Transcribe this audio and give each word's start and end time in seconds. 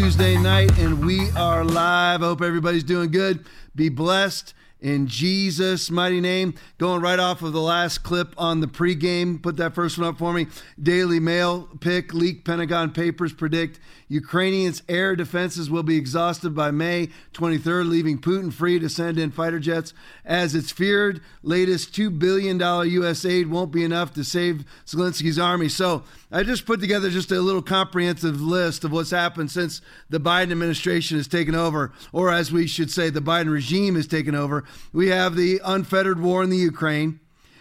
Tuesday 0.00 0.38
night, 0.38 0.78
and 0.78 1.04
we 1.04 1.30
are 1.32 1.62
live. 1.62 2.22
Hope 2.22 2.40
everybody's 2.40 2.84
doing 2.84 3.10
good. 3.10 3.44
Be 3.76 3.90
blessed 3.90 4.54
in 4.80 5.06
Jesus' 5.06 5.90
mighty 5.90 6.22
name. 6.22 6.54
Going 6.78 7.02
right 7.02 7.18
off 7.18 7.42
of 7.42 7.52
the 7.52 7.60
last 7.60 7.98
clip 7.98 8.34
on 8.38 8.60
the 8.60 8.66
pregame. 8.66 9.42
Put 9.42 9.58
that 9.58 9.74
first 9.74 9.98
one 9.98 10.08
up 10.08 10.16
for 10.16 10.32
me. 10.32 10.46
Daily 10.82 11.20
Mail 11.20 11.68
pick, 11.80 12.14
leaked 12.14 12.46
Pentagon 12.46 12.92
papers 12.92 13.34
predict 13.34 13.78
Ukrainians' 14.10 14.82
air 14.88 15.14
defenses 15.14 15.70
will 15.70 15.84
be 15.84 15.96
exhausted 15.96 16.50
by 16.50 16.72
May 16.72 17.10
23rd, 17.32 17.88
leaving 17.88 18.20
Putin 18.20 18.52
free 18.52 18.80
to 18.80 18.88
send 18.88 19.20
in 19.20 19.30
fighter 19.30 19.60
jets. 19.60 19.94
As 20.24 20.52
it's 20.56 20.72
feared, 20.72 21.20
latest 21.44 21.94
$2 21.94 22.18
billion 22.18 22.58
U.S. 22.58 23.24
aid 23.24 23.46
won't 23.46 23.70
be 23.70 23.84
enough 23.84 24.12
to 24.14 24.24
save 24.24 24.64
Zelensky's 24.84 25.38
army. 25.38 25.68
So 25.68 26.02
I 26.32 26.42
just 26.42 26.66
put 26.66 26.80
together 26.80 27.08
just 27.08 27.30
a 27.30 27.40
little 27.40 27.62
comprehensive 27.62 28.40
list 28.40 28.82
of 28.82 28.90
what's 28.90 29.12
happened 29.12 29.52
since 29.52 29.80
the 30.08 30.18
Biden 30.18 30.50
administration 30.50 31.16
has 31.16 31.28
taken 31.28 31.54
over, 31.54 31.92
or 32.12 32.32
as 32.32 32.50
we 32.50 32.66
should 32.66 32.90
say, 32.90 33.10
the 33.10 33.20
Biden 33.20 33.52
regime 33.52 33.94
has 33.94 34.08
taken 34.08 34.34
over. 34.34 34.64
We 34.92 35.10
have 35.10 35.36
the 35.36 35.60
unfettered 35.64 36.20
war 36.20 36.42
in 36.42 36.50
the 36.50 36.56
Ukraine 36.56 37.20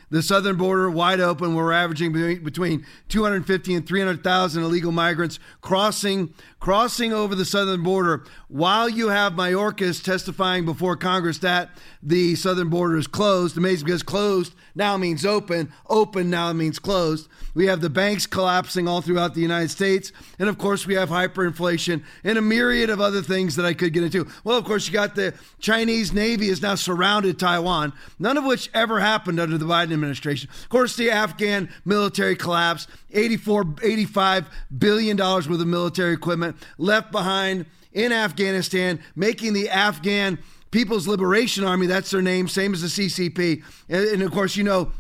the 0.09 0.21
southern 0.21 0.57
border 0.57 0.89
wide 0.89 1.19
open. 1.19 1.55
We're 1.55 1.71
averaging 1.71 2.11
between 2.43 2.85
250 3.09 3.75
and 3.75 3.87
300,000 3.87 4.63
illegal 4.63 4.91
migrants 4.91 5.39
crossing 5.61 6.33
crossing 6.59 7.13
over 7.13 7.35
the 7.35 7.45
southern 7.45 7.83
border. 7.83 8.23
While 8.47 8.89
you 8.89 9.09
have 9.09 9.33
Mayorkas 9.33 10.03
testifying 10.03 10.65
before 10.65 10.95
Congress 10.97 11.39
that 11.39 11.69
the 12.01 12.35
southern 12.35 12.69
border 12.69 12.97
is 12.97 13.07
closed, 13.07 13.57
amazing 13.57 13.85
because 13.85 14.03
closed 14.03 14.53
now 14.75 14.97
means 14.97 15.25
open, 15.25 15.71
open 15.89 16.29
now 16.29 16.51
means 16.53 16.79
closed. 16.79 17.27
We 17.53 17.67
have 17.67 17.81
the 17.81 17.89
banks 17.89 18.25
collapsing 18.25 18.87
all 18.87 19.01
throughout 19.01 19.33
the 19.33 19.41
United 19.41 19.69
States, 19.69 20.11
and 20.37 20.47
of 20.47 20.57
course 20.57 20.85
we 20.85 20.93
have 20.95 21.09
hyperinflation 21.09 22.03
and 22.23 22.37
a 22.37 22.41
myriad 22.41 22.89
of 22.89 23.01
other 23.01 23.21
things 23.21 23.55
that 23.55 23.65
I 23.65 23.73
could 23.73 23.93
get 23.93 24.03
into. 24.03 24.27
Well, 24.43 24.57
of 24.57 24.65
course 24.65 24.87
you 24.87 24.93
got 24.93 25.15
the 25.15 25.33
Chinese 25.59 26.13
Navy 26.13 26.47
has 26.49 26.61
now 26.61 26.75
surrounded 26.75 27.39
Taiwan, 27.39 27.93
none 28.17 28.37
of 28.37 28.45
which 28.45 28.69
ever 28.73 28.99
happened 28.99 29.39
under 29.39 29.57
the 29.57 29.65
Biden 29.65 29.93
administration. 29.93 30.49
Of 30.63 30.69
course, 30.69 30.95
the 30.95 31.11
Afghan 31.11 31.69
military 31.85 32.35
collapse, 32.35 32.87
84, 33.11 33.75
85 33.83 34.49
billion 34.77 35.17
dollars 35.17 35.49
worth 35.49 35.61
of 35.61 35.67
military 35.67 36.13
equipment 36.13 36.55
left 36.77 37.11
behind 37.11 37.65
in 37.93 38.11
Afghanistan, 38.11 38.99
making 39.15 39.53
the 39.53 39.69
Afghan 39.69 40.37
People's 40.71 41.07
Liberation 41.07 41.63
Army, 41.63 41.87
that's 41.87 42.11
their 42.11 42.21
name, 42.21 42.47
same 42.47 42.73
as 42.73 42.81
the 42.81 42.87
CCP. 42.87 43.63
And, 43.89 44.05
and 44.05 44.23
of 44.23 44.31
course, 44.31 44.55
you 44.55 44.63
know, 44.63 44.91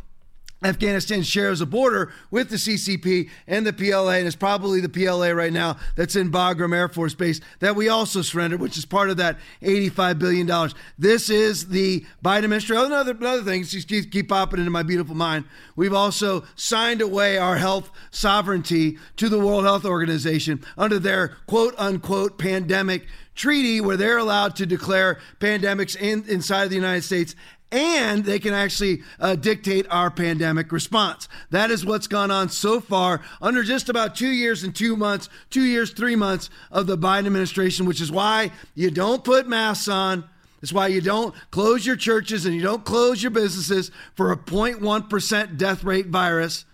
Afghanistan 0.61 1.23
shares 1.23 1.61
a 1.61 1.65
border 1.65 2.11
with 2.31 2.49
the 2.49 2.57
CCP 2.57 3.29
and 3.47 3.65
the 3.65 3.71
PLA, 3.71 4.15
and 4.15 4.27
it's 4.27 4.35
probably 4.35 4.81
the 4.81 4.89
PLA 4.89 5.29
right 5.29 5.53
now 5.53 5.77
that's 5.95 6.15
in 6.15 6.31
Bagram 6.31 6.75
Air 6.75 6.89
Force 6.89 7.15
Base 7.15 7.39
that 7.59 7.75
we 7.75 7.87
also 7.87 8.21
surrendered, 8.21 8.59
which 8.59 8.77
is 8.77 8.85
part 8.85 9.09
of 9.09 9.17
that 9.17 9.37
$85 9.61 10.19
billion. 10.19 10.71
This 10.97 11.29
is 11.29 11.69
the 11.69 12.05
Biden 12.23 12.43
administration. 12.43 12.81
Oh, 12.83 12.85
another, 12.87 13.11
another 13.11 13.43
thing, 13.43 13.63
just 13.63 13.87
keep, 13.87 14.11
keep 14.11 14.27
popping 14.27 14.59
into 14.59 14.71
my 14.71 14.83
beautiful 14.83 15.15
mind. 15.15 15.45
We've 15.77 15.93
also 15.93 16.43
signed 16.55 17.01
away 17.01 17.37
our 17.37 17.55
health 17.55 17.89
sovereignty 18.11 18.97
to 19.15 19.29
the 19.29 19.39
World 19.39 19.63
Health 19.63 19.85
Organization 19.85 20.63
under 20.77 20.99
their 20.99 21.37
quote 21.47 21.73
unquote 21.77 22.37
pandemic 22.37 23.07
treaty 23.39 23.79
where 23.79 23.95
they're 23.95 24.17
allowed 24.17 24.53
to 24.57 24.65
declare 24.65 25.17
pandemics 25.39 25.95
in, 25.95 26.25
inside 26.27 26.63
of 26.63 26.69
the 26.69 26.75
United 26.75 27.03
States 27.03 27.35
and 27.71 28.25
they 28.25 28.39
can 28.39 28.53
actually 28.53 29.03
uh, 29.19 29.35
dictate 29.35 29.85
our 29.89 30.09
pandemic 30.09 30.71
response. 30.71 31.27
That 31.51 31.71
is 31.71 31.85
what's 31.85 32.07
gone 32.07 32.31
on 32.31 32.49
so 32.49 32.79
far 32.79 33.21
under 33.41 33.63
just 33.63 33.89
about 33.89 34.15
two 34.15 34.29
years 34.29 34.63
and 34.63 34.75
two 34.75 34.95
months, 34.95 35.29
two 35.49 35.63
years, 35.63 35.91
three 35.91 36.15
months 36.15 36.49
of 36.71 36.87
the 36.87 36.97
Biden 36.97 37.27
administration, 37.27 37.85
which 37.85 38.01
is 38.01 38.11
why 38.11 38.51
you 38.73 38.89
don't 38.89 39.23
put 39.23 39.47
masks 39.47 39.87
on. 39.87 40.23
That's 40.61 40.73
why 40.73 40.87
you 40.87 40.99
don't 40.99 41.33
close 41.51 41.85
your 41.85 41.95
churches 41.95 42.45
and 42.45 42.53
you 42.53 42.61
don't 42.61 42.83
close 42.83 43.23
your 43.23 43.31
businesses 43.31 43.91
for 44.15 44.31
a 44.31 44.37
0.1% 44.37 45.57
death 45.57 45.83
rate 45.83 46.07
virus, 46.07 46.65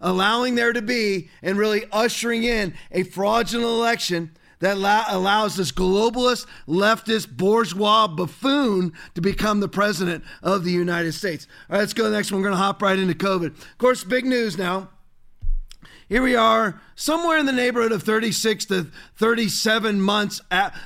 allowing 0.00 0.54
there 0.54 0.72
to 0.72 0.80
be 0.80 1.28
and 1.42 1.58
really 1.58 1.84
ushering 1.92 2.44
in 2.44 2.74
a 2.90 3.02
fraudulent 3.02 3.68
election 3.68 4.30
that 4.60 4.76
allows 4.76 5.56
this 5.56 5.72
globalist, 5.72 6.46
leftist, 6.66 7.36
bourgeois 7.36 8.06
buffoon 8.06 8.92
to 9.14 9.20
become 9.20 9.60
the 9.60 9.68
president 9.68 10.24
of 10.42 10.64
the 10.64 10.70
United 10.70 11.12
States. 11.12 11.46
All 11.68 11.74
right, 11.74 11.80
let's 11.80 11.92
go 11.92 12.04
to 12.04 12.10
the 12.10 12.16
next 12.16 12.30
one. 12.30 12.40
We're 12.40 12.48
going 12.48 12.58
to 12.58 12.62
hop 12.62 12.82
right 12.82 12.98
into 12.98 13.14
COVID. 13.14 13.46
Of 13.46 13.78
course, 13.78 14.04
big 14.04 14.24
news 14.24 14.56
now. 14.56 14.90
Here 16.08 16.22
we 16.22 16.36
are, 16.36 16.80
somewhere 16.96 17.38
in 17.38 17.46
the 17.46 17.52
neighborhood 17.52 17.90
of 17.90 18.02
36 18.02 18.66
to 18.66 18.86
37 19.16 20.00
months 20.00 20.40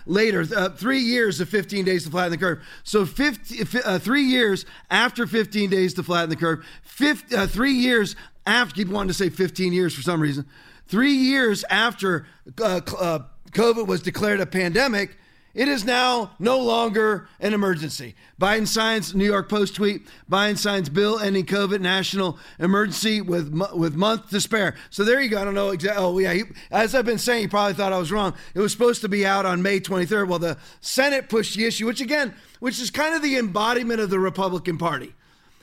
later, 0.06 0.46
uh, 0.56 0.68
three 0.70 1.00
years 1.00 1.40
of 1.40 1.48
15 1.48 1.84
days 1.84 2.04
to 2.04 2.10
flatten 2.10 2.30
the 2.30 2.38
curve. 2.38 2.62
So, 2.84 3.04
50, 3.04 3.80
uh, 3.84 3.98
three 3.98 4.22
years 4.22 4.64
after 4.90 5.26
15 5.26 5.70
days 5.70 5.94
to 5.94 6.04
flatten 6.04 6.30
the 6.30 6.36
curve, 6.36 6.64
50, 6.84 7.34
uh, 7.34 7.46
three 7.48 7.72
years 7.72 8.14
after, 8.46 8.76
keep 8.76 8.88
wanting 8.88 9.08
to 9.08 9.14
say 9.14 9.28
15 9.28 9.72
years 9.72 9.92
for 9.92 10.02
some 10.02 10.20
reason, 10.20 10.46
three 10.86 11.14
years 11.14 11.64
after 11.68 12.26
uh, 12.60 12.80
uh, 12.98 13.18
COVID 13.50 13.86
was 13.86 14.02
declared 14.02 14.40
a 14.40 14.46
pandemic, 14.46 15.16
it 15.54 15.66
is 15.66 15.84
now 15.84 16.32
no 16.38 16.60
longer 16.60 17.26
an 17.40 17.52
emergency. 17.54 18.14
Biden 18.40 18.66
signs 18.66 19.14
New 19.14 19.24
York 19.24 19.48
Post 19.48 19.74
tweet. 19.74 20.06
Biden 20.30 20.56
signs 20.56 20.88
bill 20.88 21.18
ending 21.18 21.46
COVID 21.46 21.80
national 21.80 22.38
emergency 22.60 23.20
with 23.20 23.52
with 23.74 23.96
month 23.96 24.30
to 24.30 24.40
spare. 24.40 24.76
So 24.90 25.02
there 25.04 25.20
you 25.20 25.30
go. 25.30 25.40
I 25.40 25.44
don't 25.44 25.54
know 25.54 25.70
exactly. 25.70 26.04
Oh 26.04 26.16
yeah, 26.18 26.32
he, 26.32 26.44
as 26.70 26.94
I've 26.94 27.06
been 27.06 27.18
saying, 27.18 27.42
you 27.42 27.48
probably 27.48 27.74
thought 27.74 27.92
I 27.92 27.98
was 27.98 28.12
wrong. 28.12 28.34
It 28.54 28.60
was 28.60 28.70
supposed 28.70 29.00
to 29.00 29.08
be 29.08 29.26
out 29.26 29.46
on 29.46 29.60
May 29.62 29.80
23rd. 29.80 30.28
Well, 30.28 30.38
the 30.38 30.58
Senate 30.80 31.28
pushed 31.28 31.56
the 31.56 31.64
issue, 31.64 31.86
which 31.86 32.00
again, 32.00 32.34
which 32.60 32.78
is 32.78 32.90
kind 32.90 33.14
of 33.14 33.22
the 33.22 33.36
embodiment 33.36 34.00
of 34.00 34.10
the 34.10 34.20
Republican 34.20 34.78
Party. 34.78 35.14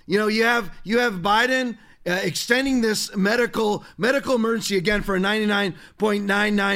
You 0.08 0.18
know, 0.18 0.28
you 0.28 0.44
have 0.44 0.72
you 0.84 1.00
have 1.00 1.16
Biden 1.16 1.78
uh, 2.08 2.12
extending 2.24 2.82
this 2.82 3.16
medical 3.16 3.84
medical 3.98 4.36
emergency 4.36 4.78
again 4.78 5.02
for 5.02 5.16
a 5.16 5.20
99.99% 5.20 5.74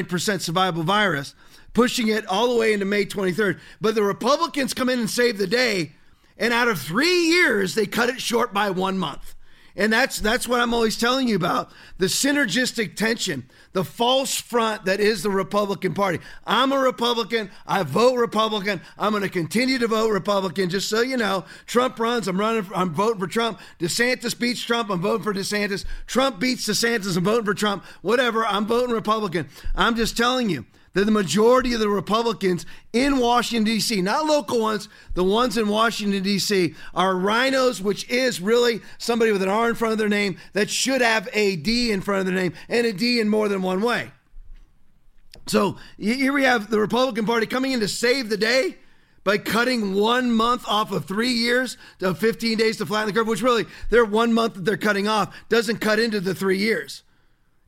survivable 0.03 0.83
virus, 0.83 1.35
pushing 1.73 2.07
it 2.07 2.25
all 2.25 2.53
the 2.53 2.59
way 2.59 2.73
into 2.73 2.85
May 2.85 3.05
23rd. 3.05 3.59
But 3.79 3.95
the 3.95 4.03
Republicans 4.03 4.73
come 4.73 4.89
in 4.89 4.99
and 4.99 5.09
save 5.09 5.37
the 5.37 5.47
day, 5.47 5.93
and 6.37 6.53
out 6.53 6.67
of 6.67 6.79
three 6.79 7.27
years, 7.27 7.75
they 7.75 7.85
cut 7.85 8.09
it 8.09 8.21
short 8.21 8.53
by 8.53 8.71
one 8.71 8.97
month. 8.97 9.35
And 9.79 9.93
that's 9.93 10.19
that's 10.19 10.45
what 10.45 10.59
I'm 10.59 10.73
always 10.73 10.97
telling 10.97 11.29
you 11.29 11.37
about 11.37 11.71
the 11.99 12.07
synergistic 12.07 12.97
tension 12.97 13.49
the 13.71 13.85
false 13.85 14.35
front 14.35 14.85
that 14.85 14.99
is 14.99 15.23
the 15.23 15.29
Republican 15.29 15.93
Party. 15.93 16.19
I'm 16.45 16.73
a 16.73 16.77
Republican. 16.77 17.49
I 17.65 17.83
vote 17.83 18.15
Republican. 18.15 18.81
I'm 18.97 19.11
going 19.11 19.23
to 19.23 19.29
continue 19.29 19.77
to 19.79 19.87
vote 19.87 20.09
Republican. 20.09 20.69
Just 20.69 20.89
so 20.89 20.99
you 20.99 21.15
know, 21.15 21.45
Trump 21.65 21.97
runs. 21.97 22.27
I'm 22.27 22.37
running. 22.37 22.63
For, 22.63 22.75
I'm 22.75 22.93
voting 22.93 23.19
for 23.19 23.27
Trump. 23.27 23.59
DeSantis 23.79 24.37
beats 24.37 24.61
Trump. 24.61 24.89
I'm 24.89 24.99
voting 24.99 25.23
for 25.23 25.33
DeSantis. 25.33 25.85
Trump 26.07 26.41
beats 26.41 26.67
DeSantis. 26.67 27.15
I'm 27.15 27.23
voting 27.23 27.45
for 27.45 27.53
Trump. 27.53 27.85
Whatever. 28.01 28.45
I'm 28.45 28.65
voting 28.65 28.93
Republican. 28.93 29.47
I'm 29.75 29.95
just 29.95 30.17
telling 30.17 30.49
you 30.49 30.65
that 30.93 31.05
the 31.05 31.11
majority 31.11 31.73
of 31.73 31.79
the 31.79 31.89
Republicans 31.89 32.65
in 32.93 33.17
Washington, 33.17 33.63
D.C., 33.63 34.01
not 34.01 34.25
local 34.25 34.59
ones, 34.59 34.89
the 35.13 35.23
ones 35.23 35.57
in 35.57 35.67
Washington, 35.67 36.23
D.C., 36.23 36.75
are 36.93 37.13
RINOs, 37.13 37.81
which 37.81 38.09
is 38.09 38.41
really 38.41 38.81
somebody 38.97 39.31
with 39.31 39.43
an 39.43 39.49
R 39.49 39.69
in 39.69 39.75
front 39.75 39.91
of 39.91 39.97
their 39.97 40.09
name 40.09 40.37
that 40.53 40.69
should 40.69 41.01
have 41.01 41.29
a 41.33 41.55
D 41.55 41.91
in 41.91 42.01
front 42.01 42.21
of 42.21 42.25
their 42.25 42.35
name 42.35 42.53
and 42.67 42.87
a 42.87 42.93
D 42.93 43.19
in 43.19 43.29
more 43.29 43.47
than 43.47 43.61
one 43.61 43.81
way. 43.81 44.11
So 45.47 45.77
here 45.97 46.33
we 46.33 46.43
have 46.43 46.69
the 46.69 46.79
Republican 46.79 47.25
Party 47.25 47.47
coming 47.47 47.71
in 47.71 47.79
to 47.79 47.87
save 47.87 48.29
the 48.29 48.37
day 48.37 48.77
by 49.23 49.37
cutting 49.37 49.93
one 49.95 50.31
month 50.31 50.63
off 50.67 50.91
of 50.91 51.05
three 51.05 51.31
years 51.31 51.77
to 51.99 52.13
15 52.13 52.57
days 52.57 52.77
to 52.77 52.85
flatten 52.85 53.07
the 53.07 53.13
curve, 53.13 53.27
which 53.27 53.41
really, 53.41 53.65
their 53.89 54.05
one 54.05 54.33
month 54.33 54.55
that 54.55 54.65
they're 54.65 54.77
cutting 54.77 55.07
off 55.07 55.35
doesn't 55.49 55.77
cut 55.77 55.99
into 55.99 56.19
the 56.19 56.35
three 56.35 56.57
years. 56.57 57.03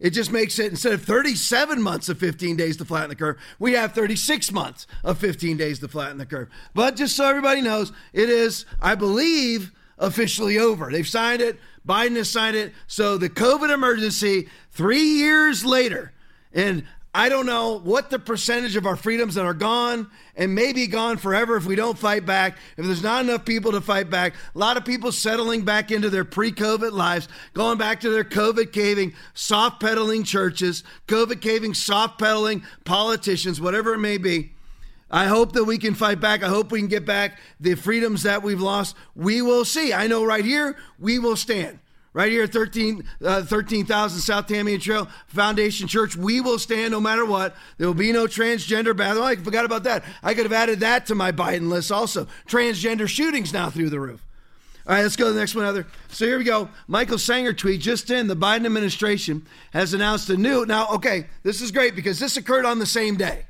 It 0.02 0.10
just 0.10 0.32
makes 0.32 0.58
it 0.58 0.72
instead 0.72 0.94
of 0.94 1.04
37 1.04 1.80
months 1.80 2.10
of 2.10 2.18
15 2.18 2.58
days 2.58 2.76
to 2.78 2.86
flatten 2.86 3.10
the 3.10 3.16
curve, 3.16 3.38
we 3.60 3.74
have 3.74 3.94
36 3.94 4.52
months 4.52 4.88
of 5.04 5.20
15 5.20 5.58
days 5.58 5.80
to 5.80 5.88
flatten 5.88 6.18
the 6.18 6.26
curve. 6.26 6.50
But 6.74 6.96
just 6.96 7.16
so 7.16 7.26
everybody 7.26 7.62
knows, 7.62 7.94
it 8.12 8.28
is, 8.28 8.66
I 8.82 8.96
believe, 8.96 9.72
officially 10.00 10.58
over. 10.58 10.92
They've 10.92 11.08
signed 11.08 11.42
it. 11.42 11.60
Biden 11.88 12.16
has 12.16 12.30
signed 12.30 12.56
it. 12.56 12.74
So 12.88 13.18
the 13.18 13.30
COVID 13.30 13.72
emergency, 13.72 14.50
three 14.72 15.04
years 15.04 15.64
later, 15.64 16.14
and 16.52 16.84
I 17.14 17.28
don't 17.28 17.46
know 17.46 17.78
what 17.80 18.10
the 18.10 18.20
percentage 18.20 18.78
of 18.78 18.86
our 18.86 18.96
freedoms 18.96 19.36
that 19.36 19.46
are 19.46 19.54
gone 19.54 20.10
and 20.34 20.56
maybe 20.56 20.88
gone 20.88 21.18
forever 21.18 21.58
if 21.58 21.66
we 21.66 21.76
don't 21.76 21.98
fight 21.98 22.26
back. 22.26 22.58
If 22.78 22.86
there's 22.86 23.04
not 23.04 23.26
enough 23.26 23.44
people 23.44 23.74
to 23.74 23.82
fight 23.82 24.10
back, 24.10 24.34
a 24.56 24.58
lot 24.58 24.78
of 24.78 24.86
people 24.86 25.12
settling 25.12 25.64
back 25.64 25.92
into 25.92 26.10
their 26.10 26.24
pre 26.24 26.54
COVID 26.54 26.94
lives, 26.94 27.28
going 27.54 27.78
back 27.78 28.00
to 28.02 28.10
their 28.10 28.24
COVID 28.24 28.72
caving, 28.72 29.14
soft 29.34 29.82
pedaling 29.82 30.24
churches, 30.24 30.86
COVID 31.08 31.42
caving, 31.42 31.74
soft 31.74 32.18
pedaling 32.18 32.64
politicians, 32.86 33.60
whatever 33.60 33.94
it 33.94 34.00
may 34.00 34.18
be. 34.18 34.54
I 35.14 35.26
hope 35.26 35.52
that 35.52 35.66
we 35.66 35.78
can 35.78 35.94
fight 35.94 36.22
back. 36.22 36.42
I 36.44 36.48
hope 36.48 36.72
we 36.72 36.80
can 36.80 36.88
get 36.88 37.06
back 37.06 37.38
the 37.60 37.76
freedoms 37.76 38.24
that 38.24 38.42
we've 38.42 38.62
lost. 38.62 38.96
We 39.16 39.42
will 39.42 39.66
see. 39.66 39.92
I 39.92 40.08
know 40.08 40.24
right 40.24 40.46
here, 40.46 40.78
we 40.98 41.20
will 41.20 41.36
stand. 41.36 41.80
Right 42.14 42.32
here 42.32 42.44
at 42.44 42.52
13, 42.52 43.06
uh, 43.24 43.44
13,000 43.44 44.20
South 44.20 44.48
Tamiami 44.48 44.82
Trail 44.82 45.08
Foundation 45.28 45.88
Church. 45.88 46.18
We 46.18 46.42
will 46.42 46.60
stand 46.60 46.92
no 46.92 47.00
matter 47.00 47.26
what. 47.26 47.56
There 47.78 47.88
will 47.88 47.94
be 47.94 48.12
no 48.12 48.26
transgender 48.26 48.96
bathroom. 48.96 49.24
Oh, 49.24 49.28
I 49.28 49.38
forgot 49.38 49.64
about 49.64 49.84
that. 49.84 50.04
I 50.22 50.34
could 50.34 50.44
have 50.44 50.52
added 50.52 50.82
that 50.82 51.06
to 51.06 51.16
my 51.16 51.32
Biden 51.32 51.70
list 51.70 51.90
also. 51.90 52.28
Transgender 52.48 53.08
shootings 53.08 53.54
now 53.54 53.70
through 53.70 53.90
the 53.90 54.00
roof. 54.00 54.26
All 54.86 54.96
right, 54.96 55.04
let's 55.04 55.16
go 55.16 55.28
to 55.28 55.32
the 55.32 55.40
next 55.40 55.56
one, 55.56 55.64
Other. 55.64 55.88
So 56.10 56.26
here 56.26 56.38
we 56.38 56.44
go. 56.44 56.68
Michael 56.88 57.18
Senger 57.18 57.56
tweet 57.56 57.80
just 57.80 58.10
in 58.10 58.28
the 58.28 58.36
Biden 58.36 58.66
administration 58.66 59.46
has 59.72 59.94
announced 59.94 60.30
a 60.30 60.36
new. 60.36 60.66
Now, 60.66 60.88
okay, 60.90 61.28
this 61.44 61.62
is 61.62 61.72
great 61.72 61.96
because 61.96 62.20
this 62.20 62.36
occurred 62.36 62.66
on 62.66 62.80
the 62.80 62.86
same 62.86 63.16
day. 63.16 63.46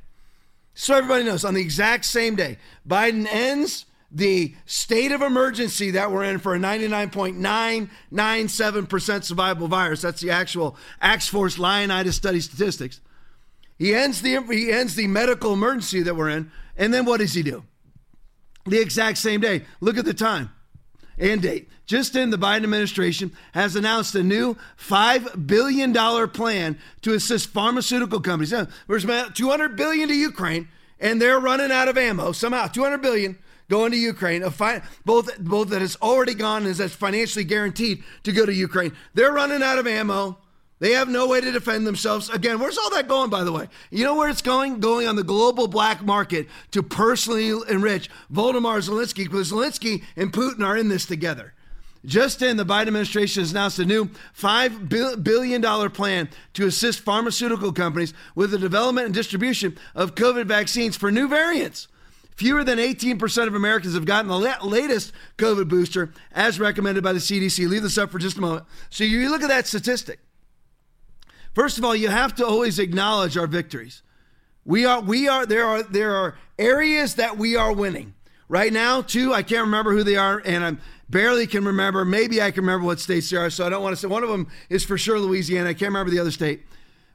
So 0.74 0.94
everybody 0.94 1.24
knows 1.24 1.44
on 1.44 1.54
the 1.54 1.60
exact 1.60 2.04
same 2.04 2.36
day. 2.36 2.58
Biden 2.86 3.26
ends 3.26 3.86
the 4.14 4.54
state 4.66 5.10
of 5.10 5.22
emergency 5.22 5.92
that 5.92 6.12
we're 6.12 6.24
in 6.24 6.38
for 6.38 6.54
a 6.54 6.58
99.997% 6.58 7.88
survivable 8.12 9.68
virus. 9.68 10.02
That's 10.02 10.20
the 10.20 10.30
actual 10.30 10.76
Axe 11.00 11.28
Force 11.28 11.56
Lionitis 11.56 12.12
study 12.12 12.40
statistics. 12.40 13.00
He 13.78 13.94
ends 13.94 14.20
the 14.22 14.42
he 14.50 14.70
ends 14.70 14.94
the 14.94 15.06
medical 15.08 15.54
emergency 15.54 16.02
that 16.02 16.14
we're 16.14 16.28
in, 16.28 16.52
and 16.76 16.92
then 16.92 17.04
what 17.04 17.20
does 17.20 17.32
he 17.32 17.42
do? 17.42 17.64
The 18.66 18.80
exact 18.80 19.18
same 19.18 19.40
day. 19.40 19.64
Look 19.80 19.96
at 19.96 20.04
the 20.04 20.14
time 20.14 20.50
and 21.18 21.42
date. 21.42 21.68
Just 21.86 22.14
in, 22.14 22.30
the 22.30 22.38
Biden 22.38 22.62
administration 22.64 23.32
has 23.52 23.74
announced 23.74 24.14
a 24.14 24.22
new 24.22 24.56
$5 24.78 25.46
billion 25.46 25.92
plan 26.28 26.78
to 27.02 27.12
assist 27.14 27.50
pharmaceutical 27.50 28.20
companies. 28.20 28.54
There's 28.86 29.04
about 29.04 29.34
200 29.34 29.76
billion 29.76 30.08
to 30.08 30.14
Ukraine, 30.14 30.68
and 31.00 31.20
they're 31.20 31.40
running 31.40 31.72
out 31.72 31.88
of 31.88 31.98
ammo 31.98 32.32
somehow. 32.32 32.66
$200 32.66 33.02
billion 33.02 33.36
going 33.68 33.92
to 33.92 33.98
Ukraine, 33.98 34.48
fi- 34.50 34.82
both, 35.04 35.38
both 35.38 35.68
that 35.70 35.80
has 35.80 35.96
already 36.02 36.34
gone 36.34 36.66
and 36.66 36.74
that's 36.74 36.94
financially 36.94 37.44
guaranteed 37.44 38.02
to 38.24 38.32
go 38.32 38.46
to 38.46 38.52
Ukraine. 38.52 38.92
They're 39.14 39.32
running 39.32 39.62
out 39.62 39.78
of 39.78 39.86
ammo. 39.86 40.38
They 40.78 40.92
have 40.92 41.08
no 41.08 41.28
way 41.28 41.40
to 41.40 41.52
defend 41.52 41.86
themselves. 41.86 42.28
Again, 42.28 42.58
where's 42.58 42.76
all 42.76 42.90
that 42.90 43.06
going, 43.06 43.30
by 43.30 43.44
the 43.44 43.52
way? 43.52 43.68
You 43.90 44.02
know 44.02 44.16
where 44.16 44.28
it's 44.28 44.42
going? 44.42 44.80
Going 44.80 45.06
on 45.06 45.14
the 45.14 45.22
global 45.22 45.68
black 45.68 46.02
market 46.02 46.48
to 46.72 46.82
personally 46.82 47.50
enrich 47.68 48.10
Volodymyr 48.32 48.82
Zelensky 48.82 49.24
because 49.24 49.52
Zelensky 49.52 50.02
and 50.16 50.32
Putin 50.32 50.66
are 50.66 50.76
in 50.76 50.88
this 50.88 51.06
together. 51.06 51.54
Just 52.04 52.42
in, 52.42 52.56
the 52.56 52.66
Biden 52.66 52.88
administration 52.88 53.42
has 53.42 53.52
announced 53.52 53.78
a 53.78 53.84
new 53.84 54.06
$5 54.36 55.22
billion 55.22 55.90
plan 55.90 56.28
to 56.54 56.66
assist 56.66 56.98
pharmaceutical 57.00 57.72
companies 57.72 58.12
with 58.34 58.50
the 58.50 58.58
development 58.58 59.06
and 59.06 59.14
distribution 59.14 59.78
of 59.94 60.16
COVID 60.16 60.46
vaccines 60.46 60.96
for 60.96 61.12
new 61.12 61.28
variants. 61.28 61.86
Fewer 62.42 62.64
than 62.64 62.80
18% 62.80 63.46
of 63.46 63.54
Americans 63.54 63.94
have 63.94 64.04
gotten 64.04 64.26
the 64.26 64.36
latest 64.36 65.12
COVID 65.38 65.68
booster 65.68 66.12
as 66.32 66.58
recommended 66.58 67.04
by 67.04 67.12
the 67.12 67.20
CDC. 67.20 67.68
Leave 67.68 67.84
this 67.84 67.96
up 67.96 68.10
for 68.10 68.18
just 68.18 68.36
a 68.36 68.40
moment. 68.40 68.64
So 68.90 69.04
you 69.04 69.30
look 69.30 69.44
at 69.44 69.48
that 69.48 69.68
statistic. 69.68 70.18
First 71.54 71.78
of 71.78 71.84
all, 71.84 71.94
you 71.94 72.08
have 72.08 72.34
to 72.34 72.44
always 72.44 72.80
acknowledge 72.80 73.38
our 73.38 73.46
victories. 73.46 74.02
We 74.64 74.84
are, 74.84 75.00
we 75.00 75.28
are, 75.28 75.46
there 75.46 75.64
are, 75.64 75.84
there 75.84 76.16
are 76.16 76.36
areas 76.58 77.14
that 77.14 77.38
we 77.38 77.54
are 77.54 77.72
winning. 77.72 78.12
Right 78.48 78.72
now, 78.72 79.02
two, 79.02 79.32
I 79.32 79.44
can't 79.44 79.66
remember 79.66 79.92
who 79.92 80.02
they 80.02 80.16
are, 80.16 80.42
and 80.44 80.64
I 80.64 80.76
barely 81.08 81.46
can 81.46 81.64
remember. 81.64 82.04
Maybe 82.04 82.42
I 82.42 82.50
can 82.50 82.64
remember 82.64 82.86
what 82.86 82.98
states 82.98 83.30
they 83.30 83.36
are, 83.36 83.50
so 83.50 83.64
I 83.64 83.68
don't 83.68 83.84
want 83.84 83.94
to 83.94 84.00
say. 84.00 84.08
One 84.08 84.24
of 84.24 84.30
them 84.30 84.48
is 84.68 84.82
for 84.82 84.98
sure 84.98 85.20
Louisiana. 85.20 85.68
I 85.68 85.74
can't 85.74 85.90
remember 85.90 86.10
the 86.10 86.18
other 86.18 86.32
state. 86.32 86.62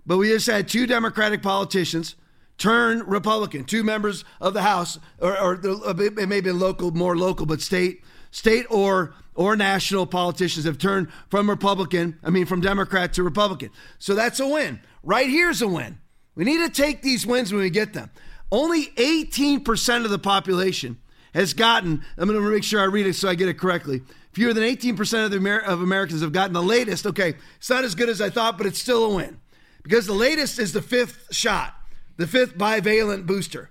But 0.05 0.19
we 0.19 0.29
just 0.29 0.47
had 0.47 0.69
two 0.69 0.87
Democratic 0.87 1.43
politicians 1.43 2.15
turn 2.57 2.99
Republican, 3.01 3.63
two 3.63 3.83
members 3.83 4.23
of 4.41 4.53
the 4.53 4.61
House, 4.61 4.99
or, 5.19 5.37
or 5.39 5.53
uh, 5.85 5.93
it 5.97 6.27
may 6.27 6.41
be 6.41 6.51
local, 6.51 6.91
more 6.91 7.17
local, 7.17 7.45
but 7.45 7.61
state, 7.61 8.03
state 8.31 8.65
or 8.69 9.13
or 9.35 9.55
national 9.55 10.07
politicians 10.07 10.65
have 10.65 10.79
turned 10.79 11.07
from 11.29 11.47
Republican, 11.47 12.17
I 12.23 12.31
mean, 12.31 12.47
from 12.47 12.59
Democrat 12.59 13.13
to 13.13 13.23
Republican. 13.23 13.69
So 13.99 14.15
that's 14.15 14.39
a 14.39 14.47
win. 14.47 14.81
Right 15.03 15.29
here's 15.29 15.61
a 15.61 15.67
win. 15.67 15.99
We 16.35 16.43
need 16.43 16.57
to 16.57 16.69
take 16.69 17.03
these 17.03 17.25
wins 17.25 17.53
when 17.53 17.61
we 17.61 17.69
get 17.69 17.93
them. 17.93 18.09
Only 18.51 18.87
18% 18.87 20.05
of 20.05 20.09
the 20.09 20.19
population 20.19 20.97
has 21.33 21.53
gotten, 21.53 22.03
I'm 22.17 22.27
going 22.27 22.41
to 22.41 22.49
make 22.49 22.63
sure 22.63 22.81
I 22.81 22.85
read 22.85 23.05
it 23.05 23.13
so 23.13 23.29
I 23.29 23.35
get 23.35 23.47
it 23.47 23.59
correctly. 23.59 24.01
Fewer 24.31 24.53
than 24.53 24.63
18% 24.63 25.25
of, 25.25 25.31
the 25.31 25.37
Amer- 25.37 25.59
of 25.59 25.81
Americans 25.81 26.21
have 26.21 26.31
gotten 26.31 26.53
the 26.53 26.63
latest. 26.63 27.05
Okay, 27.05 27.35
it's 27.57 27.69
not 27.69 27.83
as 27.83 27.95
good 27.95 28.09
as 28.09 28.21
I 28.21 28.29
thought, 28.29 28.57
but 28.57 28.65
it's 28.65 28.79
still 28.79 29.05
a 29.05 29.15
win. 29.15 29.39
Because 29.83 30.05
the 30.05 30.13
latest 30.13 30.59
is 30.59 30.73
the 30.73 30.81
fifth 30.81 31.33
shot, 31.33 31.75
the 32.17 32.27
fifth 32.27 32.57
bivalent 32.57 33.25
booster. 33.25 33.69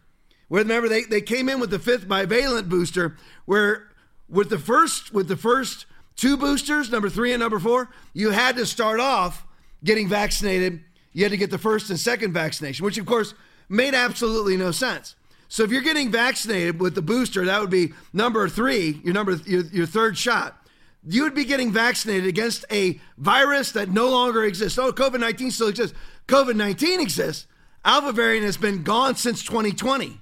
Where 0.48 0.62
remember 0.62 0.88
they, 0.88 1.02
they 1.02 1.20
came 1.20 1.48
in 1.48 1.60
with 1.60 1.70
the 1.70 1.78
fifth 1.78 2.06
bivalent 2.06 2.68
booster, 2.68 3.16
where 3.44 3.88
with 4.28 4.48
the 4.48 4.58
first 4.58 5.12
with 5.12 5.28
the 5.28 5.36
first 5.36 5.86
two 6.14 6.36
boosters, 6.36 6.90
number 6.90 7.08
three 7.08 7.32
and 7.32 7.40
number 7.40 7.58
four, 7.58 7.90
you 8.12 8.30
had 8.30 8.56
to 8.56 8.66
start 8.66 9.00
off 9.00 9.44
getting 9.84 10.08
vaccinated. 10.08 10.80
You 11.12 11.24
had 11.24 11.32
to 11.32 11.36
get 11.36 11.50
the 11.50 11.58
first 11.58 11.90
and 11.90 11.98
second 11.98 12.32
vaccination, 12.32 12.84
which 12.84 12.98
of 12.98 13.06
course 13.06 13.34
made 13.68 13.94
absolutely 13.94 14.56
no 14.56 14.70
sense. 14.70 15.16
So 15.48 15.62
if 15.62 15.70
you're 15.70 15.82
getting 15.82 16.10
vaccinated 16.10 16.80
with 16.80 16.94
the 16.94 17.02
booster, 17.02 17.44
that 17.44 17.60
would 17.60 17.70
be 17.70 17.92
number 18.12 18.48
three, 18.48 19.00
your 19.04 19.14
number 19.14 19.34
your, 19.46 19.62
your 19.66 19.86
third 19.86 20.18
shot. 20.18 20.62
You 21.08 21.22
would 21.22 21.34
be 21.34 21.44
getting 21.44 21.70
vaccinated 21.70 22.26
against 22.26 22.64
a 22.70 23.00
virus 23.16 23.70
that 23.72 23.88
no 23.88 24.10
longer 24.10 24.44
exists. 24.44 24.76
Oh, 24.78 24.92
COVID 24.92 25.20
19 25.20 25.52
still 25.52 25.68
exists. 25.68 25.96
COVID 26.26 26.56
19 26.56 27.00
exists. 27.00 27.46
Alpha 27.86 28.10
variant 28.10 28.44
has 28.44 28.56
been 28.56 28.82
gone 28.82 29.14
since 29.14 29.44
2020. 29.44 30.20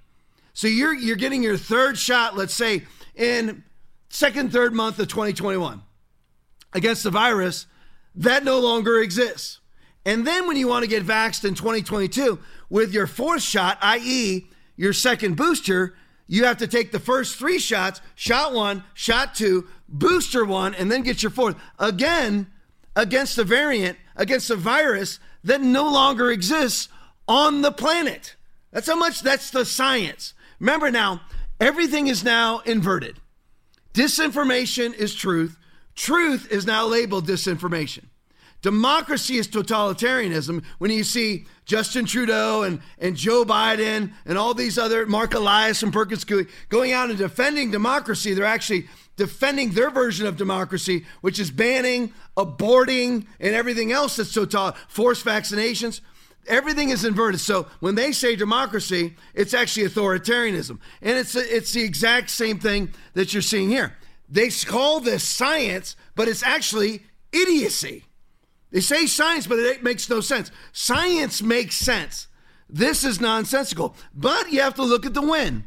So 0.52 0.68
you're 0.68 0.94
you're 0.94 1.16
getting 1.16 1.42
your 1.42 1.56
third 1.56 1.96
shot, 1.98 2.36
let's 2.36 2.54
say, 2.54 2.84
in 3.16 3.64
second, 4.10 4.52
third 4.52 4.74
month 4.74 4.98
of 4.98 5.08
2021 5.08 5.82
against 6.74 7.02
the 7.02 7.10
virus 7.10 7.66
that 8.14 8.44
no 8.44 8.60
longer 8.60 9.00
exists. 9.00 9.60
And 10.04 10.26
then 10.26 10.46
when 10.46 10.58
you 10.58 10.68
want 10.68 10.84
to 10.84 10.90
get 10.90 11.04
vaxxed 11.04 11.46
in 11.46 11.54
2022 11.54 12.38
with 12.68 12.92
your 12.92 13.06
fourth 13.06 13.42
shot, 13.42 13.78
i.e., 13.80 14.46
your 14.76 14.92
second 14.92 15.36
booster, 15.36 15.94
you 16.26 16.44
have 16.44 16.58
to 16.58 16.66
take 16.66 16.92
the 16.92 17.00
first 17.00 17.36
three 17.38 17.58
shots 17.58 18.02
shot 18.14 18.52
one, 18.52 18.84
shot 18.92 19.34
two, 19.34 19.66
booster 19.88 20.44
one, 20.44 20.74
and 20.74 20.92
then 20.92 21.02
get 21.02 21.22
your 21.22 21.30
fourth. 21.30 21.56
Again, 21.78 22.48
against 22.94 23.36
the 23.36 23.44
variant, 23.44 23.96
against 24.16 24.48
the 24.48 24.56
virus 24.56 25.18
that 25.44 25.62
no 25.62 25.90
longer 25.90 26.30
exists 26.30 26.88
on 27.28 27.62
the 27.62 27.72
planet. 27.72 28.36
That's 28.70 28.86
how 28.86 28.96
much, 28.96 29.22
that's 29.22 29.50
the 29.50 29.64
science. 29.64 30.34
Remember 30.58 30.90
now, 30.90 31.22
everything 31.60 32.06
is 32.06 32.24
now 32.24 32.60
inverted. 32.60 33.18
Disinformation 33.92 34.94
is 34.94 35.14
truth. 35.14 35.56
Truth 35.94 36.48
is 36.50 36.66
now 36.66 36.86
labeled 36.86 37.26
disinformation. 37.26 38.06
Democracy 38.62 39.36
is 39.36 39.46
totalitarianism 39.46 40.64
when 40.78 40.90
you 40.90 41.04
see 41.04 41.44
Justin 41.66 42.06
Trudeau 42.06 42.62
and, 42.62 42.80
and 42.98 43.14
Joe 43.14 43.44
Biden 43.44 44.12
and 44.24 44.38
all 44.38 44.54
these 44.54 44.78
other, 44.78 45.04
Mark 45.04 45.34
Elias 45.34 45.82
and 45.82 45.92
Perkins 45.92 46.24
Coie, 46.24 46.48
going 46.70 46.92
out 46.92 47.10
and 47.10 47.18
defending 47.18 47.70
democracy. 47.70 48.32
They're 48.32 48.46
actually 48.46 48.88
defending 49.16 49.72
their 49.72 49.90
version 49.90 50.26
of 50.26 50.38
democracy, 50.38 51.04
which 51.20 51.38
is 51.38 51.50
banning, 51.50 52.14
aborting, 52.38 53.26
and 53.38 53.54
everything 53.54 53.92
else 53.92 54.16
that's 54.16 54.32
total, 54.32 54.72
forced 54.88 55.26
vaccinations. 55.26 56.00
Everything 56.46 56.90
is 56.90 57.04
inverted. 57.04 57.40
So 57.40 57.66
when 57.80 57.94
they 57.94 58.12
say 58.12 58.36
democracy, 58.36 59.14
it's 59.34 59.54
actually 59.54 59.86
authoritarianism. 59.86 60.78
And 61.02 61.18
it's, 61.18 61.34
it's 61.34 61.72
the 61.72 61.82
exact 61.82 62.30
same 62.30 62.58
thing 62.58 62.92
that 63.14 63.32
you're 63.32 63.42
seeing 63.42 63.68
here. 63.68 63.96
They 64.28 64.50
call 64.50 65.00
this 65.00 65.22
science, 65.22 65.96
but 66.14 66.28
it's 66.28 66.42
actually 66.42 67.02
idiocy. 67.32 68.04
They 68.70 68.80
say 68.80 69.06
science, 69.06 69.46
but 69.46 69.58
it 69.58 69.82
makes 69.82 70.10
no 70.10 70.20
sense. 70.20 70.50
Science 70.72 71.42
makes 71.42 71.76
sense. 71.76 72.26
This 72.68 73.04
is 73.04 73.20
nonsensical. 73.20 73.94
But 74.14 74.50
you 74.50 74.60
have 74.60 74.74
to 74.74 74.82
look 74.82 75.06
at 75.06 75.14
the 75.14 75.22
win. 75.22 75.64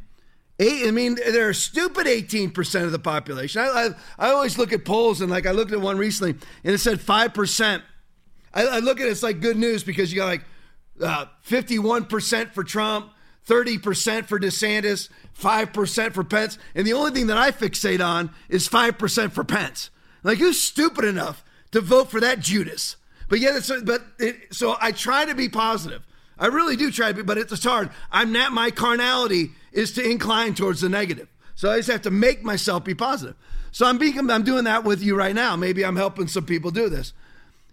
Eight, 0.59 0.87
I 0.87 0.91
mean, 0.91 1.15
they're 1.15 1.53
stupid 1.53 2.07
18% 2.07 2.83
of 2.83 2.91
the 2.91 2.99
population. 2.99 3.61
I, 3.61 3.65
I, 3.65 3.89
I, 4.17 4.31
always 4.31 4.57
look 4.57 4.73
at 4.73 4.85
polls, 4.85 5.21
and 5.21 5.29
like 5.29 5.45
I 5.45 5.51
looked 5.51 5.71
at 5.71 5.79
one 5.79 5.97
recently, 5.97 6.31
and 6.63 6.73
it 6.73 6.79
said 6.79 6.97
5%. 6.97 7.83
I, 8.55 8.63
I 8.65 8.79
look 8.79 8.99
at 8.99 9.05
it, 9.05 9.11
it's 9.11 9.21
like 9.21 9.39
good 9.39 9.55
news 9.55 9.83
because 9.83 10.11
you 10.11 10.17
got 10.17 10.25
like 10.25 10.43
uh, 11.01 11.25
51% 11.45 12.51
for 12.51 12.63
Trump, 12.63 13.11
30% 13.47 14.25
for 14.25 14.39
DeSantis, 14.39 15.09
5% 15.39 16.13
for 16.13 16.23
Pence. 16.23 16.57
And 16.75 16.85
the 16.85 16.93
only 16.93 17.11
thing 17.11 17.27
that 17.27 17.37
I 17.37 17.51
fixate 17.51 18.05
on 18.05 18.31
is 18.49 18.67
5% 18.67 19.31
for 19.31 19.43
Pence. 19.43 19.89
Like, 20.23 20.39
who's 20.39 20.61
stupid 20.61 21.05
enough 21.05 21.43
to 21.71 21.81
vote 21.81 22.09
for 22.09 22.19
that 22.19 22.39
Judas? 22.39 22.97
But 23.29 23.39
yeah, 23.39 23.59
but 23.83 24.01
it, 24.19 24.53
so 24.53 24.75
I 24.81 24.91
try 24.91 25.25
to 25.25 25.35
be 25.35 25.49
positive. 25.49 26.03
I 26.39 26.47
really 26.47 26.75
do 26.75 26.91
try 26.91 27.09
to 27.09 27.13
be, 27.13 27.23
but 27.23 27.37
it's 27.37 27.63
hard. 27.63 27.89
I'm 28.11 28.31
not, 28.31 28.51
my 28.51 28.71
carnality 28.71 29.51
is 29.71 29.93
to 29.93 30.07
incline 30.07 30.53
towards 30.53 30.81
the 30.81 30.89
negative. 30.89 31.27
So 31.55 31.71
I 31.71 31.77
just 31.77 31.89
have 31.89 32.03
to 32.03 32.11
make 32.11 32.43
myself 32.43 32.83
be 32.83 32.93
positive. 32.93 33.35
So 33.71 33.85
I'm 33.85 33.97
being, 33.97 34.29
I'm 34.29 34.43
doing 34.43 34.65
that 34.65 34.83
with 34.83 35.01
you 35.01 35.15
right 35.15 35.33
now. 35.33 35.55
Maybe 35.55 35.83
I'm 35.83 35.95
helping 35.95 36.27
some 36.27 36.45
people 36.45 36.71
do 36.71 36.89
this. 36.89 37.13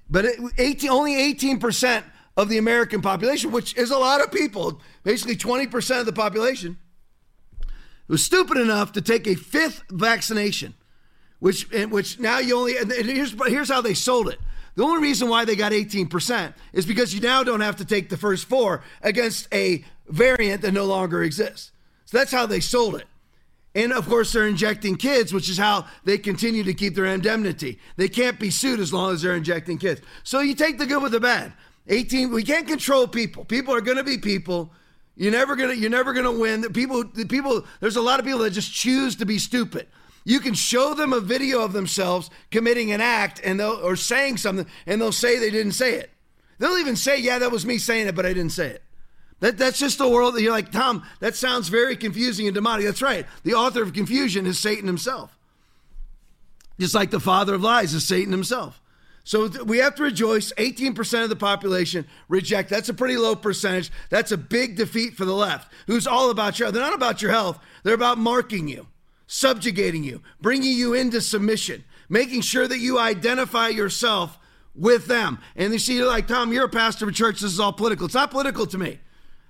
But 0.09 0.25
it, 0.25 0.38
18, 0.59 0.90
only 0.90 1.35
18% 1.35 2.04
of 2.36 2.48
the 2.48 2.58
American 2.58 3.00
population, 3.00 3.52
which 3.52 3.76
is 3.76 3.90
a 3.90 3.98
lot 3.98 4.20
of 4.20 4.32
people, 4.32 4.80
basically 5.02 5.36
20% 5.36 6.00
of 6.00 6.06
the 6.06 6.12
population, 6.12 6.78
was 8.08 8.24
stupid 8.24 8.56
enough 8.56 8.92
to 8.92 9.00
take 9.00 9.26
a 9.26 9.34
fifth 9.34 9.82
vaccination, 9.90 10.74
which 11.38 11.70
which 11.70 12.18
now 12.18 12.38
you 12.38 12.56
only 12.56 12.76
and 12.76 12.92
here's 12.92 13.34
here's 13.46 13.68
how 13.68 13.80
they 13.80 13.94
sold 13.94 14.28
it. 14.28 14.38
The 14.76 14.82
only 14.82 15.02
reason 15.02 15.28
why 15.28 15.44
they 15.44 15.54
got 15.54 15.72
18% 15.72 16.52
is 16.72 16.84
because 16.84 17.14
you 17.14 17.20
now 17.20 17.44
don't 17.44 17.60
have 17.60 17.76
to 17.76 17.84
take 17.84 18.08
the 18.08 18.16
first 18.16 18.46
four 18.46 18.82
against 19.02 19.46
a 19.54 19.84
variant 20.08 20.62
that 20.62 20.72
no 20.72 20.84
longer 20.84 21.22
exists. 21.22 21.70
So 22.06 22.18
that's 22.18 22.32
how 22.32 22.46
they 22.46 22.58
sold 22.58 22.96
it. 22.96 23.06
And 23.76 23.92
of 23.92 24.08
course, 24.08 24.32
they're 24.32 24.46
injecting 24.46 24.96
kids, 24.96 25.32
which 25.32 25.48
is 25.48 25.58
how 25.58 25.86
they 26.04 26.18
continue 26.18 26.62
to 26.64 26.74
keep 26.74 26.94
their 26.94 27.06
indemnity. 27.06 27.78
They 27.96 28.08
can't 28.08 28.38
be 28.38 28.50
sued 28.50 28.78
as 28.78 28.92
long 28.92 29.12
as 29.12 29.22
they're 29.22 29.34
injecting 29.34 29.78
kids. 29.78 30.00
So 30.22 30.40
you 30.40 30.54
take 30.54 30.78
the 30.78 30.86
good 30.86 31.02
with 31.02 31.12
the 31.12 31.20
bad. 31.20 31.52
18, 31.88 32.30
we 32.30 32.42
can't 32.42 32.66
control 32.66 33.06
people. 33.06 33.44
People 33.44 33.74
are 33.74 33.80
going 33.80 33.98
to 33.98 34.04
be 34.04 34.18
people. 34.18 34.72
You're 35.16 35.32
never 35.32 35.54
gonna. 35.54 35.74
You're 35.74 35.90
never 35.90 36.12
gonna 36.12 36.32
win. 36.32 36.60
The 36.60 36.70
people. 36.70 37.04
The 37.04 37.24
people. 37.24 37.64
There's 37.80 37.96
a 37.96 38.00
lot 38.00 38.18
of 38.18 38.26
people 38.26 38.40
that 38.40 38.50
just 38.50 38.72
choose 38.72 39.14
to 39.16 39.26
be 39.26 39.38
stupid. 39.38 39.86
You 40.24 40.40
can 40.40 40.54
show 40.54 40.94
them 40.94 41.12
a 41.12 41.20
video 41.20 41.60
of 41.60 41.72
themselves 41.72 42.30
committing 42.50 42.90
an 42.90 43.00
act 43.00 43.40
and 43.44 43.60
they'll 43.60 43.78
or 43.80 43.94
saying 43.94 44.38
something, 44.38 44.66
and 44.86 45.00
they'll 45.00 45.12
say 45.12 45.38
they 45.38 45.50
didn't 45.50 45.72
say 45.72 45.94
it. 45.94 46.10
They'll 46.58 46.78
even 46.78 46.96
say, 46.96 47.20
"Yeah, 47.20 47.38
that 47.38 47.52
was 47.52 47.64
me 47.64 47.78
saying 47.78 48.08
it, 48.08 48.16
but 48.16 48.26
I 48.26 48.32
didn't 48.32 48.52
say 48.52 48.70
it." 48.70 48.82
That, 49.40 49.58
that's 49.58 49.78
just 49.78 49.98
the 49.98 50.08
world 50.08 50.34
that 50.34 50.42
you're 50.42 50.52
like, 50.52 50.72
Tom, 50.72 51.04
that 51.20 51.34
sounds 51.34 51.68
very 51.68 51.96
confusing 51.96 52.46
and 52.46 52.54
demonic. 52.54 52.86
That's 52.86 53.02
right. 53.02 53.26
The 53.42 53.54
author 53.54 53.82
of 53.82 53.92
confusion 53.92 54.46
is 54.46 54.58
Satan 54.58 54.86
himself. 54.86 55.36
Just 56.78 56.94
like 56.94 57.10
the 57.10 57.20
father 57.20 57.54
of 57.54 57.62
lies 57.62 57.92
is 57.92 58.06
Satan 58.06 58.32
himself. 58.32 58.80
So 59.25 59.49
we 59.64 59.78
have 59.78 59.95
to 59.97 60.02
rejoice. 60.02 60.52
18% 60.59 61.25
of 61.25 61.31
the 61.31 61.37
population 61.37 62.07
reject. 62.28 62.69
That's 62.69 62.90
a 62.90 62.95
pretty 62.95 63.16
low 63.16 63.35
percentage. 63.35 63.90
That's 64.11 64.33
a 64.33 64.37
big 64.37 64.76
defeat 64.76 65.14
for 65.14 65.25
the 65.25 65.35
left, 65.35 65.73
who's 65.87 66.07
all 66.07 66.31
about 66.31 66.59
your. 66.59 66.71
They're 66.71 66.83
not 66.83 66.95
about 66.95 67.23
your 67.23 67.31
health. 67.31 67.59
They're 67.83 67.95
about 67.95 68.19
marking 68.19 68.69
you, 68.69 68.87
subjugating 69.26 70.04
you, 70.04 70.23
bringing 70.43 70.76
you 70.76 70.93
into 70.93 71.23
submission, 71.23 71.85
making 72.11 72.43
sure 72.43 72.69
that 72.69 72.78
you 72.78 72.99
identify 72.99 73.69
yourself 73.69 74.38
with 74.75 75.07
them. 75.07 75.38
And 75.57 75.73
you 75.73 75.78
see, 75.78 75.97
you're 75.97 76.07
like 76.07 76.26
Tom, 76.26 76.52
you're 76.52 76.66
a 76.66 76.69
pastor 76.69 77.07
of 77.07 77.09
a 77.09 77.14
church. 77.14 77.40
This 77.40 77.52
is 77.52 77.61
all 77.61 77.73
political. 77.73 78.04
It's 78.04 78.14
not 78.14 78.31
political 78.31 78.66
to 78.66 78.76
me. 78.76 79.00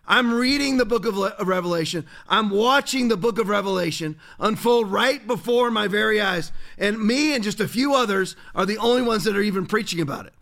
I'm 0.07 0.35
reading 0.35 0.77
the 0.77 0.85
book 0.85 1.07
of 1.07 1.47
Revelation. 1.47 2.07
I'm 2.29 2.51
watching 2.51 3.09
the 3.09 3.17
book 3.17 3.39
of 3.39 3.49
Revelation 3.49 4.17
unfold 4.39 4.93
right 4.93 5.27
before 5.27 5.71
my 5.71 5.89
very 5.89 6.21
eyes. 6.21 6.53
And 6.77 7.01
me 7.01 7.35
and 7.35 7.43
just 7.43 7.61
a 7.61 7.69
few 7.69 7.95
others 7.95 8.37
are 8.55 8.67
the 8.67 8.79
only 8.79 9.03
ones 9.03 9.25
that 9.25 9.37
are 9.37 9.43
even 9.43 9.67
preaching 9.67 10.01
about 10.01 10.27
it. 10.27 10.35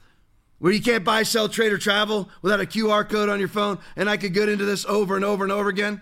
Where 0.58 0.72
you 0.72 0.82
can't 0.82 1.04
buy, 1.04 1.22
sell, 1.22 1.48
trade, 1.48 1.72
or 1.72 1.78
travel 1.78 2.28
without 2.40 2.60
a 2.60 2.66
QR 2.66 3.08
code 3.08 3.28
on 3.28 3.38
your 3.38 3.48
phone. 3.48 3.78
And 3.96 4.10
I 4.10 4.16
could 4.16 4.34
get 4.34 4.48
into 4.48 4.64
this 4.64 4.84
over 4.86 5.16
and 5.16 5.24
over 5.24 5.44
and 5.44 5.52
over 5.52 5.68
again. 5.68 6.00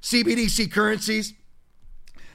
CBDC 0.00 0.70
currencies 0.72 1.34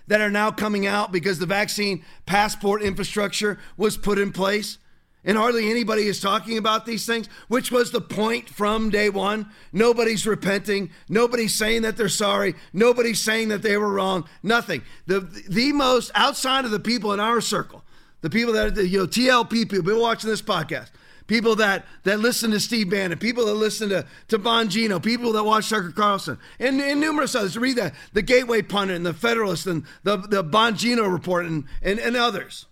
that 0.07 0.21
are 0.21 0.29
now 0.29 0.51
coming 0.51 0.85
out 0.85 1.11
because 1.11 1.39
the 1.39 1.45
vaccine 1.45 2.03
passport 2.25 2.81
infrastructure 2.81 3.57
was 3.77 3.97
put 3.97 4.19
in 4.19 4.31
place. 4.31 4.77
And 5.25 5.37
hardly 5.37 5.69
anybody 5.69 6.07
is 6.07 6.19
talking 6.19 6.57
about 6.57 6.85
these 6.85 7.05
things, 7.05 7.29
which 7.47 7.71
was 7.71 7.91
the 7.91 8.01
point 8.01 8.49
from 8.49 8.89
day 8.89 9.09
one. 9.09 9.49
Nobody's 9.71 10.27
repenting. 10.27 10.89
Nobody's 11.07 11.55
saying 11.55 11.83
that 11.83 11.95
they're 11.95 12.09
sorry. 12.09 12.55
Nobody's 12.73 13.21
saying 13.21 13.47
that 13.47 13.61
they 13.61 13.77
were 13.77 13.93
wrong. 13.93 14.27
Nothing. 14.41 14.81
The 15.07 15.21
the 15.21 15.71
most 15.71 16.11
outside 16.13 16.65
of 16.65 16.71
the 16.71 16.79
people 16.79 17.13
in 17.13 17.21
our 17.21 17.39
circle, 17.39 17.83
the 18.21 18.29
people 18.29 18.53
that 18.53 18.75
you 18.75 18.99
know, 18.99 19.07
TLP 19.07 19.49
people, 19.49 19.77
people 19.77 20.01
watching 20.01 20.29
this 20.29 20.41
podcast, 20.41 20.89
people 21.27 21.55
that 21.55 21.85
that 22.03 22.19
listen 22.19 22.51
to 22.51 22.59
Steve 22.59 22.89
Bannon, 22.89 23.17
people 23.17 23.45
that 23.45 23.53
listen 23.53 23.89
to 23.89 24.05
to 24.27 24.37
Bongino, 24.37 25.01
people 25.01 25.31
that 25.33 25.43
watch 25.45 25.69
Tucker 25.69 25.91
Carlson, 25.91 26.37
and, 26.59 26.81
and 26.81 26.99
numerous 26.99 27.33
others. 27.33 27.57
Read 27.57 27.77
that 27.77 27.93
the 28.11 28.21
Gateway 28.21 28.61
Pundit 28.61 28.97
and 28.97 29.05
the 29.05 29.13
Federalist 29.13 29.67
and 29.67 29.85
the 30.03 30.17
the 30.17 30.43
Bongino 30.43 31.09
Report 31.09 31.45
and 31.45 31.63
and, 31.81 31.97
and 31.99 32.17
others. 32.17 32.65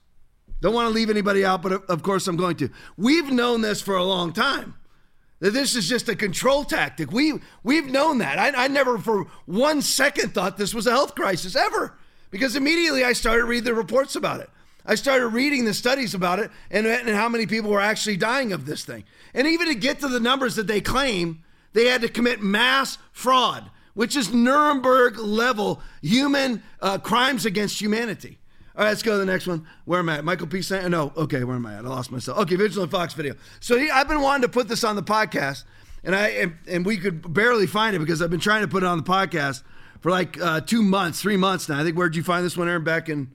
Don't 0.61 0.73
want 0.73 0.87
to 0.87 0.93
leave 0.93 1.09
anybody 1.09 1.43
out, 1.43 1.61
but 1.61 1.73
of 1.89 2.03
course 2.03 2.27
I'm 2.27 2.37
going 2.37 2.55
to. 2.57 2.69
We've 2.95 3.31
known 3.31 3.61
this 3.61 3.81
for 3.81 3.95
a 3.95 4.03
long 4.03 4.31
time. 4.31 4.75
That 5.39 5.53
this 5.53 5.75
is 5.75 5.89
just 5.89 6.07
a 6.07 6.15
control 6.15 6.63
tactic. 6.63 7.11
We 7.11 7.33
we've 7.63 7.87
known 7.87 8.19
that. 8.19 8.37
I, 8.37 8.65
I 8.65 8.67
never 8.67 8.99
for 8.99 9.25
one 9.47 9.81
second 9.81 10.35
thought 10.35 10.57
this 10.57 10.73
was 10.73 10.85
a 10.85 10.91
health 10.91 11.15
crisis 11.15 11.55
ever. 11.55 11.97
Because 12.29 12.55
immediately 12.55 13.03
I 13.03 13.13
started 13.13 13.45
reading 13.45 13.65
the 13.65 13.73
reports 13.73 14.15
about 14.15 14.39
it. 14.39 14.49
I 14.85 14.95
started 14.95 15.27
reading 15.27 15.65
the 15.65 15.73
studies 15.73 16.13
about 16.13 16.39
it 16.39 16.49
and, 16.69 16.87
and 16.87 17.09
how 17.09 17.27
many 17.27 17.45
people 17.45 17.69
were 17.69 17.81
actually 17.81 18.17
dying 18.17 18.53
of 18.53 18.65
this 18.65 18.85
thing. 18.85 19.03
And 19.33 19.47
even 19.47 19.67
to 19.67 19.75
get 19.75 19.99
to 19.99 20.07
the 20.07 20.19
numbers 20.19 20.55
that 20.55 20.67
they 20.67 20.81
claim, 20.81 21.43
they 21.73 21.85
had 21.85 22.01
to 22.01 22.07
commit 22.07 22.41
mass 22.41 22.97
fraud, 23.11 23.69
which 23.93 24.15
is 24.15 24.33
Nuremberg 24.33 25.17
level 25.17 25.81
human 26.01 26.63
uh, 26.81 26.97
crimes 26.97 27.45
against 27.45 27.79
humanity. 27.79 28.39
All 28.75 28.83
right, 28.85 28.89
let's 28.89 29.03
go 29.03 29.13
to 29.13 29.17
the 29.17 29.25
next 29.25 29.47
one. 29.47 29.67
Where 29.83 29.99
am 29.99 30.07
I 30.07 30.19
at? 30.19 30.23
Michael 30.23 30.47
P. 30.47 30.61
San- 30.61 30.89
no, 30.91 31.11
okay, 31.17 31.43
where 31.43 31.57
am 31.57 31.65
I 31.65 31.73
at? 31.73 31.85
I 31.85 31.89
lost 31.89 32.09
myself. 32.09 32.37
Okay, 32.39 32.55
Vigilant 32.55 32.89
Fox 32.89 33.13
video. 33.13 33.35
So 33.59 33.77
he, 33.77 33.89
I've 33.89 34.07
been 34.07 34.21
wanting 34.21 34.43
to 34.43 34.49
put 34.49 34.69
this 34.69 34.85
on 34.85 34.95
the 34.95 35.03
podcast, 35.03 35.65
and 36.03 36.15
I 36.15 36.27
and, 36.29 36.57
and, 36.69 36.85
we 36.85 36.97
could 36.97 37.33
barely 37.33 37.67
find 37.67 37.95
it 37.95 37.99
because 37.99 38.21
I've 38.21 38.29
been 38.29 38.39
trying 38.39 38.61
to 38.61 38.69
put 38.69 38.83
it 38.83 38.85
on 38.85 38.97
the 38.97 39.03
podcast 39.03 39.63
for 39.99 40.09
like 40.09 40.39
uh, 40.39 40.61
two 40.61 40.83
months, 40.83 41.21
three 41.21 41.35
months 41.35 41.67
now. 41.67 41.79
I 41.79 41.83
think 41.83 41.97
where'd 41.97 42.15
you 42.15 42.23
find 42.23 42.45
this 42.45 42.55
one, 42.55 42.69
Aaron? 42.69 42.85
Back 42.85 43.09
in 43.09 43.31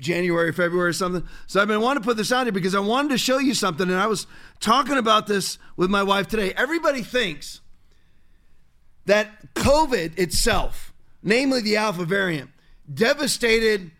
January, 0.00 0.52
February, 0.52 0.90
or 0.90 0.92
something. 0.92 1.26
So 1.46 1.62
I've 1.62 1.68
been 1.68 1.80
wanting 1.80 2.02
to 2.02 2.06
put 2.06 2.16
this 2.16 2.32
on 2.32 2.46
here 2.46 2.52
because 2.52 2.74
I 2.74 2.80
wanted 2.80 3.10
to 3.10 3.18
show 3.18 3.38
you 3.38 3.54
something, 3.54 3.88
and 3.88 3.98
I 3.98 4.06
was 4.08 4.26
talking 4.58 4.98
about 4.98 5.28
this 5.28 5.58
with 5.76 5.90
my 5.90 6.02
wife 6.02 6.26
today. 6.26 6.52
Everybody 6.56 7.02
thinks 7.02 7.60
that 9.06 9.54
COVID 9.54 10.18
itself, 10.18 10.92
namely 11.22 11.60
the 11.60 11.76
alpha 11.76 12.04
variant, 12.04 12.50
devastated 12.92 13.92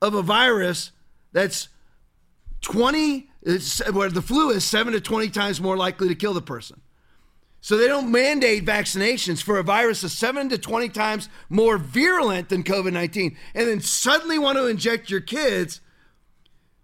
of 0.00 0.14
a 0.14 0.22
virus 0.22 0.92
that's 1.32 1.68
20, 2.62 3.28
where 3.92 4.08
the 4.08 4.22
flu 4.22 4.48
is 4.50 4.64
7 4.64 4.94
to 4.94 5.00
20 5.00 5.28
times 5.28 5.60
more 5.60 5.76
likely 5.76 6.08
to 6.08 6.14
kill 6.14 6.32
the 6.32 6.40
person. 6.40 6.80
So 7.64 7.78
they 7.78 7.88
don't 7.88 8.12
mandate 8.12 8.66
vaccinations 8.66 9.42
for 9.42 9.58
a 9.58 9.62
virus 9.62 10.02
that's 10.02 10.12
7 10.12 10.50
to 10.50 10.58
20 10.58 10.90
times 10.90 11.30
more 11.48 11.78
virulent 11.78 12.50
than 12.50 12.62
COVID 12.62 12.92
19 12.92 13.38
and 13.54 13.66
then 13.66 13.80
suddenly 13.80 14.38
want 14.38 14.58
to 14.58 14.66
inject 14.66 15.08
your 15.08 15.22
kids 15.22 15.80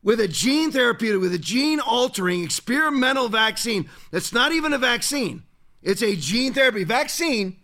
with 0.03 0.21
a 0.21 0.27
gene 0.27 0.73
therapeutic, 0.73 1.21
with 1.21 1.35
a 1.35 1.39
gene 1.39 1.81
altering 1.81 2.43
experimental 2.43 3.29
vaccine 3.29 3.91
that's 4.11 4.33
not 4.33 4.53
even 4.53 4.73
a 4.73 4.79
vaccine. 4.79 5.43
It's 5.83 6.03
a 6.03 6.17
gene 6.17 6.55
therapy. 6.55 6.85
Vaccine 6.85 7.59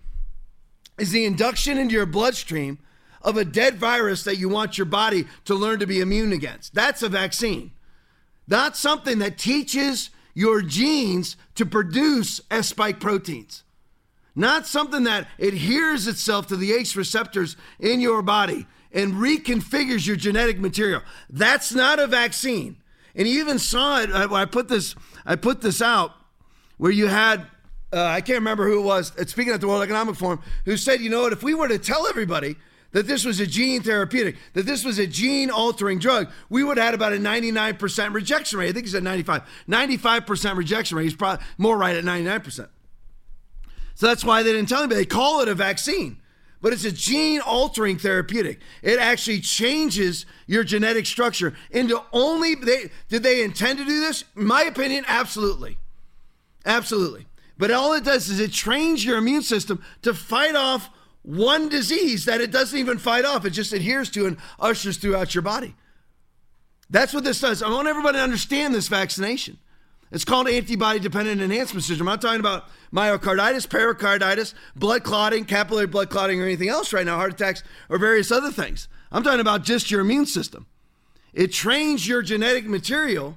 is 0.98 1.10
the 1.10 1.24
induction 1.24 1.78
into 1.78 1.94
your 1.94 2.04
bloodstream 2.04 2.78
of 3.22 3.38
a 3.38 3.46
dead 3.46 3.76
virus 3.76 4.24
that 4.24 4.36
you 4.36 4.50
want 4.50 4.76
your 4.76 4.84
body 4.84 5.24
to 5.46 5.54
learn 5.54 5.78
to 5.78 5.86
be 5.86 6.00
immune 6.00 6.34
against. 6.34 6.74
That's 6.74 7.02
a 7.02 7.08
vaccine. 7.08 7.72
Not 8.46 8.76
something 8.76 9.20
that 9.20 9.38
teaches 9.38 10.10
your 10.36 10.60
genes 10.60 11.34
to 11.54 11.64
produce 11.64 12.42
S 12.50 12.68
spike 12.68 13.00
proteins, 13.00 13.64
not 14.34 14.66
something 14.66 15.04
that 15.04 15.26
adheres 15.38 16.06
itself 16.06 16.46
to 16.48 16.56
the 16.56 16.72
ACE 16.72 16.94
receptors 16.94 17.56
in 17.80 18.00
your 18.00 18.20
body 18.20 18.66
and 18.92 19.14
reconfigures 19.14 20.06
your 20.06 20.14
genetic 20.14 20.60
material. 20.60 21.00
That's 21.30 21.72
not 21.72 21.98
a 21.98 22.06
vaccine. 22.06 22.76
And 23.14 23.26
you 23.26 23.40
even 23.40 23.58
saw 23.58 24.02
it. 24.02 24.10
I, 24.10 24.24
I 24.42 24.44
put 24.44 24.68
this. 24.68 24.94
I 25.24 25.36
put 25.36 25.62
this 25.62 25.80
out 25.80 26.12
where 26.76 26.92
you 26.92 27.06
had. 27.06 27.46
Uh, 27.90 28.02
I 28.02 28.20
can't 28.20 28.40
remember 28.40 28.68
who 28.68 28.80
it 28.80 28.84
was. 28.84 29.12
Speaking 29.28 29.54
at 29.54 29.62
the 29.62 29.68
World 29.68 29.82
Economic 29.82 30.16
Forum, 30.16 30.42
who 30.66 30.76
said, 30.76 31.00
"You 31.00 31.08
know 31.08 31.22
what? 31.22 31.32
If 31.32 31.42
we 31.42 31.54
were 31.54 31.68
to 31.68 31.78
tell 31.78 32.06
everybody 32.06 32.56
that 32.92 33.06
this 33.06 33.24
was 33.24 33.40
a 33.40 33.46
gene 33.46 33.82
therapeutic, 33.82 34.36
that 34.54 34.64
this 34.64 34.84
was 34.84 34.98
a 34.98 35.06
gene 35.06 35.50
altering 35.50 35.98
drug, 35.98 36.30
we 36.48 36.64
would 36.64 36.78
have 36.78 36.86
had 36.86 36.94
about 36.94 37.12
a 37.12 37.16
99% 37.16 38.14
rejection 38.14 38.58
rate. 38.58 38.68
I 38.68 38.72
think 38.72 38.86
he 38.86 38.92
said 38.92 39.02
95. 39.02 39.42
95% 39.68 40.56
rejection 40.56 40.96
rate. 40.96 41.04
He's 41.04 41.14
probably 41.14 41.44
more 41.58 41.76
right 41.76 41.96
at 41.96 42.04
99%. 42.04 42.68
So 43.94 44.06
that's 44.06 44.24
why 44.24 44.42
they 44.42 44.52
didn't 44.52 44.68
tell 44.68 44.80
anybody. 44.80 45.00
They 45.00 45.06
call 45.06 45.40
it 45.40 45.48
a 45.48 45.54
vaccine. 45.54 46.18
but 46.62 46.72
it's 46.72 46.84
a 46.84 46.92
gene 46.92 47.40
altering 47.40 47.98
therapeutic. 47.98 48.60
It 48.82 48.98
actually 48.98 49.40
changes 49.40 50.26
your 50.46 50.64
genetic 50.64 51.06
structure 51.06 51.54
into 51.70 52.02
only 52.12 52.54
they 52.54 52.90
did 53.08 53.22
they 53.22 53.44
intend 53.44 53.78
to 53.78 53.84
do 53.84 54.00
this? 54.00 54.24
In 54.36 54.46
my 54.46 54.62
opinion, 54.62 55.04
absolutely. 55.06 55.78
Absolutely. 56.64 57.26
But 57.58 57.70
all 57.70 57.92
it 57.92 58.04
does 58.04 58.28
is 58.28 58.40
it 58.40 58.52
trains 58.52 59.04
your 59.04 59.18
immune 59.18 59.42
system 59.42 59.82
to 60.02 60.12
fight 60.12 60.56
off 60.56 60.90
one 61.26 61.68
disease 61.68 62.24
that 62.24 62.40
it 62.40 62.52
doesn't 62.52 62.78
even 62.78 62.98
fight 62.98 63.24
off. 63.24 63.44
It 63.44 63.50
just 63.50 63.72
adheres 63.72 64.08
to 64.10 64.26
and 64.26 64.36
ushers 64.58 64.96
throughout 64.96 65.34
your 65.34 65.42
body. 65.42 65.74
That's 66.88 67.12
what 67.12 67.24
this 67.24 67.40
does. 67.40 67.62
I 67.62 67.68
want 67.68 67.88
everybody 67.88 68.16
to 68.16 68.22
understand 68.22 68.74
this 68.74 68.86
vaccination. 68.86 69.58
It's 70.12 70.24
called 70.24 70.48
antibody 70.48 71.00
dependent 71.00 71.40
enhancement 71.40 71.82
syndrome. 71.82 72.08
I'm 72.08 72.12
not 72.12 72.22
talking 72.22 72.38
about 72.38 72.68
myocarditis, 72.92 73.68
pericarditis, 73.68 74.54
blood 74.76 75.02
clotting, 75.02 75.44
capillary 75.44 75.88
blood 75.88 76.10
clotting, 76.10 76.40
or 76.40 76.44
anything 76.44 76.68
else 76.68 76.92
right 76.92 77.04
now, 77.04 77.16
heart 77.16 77.32
attacks, 77.32 77.64
or 77.88 77.98
various 77.98 78.30
other 78.30 78.52
things. 78.52 78.86
I'm 79.10 79.24
talking 79.24 79.40
about 79.40 79.64
just 79.64 79.90
your 79.90 80.02
immune 80.02 80.26
system. 80.26 80.66
It 81.34 81.52
trains 81.52 82.06
your 82.06 82.22
genetic 82.22 82.66
material 82.66 83.36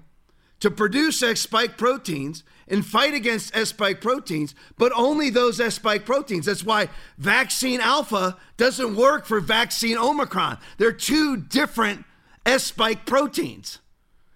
to 0.60 0.70
produce 0.70 1.24
X 1.24 1.42
spike 1.42 1.76
proteins 1.76 2.44
and 2.70 2.86
fight 2.86 3.14
against 3.14 3.56
S 3.56 3.70
spike 3.70 4.00
proteins, 4.02 4.54
but 4.78 4.92
only 4.96 5.30
those 5.30 5.60
S 5.60 5.76
spike 5.76 6.06
proteins. 6.06 6.46
That's 6.46 6.64
why 6.64 6.90
vaccine 7.18 7.82
alpha 7.82 8.38
doesn't 8.58 8.96
work 8.96 9.26
for 9.26 9.40
vaccine 9.40 9.98
Omicron. 9.98 10.58
They're 10.78 10.92
two 10.92 11.38
different 11.38 12.06
S 12.46 12.66
spike 12.66 13.06
proteins. 13.06 13.80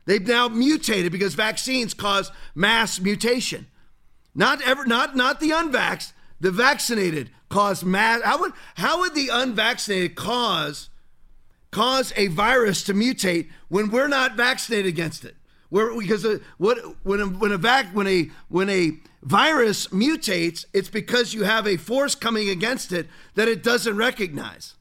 They've 0.06 0.26
now 0.26 0.50
mutated 0.50 1.12
because 1.12 1.34
vaccines 1.34 1.94
cause 1.94 2.32
mass 2.56 3.00
mutation. 3.00 3.68
Not 4.36 4.62
ever, 4.62 4.86
not 4.86 5.16
not 5.16 5.40
the 5.40 5.52
unvaxxed, 5.52 6.14
the 6.40 6.52
vaccinated 6.52 7.30
cause 7.50 7.84
mass. 7.86 8.22
How 8.24 8.40
would 8.40 8.54
how 8.76 9.00
would 9.00 9.16
the 9.16 9.30
unvaccinated 9.32 10.16
cause 10.16 10.90
cause 11.72 12.12
a 12.16 12.28
virus 12.28 12.84
to 12.84 12.94
mutate 12.94 13.50
when 13.70 13.90
we're 13.90 14.08
not 14.08 14.36
vaccinated 14.36 14.88
against 14.88 15.24
it? 15.24 15.36
Where 15.74 15.92
because 15.98 16.24
uh, 16.24 16.38
what 16.60 16.78
when 17.02 17.20
a, 17.20 17.26
when 17.26 17.52
a 17.52 17.58
vac 17.58 17.88
when 17.96 18.06
a 18.06 18.30
when 18.48 18.70
a 18.70 18.92
virus 19.24 19.88
mutates, 19.88 20.66
it's 20.72 20.88
because 20.88 21.34
you 21.34 21.46
have 21.46 21.66
a 21.66 21.78
force 21.78 22.14
coming 22.14 22.48
against 22.48 22.92
it 22.92 23.08
that 23.34 23.48
it 23.48 23.64
doesn't 23.64 23.98
recognize. 23.98 24.76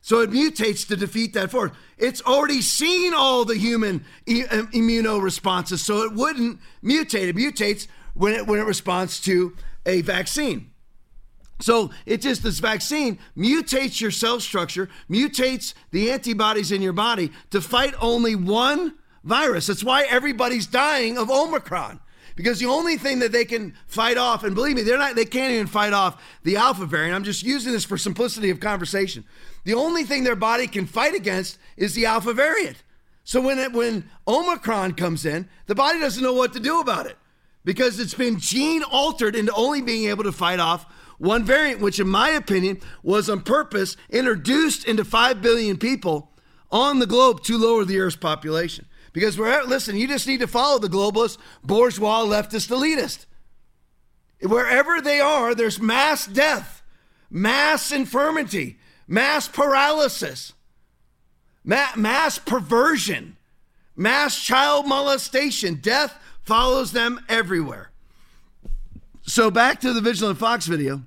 So 0.00 0.18
it 0.18 0.32
mutates 0.32 0.84
to 0.88 0.96
defeat 0.96 1.32
that 1.34 1.52
force. 1.52 1.70
It's 1.96 2.20
already 2.22 2.60
seen 2.60 3.14
all 3.14 3.44
the 3.44 3.56
human 3.56 4.04
e- 4.26 4.42
uh, 4.50 4.62
immuno 4.74 5.22
responses, 5.22 5.80
so 5.80 6.02
it 6.02 6.12
wouldn't 6.12 6.58
mutate. 6.82 7.28
It 7.28 7.36
mutates 7.36 7.86
when 8.14 8.32
it 8.32 8.48
when 8.48 8.58
it 8.58 8.66
responds 8.66 9.20
to 9.20 9.54
a 9.86 10.00
vaccine. 10.00 10.72
So 11.60 11.92
it 12.04 12.20
just 12.20 12.42
this 12.42 12.58
vaccine 12.58 13.20
mutates 13.36 14.00
your 14.00 14.10
cell 14.10 14.40
structure, 14.40 14.88
mutates 15.08 15.72
the 15.92 16.10
antibodies 16.10 16.72
in 16.72 16.82
your 16.82 16.94
body 16.94 17.30
to 17.50 17.60
fight 17.60 17.94
only 18.00 18.34
one 18.34 18.94
virus. 19.24 19.66
That's 19.66 19.84
why 19.84 20.04
everybody's 20.04 20.66
dying 20.66 21.18
of 21.18 21.30
Omicron. 21.30 22.00
Because 22.36 22.58
the 22.58 22.66
only 22.66 22.96
thing 22.96 23.18
that 23.18 23.32
they 23.32 23.44
can 23.44 23.74
fight 23.86 24.16
off, 24.16 24.44
and 24.44 24.54
believe 24.54 24.76
me, 24.76 24.82
they're 24.82 24.96
not, 24.96 25.14
they 25.14 25.24
can't 25.24 25.52
even 25.52 25.66
fight 25.66 25.92
off 25.92 26.22
the 26.42 26.56
alpha 26.56 26.86
variant. 26.86 27.14
I'm 27.14 27.24
just 27.24 27.42
using 27.42 27.72
this 27.72 27.84
for 27.84 27.98
simplicity 27.98 28.50
of 28.50 28.60
conversation. 28.60 29.24
The 29.64 29.74
only 29.74 30.04
thing 30.04 30.24
their 30.24 30.36
body 30.36 30.66
can 30.66 30.86
fight 30.86 31.14
against 31.14 31.58
is 31.76 31.94
the 31.94 32.06
alpha 32.06 32.32
variant. 32.32 32.82
So 33.24 33.40
when 33.40 33.58
it, 33.58 33.72
when 33.72 34.08
Omicron 34.26 34.94
comes 34.94 35.26
in, 35.26 35.48
the 35.66 35.74
body 35.74 36.00
doesn't 36.00 36.22
know 36.22 36.32
what 36.32 36.52
to 36.54 36.60
do 36.60 36.80
about 36.80 37.06
it 37.06 37.18
because 37.64 38.00
it's 38.00 38.14
been 38.14 38.38
gene 38.38 38.82
altered 38.82 39.36
into 39.36 39.52
only 39.52 39.82
being 39.82 40.08
able 40.08 40.24
to 40.24 40.32
fight 40.32 40.60
off 40.60 40.86
one 41.18 41.44
variant, 41.44 41.80
which 41.80 42.00
in 42.00 42.08
my 42.08 42.30
opinion 42.30 42.80
was 43.02 43.28
on 43.28 43.42
purpose 43.42 43.96
introduced 44.08 44.86
into 44.86 45.04
5 45.04 45.42
billion 45.42 45.76
people 45.76 46.30
on 46.72 46.98
the 46.98 47.06
globe 47.06 47.42
to 47.42 47.58
lower 47.58 47.84
the 47.84 48.00
Earth's 48.00 48.16
population. 48.16 48.86
Because 49.12 49.38
we're 49.38 49.62
listen, 49.64 49.96
you 49.96 50.06
just 50.06 50.26
need 50.26 50.40
to 50.40 50.46
follow 50.46 50.78
the 50.78 50.88
globalist, 50.88 51.38
bourgeois, 51.64 52.22
leftist, 52.22 52.70
elitist. 52.70 53.26
Wherever 54.42 55.00
they 55.00 55.20
are, 55.20 55.54
there's 55.54 55.80
mass 55.80 56.26
death, 56.26 56.82
mass 57.28 57.92
infirmity, 57.92 58.78
mass 59.06 59.48
paralysis, 59.48 60.54
ma- 61.64 61.96
mass 61.96 62.38
perversion, 62.38 63.36
mass 63.96 64.40
child 64.40 64.86
molestation. 64.86 65.74
Death 65.74 66.16
follows 66.42 66.92
them 66.92 67.20
everywhere. 67.28 67.90
So 69.22 69.50
back 69.50 69.80
to 69.80 69.92
the 69.92 70.00
Vigilant 70.00 70.38
Fox 70.38 70.66
video. 70.66 71.02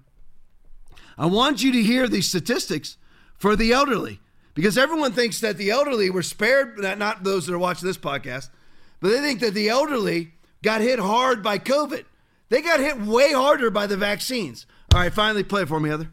I 1.17 1.25
want 1.25 1.63
you 1.63 1.71
to 1.71 1.81
hear 1.81 2.07
these 2.07 2.27
statistics 2.27 2.97
for 3.37 3.55
the 3.55 3.71
elderly 3.71 4.19
because 4.53 4.77
everyone 4.77 5.13
thinks 5.13 5.39
that 5.41 5.57
the 5.57 5.71
elderly 5.71 6.09
were 6.09 6.23
spared, 6.23 6.77
not 6.77 7.23
those 7.23 7.47
that 7.47 7.53
are 7.53 7.59
watching 7.59 7.87
this 7.87 7.97
podcast, 7.97 8.49
but 8.99 9.09
they 9.09 9.19
think 9.19 9.39
that 9.39 9.53
the 9.53 9.69
elderly 9.69 10.33
got 10.61 10.81
hit 10.81 10.99
hard 10.99 11.43
by 11.43 11.59
COVID. 11.59 12.05
They 12.49 12.61
got 12.61 12.79
hit 12.79 13.01
way 13.01 13.33
harder 13.33 13.71
by 13.71 13.87
the 13.87 13.97
vaccines. 13.97 14.65
All 14.93 14.99
right, 14.99 15.13
finally 15.13 15.43
play 15.43 15.63
it 15.63 15.67
for 15.67 15.79
me, 15.79 15.89
Heather. 15.89 16.09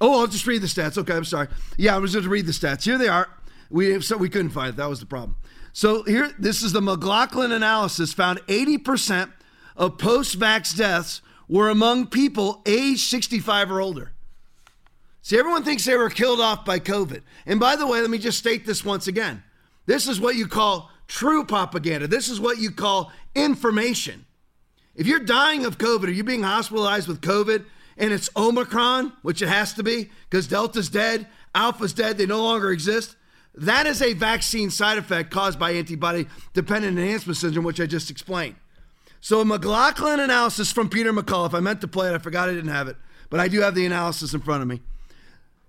Oh, 0.00 0.20
I'll 0.20 0.26
just 0.26 0.46
read 0.46 0.62
the 0.62 0.66
stats. 0.66 0.98
Okay, 0.98 1.14
I'm 1.14 1.24
sorry. 1.24 1.48
Yeah, 1.76 1.94
I 1.94 1.98
was 1.98 2.12
going 2.12 2.24
to 2.24 2.30
read 2.30 2.46
the 2.46 2.52
stats. 2.52 2.84
Here 2.84 2.98
they 2.98 3.08
are. 3.08 3.28
We 3.70 4.00
so 4.00 4.16
we 4.16 4.28
couldn't 4.28 4.50
find 4.50 4.70
it. 4.70 4.76
That 4.76 4.88
was 4.88 5.00
the 5.00 5.06
problem. 5.06 5.36
So 5.72 6.04
here, 6.04 6.32
this 6.38 6.62
is 6.62 6.72
the 6.72 6.80
McLaughlin 6.80 7.52
analysis. 7.52 8.12
Found 8.14 8.40
80% 8.46 9.32
of 9.76 9.98
post-vax 9.98 10.76
deaths 10.76 11.20
were 11.48 11.68
among 11.68 12.06
people 12.06 12.62
age 12.64 13.00
65 13.00 13.70
or 13.70 13.80
older. 13.80 14.12
See, 15.24 15.38
everyone 15.38 15.64
thinks 15.64 15.86
they 15.86 15.96
were 15.96 16.10
killed 16.10 16.38
off 16.38 16.66
by 16.66 16.78
COVID. 16.78 17.22
And 17.46 17.58
by 17.58 17.76
the 17.76 17.86
way, 17.86 17.98
let 18.02 18.10
me 18.10 18.18
just 18.18 18.36
state 18.36 18.66
this 18.66 18.84
once 18.84 19.06
again. 19.06 19.42
This 19.86 20.06
is 20.06 20.20
what 20.20 20.36
you 20.36 20.46
call 20.46 20.90
true 21.08 21.46
propaganda. 21.46 22.06
This 22.06 22.28
is 22.28 22.38
what 22.38 22.58
you 22.58 22.70
call 22.70 23.10
information. 23.34 24.26
If 24.94 25.06
you're 25.06 25.20
dying 25.20 25.64
of 25.64 25.78
COVID 25.78 26.08
or 26.08 26.10
you're 26.10 26.24
being 26.24 26.42
hospitalized 26.42 27.08
with 27.08 27.22
COVID 27.22 27.64
and 27.96 28.12
it's 28.12 28.28
Omicron, 28.36 29.14
which 29.22 29.40
it 29.40 29.48
has 29.48 29.72
to 29.72 29.82
be 29.82 30.10
because 30.28 30.46
Delta's 30.46 30.90
dead, 30.90 31.26
Alpha's 31.54 31.94
dead, 31.94 32.18
they 32.18 32.26
no 32.26 32.44
longer 32.44 32.70
exist, 32.70 33.16
that 33.54 33.86
is 33.86 34.02
a 34.02 34.12
vaccine 34.12 34.68
side 34.68 34.98
effect 34.98 35.30
caused 35.30 35.58
by 35.58 35.70
antibody 35.70 36.26
dependent 36.52 36.98
enhancement 36.98 37.38
syndrome, 37.38 37.64
which 37.64 37.80
I 37.80 37.86
just 37.86 38.10
explained. 38.10 38.56
So, 39.22 39.40
a 39.40 39.44
McLaughlin 39.46 40.20
analysis 40.20 40.70
from 40.70 40.90
Peter 40.90 41.14
McCullough, 41.14 41.54
I 41.54 41.60
meant 41.60 41.80
to 41.80 41.88
play 41.88 42.10
it, 42.10 42.14
I 42.14 42.18
forgot 42.18 42.50
I 42.50 42.52
didn't 42.52 42.68
have 42.68 42.88
it, 42.88 42.96
but 43.30 43.40
I 43.40 43.48
do 43.48 43.62
have 43.62 43.74
the 43.74 43.86
analysis 43.86 44.34
in 44.34 44.40
front 44.40 44.60
of 44.60 44.68
me. 44.68 44.82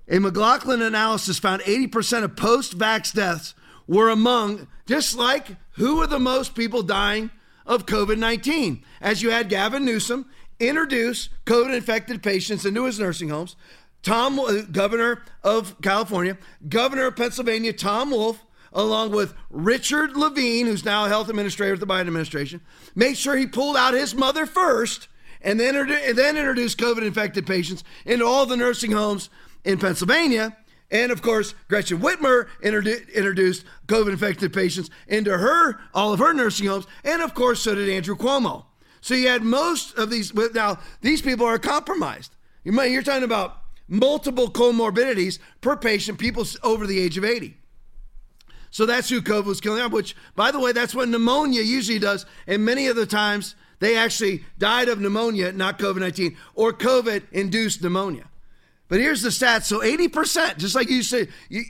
A 0.07 0.19
McLaughlin 0.19 0.81
analysis 0.81 1.39
found 1.39 1.61
80% 1.63 2.23
of 2.23 2.35
post 2.35 2.77
vax 2.77 3.11
deaths 3.11 3.55
were 3.87 4.09
among, 4.09 4.67
just 4.85 5.17
like 5.17 5.47
who 5.73 6.01
are 6.01 6.07
the 6.07 6.19
most 6.19 6.53
people 6.55 6.83
dying 6.83 7.31
of 7.65 7.85
COVID 7.85 8.17
19? 8.17 8.83
As 9.01 9.23
you 9.23 9.31
had 9.31 9.49
Gavin 9.49 9.83
Newsom 9.83 10.27
introduce 10.59 11.29
COVID 11.45 11.75
infected 11.75 12.21
patients 12.21 12.65
into 12.65 12.85
his 12.85 12.99
nursing 12.99 13.29
homes, 13.29 13.55
Tom, 14.03 14.39
uh, 14.39 14.61
governor 14.71 15.23
of 15.43 15.81
California, 15.81 16.37
governor 16.69 17.07
of 17.07 17.15
Pennsylvania, 17.15 17.73
Tom 17.73 18.11
Wolf, 18.11 18.45
along 18.71 19.11
with 19.11 19.33
Richard 19.49 20.15
Levine, 20.15 20.67
who's 20.67 20.85
now 20.85 21.05
health 21.05 21.29
administrator 21.29 21.73
of 21.73 21.79
the 21.79 21.87
Biden 21.87 22.01
administration, 22.01 22.61
made 22.93 23.17
sure 23.17 23.35
he 23.35 23.47
pulled 23.47 23.75
out 23.75 23.95
his 23.95 24.13
mother 24.13 24.45
first 24.45 25.07
and 25.41 25.59
then, 25.59 25.75
and 25.75 26.17
then 26.17 26.37
introduced 26.37 26.77
COVID 26.77 27.05
infected 27.05 27.47
patients 27.47 27.83
into 28.05 28.25
all 28.25 28.45
the 28.45 28.57
nursing 28.57 28.91
homes 28.91 29.29
in 29.65 29.77
Pennsylvania. 29.79 30.55
And 30.91 31.11
of 31.11 31.21
course, 31.21 31.55
Gretchen 31.67 31.99
Whitmer 31.99 32.47
introdu- 32.63 33.11
introduced 33.13 33.65
COVID 33.87 34.11
infected 34.11 34.53
patients 34.53 34.89
into 35.07 35.37
her, 35.37 35.79
all 35.93 36.13
of 36.13 36.19
her 36.19 36.33
nursing 36.33 36.67
homes. 36.67 36.85
And 37.03 37.21
of 37.21 37.33
course, 37.33 37.61
so 37.61 37.75
did 37.75 37.89
Andrew 37.89 38.15
Cuomo. 38.15 38.65
So 39.01 39.13
you 39.13 39.27
had 39.27 39.43
most 39.43 39.97
of 39.97 40.09
these. 40.09 40.33
Now, 40.33 40.79
these 41.01 41.21
people 41.21 41.45
are 41.45 41.59
compromised. 41.59 42.33
You're 42.63 43.03
talking 43.03 43.23
about 43.23 43.57
multiple 43.87 44.49
comorbidities 44.49 45.39
per 45.61 45.75
patient, 45.75 46.17
people 46.17 46.45
over 46.63 46.87
the 46.87 46.99
age 46.99 47.17
of 47.17 47.23
80. 47.23 47.57
So 48.71 48.85
that's 48.85 49.09
who 49.09 49.21
COVID 49.21 49.45
was 49.45 49.61
killing 49.61 49.81
out, 49.81 49.91
which, 49.91 50.15
by 50.35 50.51
the 50.51 50.59
way, 50.59 50.71
that's 50.71 50.95
what 50.95 51.07
pneumonia 51.07 51.61
usually 51.61 51.99
does. 51.99 52.25
And 52.47 52.65
many 52.65 52.87
of 52.87 52.95
the 52.95 53.05
times, 53.05 53.55
they 53.79 53.95
actually 53.95 54.43
died 54.57 54.89
of 54.89 54.99
pneumonia, 54.99 55.51
not 55.51 55.79
COVID 55.79 55.99
19, 55.99 56.35
or 56.55 56.73
COVID 56.73 57.23
induced 57.31 57.81
pneumonia. 57.81 58.25
But 58.87 58.99
here's 58.99 59.21
the 59.21 59.29
stats. 59.29 59.63
So 59.63 59.79
80%, 59.79 60.57
just 60.57 60.75
like 60.75 60.89
you 60.89 61.01
said, 61.01 61.29
you, 61.49 61.63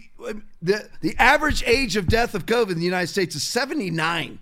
the, 0.61 0.89
the 1.01 1.15
average 1.17 1.63
age 1.65 1.95
of 1.95 2.07
death 2.07 2.35
of 2.35 2.45
COVID 2.45 2.71
in 2.71 2.79
the 2.79 2.85
United 2.85 3.07
States 3.07 3.35
is 3.35 3.43
79. 3.43 4.39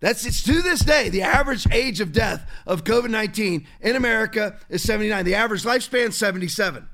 That's 0.00 0.24
it's 0.24 0.42
to 0.44 0.62
this 0.62 0.80
day, 0.80 1.08
the 1.08 1.22
average 1.22 1.66
age 1.72 2.00
of 2.00 2.12
death 2.12 2.48
of 2.66 2.84
COVID 2.84 3.10
19 3.10 3.66
in 3.80 3.96
America 3.96 4.56
is 4.68 4.82
79. 4.82 5.24
The 5.24 5.34
average 5.34 5.64
lifespan 5.64 6.12
77. 6.12 6.88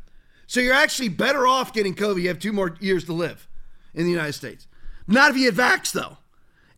So 0.46 0.60
you're 0.60 0.74
actually 0.74 1.10
better 1.10 1.46
off 1.46 1.72
getting 1.72 1.94
COVID. 1.94 2.22
You 2.22 2.28
have 2.28 2.38
two 2.38 2.52
more 2.52 2.76
years 2.80 3.04
to 3.04 3.12
live 3.12 3.46
in 3.94 4.04
the 4.04 4.10
United 4.10 4.32
States. 4.32 4.66
Not 5.06 5.30
if 5.30 5.36
you 5.36 5.50
get 5.50 5.58
vax, 5.58 5.92
though. 5.92 6.18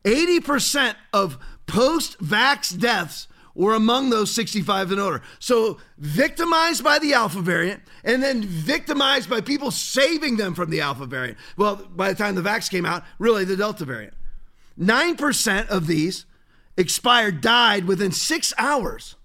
80% 0.04 0.94
of 1.12 1.38
post 1.66 2.18
vax 2.18 2.76
deaths 2.78 3.28
were 3.56 3.74
among 3.74 4.10
those 4.10 4.30
65 4.30 4.92
and 4.92 5.00
older. 5.00 5.22
So 5.38 5.78
victimized 5.98 6.84
by 6.84 6.98
the 6.98 7.14
alpha 7.14 7.40
variant 7.40 7.82
and 8.04 8.22
then 8.22 8.42
victimized 8.42 9.28
by 9.28 9.40
people 9.40 9.70
saving 9.70 10.36
them 10.36 10.54
from 10.54 10.70
the 10.70 10.82
alpha 10.82 11.06
variant. 11.06 11.38
Well, 11.56 11.76
by 11.76 12.12
the 12.12 12.18
time 12.18 12.34
the 12.34 12.42
vax 12.42 12.70
came 12.70 12.86
out, 12.86 13.02
really 13.18 13.44
the 13.44 13.56
delta 13.56 13.84
variant. 13.84 14.14
9% 14.78 15.68
of 15.68 15.86
these 15.86 16.26
expired 16.76 17.40
died 17.40 17.86
within 17.86 18.12
6 18.12 18.52
hours 18.58 19.16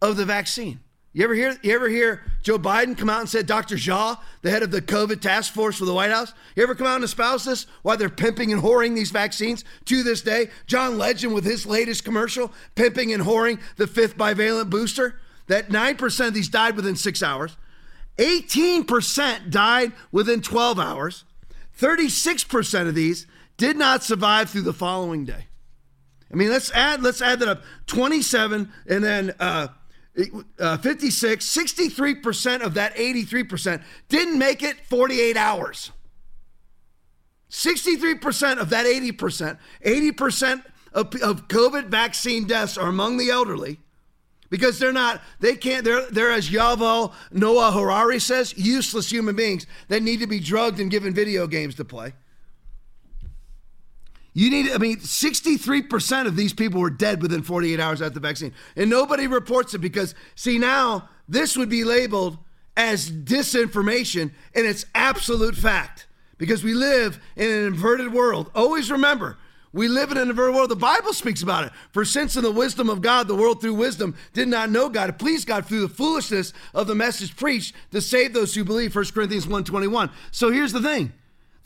of 0.00 0.16
the 0.16 0.24
vaccine. 0.24 0.80
You 1.12 1.24
ever 1.24 1.34
hear 1.34 1.56
you 1.62 1.74
ever 1.74 1.88
hear 1.88 2.22
Joe 2.42 2.58
Biden 2.58 2.96
come 2.96 3.08
out 3.08 3.20
and 3.20 3.28
say 3.28 3.42
Dr. 3.42 3.76
Jha, 3.76 4.18
the 4.42 4.50
head 4.50 4.62
of 4.62 4.70
the 4.70 4.82
COVID 4.82 5.20
task 5.20 5.52
force 5.52 5.78
for 5.78 5.86
the 5.86 5.94
White 5.94 6.10
House? 6.10 6.34
You 6.54 6.62
ever 6.62 6.74
come 6.74 6.86
out 6.86 6.96
and 6.96 7.04
espouse 7.04 7.44
this 7.44 7.66
why 7.82 7.96
they're 7.96 8.10
pimping 8.10 8.52
and 8.52 8.62
whoring 8.62 8.94
these 8.94 9.10
vaccines 9.10 9.64
to 9.86 10.02
this 10.02 10.20
day? 10.20 10.50
John 10.66 10.98
Legend 10.98 11.34
with 11.34 11.44
his 11.44 11.64
latest 11.64 12.04
commercial, 12.04 12.52
pimping 12.74 13.12
and 13.12 13.22
whoring 13.22 13.58
the 13.76 13.86
fifth 13.86 14.18
bivalent 14.18 14.68
booster, 14.68 15.18
that 15.46 15.70
9% 15.70 16.28
of 16.28 16.34
these 16.34 16.48
died 16.48 16.76
within 16.76 16.94
6 16.94 17.22
hours. 17.22 17.56
18% 18.18 19.50
died 19.50 19.92
within 20.12 20.42
12 20.42 20.78
hours. 20.78 21.24
36% 21.78 22.88
of 22.88 22.94
these 22.94 23.26
did 23.56 23.76
not 23.76 24.02
survive 24.02 24.50
through 24.50 24.62
the 24.62 24.72
following 24.72 25.24
day. 25.24 25.46
I 26.30 26.36
mean, 26.36 26.50
let's 26.50 26.70
add 26.72 27.02
let's 27.02 27.22
add 27.22 27.40
that 27.40 27.48
up. 27.48 27.62
27 27.86 28.70
and 28.86 29.04
then 29.04 29.34
uh, 29.40 29.68
uh, 30.58 30.76
56, 30.78 31.46
63% 31.46 32.60
of 32.62 32.74
that 32.74 32.94
83% 32.96 33.82
didn't 34.08 34.38
make 34.38 34.62
it 34.62 34.76
48 34.86 35.36
hours. 35.36 35.92
63% 37.50 38.58
of 38.58 38.70
that 38.70 38.86
80%, 38.86 39.58
80% 39.84 40.64
of, 40.92 41.14
of 41.22 41.48
COVID 41.48 41.86
vaccine 41.86 42.46
deaths 42.46 42.76
are 42.76 42.88
among 42.88 43.16
the 43.16 43.30
elderly 43.30 43.78
because 44.50 44.78
they're 44.78 44.92
not, 44.92 45.22
they 45.40 45.54
can't, 45.56 45.84
they're, 45.84 46.10
they're 46.10 46.32
as 46.32 46.50
Yuval 46.50 47.12
Noah 47.32 47.72
Harari 47.72 48.18
says, 48.18 48.56
useless 48.56 49.10
human 49.10 49.36
beings 49.36 49.66
that 49.88 50.02
need 50.02 50.20
to 50.20 50.26
be 50.26 50.40
drugged 50.40 50.80
and 50.80 50.90
given 50.90 51.14
video 51.14 51.46
games 51.46 51.74
to 51.76 51.84
play. 51.84 52.14
You 54.38 54.50
need, 54.50 54.70
I 54.70 54.78
mean, 54.78 54.98
63% 54.98 56.28
of 56.28 56.36
these 56.36 56.52
people 56.52 56.80
were 56.80 56.90
dead 56.90 57.20
within 57.20 57.42
48 57.42 57.80
hours 57.80 58.00
after 58.00 58.14
the 58.14 58.20
vaccine. 58.20 58.54
And 58.76 58.88
nobody 58.88 59.26
reports 59.26 59.74
it 59.74 59.80
because, 59.80 60.14
see, 60.36 60.58
now 60.58 61.08
this 61.28 61.56
would 61.56 61.68
be 61.68 61.82
labeled 61.82 62.38
as 62.76 63.10
disinformation, 63.10 64.30
and 64.54 64.64
it's 64.64 64.86
absolute 64.94 65.56
fact 65.56 66.06
because 66.36 66.62
we 66.62 66.72
live 66.72 67.18
in 67.34 67.50
an 67.50 67.66
inverted 67.66 68.12
world. 68.12 68.48
Always 68.54 68.92
remember, 68.92 69.38
we 69.72 69.88
live 69.88 70.12
in 70.12 70.18
an 70.18 70.30
inverted 70.30 70.54
world. 70.54 70.70
The 70.70 70.76
Bible 70.76 71.14
speaks 71.14 71.42
about 71.42 71.64
it. 71.64 71.72
For 71.90 72.04
since 72.04 72.36
in 72.36 72.44
the 72.44 72.52
wisdom 72.52 72.88
of 72.88 73.02
God, 73.02 73.26
the 73.26 73.34
world 73.34 73.60
through 73.60 73.74
wisdom 73.74 74.14
did 74.34 74.46
not 74.46 74.70
know 74.70 74.88
God, 74.88 75.10
it 75.10 75.18
pleased 75.18 75.48
God 75.48 75.66
through 75.66 75.80
the 75.80 75.88
foolishness 75.88 76.52
of 76.74 76.86
the 76.86 76.94
message 76.94 77.34
preached 77.34 77.74
to 77.90 78.00
save 78.00 78.34
those 78.34 78.54
who 78.54 78.62
believe. 78.62 78.94
1 78.94 79.04
Corinthians 79.06 79.46
1.21. 79.46 80.12
So 80.30 80.52
here's 80.52 80.72
the 80.72 80.80
thing. 80.80 81.12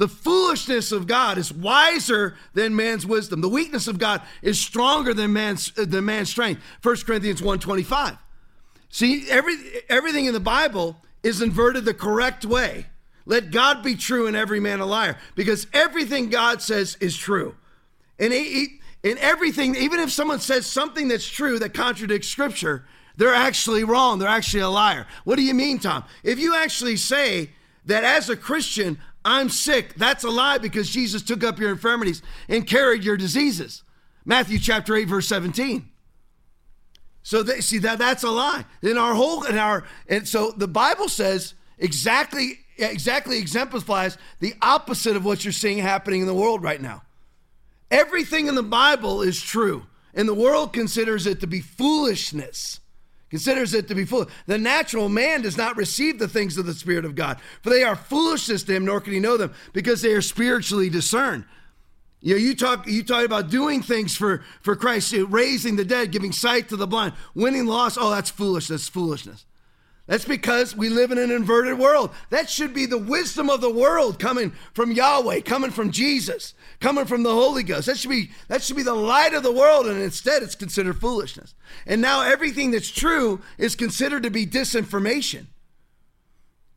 The 0.02 0.08
foolishness 0.08 0.90
of 0.90 1.06
God 1.06 1.38
is 1.38 1.52
wiser 1.52 2.34
than 2.54 2.74
man's 2.74 3.06
wisdom. 3.06 3.40
The 3.40 3.48
weakness 3.48 3.86
of 3.86 4.00
God 4.00 4.20
is 4.42 4.58
stronger 4.58 5.14
than 5.14 5.32
man's, 5.32 5.72
uh, 5.78 5.84
than 5.84 6.06
man's 6.06 6.28
strength. 6.28 6.60
1 6.82 6.96
Corinthians 7.06 7.40
1.25. 7.40 8.18
See, 8.88 9.30
every, 9.30 9.54
everything 9.88 10.24
in 10.24 10.34
the 10.34 10.40
Bible 10.40 10.96
is 11.22 11.40
inverted 11.40 11.84
the 11.84 11.94
correct 11.94 12.44
way. 12.44 12.86
Let 13.26 13.52
God 13.52 13.84
be 13.84 13.94
true 13.94 14.26
and 14.26 14.34
every 14.34 14.58
man 14.58 14.80
a 14.80 14.86
liar. 14.86 15.18
Because 15.36 15.68
everything 15.72 16.30
God 16.30 16.60
says 16.60 16.96
is 17.00 17.16
true. 17.16 17.54
And 18.18 18.32
he, 18.32 18.80
in 19.04 19.18
everything, 19.18 19.76
even 19.76 20.00
if 20.00 20.10
someone 20.10 20.40
says 20.40 20.66
something 20.66 21.06
that's 21.06 21.28
true 21.28 21.60
that 21.60 21.74
contradicts 21.74 22.26
scripture, 22.26 22.84
they're 23.16 23.32
actually 23.32 23.84
wrong. 23.84 24.18
They're 24.18 24.28
actually 24.28 24.62
a 24.62 24.68
liar. 24.68 25.06
What 25.22 25.36
do 25.36 25.42
you 25.44 25.54
mean, 25.54 25.78
Tom? 25.78 26.02
If 26.24 26.40
you 26.40 26.56
actually 26.56 26.96
say 26.96 27.50
that 27.86 28.02
as 28.02 28.28
a 28.28 28.36
Christian, 28.36 28.98
I'm 29.24 29.48
sick. 29.48 29.94
That's 29.94 30.24
a 30.24 30.30
lie 30.30 30.58
because 30.58 30.90
Jesus 30.90 31.22
took 31.22 31.44
up 31.44 31.58
your 31.58 31.70
infirmities 31.70 32.22
and 32.48 32.66
carried 32.66 33.04
your 33.04 33.16
diseases. 33.16 33.82
Matthew 34.24 34.58
chapter 34.58 34.96
8, 34.96 35.04
verse 35.04 35.28
17. 35.28 35.88
So 37.22 37.42
they, 37.42 37.60
see 37.60 37.78
that 37.78 37.98
that's 37.98 38.24
a 38.24 38.30
lie. 38.30 38.64
In 38.82 38.98
our 38.98 39.14
whole 39.14 39.44
in 39.44 39.56
our 39.56 39.84
and 40.08 40.26
so 40.26 40.50
the 40.50 40.68
Bible 40.68 41.08
says 41.08 41.54
exactly 41.78 42.58
exactly 42.78 43.38
exemplifies 43.38 44.18
the 44.40 44.54
opposite 44.60 45.16
of 45.16 45.24
what 45.24 45.44
you're 45.44 45.52
seeing 45.52 45.78
happening 45.78 46.20
in 46.20 46.26
the 46.26 46.34
world 46.34 46.62
right 46.62 46.80
now. 46.80 47.02
Everything 47.90 48.48
in 48.48 48.54
the 48.54 48.62
Bible 48.62 49.22
is 49.22 49.40
true, 49.40 49.86
and 50.14 50.28
the 50.28 50.34
world 50.34 50.72
considers 50.72 51.26
it 51.26 51.40
to 51.40 51.46
be 51.46 51.60
foolishness 51.60 52.80
considers 53.32 53.72
it 53.72 53.88
to 53.88 53.94
be 53.94 54.04
foolish. 54.04 54.28
The 54.44 54.58
natural 54.58 55.08
man 55.08 55.40
does 55.40 55.56
not 55.56 55.78
receive 55.78 56.18
the 56.18 56.28
things 56.28 56.58
of 56.58 56.66
the 56.66 56.74
Spirit 56.74 57.06
of 57.06 57.14
God, 57.14 57.40
for 57.62 57.70
they 57.70 57.82
are 57.82 57.96
foolishness 57.96 58.62
to 58.64 58.74
him, 58.74 58.84
nor 58.84 59.00
can 59.00 59.14
he 59.14 59.20
know 59.20 59.38
them, 59.38 59.54
because 59.72 60.02
they 60.02 60.12
are 60.12 60.20
spiritually 60.20 60.90
discerned. 60.90 61.46
You 62.20 62.34
know, 62.34 62.40
you 62.40 62.54
talk 62.54 62.86
you 62.86 63.02
talk 63.02 63.24
about 63.24 63.48
doing 63.48 63.80
things 63.80 64.14
for 64.14 64.44
for 64.60 64.76
Christ, 64.76 65.14
raising 65.28 65.76
the 65.76 65.84
dead, 65.84 66.12
giving 66.12 66.30
sight 66.30 66.68
to 66.68 66.76
the 66.76 66.86
blind, 66.86 67.14
winning 67.34 67.64
lost. 67.64 67.96
Oh, 67.98 68.10
that's 68.10 68.30
foolish. 68.30 68.68
That's 68.68 68.86
foolishness. 68.86 69.46
That's 70.06 70.24
because 70.24 70.76
we 70.76 70.88
live 70.88 71.12
in 71.12 71.18
an 71.18 71.30
inverted 71.30 71.78
world. 71.78 72.10
That 72.30 72.50
should 72.50 72.74
be 72.74 72.86
the 72.86 72.98
wisdom 72.98 73.48
of 73.48 73.60
the 73.60 73.72
world 73.72 74.18
coming 74.18 74.52
from 74.74 74.90
Yahweh, 74.90 75.40
coming 75.42 75.70
from 75.70 75.92
Jesus, 75.92 76.54
coming 76.80 77.04
from 77.04 77.22
the 77.22 77.32
Holy 77.32 77.62
Ghost. 77.62 77.86
That 77.86 77.98
should 77.98 78.10
be 78.10 78.30
that 78.48 78.62
should 78.62 78.76
be 78.76 78.82
the 78.82 78.94
light 78.94 79.32
of 79.32 79.44
the 79.44 79.52
world 79.52 79.86
and 79.86 80.00
instead 80.00 80.42
it's 80.42 80.56
considered 80.56 81.00
foolishness. 81.00 81.54
And 81.86 82.00
now 82.00 82.22
everything 82.22 82.72
that's 82.72 82.90
true 82.90 83.40
is 83.58 83.76
considered 83.76 84.24
to 84.24 84.30
be 84.30 84.44
disinformation. 84.44 85.46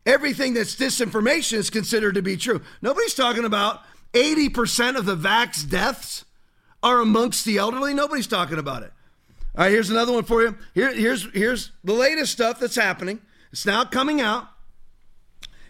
Everything 0.06 0.54
that's 0.54 0.76
disinformation 0.76 1.54
is 1.54 1.72
considered 1.72 2.14
to 2.14 2.22
be 2.22 2.38
true. 2.38 2.62
Nobody's 2.84 3.16
talking 3.16 3.44
about 3.44 3.82
80% 4.14 4.98
of 4.98 5.06
the 5.06 5.18
vax 5.18 5.68
deaths 5.68 6.26
are 6.84 7.00
amongst 7.00 7.44
the 7.44 7.58
elderly. 7.58 7.96
Nobody's 7.96 8.28
talking 8.28 8.60
about 8.60 8.84
it. 8.84 8.94
All 9.58 9.64
right, 9.64 9.72
here's 9.72 9.90
another 9.90 10.12
one 10.12 10.26
for 10.26 10.42
you. 10.42 10.58
Here, 10.74 10.94
here's 10.94 11.32
here's 11.34 11.72
the 11.84 11.94
latest 11.94 12.34
stuff 12.34 12.60
that's 12.60 12.76
happening. 12.76 13.22
It's 13.54 13.66
now 13.66 13.86
coming 13.86 14.20
out. 14.20 14.50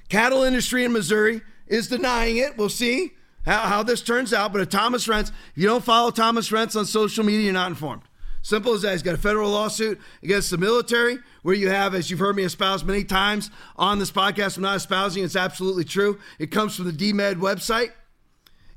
Cattle 0.10 0.42
industry 0.42 0.84
in 0.84 0.92
Missouri 0.92 1.42
is 1.68 1.88
denying 1.88 2.38
it. 2.38 2.58
We'll 2.58 2.70
see 2.70 3.12
how, 3.46 3.60
how 3.60 3.84
this 3.84 4.02
turns 4.02 4.34
out. 4.34 4.52
But 4.52 4.62
if 4.62 4.70
Thomas 4.70 5.08
Renz, 5.08 5.30
if 5.30 5.62
you 5.62 5.68
don't 5.68 5.84
follow 5.84 6.10
Thomas 6.10 6.50
Renz 6.50 6.76
on 6.76 6.86
social 6.86 7.24
media, 7.24 7.42
you're 7.42 7.54
not 7.54 7.70
informed. 7.70 8.02
Simple 8.42 8.74
as 8.74 8.82
that. 8.82 8.94
He's 8.94 9.04
got 9.04 9.14
a 9.14 9.20
federal 9.20 9.52
lawsuit 9.52 10.00
against 10.24 10.50
the 10.50 10.58
military, 10.58 11.20
where 11.44 11.56
you 11.56 11.70
have, 11.70 11.94
as 11.94 12.10
you've 12.10 12.20
heard 12.20 12.36
me 12.36 12.44
espouse 12.44 12.84
many 12.84 13.04
times 13.04 13.52
on 13.76 14.00
this 14.00 14.12
podcast, 14.12 14.58
I'm 14.58 14.64
not 14.64 14.78
espousing, 14.78 15.24
it's 15.24 15.36
absolutely 15.36 15.84
true. 15.84 16.20
It 16.38 16.52
comes 16.52 16.76
from 16.76 16.86
the 16.86 16.92
DMED 16.92 17.36
website, 17.36 17.92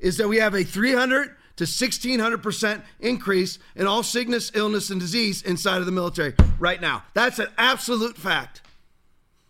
is 0.01 0.16
that 0.18 0.29
we 0.29 0.38
have 0.38 0.55
a 0.55 0.64
300 0.64 1.37
to 1.59 1.64
1600% 1.64 2.83
increase 3.01 3.59
in 3.77 3.87
all 3.87 4.03
sickness, 4.03 4.51
illness, 4.55 4.90
and 4.90 5.01
disease 5.01 5.42
inside 5.42 5.79
of 5.79 5.87
the 5.87 5.92
military 5.92 6.35
right 6.59 6.81
now. 6.81 7.05
That's 7.14 7.38
an 7.38 7.49
absolute 7.59 8.16
fact. 8.16 8.62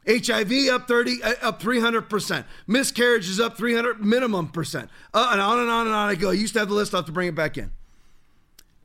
HIV 0.09 0.69
up 0.71 0.89
30, 0.89 1.23
uh, 1.23 1.35
up 1.43 1.63
300%. 1.63 2.45
Miscarriage 2.67 3.29
is 3.29 3.39
up 3.39 3.59
300 3.59 4.03
minimum 4.05 4.49
percent. 4.49 4.89
Uh, 5.13 5.29
and 5.33 5.41
on 5.41 5.61
and 5.61 5.69
on 5.69 5.87
and 5.87 5.95
on 5.95 6.09
I 6.09 6.15
go. 6.15 6.31
I 6.31 6.33
used 6.33 6.55
to 6.55 6.61
have 6.61 6.69
the 6.69 6.75
list. 6.75 6.95
I'll 6.95 7.03
to 7.03 7.13
bring 7.13 7.29
it 7.29 7.35
back 7.35 7.59
in. 7.59 7.71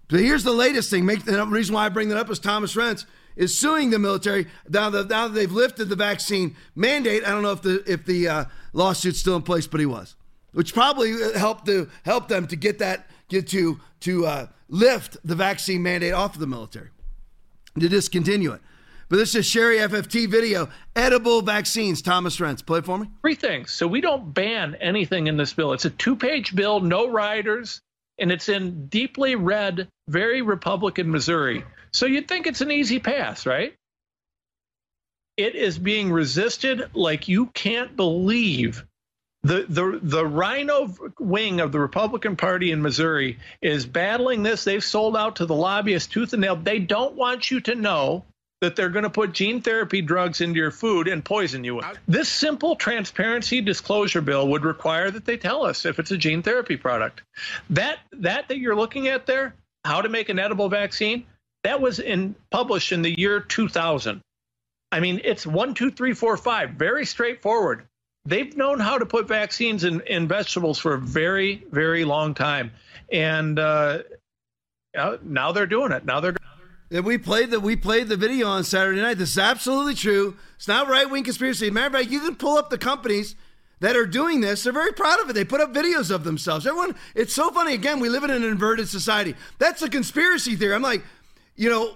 But 0.09 0.19
here's 0.19 0.43
the 0.43 0.51
latest 0.51 0.89
thing. 0.89 1.05
Make 1.05 1.23
the 1.23 1.45
reason 1.45 1.73
why 1.73 1.86
I 1.86 1.89
bring 1.89 2.09
that 2.09 2.17
up 2.17 2.29
is 2.29 2.39
Thomas 2.39 2.75
Renz 2.75 3.05
is 3.38 3.57
suing 3.57 3.89
the 3.89 3.99
military 3.99 4.47
now 4.69 4.89
that, 4.89 5.09
now 5.09 5.27
that 5.29 5.33
they've 5.33 5.51
lifted 5.51 5.86
the 5.86 5.95
vaccine 5.95 6.55
mandate. 6.75 7.25
I 7.25 7.29
don't 7.31 7.41
know 7.41 7.53
if 7.53 7.62
the 7.62 7.83
if 7.89 8.05
the 8.05 8.27
uh, 8.27 8.45
lawsuit's 8.73 9.19
still 9.19 9.38
in 9.38 9.43
place, 9.43 9.65
but 9.65 9.79
he 9.79 9.86
was, 9.86 10.15
which 10.51 10.73
probably 10.73 11.13
helped 11.36 11.65
to 11.67 11.89
help 12.03 12.27
them 12.27 12.47
to 12.47 12.57
get 12.57 12.79
that 12.79 13.07
get 13.34 13.48
to 13.50 13.80
to 14.02 14.26
uh, 14.26 14.48
lift 14.69 15.17
the 15.26 15.36
vaccine 15.36 15.84
mandate 15.84 16.13
off 16.13 16.36
of 16.36 16.39
the 16.39 16.48
military, 16.48 16.89
to 17.80 17.89
discontinue 17.89 18.54
it. 18.54 18.62
But 19.10 19.17
this 19.17 19.36
is 19.36 19.46
Sherry 19.46 19.78
FFT 19.78 20.28
video. 20.28 20.69
Edible 20.96 21.41
vaccines. 21.41 22.02
Thomas 22.02 22.38
Renz, 22.38 22.65
play 22.65 22.82
for 22.82 22.98
me. 22.98 23.10
Three 23.22 23.36
things. 23.36 23.72
So 23.72 23.86
we 23.86 24.02
don't 24.02 24.34
ban 24.34 24.76
anything 24.82 25.28
in 25.28 25.38
this 25.38 25.54
bill. 25.54 25.74
It's 25.74 25.86
a 25.86 25.89
two-page 25.91 26.56
bill, 26.56 26.80
no 26.80 27.08
riders, 27.08 27.82
and 28.17 28.32
it's 28.32 28.50
in 28.50 28.88
deeply 28.88 29.36
red, 29.36 29.88
very 30.08 30.41
Republican 30.41 31.12
Missouri. 31.12 31.63
So 31.91 32.06
you'd 32.06 32.28
think 32.28 32.48
it's 32.48 32.62
an 32.62 32.72
easy 32.72 32.98
pass, 32.98 33.46
right? 33.46 33.76
It 35.38 35.56
is 35.56 35.78
being 35.78 36.12
resisted 36.12 36.89
like 36.96 37.28
you 37.28 37.48
can't 37.48 37.96
believe 37.96 38.84
the 39.43 39.65
the 39.67 39.99
the 40.01 40.25
RINO 40.25 40.95
wing 41.19 41.60
of 41.60 41.71
the 41.71 41.79
Republican 41.79 42.36
Party 42.36 42.71
in 42.71 42.82
Missouri 42.82 43.39
is 43.62 43.86
battling 43.86 44.43
this. 44.43 44.63
They've 44.63 44.84
sold 44.84 45.17
out 45.17 45.38
to 45.38 45.45
the 45.45 45.56
lobbyists 45.56 46.12
tooth 46.12 46.34
and 46.34 46.41
nail. 46.41 46.56
They 46.56 46.79
don't 46.79 47.15
want 47.15 47.51
you 47.51 47.60
to 47.62 47.75
know 47.75 48.23
that 48.62 48.77
they're 48.77 48.89
going 48.89 49.03
to 49.03 49.10
put 49.10 49.34
gene 49.34 49.62
therapy 49.62 50.01
drugs 50.01 50.39
into 50.39 50.58
your 50.58 50.71
food 50.71 51.10
and 51.10 51.25
poison 51.25 51.65
you. 51.65 51.82
This 52.08 52.29
simple 52.29 52.77
transparency 52.77 53.60
disclosure 53.60 54.21
bill 54.21 54.47
would 54.47 54.63
require 54.63 55.12
that 55.12 55.25
they 55.25 55.36
tell 55.36 55.65
us 55.65 55.86
if 55.86 55.99
it's 55.99 56.12
a 56.12 56.17
gene 56.17 56.41
therapy 56.41 56.77
product. 56.77 57.23
That 57.71 57.99
that 58.13 58.47
that 58.47 58.58
you're 58.58 58.77
looking 58.77 59.10
at 59.10 59.25
there, 59.25 59.53
how 59.84 60.01
to 60.01 60.08
make 60.08 60.29
an 60.29 60.39
edible 60.39 60.69
vaccine, 60.69 61.25
That 61.65 61.82
was 61.82 61.99
in 61.99 62.36
published 62.51 62.93
in 62.93 63.01
the 63.01 63.19
year 63.19 63.41
2000. 63.41 64.21
I 64.93 64.99
mean, 65.01 65.19
it's 65.23 65.45
one, 65.45 65.73
two, 65.73 65.91
three, 65.91 66.13
four, 66.13 66.38
five. 66.38 66.71
Very 66.71 67.06
straightforward. 67.06 67.86
They've 68.25 68.55
known 68.55 68.79
how 68.79 68.97
to 68.97 69.05
put 69.05 69.27
vaccines 69.27 69.83
in, 69.83 69.99
in 70.01 70.29
vegetables 70.29 70.79
for 70.79 70.93
a 70.93 70.99
very, 70.99 71.65
very 71.71 72.05
long 72.05 72.33
time, 72.33 72.71
and 73.12 73.59
uh, 73.59 73.99
now 75.23 75.51
they're 75.51 75.67
doing 75.67 75.91
it. 75.91 76.05
Now 76.05 76.21
they're. 76.21 76.36
And 76.89 77.05
we 77.05 77.17
played 77.17 77.51
the 77.51 77.59
we 77.59 77.75
played 77.75 78.07
the 78.07 78.15
video 78.15 78.47
on 78.47 78.63
Saturday 78.63 79.01
night. 79.01 79.17
This 79.17 79.31
is 79.31 79.38
absolutely 79.38 79.95
true. 79.95 80.38
It's 80.55 80.67
not 80.67 80.88
right 80.88 81.09
wing 81.09 81.23
conspiracy. 81.23 81.69
Matter 81.69 81.88
of 81.88 81.93
fact, 81.93 82.12
you 82.12 82.21
can 82.21 82.36
pull 82.36 82.57
up 82.57 82.69
the 82.69 82.77
companies 82.77 83.36
that 83.81 83.97
are 83.97 84.05
doing 84.05 84.39
this. 84.39 84.63
They're 84.63 84.71
very 84.71 84.93
proud 84.93 85.19
of 85.19 85.29
it. 85.29 85.33
They 85.33 85.43
put 85.43 85.59
up 85.59 85.73
videos 85.73 86.09
of 86.09 86.23
themselves. 86.23 86.65
Everyone, 86.65 86.95
it's 87.15 87.33
so 87.33 87.51
funny. 87.51 87.73
Again, 87.73 87.99
we 87.99 88.07
live 88.07 88.23
in 88.23 88.29
an 88.29 88.43
inverted 88.43 88.88
society. 88.88 89.36
That's 89.57 89.81
a 89.81 89.89
conspiracy 89.89 90.55
theory. 90.55 90.73
I'm 90.73 90.81
like, 90.81 91.03
you 91.55 91.69
know, 91.69 91.89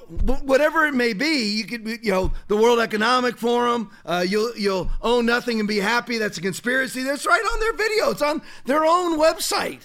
whatever 0.44 0.86
it 0.86 0.94
may 0.94 1.14
be, 1.14 1.58
you 1.58 1.66
could, 1.66 1.88
you 2.04 2.12
know, 2.12 2.32
the 2.48 2.56
World 2.56 2.80
Economic 2.80 3.38
Forum, 3.38 3.92
uh, 4.06 4.24
you'll 4.28 4.56
you'll 4.56 4.90
own 5.02 5.26
nothing 5.26 5.60
and 5.60 5.68
be 5.68 5.80
happy. 5.80 6.18
That's 6.18 6.38
a 6.38 6.42
conspiracy. 6.42 7.04
That's 7.04 7.26
right 7.26 7.44
on 7.54 7.60
their 7.60 7.74
video. 7.74 8.12
It's 8.12 8.22
on 8.22 8.42
their 8.66 8.86
own 8.86 9.20
website. 9.20 9.82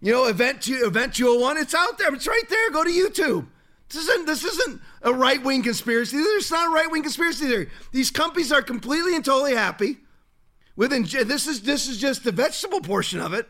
You 0.00 0.12
know, 0.12 0.26
event 0.26 0.62
two, 0.62 0.84
event 0.84 1.14
201, 1.14 1.58
it's 1.58 1.74
out 1.74 1.98
there. 1.98 2.12
It's 2.14 2.26
right 2.26 2.48
there. 2.48 2.70
Go 2.70 2.84
to 2.84 2.90
YouTube. 2.90 3.46
This 3.88 4.02
isn't 4.02 4.26
this 4.26 4.44
isn't 4.44 4.80
a 5.02 5.12
right 5.12 5.42
wing 5.42 5.62
conspiracy. 5.62 6.16
This 6.16 6.46
is 6.46 6.50
not 6.50 6.68
a 6.68 6.70
right 6.70 6.90
wing 6.90 7.02
conspiracy 7.02 7.46
theory. 7.46 7.70
These 7.92 8.10
companies 8.10 8.52
are 8.52 8.62
completely 8.62 9.14
and 9.14 9.24
totally 9.24 9.54
happy 9.54 9.98
Within 10.78 11.02
this 11.02 11.48
is 11.48 11.62
this 11.62 11.88
is 11.88 11.98
just 11.98 12.22
the 12.22 12.30
vegetable 12.30 12.80
portion 12.80 13.18
of 13.18 13.34
it. 13.34 13.48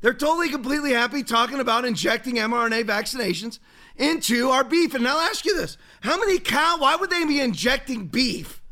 They're 0.00 0.14
totally 0.14 0.48
completely 0.48 0.92
happy 0.92 1.22
talking 1.22 1.60
about 1.60 1.84
injecting 1.84 2.36
mRNA 2.36 2.84
vaccinations 2.84 3.58
into 3.96 4.48
our 4.48 4.64
beef. 4.64 4.94
And 4.94 5.06
I'll 5.06 5.18
ask 5.18 5.44
you 5.44 5.54
this: 5.56 5.76
How 6.00 6.18
many 6.18 6.38
cow? 6.38 6.76
Why 6.78 6.96
would 6.96 7.10
they 7.10 7.24
be 7.24 7.40
injecting 7.40 8.06
beef 8.06 8.62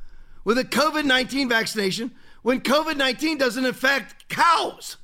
with 0.45 0.59
a 0.59 0.65
COVID 0.65 1.05
nineteen 1.05 1.49
vaccination 1.49 2.13
when 2.43 2.61
COVID 2.61 2.97
nineteen 2.97 3.37
doesn't 3.37 3.67
affect 3.67 4.29
cows? 4.29 4.97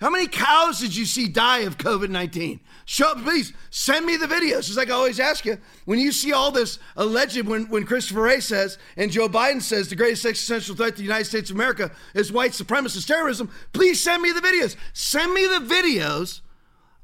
How 0.00 0.08
many 0.08 0.26
cows 0.26 0.80
did 0.80 0.96
you 0.96 1.04
see 1.04 1.28
die 1.28 1.60
of 1.60 1.76
COVID 1.76 2.08
19? 2.08 2.60
Show, 2.90 3.14
please 3.14 3.52
send 3.70 4.04
me 4.04 4.16
the 4.16 4.26
videos. 4.26 4.64
Just 4.64 4.76
like 4.76 4.90
I 4.90 4.94
always 4.94 5.20
ask 5.20 5.44
you, 5.44 5.58
when 5.84 6.00
you 6.00 6.10
see 6.10 6.32
all 6.32 6.50
this 6.50 6.80
alleged, 6.96 7.40
when, 7.46 7.68
when 7.68 7.86
Christopher 7.86 8.22
Wray 8.22 8.40
says 8.40 8.78
and 8.96 9.12
Joe 9.12 9.28
Biden 9.28 9.62
says 9.62 9.88
the 9.88 9.94
greatest 9.94 10.26
existential 10.26 10.74
threat 10.74 10.94
to 10.94 10.96
the 10.96 11.04
United 11.04 11.26
States 11.26 11.50
of 11.50 11.56
America 11.56 11.92
is 12.14 12.32
white 12.32 12.50
supremacist 12.50 13.06
terrorism, 13.06 13.48
please 13.72 14.00
send 14.00 14.20
me 14.20 14.32
the 14.32 14.40
videos. 14.40 14.74
Send 14.92 15.32
me 15.32 15.46
the 15.46 15.64
videos 15.64 16.40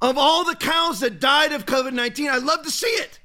of 0.03 0.18
all 0.18 0.44
the 0.44 0.57
cows 0.57 0.99
that 0.99 1.20
died 1.20 1.53
of 1.53 1.66
COVID 1.66 1.92
19. 1.92 2.31
I'd 2.31 2.42
love 2.42 2.64
to 2.64 2.70
see 2.72 2.88
it. 2.88 3.20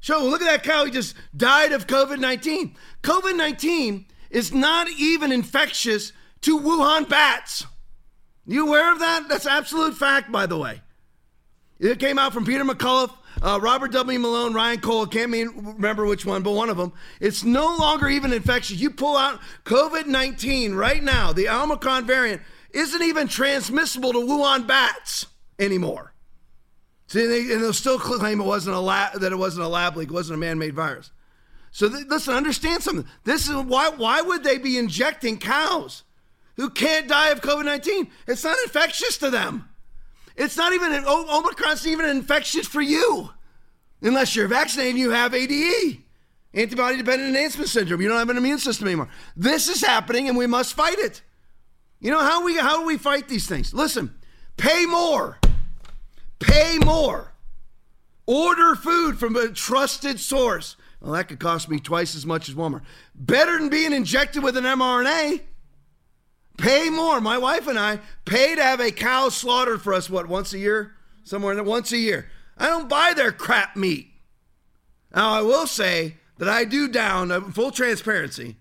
Show, 0.00 0.24
look 0.24 0.42
at 0.42 0.46
that 0.46 0.64
cow. 0.64 0.84
He 0.84 0.90
just 0.90 1.14
died 1.36 1.70
of 1.70 1.86
COVID 1.86 2.18
19. 2.18 2.74
COVID 3.04 3.36
19 3.36 4.06
is 4.28 4.52
not 4.52 4.90
even 4.90 5.30
infectious 5.30 6.12
to 6.40 6.58
Wuhan 6.58 7.08
bats. 7.08 7.64
You 8.44 8.66
aware 8.66 8.90
of 8.90 8.98
that? 8.98 9.28
That's 9.28 9.46
absolute 9.46 9.94
fact, 9.96 10.32
by 10.32 10.46
the 10.46 10.58
way. 10.58 10.82
It 11.82 11.98
came 11.98 12.16
out 12.16 12.32
from 12.32 12.46
Peter 12.46 12.64
McCullough, 12.64 13.12
uh, 13.42 13.58
Robert 13.60 13.90
W. 13.90 14.18
Malone, 14.18 14.54
Ryan 14.54 14.80
Cole. 14.80 15.04
Can't 15.04 15.32
mean, 15.32 15.52
remember 15.56 16.06
which 16.06 16.24
one, 16.24 16.44
but 16.44 16.52
one 16.52 16.70
of 16.70 16.76
them. 16.76 16.92
It's 17.18 17.42
no 17.42 17.76
longer 17.76 18.08
even 18.08 18.32
infectious. 18.32 18.78
You 18.78 18.90
pull 18.90 19.16
out 19.16 19.40
COVID 19.64 20.06
19 20.06 20.74
right 20.74 21.02
now, 21.02 21.32
the 21.32 21.48
Omicron 21.48 22.06
variant 22.06 22.40
isn't 22.70 23.02
even 23.02 23.26
transmissible 23.26 24.12
to 24.12 24.18
Wuhan 24.20 24.64
bats 24.66 25.26
anymore. 25.58 26.14
See, 27.08 27.26
they, 27.26 27.52
and 27.52 27.62
they'll 27.62 27.72
still 27.72 27.98
claim 27.98 28.40
it 28.40 28.44
wasn't 28.44 28.76
a 28.76 28.80
lab, 28.80 29.20
that 29.20 29.32
it 29.32 29.36
wasn't 29.36 29.64
a 29.64 29.68
lab 29.68 29.96
leak, 29.96 30.08
it 30.08 30.14
wasn't 30.14 30.36
a 30.36 30.40
man-made 30.40 30.74
virus. 30.76 31.10
So 31.72 31.88
th- 31.88 32.06
listen, 32.06 32.32
understand 32.32 32.84
something. 32.84 33.08
This 33.24 33.48
is 33.48 33.56
why. 33.56 33.90
Why 33.90 34.22
would 34.22 34.44
they 34.44 34.58
be 34.58 34.78
injecting 34.78 35.36
cows? 35.36 36.04
who 36.56 36.70
can't 36.70 37.08
die 37.08 37.30
of 37.30 37.40
COVID 37.40 37.64
19. 37.64 38.10
It's 38.26 38.44
not 38.44 38.56
infectious 38.64 39.18
to 39.18 39.30
them. 39.30 39.68
It's 40.36 40.56
not 40.56 40.72
even, 40.72 40.92
an 40.92 41.04
Omicron's 41.04 41.86
even 41.86 42.06
an 42.06 42.16
infectious 42.16 42.66
for 42.66 42.80
you. 42.80 43.30
Unless 44.00 44.34
you're 44.34 44.48
vaccinated 44.48 44.92
and 44.92 44.98
you 44.98 45.10
have 45.10 45.32
ADE, 45.32 46.02
antibody 46.54 46.96
dependent 46.96 47.28
enhancement 47.28 47.68
syndrome. 47.68 48.00
You 48.00 48.08
don't 48.08 48.18
have 48.18 48.30
an 48.30 48.36
immune 48.36 48.58
system 48.58 48.88
anymore. 48.88 49.08
This 49.36 49.68
is 49.68 49.80
happening 49.80 50.28
and 50.28 50.36
we 50.36 50.46
must 50.46 50.74
fight 50.74 50.98
it. 50.98 51.22
You 52.00 52.10
know 52.10 52.18
how 52.18 52.44
we 52.44 52.56
how 52.56 52.80
do 52.80 52.86
we 52.86 52.98
fight 52.98 53.28
these 53.28 53.46
things? 53.46 53.72
Listen, 53.72 54.12
pay 54.56 54.86
more. 54.86 55.38
Pay 56.40 56.78
more. 56.78 57.32
Order 58.26 58.74
food 58.74 59.18
from 59.18 59.36
a 59.36 59.48
trusted 59.48 60.18
source. 60.18 60.76
Well, 61.00 61.12
that 61.12 61.28
could 61.28 61.38
cost 61.38 61.68
me 61.68 61.78
twice 61.78 62.16
as 62.16 62.26
much 62.26 62.48
as 62.48 62.56
Walmart. 62.56 62.82
Better 63.14 63.58
than 63.58 63.68
being 63.68 63.92
injected 63.92 64.42
with 64.42 64.56
an 64.56 64.64
mRNA. 64.64 65.40
Pay 66.58 66.90
more. 66.90 67.20
My 67.20 67.38
wife 67.38 67.66
and 67.66 67.78
I 67.78 68.00
pay 68.24 68.54
to 68.54 68.62
have 68.62 68.80
a 68.80 68.90
cow 68.90 69.28
slaughtered 69.28 69.82
for 69.82 69.94
us, 69.94 70.10
what, 70.10 70.28
once 70.28 70.52
a 70.52 70.58
year? 70.58 70.94
Somewhere 71.24 71.56
in 71.56 71.64
once 71.64 71.92
a 71.92 71.98
year. 71.98 72.28
I 72.58 72.66
don't 72.66 72.88
buy 72.88 73.12
their 73.14 73.32
crap 73.32 73.76
meat. 73.76 74.08
Now, 75.14 75.32
I 75.32 75.42
will 75.42 75.66
say 75.66 76.16
that 76.38 76.48
I 76.48 76.64
do 76.64 76.88
down, 76.88 77.30
uh, 77.30 77.40
full 77.40 77.70
transparency, 77.70 78.56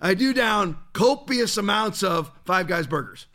I 0.00 0.14
do 0.14 0.32
down 0.32 0.78
copious 0.92 1.56
amounts 1.56 2.02
of 2.02 2.30
Five 2.44 2.66
Guys 2.66 2.86
burgers. 2.86 3.26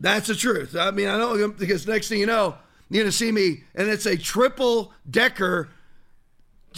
That's 0.00 0.26
the 0.26 0.34
truth. 0.34 0.74
I 0.76 0.90
mean, 0.90 1.08
I 1.08 1.16
know 1.16 1.48
because 1.48 1.86
next 1.86 2.08
thing 2.08 2.20
you 2.20 2.26
know, 2.26 2.56
you're 2.90 3.02
going 3.02 3.10
to 3.10 3.16
see 3.16 3.32
me, 3.32 3.62
and 3.74 3.88
it's 3.88 4.06
a 4.06 4.16
triple 4.16 4.92
decker 5.08 5.68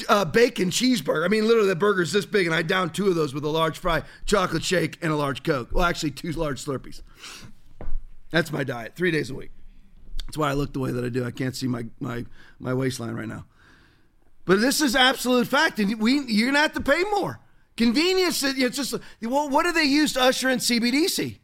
uh, 0.09 0.25
bacon 0.25 0.71
cheeseburger. 0.71 1.25
I 1.25 1.29
mean, 1.29 1.47
literally, 1.47 1.69
the 1.69 1.77
burger's 1.77 2.13
this 2.13 2.27
big, 2.27 2.47
and 2.47 2.55
I 2.55 2.63
down 2.63 2.91
two 2.91 3.09
of 3.09 3.15
those 3.15 3.35
with 3.35 3.45
a 3.45 3.49
large 3.49 3.79
fry, 3.79 4.03
chocolate 4.25 4.65
shake, 4.65 4.99
and 5.03 5.13
a 5.13 5.17
large 5.17 5.43
Coke. 5.43 5.71
Well, 5.73 5.85
actually, 5.85 6.13
two 6.13 6.33
large 6.33 6.65
Slurpees. 6.65 7.03
That's 8.31 8.53
my 8.53 8.65
diet, 8.65 8.95
three 8.97 9.11
days 9.11 9.31
a 9.31 9.35
week. 9.35 9.51
That's 10.27 10.37
why 10.37 10.51
I 10.51 10.55
look 10.55 10.73
the 10.73 10.81
way 10.81 10.91
that 10.91 11.05
I 11.05 11.09
do. 11.09 11.25
I 11.25 11.31
can't 11.31 11.55
see 11.55 11.69
my 11.69 11.87
my 12.01 12.25
my 12.59 12.75
waistline 12.75 13.15
right 13.15 13.29
now. 13.29 13.47
But 14.45 14.61
this 14.61 14.81
is 14.81 14.97
absolute 14.97 15.47
fact, 15.47 15.79
and 15.79 16.01
we 16.01 16.21
you're 16.27 16.49
gonna 16.49 16.61
have 16.61 16.73
to 16.75 16.81
pay 16.81 17.03
more. 17.05 17.41
Convenience. 17.77 18.43
It's 18.43 18.77
just 18.77 18.95
well, 19.23 19.49
what 19.49 19.65
do 19.65 19.73
they 19.73 19.85
use 19.85 20.15
to 20.15 20.23
usher 20.23 20.49
in 20.49 20.59
CBDC? 20.59 21.39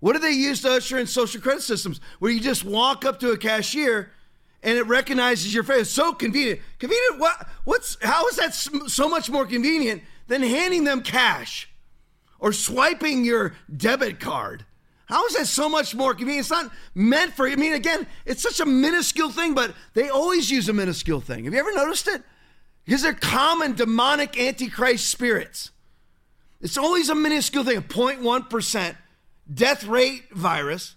What 0.00 0.12
do 0.12 0.18
they 0.18 0.32
use 0.32 0.62
to 0.62 0.72
usher 0.72 0.98
in 0.98 1.06
social 1.06 1.40
credit 1.40 1.62
systems 1.62 2.00
where 2.18 2.30
you 2.30 2.40
just 2.40 2.64
walk 2.64 3.04
up 3.04 3.18
to 3.20 3.30
a 3.30 3.38
cashier 3.38 4.10
and 4.62 4.78
it 4.78 4.86
recognizes 4.86 5.54
your 5.54 5.62
face. 5.62 5.90
So 5.90 6.12
convenient. 6.12 6.60
Convenient. 6.78 7.18
What? 7.18 7.48
What's? 7.64 7.96
How 8.02 8.26
is 8.28 8.36
that 8.36 8.54
so 8.54 9.08
much 9.08 9.30
more 9.30 9.46
convenient 9.46 10.02
than 10.26 10.42
handing 10.42 10.84
them 10.84 11.02
cash 11.02 11.70
or 12.38 12.52
swiping 12.52 13.24
your 13.24 13.54
debit 13.74 14.20
card? 14.20 14.64
How 15.06 15.24
is 15.26 15.36
that 15.36 15.46
so 15.46 15.68
much 15.68 15.94
more 15.94 16.14
convenient? 16.14 16.40
It's 16.40 16.50
not 16.50 16.72
meant 16.94 17.34
for. 17.34 17.48
I 17.48 17.54
mean, 17.56 17.74
again, 17.74 18.06
it's 18.24 18.42
such 18.42 18.60
a 18.60 18.66
minuscule 18.66 19.30
thing, 19.30 19.54
but 19.54 19.74
they 19.94 20.08
always 20.08 20.50
use 20.50 20.68
a 20.68 20.72
minuscule 20.72 21.20
thing. 21.20 21.44
Have 21.44 21.54
you 21.54 21.60
ever 21.60 21.72
noticed 21.72 22.08
it? 22.08 22.22
Because 22.84 23.02
they're 23.02 23.14
common 23.14 23.74
demonic 23.74 24.38
antichrist 24.38 25.08
spirits. 25.08 25.70
It's 26.60 26.76
always 26.76 27.08
a 27.08 27.14
minuscule 27.14 27.64
thing, 27.64 27.76
a 27.76 27.82
0.1% 27.82 28.96
death 29.52 29.84
rate 29.84 30.24
virus. 30.32 30.96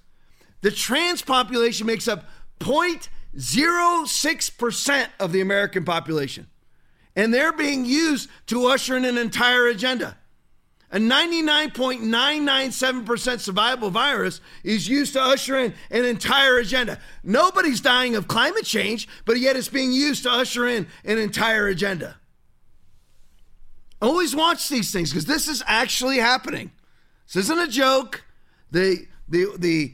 The 0.61 0.71
trans 0.71 1.21
population 1.21 1.85
makes 1.85 2.07
up 2.07 2.25
0.1 2.59 3.07
0.06% 3.35 5.07
of 5.19 5.31
the 5.31 5.41
American 5.41 5.85
population. 5.85 6.47
And 7.15 7.31
they're 7.33 7.53
being 7.53 7.85
used 7.85 8.29
to 8.47 8.67
usher 8.67 8.97
in 8.97 9.05
an 9.05 9.17
entire 9.17 9.67
agenda. 9.67 10.17
A 10.91 10.97
99.997% 10.97 13.39
survival 13.39 13.91
virus 13.91 14.41
is 14.63 14.87
used 14.87 15.13
to 15.13 15.21
usher 15.21 15.55
in 15.57 15.75
an 15.91 16.05
entire 16.05 16.57
agenda. 16.57 16.99
Nobody's 17.23 17.79
dying 17.79 18.15
of 18.15 18.27
climate 18.27 18.65
change, 18.65 19.07
but 19.25 19.37
yet 19.37 19.55
it's 19.55 19.69
being 19.69 19.91
used 19.91 20.23
to 20.23 20.31
usher 20.31 20.67
in 20.67 20.87
an 21.05 21.19
entire 21.19 21.67
agenda. 21.67 22.15
Always 24.01 24.35
watch 24.35 24.67
these 24.69 24.91
things 24.91 25.11
because 25.11 25.25
this 25.25 25.47
is 25.47 25.61
actually 25.67 26.17
happening. 26.17 26.71
This 27.27 27.43
isn't 27.43 27.59
a 27.59 27.67
joke. 27.67 28.23
The, 28.71 29.05
the, 29.27 29.45
the 29.57 29.93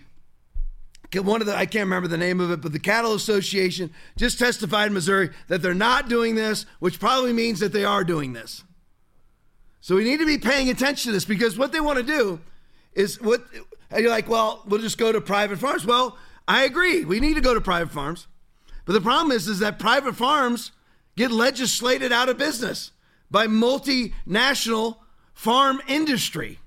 one 1.14 1.42
of 1.42 1.48
the 1.48 1.56
I 1.56 1.66
can't 1.66 1.86
remember 1.86 2.08
the 2.08 2.18
name 2.18 2.40
of 2.40 2.52
it, 2.52 2.62
but 2.62 2.72
the 2.72 2.80
Cattle 2.80 3.14
Association 3.14 3.92
just 4.18 4.40
testified 4.40 4.88
in 4.88 4.94
Missouri 4.94 5.30
that 5.48 5.62
they're 5.62 5.74
not 5.74 6.10
doing 6.10 6.36
this, 6.36 6.66
which 6.80 7.00
probably 7.00 7.34
means 7.34 7.60
that 7.60 7.74
they 7.74 7.86
are 7.86 8.04
doing 8.04 8.34
this. 8.34 8.64
So 9.82 9.96
we 9.96 10.04
need 10.04 10.20
to 10.20 10.26
be 10.26 10.38
paying 10.38 10.70
attention 10.70 11.10
to 11.10 11.14
this 11.14 11.26
because 11.26 11.58
what 11.58 11.72
they 11.72 11.80
want 11.80 11.98
to 11.98 12.04
do 12.04 12.40
is 12.94 13.22
what 13.22 13.44
and 13.92 14.02
you're 14.02 14.10
like, 14.10 14.28
well, 14.28 14.64
we'll 14.66 14.82
just 14.82 14.98
go 14.98 15.12
to 15.12 15.22
private 15.22 15.60
farms. 15.60 15.86
Well, 15.86 16.18
I 16.48 16.64
agree. 16.64 17.06
We 17.06 17.20
need 17.20 17.36
to 17.36 17.42
go 17.42 17.54
to 17.54 17.62
private 17.62 17.94
farms. 17.94 18.28
But 18.86 18.94
the 18.94 19.02
problem 19.02 19.32
is 19.32 19.48
is 19.48 19.60
that 19.60 19.80
private 19.80 20.16
farms 20.16 20.72
get 21.16 21.32
legislated 21.32 22.12
out 22.12 22.30
of 22.30 22.38
business 22.38 22.92
by 23.32 23.48
multinational 23.48 24.98
farm 25.34 25.82
industry, 25.88 26.60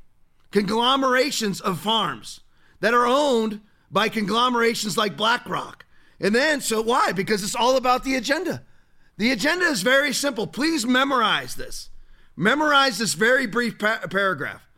conglomerations 0.51 1.61
of 1.61 1.81
farms 1.81 2.41
that 2.81 2.95
are 2.95 3.07
owned 3.07 3.61
by 3.91 4.09
conglomerations 4.09 4.97
like 4.97 5.17
BlackRock. 5.17 5.85
And 6.21 6.35
then, 6.35 6.61
so 6.61 6.83
why? 6.83 7.13
Because 7.13 7.43
it's 7.43 7.55
all 7.55 7.77
about 7.77 8.05
the 8.05 8.17
agenda. 8.17 8.65
The 9.17 9.31
agenda 9.31 9.67
is 9.67 9.83
very 9.83 10.13
simple. 10.13 10.47
Please 10.47 10.87
memorize 10.87 11.55
this. 11.55 11.91
Memorize 12.37 12.99
this 12.99 13.15
very 13.15 13.47
brief 13.47 13.79
pa- 13.79 14.07
paragraph. 14.11 14.69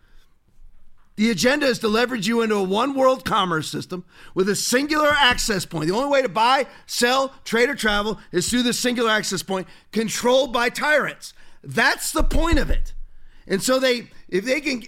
The 1.16 1.30
agenda 1.30 1.66
is 1.66 1.78
to 1.80 1.88
leverage 1.88 2.26
you 2.26 2.40
into 2.40 2.54
a 2.54 2.62
one 2.62 2.94
world 2.94 3.26
commerce 3.26 3.70
system 3.70 4.06
with 4.34 4.48
a 4.48 4.56
singular 4.56 5.10
access 5.10 5.66
point. 5.66 5.88
The 5.88 5.94
only 5.94 6.08
way 6.08 6.22
to 6.22 6.30
buy, 6.30 6.66
sell, 6.86 7.34
trade, 7.44 7.68
or 7.68 7.74
travel 7.74 8.18
is 8.32 8.48
through 8.48 8.62
this 8.62 8.78
singular 8.78 9.10
access 9.10 9.42
point 9.42 9.66
controlled 9.92 10.54
by 10.54 10.70
tyrants. 10.70 11.34
That's 11.62 12.12
the 12.12 12.22
point 12.22 12.58
of 12.58 12.70
it. 12.70 12.94
And 13.46 13.62
so 13.62 13.78
they, 13.78 14.08
if 14.30 14.46
they 14.46 14.62
can, 14.62 14.82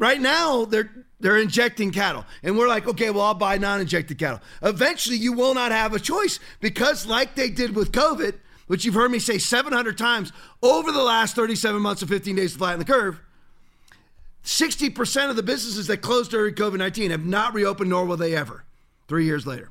right 0.00 0.20
now, 0.20 0.64
they're, 0.64 0.90
they're 1.20 1.36
injecting 1.36 1.92
cattle. 1.92 2.24
And 2.42 2.58
we're 2.58 2.66
like, 2.66 2.88
okay, 2.88 3.10
well, 3.10 3.26
I'll 3.26 3.34
buy 3.34 3.58
non 3.58 3.80
injected 3.80 4.18
cattle. 4.18 4.40
Eventually, 4.62 5.16
you 5.16 5.32
will 5.32 5.54
not 5.54 5.70
have 5.70 5.94
a 5.94 6.00
choice 6.00 6.40
because, 6.58 7.06
like 7.06 7.36
they 7.36 7.50
did 7.50 7.76
with 7.76 7.92
COVID, 7.92 8.34
which 8.66 8.84
you've 8.84 8.94
heard 8.94 9.12
me 9.12 9.20
say 9.20 9.38
700 9.38 9.96
times 9.96 10.32
over 10.62 10.90
the 10.90 11.02
last 11.02 11.36
37 11.36 11.80
months 11.80 12.02
or 12.02 12.06
15 12.06 12.34
days 12.34 12.52
to 12.54 12.58
flatten 12.58 12.80
the 12.80 12.84
curve, 12.84 13.20
60% 14.42 15.30
of 15.30 15.36
the 15.36 15.42
businesses 15.42 15.86
that 15.86 15.98
closed 15.98 16.30
during 16.32 16.54
COVID 16.54 16.78
19 16.78 17.10
have 17.12 17.26
not 17.26 17.54
reopened, 17.54 17.90
nor 17.90 18.06
will 18.06 18.16
they 18.16 18.34
ever, 18.34 18.64
three 19.06 19.26
years 19.26 19.46
later. 19.46 19.70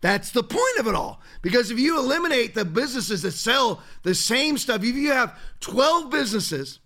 That's 0.00 0.30
the 0.30 0.42
point 0.42 0.78
of 0.78 0.86
it 0.86 0.94
all. 0.94 1.20
Because 1.42 1.70
if 1.70 1.78
you 1.78 1.98
eliminate 1.98 2.54
the 2.54 2.64
businesses 2.64 3.20
that 3.22 3.32
sell 3.32 3.82
the 4.02 4.14
same 4.14 4.56
stuff, 4.56 4.82
if 4.82 4.96
you 4.96 5.12
have 5.12 5.38
12 5.60 6.10
businesses 6.10 6.78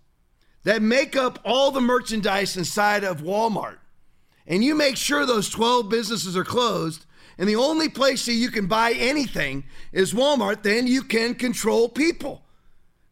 that 0.64 0.82
make 0.82 1.16
up 1.16 1.38
all 1.44 1.70
the 1.70 1.80
merchandise 1.80 2.56
inside 2.56 3.04
of 3.04 3.22
Walmart, 3.22 3.78
and 4.46 4.64
you 4.64 4.74
make 4.74 4.96
sure 4.96 5.24
those 5.24 5.48
12 5.48 5.88
businesses 5.88 6.36
are 6.36 6.44
closed, 6.44 7.06
and 7.38 7.48
the 7.48 7.56
only 7.56 7.88
place 7.88 8.26
that 8.26 8.32
you 8.32 8.50
can 8.50 8.66
buy 8.66 8.92
anything 8.92 9.64
is 9.92 10.12
Walmart, 10.12 10.62
then 10.62 10.86
you 10.86 11.02
can 11.02 11.34
control 11.34 11.88
people. 11.88 12.42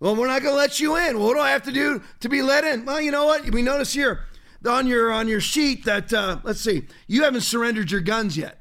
Well, 0.00 0.16
we're 0.16 0.26
not 0.26 0.42
going 0.42 0.54
to 0.54 0.58
let 0.58 0.80
you 0.80 0.96
in. 0.96 1.18
What 1.18 1.34
do 1.34 1.40
I 1.40 1.50
have 1.50 1.62
to 1.62 1.72
do 1.72 2.02
to 2.20 2.28
be 2.28 2.42
let 2.42 2.64
in? 2.64 2.84
Well, 2.84 3.00
you 3.00 3.12
know 3.12 3.24
what? 3.24 3.48
We 3.50 3.62
notice 3.62 3.92
here 3.92 4.24
on 4.66 4.86
your 4.86 5.12
on 5.12 5.28
your 5.28 5.40
sheet 5.40 5.84
that 5.84 6.12
uh, 6.12 6.38
let's 6.42 6.60
see, 6.60 6.82
you 7.06 7.22
haven't 7.22 7.42
surrendered 7.42 7.90
your 7.90 8.00
guns 8.00 8.36
yet. 8.36 8.60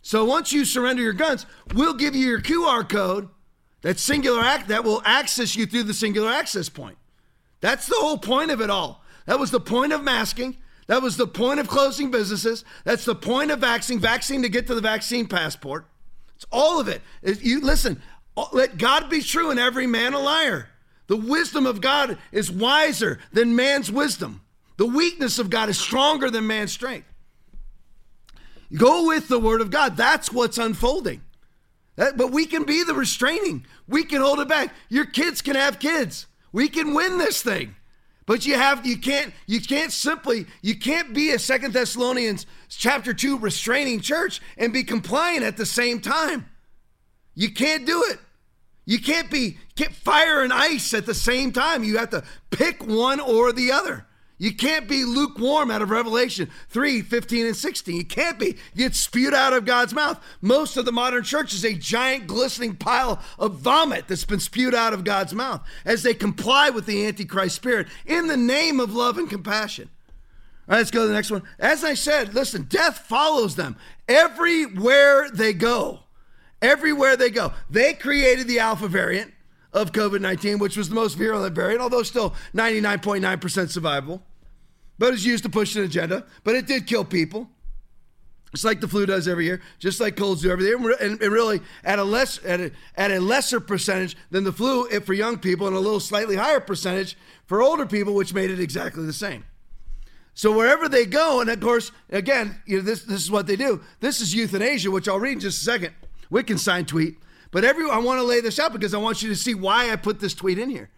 So 0.00 0.24
once 0.24 0.52
you 0.52 0.64
surrender 0.64 1.02
your 1.02 1.12
guns, 1.12 1.46
we'll 1.74 1.94
give 1.94 2.16
you 2.16 2.26
your 2.26 2.40
QR 2.40 2.88
code, 2.88 3.28
that 3.82 3.98
singular 3.98 4.42
act 4.42 4.68
that 4.68 4.84
will 4.84 5.02
access 5.04 5.54
you 5.54 5.66
through 5.66 5.84
the 5.84 5.94
singular 5.94 6.30
access 6.30 6.68
point. 6.68 6.98
That's 7.62 7.86
the 7.86 7.96
whole 7.96 8.18
point 8.18 8.50
of 8.50 8.60
it 8.60 8.68
all. 8.68 9.02
That 9.24 9.40
was 9.40 9.50
the 9.50 9.60
point 9.60 9.94
of 9.94 10.02
masking. 10.02 10.58
That 10.88 11.00
was 11.00 11.16
the 11.16 11.28
point 11.28 11.60
of 11.60 11.68
closing 11.68 12.10
businesses. 12.10 12.64
That's 12.84 13.06
the 13.06 13.14
point 13.14 13.50
of 13.50 13.60
vaccine, 13.60 14.00
vaccine 14.00 14.42
to 14.42 14.50
get 14.50 14.66
to 14.66 14.74
the 14.74 14.80
vaccine 14.82 15.26
passport. 15.26 15.86
It's 16.36 16.44
all 16.52 16.80
of 16.80 16.88
it. 16.88 17.00
You 17.22 17.60
listen, 17.60 18.02
let 18.52 18.76
God 18.76 19.08
be 19.08 19.22
true 19.22 19.50
and 19.50 19.60
every 19.60 19.86
man 19.86 20.12
a 20.12 20.18
liar. 20.18 20.68
The 21.06 21.16
wisdom 21.16 21.66
of 21.66 21.80
God 21.80 22.18
is 22.32 22.50
wiser 22.50 23.20
than 23.32 23.54
man's 23.54 23.90
wisdom. 23.90 24.42
The 24.76 24.86
weakness 24.86 25.38
of 25.38 25.50
God 25.50 25.68
is 25.68 25.78
stronger 25.78 26.30
than 26.30 26.46
man's 26.46 26.72
strength. 26.72 27.06
Go 28.74 29.06
with 29.06 29.28
the 29.28 29.38
word 29.38 29.60
of 29.60 29.70
God. 29.70 29.96
That's 29.96 30.32
what's 30.32 30.58
unfolding. 30.58 31.22
That, 31.96 32.16
but 32.16 32.32
we 32.32 32.46
can 32.46 32.64
be 32.64 32.82
the 32.82 32.94
restraining. 32.94 33.66
We 33.86 34.02
can 34.04 34.20
hold 34.20 34.40
it 34.40 34.48
back. 34.48 34.74
Your 34.88 35.04
kids 35.04 35.42
can 35.42 35.54
have 35.54 35.78
kids. 35.78 36.26
We 36.52 36.68
can 36.68 36.94
win 36.94 37.18
this 37.18 37.42
thing. 37.42 37.74
But 38.24 38.46
you 38.46 38.54
have 38.54 38.86
you 38.86 38.98
can't 38.98 39.34
you 39.46 39.60
can't 39.60 39.92
simply 39.92 40.46
you 40.62 40.76
can't 40.76 41.12
be 41.12 41.30
a 41.30 41.38
Second 41.38 41.72
Thessalonians 41.74 42.46
chapter 42.68 43.12
2 43.12 43.38
restraining 43.38 44.00
church 44.00 44.40
and 44.56 44.72
be 44.72 44.84
compliant 44.84 45.44
at 45.44 45.56
the 45.56 45.66
same 45.66 46.00
time. 46.00 46.46
You 47.34 47.52
can't 47.52 47.84
do 47.84 48.04
it. 48.08 48.20
You 48.84 49.00
can't 49.00 49.30
be 49.30 49.58
can't 49.74 49.94
fire 49.94 50.42
and 50.42 50.52
ice 50.52 50.94
at 50.94 51.06
the 51.06 51.14
same 51.14 51.52
time. 51.52 51.82
You 51.82 51.98
have 51.98 52.10
to 52.10 52.22
pick 52.50 52.86
one 52.86 53.18
or 53.18 53.52
the 53.52 53.72
other. 53.72 54.06
You 54.42 54.52
can't 54.52 54.88
be 54.88 55.04
lukewarm 55.04 55.70
out 55.70 55.82
of 55.82 55.90
Revelation 55.90 56.50
3 56.70 57.02
15 57.02 57.46
and 57.46 57.56
16. 57.56 57.94
You 57.94 58.04
can't 58.04 58.40
be. 58.40 58.56
You 58.74 58.88
get 58.88 58.96
spewed 58.96 59.34
out 59.34 59.52
of 59.52 59.64
God's 59.64 59.94
mouth. 59.94 60.20
Most 60.40 60.76
of 60.76 60.84
the 60.84 60.90
modern 60.90 61.22
church 61.22 61.54
is 61.54 61.64
a 61.64 61.74
giant, 61.74 62.26
glistening 62.26 62.74
pile 62.74 63.22
of 63.38 63.60
vomit 63.60 64.08
that's 64.08 64.24
been 64.24 64.40
spewed 64.40 64.74
out 64.74 64.94
of 64.94 65.04
God's 65.04 65.32
mouth 65.32 65.64
as 65.84 66.02
they 66.02 66.12
comply 66.12 66.70
with 66.70 66.86
the 66.86 67.06
Antichrist 67.06 67.54
spirit 67.54 67.86
in 68.04 68.26
the 68.26 68.36
name 68.36 68.80
of 68.80 68.92
love 68.92 69.16
and 69.16 69.30
compassion. 69.30 69.88
All 70.68 70.72
right, 70.72 70.78
let's 70.78 70.90
go 70.90 71.02
to 71.02 71.06
the 71.06 71.14
next 71.14 71.30
one. 71.30 71.44
As 71.60 71.84
I 71.84 71.94
said, 71.94 72.34
listen, 72.34 72.64
death 72.64 72.98
follows 72.98 73.54
them 73.54 73.76
everywhere 74.08 75.30
they 75.30 75.52
go. 75.52 76.00
Everywhere 76.60 77.16
they 77.16 77.30
go. 77.30 77.52
They 77.70 77.94
created 77.94 78.48
the 78.48 78.58
alpha 78.58 78.88
variant 78.88 79.34
of 79.72 79.92
COVID 79.92 80.20
19, 80.20 80.58
which 80.58 80.76
was 80.76 80.88
the 80.88 80.96
most 80.96 81.14
virulent 81.14 81.54
variant, 81.54 81.80
although 81.80 82.02
still 82.02 82.34
99.9% 82.52 83.20
survivable 83.20 84.20
but 85.02 85.14
it's 85.14 85.24
used 85.24 85.42
to 85.42 85.50
push 85.50 85.74
an 85.74 85.82
agenda. 85.82 86.24
But 86.44 86.54
it 86.54 86.64
did 86.64 86.86
kill 86.86 87.04
people. 87.04 87.50
It's 88.52 88.62
like 88.62 88.80
the 88.80 88.86
flu 88.86 89.04
does 89.04 89.26
every 89.26 89.46
year, 89.46 89.60
just 89.80 89.98
like 89.98 90.14
colds 90.14 90.42
do 90.42 90.50
every 90.52 90.66
year, 90.66 90.76
and, 91.00 91.20
and 91.20 91.32
really 91.32 91.60
at 91.82 91.98
a 91.98 92.04
less 92.04 92.38
at 92.44 92.60
a, 92.60 92.70
at 92.94 93.10
a 93.10 93.18
lesser 93.18 93.58
percentage 93.58 94.16
than 94.30 94.44
the 94.44 94.52
flu 94.52 94.88
for 95.00 95.12
young 95.12 95.40
people, 95.40 95.66
and 95.66 95.74
a 95.74 95.80
little 95.80 95.98
slightly 95.98 96.36
higher 96.36 96.60
percentage 96.60 97.16
for 97.46 97.60
older 97.60 97.84
people, 97.84 98.14
which 98.14 98.32
made 98.32 98.48
it 98.48 98.60
exactly 98.60 99.04
the 99.04 99.12
same. 99.12 99.44
So 100.34 100.56
wherever 100.56 100.88
they 100.88 101.04
go, 101.04 101.40
and 101.40 101.50
of 101.50 101.58
course, 101.58 101.90
again, 102.10 102.62
you 102.64 102.76
know, 102.76 102.84
this 102.84 103.02
this 103.02 103.22
is 103.22 103.30
what 103.30 103.48
they 103.48 103.56
do. 103.56 103.80
This 103.98 104.20
is 104.20 104.32
euthanasia, 104.32 104.92
which 104.92 105.08
I'll 105.08 105.18
read 105.18 105.32
in 105.32 105.40
just 105.40 105.62
a 105.62 105.64
second. 105.64 105.94
Wittgenstein 106.30 106.84
tweet. 106.84 107.16
But 107.50 107.64
every 107.64 107.90
I 107.90 107.98
want 107.98 108.20
to 108.20 108.24
lay 108.24 108.40
this 108.40 108.60
out 108.60 108.72
because 108.72 108.94
I 108.94 108.98
want 108.98 109.20
you 109.20 109.30
to 109.30 109.36
see 109.36 109.56
why 109.56 109.90
I 109.90 109.96
put 109.96 110.20
this 110.20 110.32
tweet 110.32 110.60
in 110.60 110.70
here. 110.70 110.90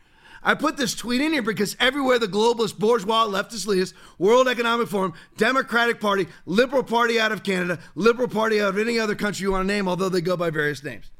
I 0.45 0.55
put 0.55 0.77
this 0.77 0.95
tweet 0.95 1.23
in 1.23 1.33
here 1.33 1.43
because 1.43 1.75
everywhere 1.81 2.19
the 2.19 2.29
globalist, 2.29 2.79
bourgeois, 2.79 3.27
leftist 3.27 3.67
leaders, 3.67 3.95
World 4.19 4.47
Economic 4.47 4.89
Forum, 4.89 5.15
Democratic 5.39 6.01
Party, 6.01 6.27
Liberal 6.45 6.85
Party 6.85 7.19
out 7.19 7.33
of 7.33 7.43
Canada, 7.43 7.79
Liberal 7.95 8.29
Party 8.29 8.61
out 8.61 8.69
of 8.69 8.79
any 8.79 8.99
other 8.99 9.15
country 9.15 9.45
you 9.45 9.53
want 9.53 9.67
to 9.67 9.73
name, 9.73 9.89
although 9.89 10.11
they 10.11 10.21
go 10.21 10.37
by 10.37 10.51
various 10.51 10.85
names. 10.85 11.11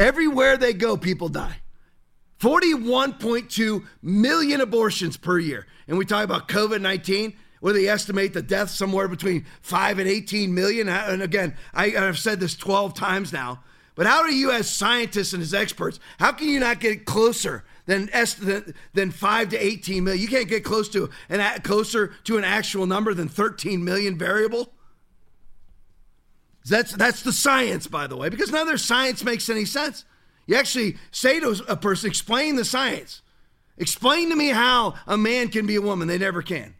Everywhere 0.00 0.56
they 0.56 0.72
go, 0.72 0.96
people 0.96 1.28
die. 1.28 1.58
41.2 2.40 3.86
million 4.02 4.60
abortions 4.60 5.16
per 5.16 5.38
year. 5.38 5.66
And 5.86 5.96
we 5.96 6.04
talk 6.04 6.24
about 6.24 6.48
COVID 6.48 6.80
19, 6.80 7.34
where 7.60 7.72
they 7.72 7.88
estimate 7.88 8.34
the 8.34 8.42
deaths 8.42 8.74
somewhere 8.74 9.06
between 9.06 9.46
5 9.62 10.00
and 10.00 10.08
18 10.08 10.52
million. 10.52 10.88
Uh, 10.88 11.06
and 11.08 11.22
again, 11.22 11.56
I, 11.72 11.90
have 11.90 12.18
said 12.18 12.40
this 12.40 12.56
12 12.56 12.94
times 12.94 13.32
now. 13.32 13.62
But 13.94 14.06
how 14.06 14.26
do 14.26 14.34
you, 14.34 14.50
as 14.50 14.68
scientists 14.68 15.32
and 15.32 15.42
as 15.42 15.54
experts, 15.54 16.00
how 16.18 16.32
can 16.32 16.48
you 16.48 16.58
not 16.58 16.80
get 16.80 17.04
closer 17.04 17.64
than 17.86 18.10
than 18.94 19.10
five 19.10 19.50
to 19.50 19.58
eighteen 19.58 20.04
million. 20.04 20.22
You 20.22 20.28
can't 20.28 20.48
get 20.48 20.64
close 20.64 20.88
to 20.90 21.10
an 21.28 21.60
closer 21.62 22.12
to 22.24 22.38
an 22.38 22.44
actual 22.44 22.86
number 22.86 23.14
than 23.14 23.28
thirteen 23.28 23.84
million 23.84 24.16
variable. 24.16 24.72
That's 26.66 26.92
that's 26.92 27.22
the 27.22 27.32
science, 27.32 27.86
by 27.86 28.06
the 28.06 28.16
way, 28.16 28.30
because 28.30 28.50
none 28.50 28.62
of 28.62 28.68
their 28.68 28.78
science 28.78 29.22
makes 29.22 29.48
any 29.48 29.66
sense. 29.66 30.04
You 30.46 30.56
actually 30.56 30.96
say 31.10 31.40
to 31.40 31.62
a 31.68 31.76
person, 31.76 32.08
"Explain 32.08 32.56
the 32.56 32.64
science. 32.64 33.20
Explain 33.76 34.30
to 34.30 34.36
me 34.36 34.48
how 34.48 34.94
a 35.06 35.18
man 35.18 35.48
can 35.48 35.66
be 35.66 35.76
a 35.76 35.82
woman." 35.82 36.08
They 36.08 36.18
never 36.18 36.42
can. 36.42 36.74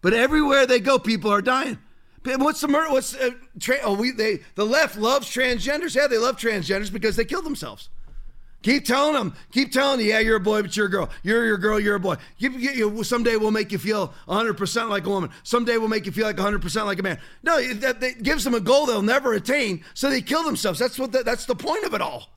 But 0.00 0.12
everywhere 0.12 0.66
they 0.66 0.80
go, 0.80 0.98
people 0.98 1.30
are 1.30 1.42
dying. 1.42 1.78
What's 2.24 2.60
the 2.60 2.68
murder? 2.68 2.92
What's 2.92 3.14
uh, 3.14 3.30
tra- 3.60 3.80
oh 3.84 3.94
we 3.94 4.10
they 4.10 4.40
the 4.54 4.66
left 4.66 4.96
loves 4.96 5.28
transgenders. 5.28 5.94
Yeah, 5.94 6.08
they 6.08 6.18
love 6.18 6.36
transgenders 6.36 6.92
because 6.92 7.16
they 7.16 7.24
kill 7.24 7.42
themselves. 7.42 7.90
Keep 8.62 8.86
telling 8.86 9.14
them. 9.14 9.34
Keep 9.52 9.72
telling 9.72 10.00
you, 10.00 10.06
yeah, 10.06 10.18
you're 10.18 10.36
a 10.36 10.40
boy, 10.40 10.62
but 10.62 10.76
you're 10.76 10.86
a 10.86 10.90
girl. 10.90 11.08
You're 11.22 11.44
your 11.44 11.58
girl, 11.58 11.78
you're 11.78 11.94
a 11.94 12.00
boy. 12.00 12.16
You, 12.38 12.50
you, 12.50 13.04
someday 13.04 13.36
we'll 13.36 13.52
make 13.52 13.70
you 13.70 13.78
feel 13.78 14.12
100% 14.26 14.90
like 14.90 15.06
a 15.06 15.10
woman. 15.10 15.30
Someday 15.44 15.76
we'll 15.76 15.88
make 15.88 16.06
you 16.06 16.12
feel 16.12 16.26
like 16.26 16.36
100% 16.36 16.84
like 16.84 16.98
a 16.98 17.02
man. 17.02 17.20
No, 17.44 17.62
that, 17.74 18.00
that 18.00 18.22
gives 18.22 18.42
them 18.42 18.54
a 18.54 18.60
goal 18.60 18.86
they'll 18.86 19.00
never 19.00 19.32
attain, 19.34 19.84
so 19.94 20.10
they 20.10 20.20
kill 20.20 20.42
themselves. 20.42 20.78
That's 20.78 20.98
what 20.98 21.12
the, 21.12 21.22
that's 21.22 21.46
the 21.46 21.54
point 21.54 21.84
of 21.84 21.94
it 21.94 22.00
all. 22.00 22.30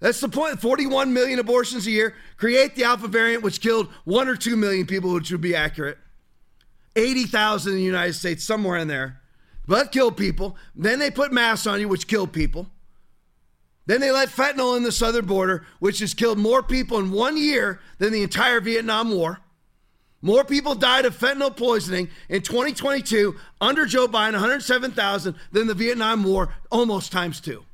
That's 0.00 0.18
the 0.18 0.28
point. 0.28 0.60
41 0.60 1.12
million 1.12 1.38
abortions 1.38 1.86
a 1.86 1.90
year. 1.90 2.14
Create 2.36 2.74
the 2.74 2.84
alpha 2.84 3.06
variant, 3.06 3.42
which 3.42 3.60
killed 3.60 3.88
one 4.04 4.28
or 4.28 4.34
two 4.34 4.56
million 4.56 4.86
people, 4.86 5.12
which 5.12 5.30
would 5.30 5.40
be 5.40 5.54
accurate. 5.54 5.98
80,000 6.96 7.72
in 7.72 7.78
the 7.78 7.84
United 7.84 8.14
States, 8.14 8.42
somewhere 8.42 8.78
in 8.78 8.88
there. 8.88 9.20
But 9.68 9.92
kill 9.92 10.10
people. 10.10 10.56
Then 10.74 10.98
they 10.98 11.10
put 11.10 11.32
masks 11.32 11.66
on 11.66 11.80
you, 11.80 11.88
which 11.88 12.08
kill 12.08 12.26
people. 12.26 12.66
Then 13.86 14.00
they 14.00 14.12
let 14.12 14.28
fentanyl 14.28 14.76
in 14.76 14.84
the 14.84 14.92
southern 14.92 15.26
border, 15.26 15.66
which 15.80 15.98
has 15.98 16.14
killed 16.14 16.38
more 16.38 16.62
people 16.62 16.98
in 16.98 17.10
one 17.10 17.36
year 17.36 17.80
than 17.98 18.12
the 18.12 18.22
entire 18.22 18.60
Vietnam 18.60 19.10
War. 19.10 19.40
More 20.20 20.44
people 20.44 20.76
died 20.76 21.04
of 21.04 21.18
fentanyl 21.18 21.56
poisoning 21.56 22.08
in 22.28 22.42
2022 22.42 23.34
under 23.60 23.86
Joe 23.86 24.06
Biden, 24.06 24.32
107,000, 24.32 25.34
than 25.50 25.66
the 25.66 25.74
Vietnam 25.74 26.22
War, 26.22 26.54
almost 26.70 27.10
times 27.10 27.40
two. 27.40 27.64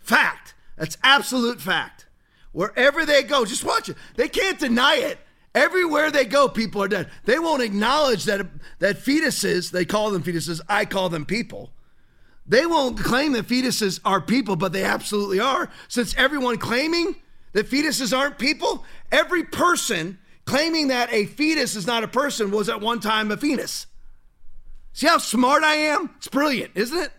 Fact. 0.00 0.54
That's 0.76 0.98
absolute 1.04 1.60
fact. 1.60 2.06
Wherever 2.52 3.04
they 3.04 3.22
go, 3.22 3.44
just 3.44 3.64
watch 3.64 3.88
it. 3.88 3.96
They 4.16 4.28
can't 4.28 4.58
deny 4.58 4.96
it. 4.96 5.18
Everywhere 5.54 6.10
they 6.10 6.24
go, 6.24 6.48
people 6.48 6.82
are 6.82 6.88
dead. 6.88 7.10
They 7.24 7.38
won't 7.38 7.62
acknowledge 7.62 8.24
that, 8.24 8.46
that 8.80 8.98
fetuses, 8.98 9.70
they 9.70 9.84
call 9.84 10.10
them 10.10 10.22
fetuses, 10.22 10.60
I 10.68 10.84
call 10.84 11.08
them 11.08 11.24
people 11.24 11.70
They 12.48 12.64
won't 12.64 12.98
claim 12.98 13.32
that 13.32 13.46
fetuses 13.46 14.00
are 14.04 14.20
people, 14.20 14.56
but 14.56 14.72
they 14.72 14.82
absolutely 14.82 15.38
are. 15.38 15.68
Since 15.86 16.14
everyone 16.16 16.56
claiming 16.56 17.16
that 17.52 17.68
fetuses 17.68 18.16
aren't 18.16 18.38
people, 18.38 18.84
every 19.12 19.44
person 19.44 20.18
claiming 20.46 20.88
that 20.88 21.12
a 21.12 21.26
fetus 21.26 21.76
is 21.76 21.86
not 21.86 22.04
a 22.04 22.08
person 22.08 22.50
was 22.50 22.70
at 22.70 22.80
one 22.80 23.00
time 23.00 23.30
a 23.30 23.36
fetus. 23.36 23.86
See 24.94 25.06
how 25.06 25.18
smart 25.18 25.62
I 25.62 25.74
am? 25.74 26.10
It's 26.16 26.28
brilliant, 26.28 26.72
isn't 26.74 26.98
it? 26.98 27.12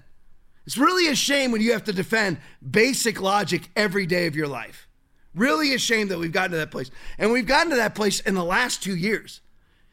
It's 0.65 0.77
really 0.77 1.07
a 1.07 1.15
shame 1.15 1.51
when 1.51 1.61
you 1.61 1.73
have 1.73 1.83
to 1.85 1.93
defend 1.93 2.39
basic 2.67 3.21
logic 3.21 3.69
every 3.75 4.05
day 4.05 4.25
of 4.25 4.35
your 4.35 4.47
life. 4.47 4.87
Really 5.35 5.73
a 5.75 5.79
shame 5.79 6.07
that 6.07 6.17
we've 6.17 6.31
gotten 6.31 6.51
to 6.51 6.57
that 6.57 6.71
place. 6.71 6.89
And 7.17 7.31
we've 7.31 7.45
gotten 7.45 7.69
to 7.69 7.75
that 7.77 7.95
place 7.95 8.19
in 8.19 8.33
the 8.33 8.43
last 8.43 8.81
two 8.81 8.95
years. 8.95 9.41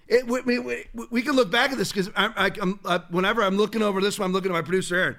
It, 0.09 0.27
we, 0.27 0.59
we, 0.61 0.85
we, 1.11 1.23
can 1.23 1.35
look 1.35 1.51
back 1.51 1.73
at 1.73 1.79
this 1.79 1.93
because 1.93 2.09
whenever 3.11 3.43
I'm 3.43 3.57
looking 3.57 3.83
over 3.83 4.01
this 4.01 4.19
one, 4.19 4.27
I'm 4.27 4.33
looking 4.33 4.53
at 4.53 4.55
my 4.55 4.63
producer, 4.63 4.95
Aaron. 4.95 5.17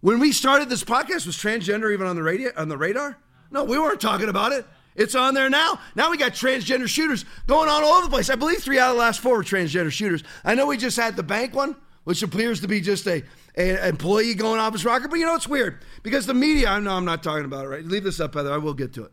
When 0.00 0.20
we 0.20 0.32
started 0.32 0.68
this 0.68 0.84
podcast, 0.84 1.26
was 1.26 1.36
transgender 1.36 1.92
even 1.92 2.06
on 2.06 2.14
the 2.14 2.22
radio 2.22 2.50
on 2.56 2.68
the 2.68 2.76
radar? 2.76 3.18
No, 3.50 3.64
we 3.64 3.78
weren't 3.78 4.00
talking 4.00 4.28
about 4.28 4.52
it. 4.52 4.66
It's 4.94 5.14
on 5.14 5.34
there 5.34 5.48
now. 5.48 5.78
Now 5.94 6.10
we 6.10 6.16
got 6.16 6.32
transgender 6.32 6.88
shooters 6.88 7.24
going 7.46 7.68
on 7.68 7.82
all 7.82 7.94
over 7.94 8.06
the 8.06 8.10
place. 8.10 8.30
I 8.30 8.34
believe 8.34 8.62
three 8.62 8.78
out 8.78 8.90
of 8.90 8.96
the 8.96 9.00
last 9.00 9.20
four 9.20 9.36
were 9.36 9.44
transgender 9.44 9.90
shooters. 9.90 10.22
I 10.44 10.54
know 10.54 10.66
we 10.66 10.76
just 10.76 10.96
had 10.96 11.16
the 11.16 11.22
bank 11.22 11.54
one, 11.54 11.76
which 12.04 12.22
appears 12.22 12.60
to 12.62 12.68
be 12.68 12.80
just 12.80 13.06
a, 13.06 13.22
a 13.56 13.88
employee 13.88 14.34
going 14.34 14.60
off 14.60 14.72
his 14.72 14.84
rocker. 14.84 15.08
But 15.08 15.18
you 15.18 15.26
know 15.26 15.34
it's 15.34 15.48
weird 15.48 15.82
because 16.02 16.26
the 16.26 16.34
media. 16.34 16.68
I 16.68 16.80
know 16.80 16.92
I'm 16.92 17.04
not 17.04 17.22
talking 17.22 17.44
about 17.44 17.64
it. 17.64 17.68
Right? 17.68 17.84
Leave 17.84 18.04
this 18.04 18.20
up, 18.20 18.34
Heather. 18.34 18.52
I 18.52 18.58
will 18.58 18.74
get 18.74 18.92
to 18.94 19.04
it. 19.04 19.12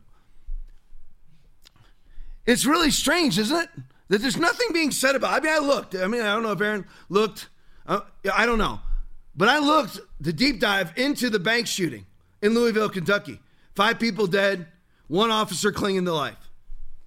It's 2.46 2.66
really 2.66 2.90
strange, 2.90 3.38
isn't 3.38 3.56
it? 3.56 3.68
That 4.14 4.22
there's 4.22 4.36
nothing 4.36 4.68
being 4.72 4.92
said 4.92 5.16
about. 5.16 5.32
I 5.32 5.40
mean, 5.40 5.52
I 5.52 5.58
looked. 5.58 5.96
I 5.96 6.06
mean, 6.06 6.22
I 6.22 6.32
don't 6.34 6.44
know 6.44 6.52
if 6.52 6.60
Aaron 6.60 6.86
looked. 7.08 7.48
Uh, 7.84 8.02
I 8.32 8.46
don't 8.46 8.58
know, 8.58 8.78
but 9.34 9.48
I 9.48 9.58
looked 9.58 9.98
the 10.20 10.32
deep 10.32 10.60
dive 10.60 10.92
into 10.94 11.28
the 11.30 11.40
bank 11.40 11.66
shooting 11.66 12.06
in 12.40 12.54
Louisville, 12.54 12.88
Kentucky. 12.88 13.40
Five 13.74 13.98
people 13.98 14.28
dead, 14.28 14.68
one 15.08 15.32
officer 15.32 15.72
clinging 15.72 16.04
to 16.04 16.12
life. 16.12 16.38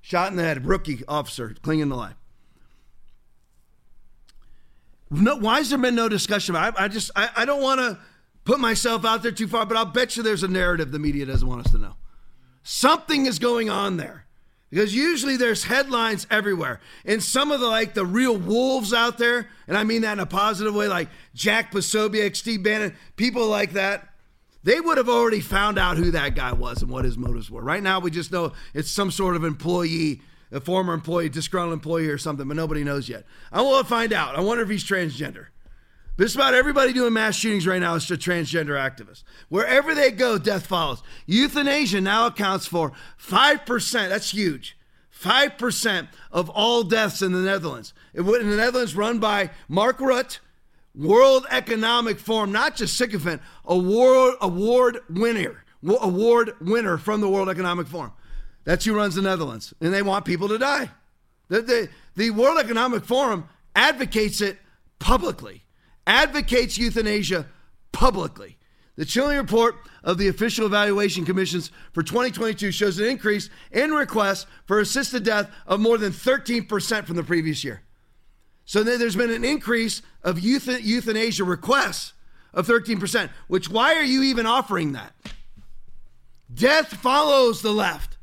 Shot 0.01 0.31
in 0.31 0.35
the 0.35 0.43
head, 0.43 0.65
rookie 0.65 1.01
officer 1.07 1.55
clinging 1.61 1.87
to 1.87 1.95
life. 1.95 2.17
No, 5.09 5.37
why 5.37 5.59
has 5.59 5.69
there 5.69 5.79
been 5.79 5.95
no 5.95 6.09
discussion? 6.09 6.57
I, 6.57 6.73
I 6.75 6.89
just, 6.89 7.09
I, 7.15 7.29
I 7.37 7.45
don't 7.45 7.61
want 7.61 7.79
to 7.79 7.97
put 8.43 8.59
myself 8.59 9.05
out 9.05 9.23
there 9.23 9.31
too 9.31 9.47
far, 9.47 9.65
but 9.65 9.77
I'll 9.77 9.85
bet 9.85 10.17
you 10.17 10.23
there's 10.23 10.43
a 10.43 10.49
narrative 10.49 10.91
the 10.91 10.99
media 10.99 11.25
doesn't 11.25 11.47
want 11.47 11.65
us 11.65 11.71
to 11.71 11.77
know. 11.77 11.93
Something 12.63 13.27
is 13.27 13.39
going 13.39 13.69
on 13.69 13.95
there 13.95 14.26
because 14.69 14.93
usually 14.93 15.37
there's 15.37 15.63
headlines 15.63 16.27
everywhere. 16.29 16.79
And 17.05 17.23
some 17.23 17.51
of 17.51 17.59
the 17.59 17.67
like 17.67 17.93
the 17.93 18.05
real 18.05 18.37
wolves 18.37 18.93
out 18.93 19.17
there 19.17 19.49
and 19.67 19.77
i 19.77 19.83
mean 19.83 20.01
that 20.01 20.13
in 20.13 20.19
a 20.19 20.25
positive 20.25 20.73
way 20.73 20.87
like 20.87 21.09
jack 21.33 21.71
posobiec 21.71 22.35
steve 22.35 22.63
bannon 22.63 22.95
people 23.15 23.47
like 23.47 23.73
that 23.73 24.13
they 24.63 24.81
would 24.81 24.97
have 24.97 25.07
already 25.07 25.39
found 25.39 25.77
out 25.77 25.97
who 25.97 26.11
that 26.11 26.35
guy 26.35 26.51
was 26.51 26.81
and 26.81 26.91
what 26.91 27.05
his 27.05 27.17
motives 27.17 27.49
were. 27.49 27.61
Right 27.61 27.81
now 27.81 27.99
we 27.99 28.11
just 28.11 28.33
know 28.33 28.51
it's 28.73 28.91
some 28.91 29.11
sort 29.11 29.37
of 29.37 29.45
employee 29.45 30.21
a 30.51 30.59
former 30.59 30.93
employee 30.93 31.29
disgruntled 31.29 31.73
employee 31.73 32.07
or 32.07 32.17
something 32.17 32.47
but 32.47 32.57
nobody 32.57 32.83
knows 32.83 33.07
yet. 33.07 33.25
I 33.51 33.61
want 33.61 33.85
to 33.85 33.89
find 33.89 34.11
out. 34.11 34.35
I 34.35 34.41
wonder 34.41 34.63
if 34.63 34.69
he's 34.69 34.83
transgender 34.83 35.47
just 36.19 36.35
about 36.35 36.53
everybody 36.53 36.93
doing 36.93 37.13
mass 37.13 37.35
shootings 37.35 37.67
right 37.67 37.79
now 37.79 37.95
is 37.95 38.09
a 38.09 38.17
transgender 38.17 38.75
activist. 38.77 39.23
Wherever 39.49 39.93
they 39.93 40.11
go, 40.11 40.37
death 40.37 40.65
follows. 40.65 41.03
Euthanasia 41.27 42.01
now 42.01 42.27
accounts 42.27 42.65
for 42.65 42.91
5%. 43.21 44.09
That's 44.09 44.31
huge. 44.31 44.77
5% 45.17 46.07
of 46.31 46.49
all 46.49 46.83
deaths 46.83 47.21
in 47.21 47.31
the 47.33 47.39
Netherlands. 47.39 47.93
It, 48.13 48.21
In 48.21 48.49
the 48.49 48.55
Netherlands, 48.55 48.95
run 48.95 49.19
by 49.19 49.51
Mark 49.67 49.99
Rutte, 49.99 50.39
World 50.95 51.45
Economic 51.51 52.19
Forum, 52.19 52.51
not 52.51 52.75
just 52.75 52.97
sycophant, 52.97 53.41
award, 53.65 54.35
award 54.41 54.99
winner, 55.09 55.63
award 55.87 56.53
winner 56.59 56.97
from 56.97 57.21
the 57.21 57.29
World 57.29 57.49
Economic 57.49 57.87
Forum. 57.87 58.11
That's 58.63 58.85
who 58.85 58.95
runs 58.95 59.15
the 59.15 59.21
Netherlands. 59.21 59.73
And 59.79 59.93
they 59.93 60.01
want 60.01 60.25
people 60.25 60.47
to 60.49 60.57
die. 60.57 60.89
The, 61.47 61.61
the, 61.61 61.89
the 62.15 62.31
World 62.31 62.59
Economic 62.59 63.05
Forum 63.05 63.47
advocates 63.75 64.41
it 64.41 64.57
publicly 64.99 65.63
advocates 66.07 66.77
euthanasia 66.77 67.45
publicly. 67.91 68.57
The 68.95 69.05
chilling 69.05 69.37
report 69.37 69.75
of 70.03 70.17
the 70.17 70.27
Official 70.27 70.65
Evaluation 70.65 71.23
Commissions 71.23 71.69
for 71.93 72.01
2022 72.01 72.71
shows 72.71 72.97
an 72.97 73.05
increase 73.05 73.51
in 73.71 73.91
requests 73.91 74.47
for 74.65 74.79
assisted 74.79 75.23
death 75.23 75.51
of 75.67 75.79
more 75.79 75.99
than 75.99 76.11
13% 76.11 77.05
from 77.05 77.15
the 77.15 77.23
previous 77.23 77.63
year. 77.63 77.83
So 78.65 78.83
there's 78.83 79.15
been 79.15 79.29
an 79.31 79.45
increase 79.45 80.01
of 80.23 80.39
euthanasia 80.39 81.43
requests 81.43 82.13
of 82.53 82.67
13%, 82.67 83.29
which 83.47 83.69
why 83.69 83.95
are 83.95 84.03
you 84.03 84.23
even 84.23 84.47
offering 84.47 84.93
that? 84.93 85.13
Death 86.51 86.87
follows 86.87 87.61
the 87.61 87.71
left. 87.71 88.17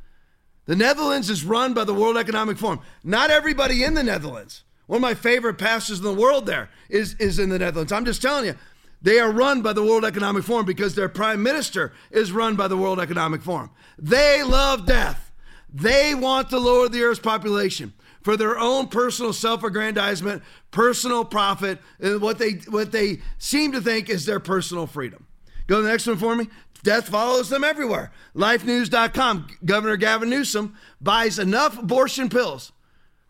The 0.66 0.76
Netherlands 0.76 1.30
is 1.30 1.44
run 1.44 1.72
by 1.72 1.84
the 1.84 1.94
World 1.94 2.16
Economic 2.16 2.58
Forum. 2.58 2.80
Not 3.04 3.30
everybody 3.30 3.84
in 3.84 3.94
the 3.94 4.02
Netherlands. 4.02 4.64
One 4.86 4.98
of 4.98 5.02
my 5.02 5.14
favorite 5.14 5.54
pastors 5.54 5.98
in 5.98 6.04
the 6.04 6.12
world 6.12 6.46
there 6.46 6.70
is, 6.88 7.14
is 7.14 7.38
in 7.38 7.48
the 7.48 7.58
Netherlands. 7.58 7.92
I'm 7.92 8.04
just 8.04 8.22
telling 8.22 8.44
you, 8.44 8.54
they 9.00 9.18
are 9.18 9.30
run 9.30 9.62
by 9.62 9.72
the 9.72 9.82
World 9.82 10.04
Economic 10.04 10.44
Forum 10.44 10.66
because 10.66 10.94
their 10.94 11.08
prime 11.08 11.42
minister 11.42 11.92
is 12.10 12.32
run 12.32 12.56
by 12.56 12.68
the 12.68 12.76
World 12.76 13.00
Economic 13.00 13.42
Forum. 13.42 13.70
They 13.98 14.42
love 14.42 14.86
death. 14.86 15.30
They 15.72 16.14
want 16.14 16.50
to 16.50 16.58
lower 16.58 16.88
the 16.88 17.02
Earth's 17.02 17.20
population 17.20 17.92
for 18.22 18.36
their 18.36 18.58
own 18.58 18.88
personal 18.88 19.32
self-aggrandizement, 19.32 20.42
personal 20.70 21.24
profit, 21.24 21.78
and 22.00 22.20
what 22.22 22.38
they 22.38 22.52
what 22.68 22.92
they 22.92 23.18
seem 23.38 23.72
to 23.72 23.80
think 23.80 24.08
is 24.08 24.24
their 24.24 24.40
personal 24.40 24.86
freedom. 24.86 25.26
Go 25.66 25.76
to 25.76 25.82
the 25.82 25.88
next 25.88 26.06
one 26.06 26.16
for 26.16 26.34
me. 26.34 26.48
Death 26.82 27.08
follows 27.08 27.48
them 27.48 27.64
everywhere. 27.64 28.12
LifeNews.com. 28.34 29.48
Governor 29.64 29.96
Gavin 29.96 30.30
Newsom 30.30 30.74
buys 31.00 31.38
enough 31.38 31.78
abortion 31.78 32.28
pills 32.28 32.72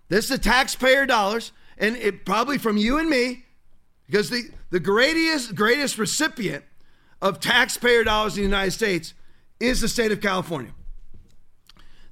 this 0.09 0.31
is 0.31 0.39
taxpayer 0.39 1.07
dollars, 1.07 1.53
and 1.79 1.97
it 1.97 2.25
probably 2.25 2.59
from 2.59 2.77
you 2.77 2.99
and 2.99 3.09
me, 3.09 3.45
because 4.07 4.31
the, 4.31 4.51
the 4.71 4.81
greatest, 4.81 5.55
greatest 5.55 5.99
recipient 5.99 6.65
of 7.23 7.41
taxpayer 7.41 8.05
dollars 8.05 8.37
in 8.37 8.43
the 8.43 8.49
United 8.49 8.73
States 8.73 9.15
is 9.61 9.81
the 9.81 9.89
state 9.89 10.13
of 10.13 10.21
California. 10.21 10.73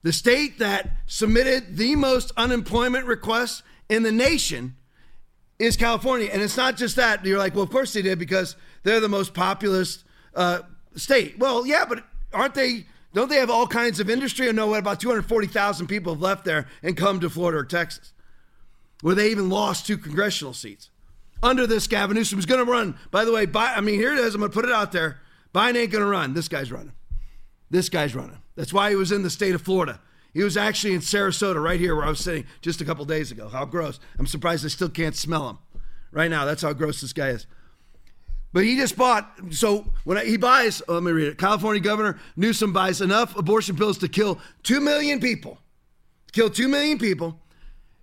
The 0.02 0.12
state 0.12 0.58
that 0.58 0.90
submitted 1.06 1.76
the 1.76 1.94
most 1.96 2.32
unemployment 2.36 3.06
requests 3.06 3.62
in 3.88 4.02
the 4.02 4.10
nation 4.10 4.74
is 5.58 5.76
California. 5.76 6.28
And 6.32 6.42
it's 6.42 6.56
not 6.56 6.76
just 6.76 6.96
that. 6.96 7.24
You're 7.24 7.38
like, 7.38 7.54
well, 7.54 7.62
of 7.62 7.70
course 7.70 7.92
they 7.92 8.02
did 8.02 8.18
because 8.18 8.56
they're 8.82 9.00
the 9.00 9.08
most 9.08 9.32
populous 9.32 10.02
uh, 10.34 10.60
state. 10.96 11.38
Well, 11.38 11.66
yeah, 11.66 11.84
but 11.88 12.04
aren't 12.32 12.54
they 12.54 12.86
don't 13.14 13.28
they 13.28 13.36
have 13.36 13.50
all 13.50 13.66
kinds 13.66 14.00
of 14.00 14.08
industry? 14.08 14.48
I 14.48 14.52
know 14.52 14.68
what 14.68 14.78
about 14.78 15.00
240,000 15.00 15.86
people 15.86 16.14
have 16.14 16.22
left 16.22 16.44
there 16.44 16.66
and 16.82 16.96
come 16.96 17.20
to 17.20 17.30
Florida 17.30 17.58
or 17.58 17.64
Texas, 17.64 18.12
where 19.02 19.14
they 19.14 19.30
even 19.30 19.50
lost 19.50 19.86
two 19.86 19.98
congressional 19.98 20.54
seats. 20.54 20.90
Under 21.42 21.66
this, 21.66 21.86
Gavin 21.86 22.16
Newsom 22.16 22.38
is 22.38 22.46
going 22.46 22.64
to 22.64 22.70
run. 22.70 22.96
By 23.10 23.24
the 23.24 23.32
way, 23.32 23.46
I 23.54 23.80
mean, 23.80 23.96
here 23.96 24.12
it 24.12 24.18
is. 24.20 24.34
I'm 24.34 24.40
going 24.40 24.50
to 24.50 24.54
put 24.54 24.64
it 24.64 24.72
out 24.72 24.92
there. 24.92 25.20
Biden 25.54 25.76
ain't 25.76 25.90
going 25.90 26.04
to 26.04 26.08
run. 26.08 26.34
This 26.34 26.48
guy's 26.48 26.70
running. 26.70 26.92
This 27.68 27.88
guy's 27.88 28.14
running. 28.14 28.38
That's 28.54 28.72
why 28.72 28.90
he 28.90 28.96
was 28.96 29.12
in 29.12 29.22
the 29.22 29.30
state 29.30 29.54
of 29.54 29.62
Florida. 29.62 30.00
He 30.32 30.42
was 30.42 30.56
actually 30.56 30.94
in 30.94 31.00
Sarasota, 31.00 31.62
right 31.62 31.80
here 31.80 31.94
where 31.94 32.06
I 32.06 32.08
was 32.08 32.20
sitting 32.20 32.46
just 32.62 32.80
a 32.80 32.84
couple 32.84 33.04
days 33.04 33.30
ago. 33.30 33.48
How 33.48 33.64
gross. 33.64 33.98
I'm 34.18 34.26
surprised 34.26 34.64
I 34.64 34.68
still 34.68 34.88
can't 34.88 35.16
smell 35.16 35.50
him 35.50 35.58
right 36.10 36.30
now. 36.30 36.44
That's 36.44 36.62
how 36.62 36.72
gross 36.72 37.00
this 37.00 37.12
guy 37.12 37.28
is. 37.30 37.46
But 38.52 38.64
he 38.64 38.76
just 38.76 38.96
bought, 38.96 39.32
so 39.50 39.86
when 40.04 40.24
he 40.26 40.36
buys, 40.36 40.82
oh, 40.86 40.94
let 40.94 41.02
me 41.02 41.12
read 41.12 41.28
it. 41.28 41.38
California 41.38 41.80
Governor 41.80 42.18
Newsom 42.36 42.72
buys 42.72 43.00
enough 43.00 43.36
abortion 43.36 43.76
pills 43.76 43.98
to 43.98 44.08
kill 44.08 44.38
2 44.64 44.80
million 44.80 45.20
people. 45.20 45.58
Kill 46.32 46.50
2 46.50 46.68
million 46.68 46.98
people. 46.98 47.40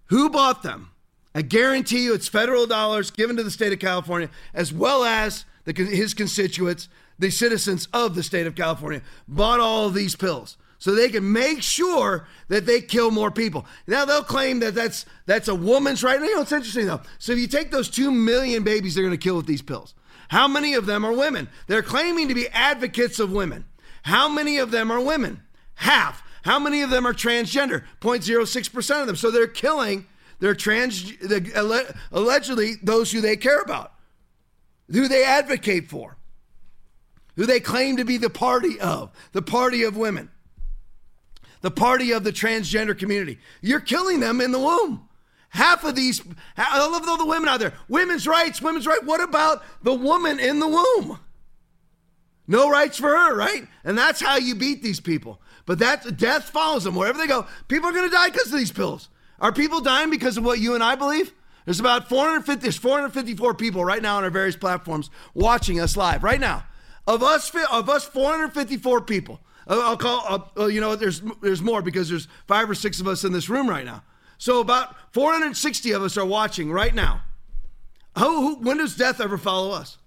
Who 0.08 0.30
bought 0.30 0.64
them? 0.64 0.90
I 1.36 1.44
guarantee 1.44 2.04
you 2.04 2.16
it's 2.16 2.28
federal 2.28 2.66
dollars 2.66 3.12
given 3.12 3.38
to 3.38 3.44
the 3.44 3.52
state 3.52 3.72
of 3.72 3.80
California, 3.80 4.30
as 4.54 4.74
well 4.74 5.04
as 5.04 5.46
the, 5.66 5.74
his 5.74 6.16
constituents, 6.16 6.90
the 7.20 7.30
citizens 7.30 7.88
of 7.94 8.16
the 8.16 8.24
state 8.24 8.48
of 8.48 8.56
California, 8.56 9.04
bought 9.28 9.60
all 9.60 9.86
of 9.86 9.94
these 9.94 10.16
pills 10.16 10.58
so 10.80 10.96
they 10.96 11.10
can 11.10 11.32
make 11.32 11.62
sure 11.62 12.26
that 12.48 12.66
they 12.66 12.82
kill 12.82 13.12
more 13.12 13.30
people. 13.30 13.66
Now 13.86 14.06
they'll 14.06 14.24
claim 14.24 14.62
that 14.62 14.74
that's 14.74 15.06
that's 15.26 15.48
a 15.48 15.54
woman's 15.54 16.04
right. 16.04 16.20
You 16.20 16.36
know, 16.36 16.42
it's 16.42 16.52
interesting 16.52 16.88
though. 16.88 17.02
So 17.20 17.34
if 17.34 17.40
you 17.40 17.48
take 17.48 17.70
those 17.70 17.90
two 17.90 18.12
million 18.12 18.64
babies 18.64 18.96
they're 18.96 19.04
going 19.04 19.12
to 19.12 19.24
kill 19.24 19.36
with 19.36 19.46
these 19.46 19.62
pills, 19.62 19.94
how 20.30 20.48
many 20.48 20.74
of 20.74 20.86
them 20.86 21.06
are 21.06 21.12
women? 21.14 21.50
They're 21.68 21.84
claiming 21.84 22.30
to 22.30 22.34
be 22.34 22.48
advocates 22.48 23.20
of 23.20 23.32
women. 23.32 23.66
How 24.04 24.30
many 24.30 24.58
of 24.58 24.72
them 24.72 24.92
are 24.92 25.02
women? 25.02 25.42
Half. 25.76 26.24
How 26.44 26.58
many 26.58 26.82
of 26.82 26.90
them 26.90 27.06
are 27.06 27.14
transgender? 27.14 27.84
0.06% 28.00 29.02
of 29.02 29.08
them. 29.08 29.16
So 29.16 29.30
they're 29.30 29.48
killing 29.48 30.06
their 30.40 30.56
trans, 30.56 31.12
allegedly 32.12 32.76
those 32.82 33.12
who 33.12 33.20
they 33.20 33.36
care 33.36 33.60
about, 33.60 33.94
who 34.90 35.10
they 35.10 35.26
advocate 35.26 35.90
for, 35.90 36.16
who 37.36 37.46
they 37.46 37.60
claim 37.60 37.98
to 37.98 38.06
be 38.06 38.18
the 38.18 38.30
party 38.30 38.80
of, 38.80 39.12
the 39.34 39.42
party 39.42 39.84
of 39.84 39.98
women, 39.98 40.30
the 41.62 41.72
party 41.72 42.12
of 42.12 42.24
the 42.24 42.32
transgender 42.32 42.98
community. 42.98 43.40
You're 43.62 43.82
killing 43.82 44.22
them 44.22 44.40
in 44.40 44.52
the 44.52 44.60
womb. 44.60 45.09
Half 45.50 45.84
of 45.84 45.96
these, 45.96 46.22
all 46.58 46.96
of 46.96 47.06
the 47.20 47.26
women 47.26 47.50
out 47.50 47.60
there. 47.60 47.74
Women's 47.88 48.28
rights, 48.28 48.62
women's 48.62 48.86
rights. 48.86 49.04
What 49.04 49.22
about 49.22 49.64
the 49.84 49.94
woman 49.94 50.40
in 50.40 50.60
the 50.60 50.68
womb? 50.68 51.20
No 52.48 52.70
rights 52.70 52.98
for 52.98 53.10
her, 53.10 53.36
right? 53.36 53.68
And 53.84 53.98
that's 53.98 54.22
how 54.22 54.38
you 54.38 54.56
beat 54.56 54.82
these 54.82 55.00
people. 55.00 55.42
But 55.66 55.80
that 55.80 56.18
death 56.18 56.50
follows 56.50 56.84
them 56.84 56.96
wherever 56.96 57.18
they 57.18 57.28
go. 57.28 57.46
People 57.68 57.90
are 57.90 57.94
going 57.94 58.10
to 58.10 58.16
die 58.16 58.30
because 58.30 58.52
of 58.52 58.58
these 58.58 58.72
pills. 58.72 59.10
Are 59.40 59.52
people 59.52 59.82
dying 59.82 60.10
because 60.10 60.38
of 60.38 60.44
what 60.44 60.60
you 60.60 60.76
and 60.76 60.84
I 60.84 60.96
believe? 60.96 61.32
There's 61.66 61.80
about 61.80 62.10
450, 62.10 62.62
there's 62.62 62.78
454 62.78 63.54
people 63.54 63.86
right 63.86 64.02
now 64.02 64.18
on 64.18 64.24
our 64.24 64.32
various 64.32 64.56
platforms 64.56 65.12
watching 65.36 65.80
us 65.80 65.96
live 65.96 66.24
right 66.24 66.40
now. 66.40 66.66
Of 67.06 67.22
us, 67.22 67.52
of 67.72 67.90
us 67.90 68.06
454 68.06 69.02
people. 69.02 69.40
I'll 69.68 69.98
call, 69.98 70.50
uh, 70.58 70.66
you 70.66 70.82
know, 70.82 70.96
there's 70.96 71.22
there's 71.42 71.62
more 71.62 71.84
because 71.84 72.10
there's 72.10 72.28
five 72.48 72.68
or 72.68 72.74
six 72.74 73.00
of 73.00 73.08
us 73.08 73.24
in 73.24 73.32
this 73.32 73.50
room 73.50 73.70
right 73.70 73.86
now. 73.86 74.04
So 74.40 74.60
about 74.60 74.96
460 75.14 75.92
of 75.92 76.02
us 76.02 76.18
are 76.18 76.26
watching 76.26 76.72
right 76.72 76.96
now. 76.96 77.22
Who, 78.18 78.42
who, 78.42 78.56
when 78.56 78.78
does 78.78 78.96
death 78.96 79.22
ever 79.22 79.38
follow 79.38 79.72
us? 79.72 79.98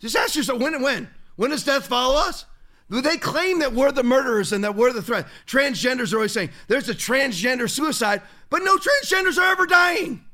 Just 0.00 0.16
ask 0.16 0.34
yourself 0.34 0.60
when 0.60 0.74
and 0.74 0.82
when 0.82 1.08
when 1.38 1.50
does 1.50 1.64
death 1.64 1.86
follow 1.86 2.18
us? 2.18 2.46
They 2.90 3.16
claim 3.16 3.60
that 3.60 3.72
we're 3.72 3.92
the 3.92 4.02
murderers 4.02 4.52
and 4.52 4.64
that 4.64 4.74
we're 4.74 4.92
the 4.92 5.02
threat. 5.02 5.26
Transgenders 5.46 6.12
are 6.12 6.16
always 6.16 6.32
saying 6.32 6.50
there's 6.66 6.88
a 6.88 6.94
transgender 6.94 7.70
suicide, 7.70 8.22
but 8.50 8.62
no 8.64 8.76
transgenders 8.76 9.38
are 9.38 9.52
ever 9.52 9.66
dying. 9.66 10.24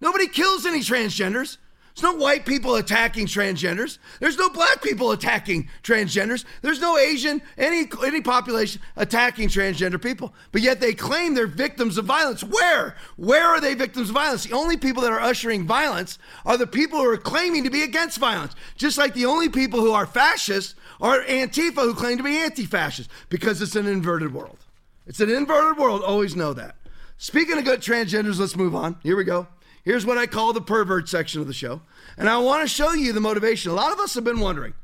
Nobody 0.00 0.26
kills 0.26 0.64
any 0.64 0.80
transgenders. 0.80 1.58
There's 1.94 2.14
no 2.14 2.18
white 2.18 2.46
people 2.46 2.76
attacking 2.76 3.26
transgenders. 3.26 3.98
There's 4.20 4.38
no 4.38 4.48
black 4.48 4.80
people 4.82 5.10
attacking 5.10 5.68
transgenders. 5.82 6.44
There's 6.62 6.80
no 6.80 6.96
Asian, 6.96 7.42
any 7.58 7.88
any 8.04 8.20
population 8.20 8.80
attacking 8.96 9.48
transgender 9.48 10.00
people. 10.00 10.32
But 10.52 10.62
yet 10.62 10.80
they 10.80 10.94
claim 10.94 11.34
they're 11.34 11.46
victims 11.46 11.98
of 11.98 12.04
violence. 12.04 12.44
Where? 12.44 12.96
Where 13.16 13.44
are 13.44 13.60
they 13.60 13.74
victims 13.74 14.08
of 14.08 14.14
violence? 14.14 14.44
The 14.44 14.54
only 14.54 14.76
people 14.76 15.02
that 15.02 15.12
are 15.12 15.20
ushering 15.20 15.66
violence 15.66 16.18
are 16.46 16.56
the 16.56 16.66
people 16.66 17.00
who 17.00 17.06
are 17.06 17.16
claiming 17.16 17.64
to 17.64 17.70
be 17.70 17.82
against 17.82 18.18
violence. 18.18 18.54
Just 18.76 18.96
like 18.96 19.14
the 19.14 19.26
only 19.26 19.48
people 19.48 19.80
who 19.80 19.92
are 19.92 20.06
fascists 20.06 20.74
are 21.00 21.22
Antifa 21.22 21.82
who 21.82 21.94
claim 21.94 22.18
to 22.18 22.22
be 22.22 22.38
anti-fascist 22.38 23.10
because 23.28 23.60
it's 23.60 23.76
an 23.76 23.86
inverted 23.86 24.32
world. 24.32 24.58
It's 25.06 25.20
an 25.20 25.30
inverted 25.30 25.76
world. 25.76 26.02
Always 26.02 26.36
know 26.36 26.52
that. 26.54 26.76
Speaking 27.18 27.58
of 27.58 27.64
good 27.64 27.80
transgenders, 27.80 28.38
let's 28.38 28.56
move 28.56 28.74
on. 28.74 28.96
Here 29.02 29.16
we 29.16 29.24
go. 29.24 29.48
Here's 29.84 30.04
what 30.04 30.18
I 30.18 30.26
call 30.26 30.52
the 30.52 30.60
pervert 30.60 31.08
section 31.08 31.40
of 31.40 31.46
the 31.46 31.54
show. 31.54 31.82
And 32.18 32.28
I 32.28 32.38
want 32.38 32.62
to 32.62 32.68
show 32.68 32.92
you 32.92 33.12
the 33.12 33.20
motivation. 33.20 33.70
A 33.70 33.74
lot 33.74 33.92
of 33.92 34.00
us 34.00 34.14
have 34.14 34.24
been 34.24 34.40
wondering. 34.40 34.74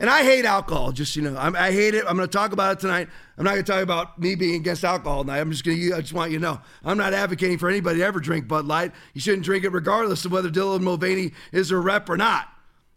And 0.00 0.08
I 0.08 0.22
hate 0.22 0.46
alcohol, 0.46 0.92
just 0.92 1.14
you 1.14 1.20
know. 1.20 1.36
I'm, 1.36 1.54
i 1.54 1.70
hate 1.70 1.94
it. 1.94 2.06
I'm 2.08 2.16
going 2.16 2.26
to 2.26 2.32
talk 2.32 2.52
about 2.52 2.72
it 2.72 2.80
tonight. 2.80 3.08
I'm 3.36 3.44
not 3.44 3.52
going 3.52 3.64
to 3.64 3.70
talk 3.70 3.82
about 3.82 4.18
me 4.18 4.34
being 4.34 4.54
against 4.54 4.82
alcohol 4.82 5.24
tonight. 5.24 5.40
I'm 5.40 5.50
just 5.50 5.62
going 5.62 5.78
to. 5.78 5.94
I 5.94 6.00
just 6.00 6.14
want 6.14 6.30
you 6.30 6.38
to 6.38 6.42
know 6.42 6.60
I'm 6.82 6.96
not 6.96 7.12
advocating 7.12 7.58
for 7.58 7.68
anybody 7.68 7.98
to 7.98 8.04
ever 8.04 8.18
drink 8.18 8.48
Bud 8.48 8.64
Light. 8.64 8.92
You 9.12 9.20
shouldn't 9.20 9.44
drink 9.44 9.62
it 9.62 9.72
regardless 9.72 10.24
of 10.24 10.32
whether 10.32 10.48
Dylan 10.48 10.80
Mulvaney 10.80 11.32
is 11.52 11.70
a 11.70 11.76
rep 11.76 12.08
or 12.08 12.16
not. 12.16 12.48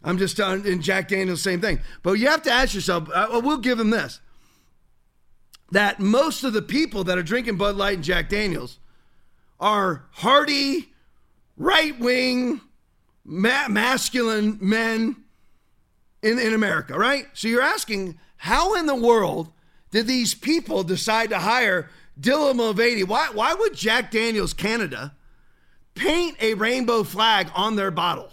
I'm 0.02 0.16
just 0.16 0.34
telling. 0.38 0.66
And 0.66 0.82
Jack 0.82 1.08
Daniels, 1.08 1.42
same 1.42 1.60
thing. 1.60 1.80
But 2.02 2.14
you 2.14 2.26
have 2.28 2.42
to 2.44 2.50
ask 2.50 2.74
yourself. 2.74 3.10
I, 3.14 3.36
we'll 3.36 3.58
give 3.58 3.78
him 3.78 3.90
this. 3.90 4.20
That 5.72 6.00
most 6.00 6.42
of 6.42 6.54
the 6.54 6.62
people 6.62 7.04
that 7.04 7.18
are 7.18 7.22
drinking 7.22 7.58
Bud 7.58 7.76
Light 7.76 7.96
and 7.96 8.04
Jack 8.04 8.30
Daniels 8.30 8.78
are 9.60 10.06
hardy, 10.12 10.93
right 11.56 11.98
wing, 11.98 12.60
ma- 13.24 13.68
masculine 13.68 14.58
men 14.60 15.16
in, 16.22 16.38
in 16.38 16.54
America, 16.54 16.98
right? 16.98 17.26
So 17.34 17.48
you're 17.48 17.62
asking, 17.62 18.18
how 18.36 18.74
in 18.74 18.86
the 18.86 18.94
world 18.94 19.52
did 19.90 20.06
these 20.06 20.34
people 20.34 20.82
decide 20.82 21.30
to 21.30 21.38
hire 21.38 21.88
Dylan 22.20 22.56
Mulvaney? 22.56 23.04
Why, 23.04 23.28
why 23.32 23.54
would 23.54 23.74
Jack 23.74 24.10
Daniels 24.10 24.52
Canada 24.52 25.14
paint 25.94 26.36
a 26.40 26.54
rainbow 26.54 27.04
flag 27.04 27.48
on 27.54 27.76
their 27.76 27.90
bottle? 27.90 28.30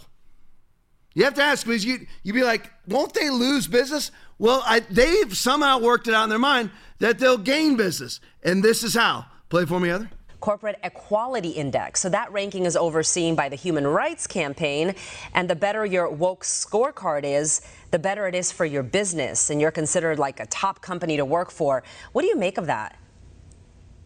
You 1.14 1.24
have 1.24 1.34
to 1.34 1.42
ask 1.42 1.66
because 1.66 1.84
you 1.84 2.06
you'd 2.22 2.32
be 2.32 2.42
like, 2.42 2.70
won't 2.86 3.12
they 3.12 3.28
lose 3.28 3.66
business? 3.66 4.10
Well, 4.38 4.62
I, 4.66 4.80
they've 4.80 5.36
somehow 5.36 5.78
worked 5.78 6.08
it 6.08 6.14
out 6.14 6.24
in 6.24 6.30
their 6.30 6.38
mind 6.38 6.70
that 6.98 7.18
they'll 7.18 7.38
gain 7.38 7.76
business, 7.76 8.18
and 8.42 8.62
this 8.62 8.82
is 8.82 8.94
how. 8.94 9.26
Play 9.48 9.66
for 9.66 9.78
me, 9.78 9.90
other. 9.90 10.10
Corporate 10.42 10.78
Equality 10.82 11.50
Index. 11.50 12.00
So 12.00 12.08
that 12.08 12.30
ranking 12.32 12.66
is 12.66 12.76
overseen 12.76 13.36
by 13.36 13.48
the 13.48 13.54
Human 13.54 13.86
Rights 13.86 14.26
Campaign. 14.26 14.94
And 15.34 15.48
the 15.48 15.54
better 15.54 15.86
your 15.86 16.10
woke 16.10 16.42
scorecard 16.42 17.22
is, 17.22 17.62
the 17.92 17.98
better 17.98 18.26
it 18.26 18.34
is 18.34 18.50
for 18.50 18.66
your 18.66 18.82
business. 18.82 19.50
And 19.50 19.60
you're 19.60 19.70
considered 19.70 20.18
like 20.18 20.40
a 20.40 20.46
top 20.46 20.82
company 20.82 21.16
to 21.16 21.24
work 21.24 21.52
for. 21.52 21.84
What 22.10 22.22
do 22.22 22.28
you 22.28 22.36
make 22.36 22.58
of 22.58 22.66
that? 22.66 22.98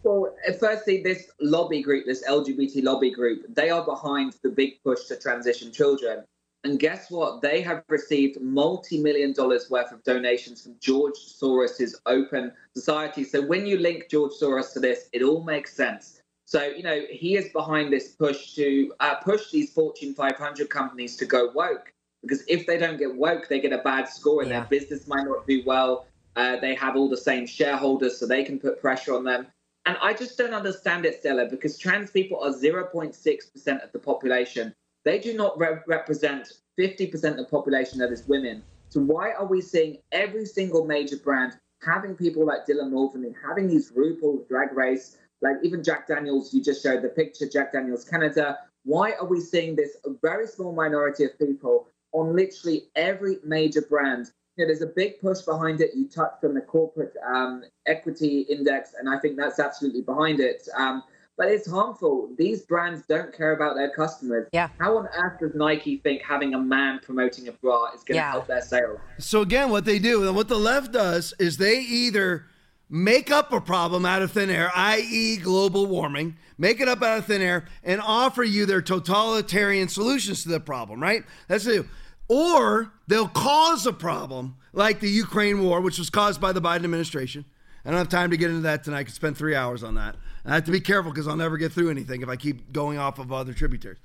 Well, 0.03 0.31
uh, 0.47 0.53
firstly, 0.53 1.01
this 1.01 1.31
lobby 1.41 1.81
group, 1.81 2.05
this 2.05 2.23
LGBT 2.25 2.83
lobby 2.83 3.11
group, 3.11 3.43
they 3.49 3.71
are 3.71 3.83
behind 3.83 4.35
the 4.43 4.49
big 4.49 4.81
push 4.83 5.05
to 5.05 5.17
transition 5.17 5.71
children. 5.71 6.23
And 6.63 6.79
guess 6.79 7.09
what? 7.09 7.41
They 7.41 7.61
have 7.61 7.83
received 7.89 8.39
multi 8.41 9.01
million 9.01 9.33
dollars 9.33 9.71
worth 9.71 9.91
of 9.91 10.03
donations 10.03 10.61
from 10.61 10.75
George 10.79 11.15
Soros's 11.15 11.99
Open 12.05 12.51
Society. 12.75 13.23
So 13.23 13.41
when 13.41 13.65
you 13.65 13.79
link 13.79 14.05
George 14.09 14.33
Soros 14.39 14.71
to 14.73 14.79
this, 14.79 15.09
it 15.13 15.23
all 15.23 15.43
makes 15.43 15.73
sense. 15.73 16.16
So, 16.47 16.63
you 16.63 16.81
know, 16.81 17.01
he 17.09 17.35
is 17.35 17.49
behind 17.49 17.91
this 17.91 18.07
push 18.07 18.53
to 18.55 18.93
uh, 19.01 19.15
push 19.15 19.51
these 19.51 19.73
Fortune 19.73 20.13
500 20.13 20.69
companies 20.69 21.17
to 21.17 21.25
go 21.25 21.51
woke. 21.53 21.91
Because 22.21 22.41
if 22.47 22.65
they 22.65 22.77
don't 22.77 22.97
get 22.97 23.13
woke, 23.13 23.49
they 23.49 23.59
get 23.59 23.73
a 23.73 23.79
bad 23.79 24.07
score 24.07 24.41
and 24.41 24.49
yeah. 24.49 24.61
their 24.61 24.69
business 24.69 25.07
might 25.07 25.25
not 25.25 25.45
do 25.45 25.61
well. 25.65 26.07
Uh, 26.37 26.57
they 26.57 26.73
have 26.73 26.95
all 26.95 27.09
the 27.09 27.17
same 27.17 27.45
shareholders, 27.45 28.17
so 28.17 28.25
they 28.25 28.45
can 28.45 28.59
put 28.59 28.79
pressure 28.79 29.13
on 29.13 29.25
them. 29.25 29.47
And 29.85 29.97
I 30.01 30.13
just 30.13 30.37
don't 30.37 30.53
understand 30.53 31.05
it, 31.05 31.19
Stella, 31.19 31.47
because 31.47 31.77
trans 31.77 32.11
people 32.11 32.39
are 32.41 32.51
0.6% 32.51 33.83
of 33.83 33.91
the 33.91 33.99
population. 33.99 34.73
They 35.03 35.19
do 35.19 35.35
not 35.35 35.59
re- 35.59 35.79
represent 35.85 36.53
50% 36.79 37.31
of 37.31 37.37
the 37.37 37.45
population 37.45 37.99
that 37.99 38.13
is 38.13 38.25
women. 38.25 38.63
So 38.87 39.01
why 39.01 39.33
are 39.33 39.45
we 39.45 39.59
seeing 39.59 39.97
every 40.13 40.45
single 40.45 40.85
major 40.85 41.17
brand 41.17 41.57
having 41.81 42.15
people 42.15 42.45
like 42.45 42.65
Dylan 42.65 42.91
Mulvaney, 42.91 43.35
having 43.45 43.67
these 43.67 43.91
RuPaul 43.91 44.47
drag 44.47 44.71
race, 44.73 45.17
like 45.41 45.55
even 45.63 45.83
Jack 45.83 46.07
Daniels, 46.07 46.53
you 46.53 46.63
just 46.63 46.81
showed 46.81 47.01
the 47.01 47.09
picture, 47.09 47.47
Jack 47.47 47.73
Daniels 47.73 48.03
Canada. 48.03 48.57
Why 48.83 49.11
are 49.13 49.25
we 49.25 49.39
seeing 49.39 49.75
this 49.75 49.97
very 50.21 50.47
small 50.47 50.73
minority 50.73 51.25
of 51.25 51.37
people 51.37 51.87
on 52.13 52.35
literally 52.35 52.83
every 52.95 53.37
major 53.43 53.81
brand? 53.81 54.31
You 54.55 54.63
know, 54.63 54.67
there's 54.67 54.81
a 54.81 54.87
big 54.87 55.19
push 55.21 55.41
behind 55.41 55.81
it. 55.81 55.91
You 55.95 56.07
touched 56.07 56.43
on 56.43 56.53
the 56.55 56.61
corporate 56.61 57.13
um, 57.27 57.63
equity 57.85 58.41
index, 58.49 58.93
and 58.99 59.09
I 59.09 59.19
think 59.19 59.37
that's 59.37 59.59
absolutely 59.59 60.01
behind 60.01 60.39
it. 60.39 60.67
Um, 60.75 61.03
but 61.37 61.49
it's 61.49 61.69
harmful. 61.69 62.31
These 62.35 62.63
brands 62.63 63.03
don't 63.07 63.31
care 63.31 63.51
about 63.51 63.75
their 63.75 63.91
customers. 63.91 64.47
Yeah. 64.51 64.69
How 64.79 64.97
on 64.97 65.07
earth 65.15 65.39
does 65.39 65.53
Nike 65.53 65.97
think 65.97 66.23
having 66.23 66.55
a 66.55 66.59
man 66.59 66.99
promoting 67.03 67.47
a 67.47 67.51
bra 67.51 67.91
is 67.93 68.03
going 68.03 68.15
to 68.15 68.15
yeah. 68.15 68.31
help 68.31 68.47
their 68.47 68.61
sales? 68.61 68.99
So 69.19 69.41
again, 69.41 69.69
what 69.69 69.85
they 69.85 69.99
do 69.99 70.25
and 70.25 70.35
what 70.35 70.47
the 70.47 70.57
left 70.57 70.91
does 70.91 71.35
is 71.37 71.57
they 71.57 71.79
either 71.79 72.47
make 72.89 73.31
up 73.31 73.51
a 73.51 73.61
problem 73.61 74.05
out 74.05 74.21
of 74.21 74.31
thin 74.31 74.49
air, 74.49 74.71
i.e., 74.75 75.37
global 75.37 75.85
warming, 75.85 76.37
make 76.57 76.79
it 76.79 76.87
up 76.87 77.01
out 77.01 77.19
of 77.19 77.25
thin 77.25 77.41
air, 77.41 77.65
and 77.83 78.01
offer 78.01 78.43
you 78.43 78.65
their 78.65 78.81
totalitarian 78.81 79.87
solutions 79.87 80.43
to 80.43 80.49
the 80.49 80.59
problem, 80.59 81.01
right? 81.01 81.23
That's 81.47 81.65
it. 81.65 81.85
Or 82.27 82.91
they'll 83.07 83.27
cause 83.27 83.85
a 83.85 83.93
problem 83.93 84.55
like 84.73 84.99
the 84.99 85.09
Ukraine 85.09 85.63
war, 85.63 85.81
which 85.81 85.97
was 85.97 86.09
caused 86.09 86.41
by 86.41 86.51
the 86.51 86.61
Biden 86.61 86.83
administration. 86.83 87.45
I 87.85 87.91
don't 87.91 87.99
have 87.99 88.09
time 88.09 88.31
to 88.31 88.37
get 88.37 88.49
into 88.49 88.63
that 88.63 88.83
tonight. 88.83 88.99
I 88.99 89.03
could 89.05 89.13
spend 89.13 89.37
three 89.37 89.55
hours 89.55 89.81
on 89.81 89.95
that. 89.95 90.15
I 90.43 90.55
have 90.55 90.65
to 90.65 90.71
be 90.71 90.81
careful 90.81 91.11
because 91.11 91.27
I'll 91.27 91.37
never 91.37 91.57
get 91.57 91.71
through 91.71 91.89
anything 91.89 92.21
if 92.21 92.27
I 92.27 92.35
keep 92.35 92.73
going 92.73 92.97
off 92.97 93.17
of 93.17 93.31
other 93.31 93.53
tributaries. 93.53 93.99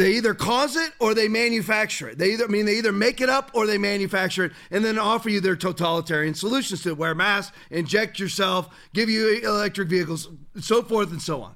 They 0.00 0.12
either 0.12 0.32
cause 0.32 0.76
it 0.76 0.94
or 0.98 1.12
they 1.12 1.28
manufacture 1.28 2.08
it. 2.08 2.16
They 2.16 2.32
either 2.32 2.44
I 2.44 2.48
mean 2.48 2.64
they 2.64 2.78
either 2.78 2.90
make 2.90 3.20
it 3.20 3.28
up 3.28 3.50
or 3.52 3.66
they 3.66 3.76
manufacture 3.76 4.46
it 4.46 4.52
and 4.70 4.82
then 4.82 4.98
offer 4.98 5.28
you 5.28 5.42
their 5.42 5.56
totalitarian 5.56 6.34
solutions 6.34 6.82
to. 6.84 6.94
Wear 6.94 7.14
masks, 7.14 7.54
inject 7.68 8.18
yourself, 8.18 8.74
give 8.94 9.10
you 9.10 9.40
electric 9.42 9.88
vehicles, 9.88 10.30
so 10.58 10.82
forth 10.82 11.10
and 11.10 11.20
so 11.20 11.42
on. 11.42 11.54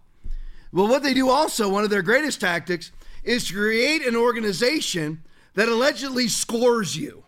Well, 0.74 0.88
what 0.88 1.03
they 1.03 1.14
do 1.14 1.30
also, 1.30 1.70
one 1.70 1.84
of 1.84 1.90
their 1.90 2.03
greatest 2.03 2.38
tactics, 2.38 2.92
is 3.22 3.49
to 3.49 3.55
create 3.55 4.07
an 4.07 4.14
organization 4.14 5.22
that 5.55 5.70
allegedly 5.70 6.28
scores 6.28 6.99
you. 6.99 7.24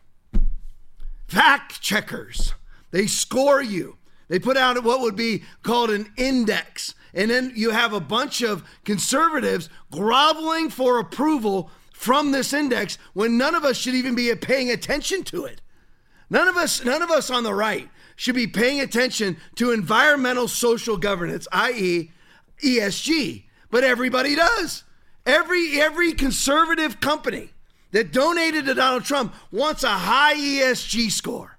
Fact 1.29 1.81
checkers. 1.81 2.53
They 2.91 3.07
score 3.07 3.63
you. 3.63 3.97
They 4.29 4.39
put 4.39 4.59
out 4.59 4.85
what 4.85 5.01
would 5.01 5.17
be 5.17 5.45
called 5.63 5.89
an 5.89 6.13
index 6.19 6.95
and 7.17 7.31
then 7.31 7.53
you 7.57 7.71
have 7.71 7.95
a 7.95 8.01
bunch 8.01 8.43
of 8.43 8.63
conservatives 8.85 9.71
groveling 9.91 10.69
for 10.69 10.99
approval 10.99 11.71
from 11.93 12.31
this 12.31 12.53
index 12.53 12.99
when 13.15 13.39
none 13.39 13.55
of 13.55 13.65
us 13.65 13.79
should 13.79 13.95
even 13.95 14.15
be 14.15 14.33
paying 14.37 14.71
attention 14.71 15.25
to 15.25 15.47
it. 15.47 15.63
None 16.29 16.47
of 16.47 16.59
us, 16.59 16.85
none 16.85 17.01
of 17.01 17.11
us 17.11 17.31
on 17.31 17.43
the 17.43 17.55
right 17.55 17.89
should 18.17 18.35
be 18.35 18.47
paying 18.47 18.81
attention 18.81 19.39
to 19.55 19.73
environmental 19.73 20.47
social 20.47 20.99
governance, 20.99 21.49
i.e., 21.53 22.11
ESG. 22.63 23.45
But 23.71 23.83
everybody 23.83 24.35
does. 24.35 24.85
Every 25.25 25.81
every 25.81 26.13
conservative 26.13 27.01
company 27.01 27.51
that 27.93 28.13
donated 28.13 28.67
to 28.67 28.75
Donald 28.75 29.05
Trump 29.05 29.35
wants 29.51 29.85
a 29.85 29.89
high 29.89 30.35
ESG 30.35 31.11
score. 31.11 31.59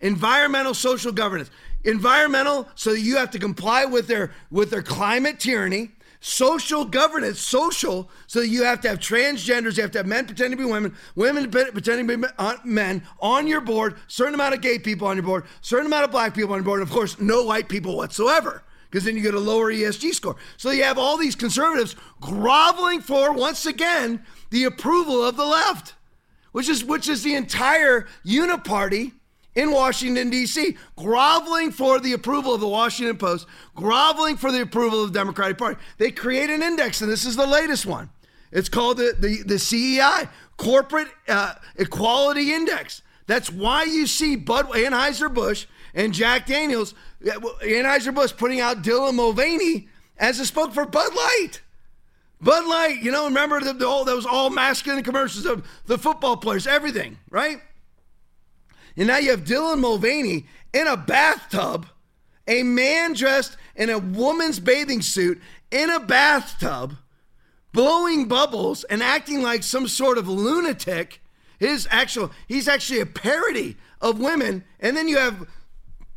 Environmental 0.00 0.74
social 0.74 1.12
governance 1.12 1.50
environmental 1.84 2.68
so 2.74 2.92
that 2.92 3.00
you 3.00 3.16
have 3.16 3.30
to 3.30 3.38
comply 3.38 3.84
with 3.84 4.06
their 4.06 4.32
with 4.50 4.70
their 4.70 4.82
climate 4.82 5.38
tyranny 5.38 5.92
social 6.26 6.84
governance, 6.84 7.38
social, 7.38 8.10
so 8.26 8.40
you 8.40 8.64
have 8.64 8.80
to 8.80 8.88
have 8.88 8.98
transgenders, 8.98 9.76
you 9.76 9.82
have 9.82 9.92
to 9.92 9.98
have 9.98 10.06
men 10.06 10.26
pretending 10.26 10.58
to 10.58 10.64
be 10.64 10.68
women, 10.68 10.92
women 11.14 11.48
pretending 11.48 12.08
to 12.08 12.18
be 12.18 12.24
uh, 12.38 12.56
men 12.64 13.00
on 13.20 13.46
your 13.46 13.60
board, 13.60 13.94
certain 14.08 14.34
amount 14.34 14.52
of 14.52 14.60
gay 14.60 14.76
people 14.76 15.06
on 15.06 15.16
your 15.16 15.24
board, 15.24 15.44
certain 15.60 15.86
amount 15.86 16.04
of 16.04 16.10
black 16.10 16.34
people 16.34 16.52
on 16.52 16.58
your 16.58 16.64
board, 16.64 16.80
and 16.80 16.88
of 16.88 16.92
course, 16.92 17.18
no 17.20 17.44
white 17.44 17.68
people 17.68 17.96
whatsoever 17.96 18.64
because 18.90 19.04
then 19.04 19.16
you 19.16 19.22
get 19.22 19.34
a 19.34 19.40
lower 19.40 19.72
ESG 19.72 20.14
score. 20.14 20.36
So 20.56 20.70
you 20.70 20.82
have 20.84 20.98
all 20.98 21.16
these 21.16 21.36
conservatives 21.36 21.94
groveling 22.20 23.00
for, 23.00 23.32
once 23.32 23.66
again, 23.66 24.24
the 24.50 24.64
approval 24.64 25.24
of 25.24 25.36
the 25.36 25.44
left, 25.44 25.94
which 26.52 26.68
is 26.68 26.84
which 26.84 27.08
is 27.08 27.22
the 27.22 27.34
entire 27.34 28.06
uniparty 28.24 29.12
in 29.56 29.70
Washington, 29.72 30.30
D.C., 30.30 30.76
groveling 30.96 31.72
for 31.72 31.98
the 31.98 32.12
approval 32.12 32.54
of 32.54 32.60
the 32.60 32.68
Washington 32.68 33.16
Post, 33.16 33.46
groveling 33.74 34.36
for 34.36 34.52
the 34.52 34.60
approval 34.60 35.02
of 35.02 35.12
the 35.12 35.18
Democratic 35.18 35.58
Party. 35.58 35.80
They 35.98 36.10
create 36.10 36.50
an 36.50 36.62
index, 36.62 37.00
and 37.00 37.10
this 37.10 37.24
is 37.24 37.34
the 37.36 37.46
latest 37.46 37.86
one. 37.86 38.10
It's 38.52 38.68
called 38.68 38.98
the, 38.98 39.16
the, 39.18 39.42
the 39.42 39.58
CEI, 39.58 40.28
Corporate 40.58 41.08
uh, 41.26 41.54
Equality 41.76 42.54
Index. 42.54 43.02
That's 43.26 43.50
why 43.50 43.84
you 43.84 44.06
see 44.06 44.36
Bud 44.36 44.66
Anheuser-Busch 44.66 45.66
and 45.94 46.12
Jack 46.12 46.46
Daniels, 46.46 46.94
Anheuser-Busch 47.24 48.36
putting 48.36 48.60
out 48.60 48.82
Dylan 48.82 49.14
Mulvaney 49.14 49.88
as 50.18 50.38
a 50.38 50.46
spoke 50.46 50.72
for 50.72 50.86
Bud 50.86 51.14
Light. 51.14 51.60
Bud 52.40 52.66
Light, 52.66 53.02
you 53.02 53.10
know, 53.10 53.24
remember 53.24 53.60
the, 53.60 53.72
the, 53.72 53.88
all 53.88 54.04
those 54.04 54.26
all 54.26 54.50
masculine 54.50 55.02
commercials 55.02 55.46
of 55.46 55.66
the 55.86 55.96
football 55.96 56.36
players, 56.36 56.66
everything, 56.66 57.18
right? 57.30 57.60
And 58.96 59.08
now 59.08 59.18
you 59.18 59.30
have 59.30 59.44
Dylan 59.44 59.80
Mulvaney 59.80 60.46
in 60.72 60.86
a 60.86 60.96
bathtub, 60.96 61.86
a 62.46 62.62
man 62.62 63.12
dressed 63.12 63.56
in 63.74 63.90
a 63.90 63.98
woman's 63.98 64.60
bathing 64.60 65.02
suit 65.02 65.40
in 65.70 65.90
a 65.90 66.00
bathtub, 66.00 66.96
blowing 67.72 68.26
bubbles 68.26 68.84
and 68.84 69.02
acting 69.02 69.42
like 69.42 69.62
some 69.62 69.88
sort 69.88 70.18
of 70.18 70.28
lunatic. 70.28 71.20
His 71.58 71.88
actual, 71.90 72.30
he's 72.46 72.68
actually 72.68 73.00
a 73.00 73.06
parody 73.06 73.76
of 74.00 74.20
women. 74.20 74.64
And 74.80 74.96
then 74.96 75.08
you 75.08 75.18
have 75.18 75.46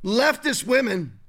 leftist 0.03 0.65
women 0.65 1.19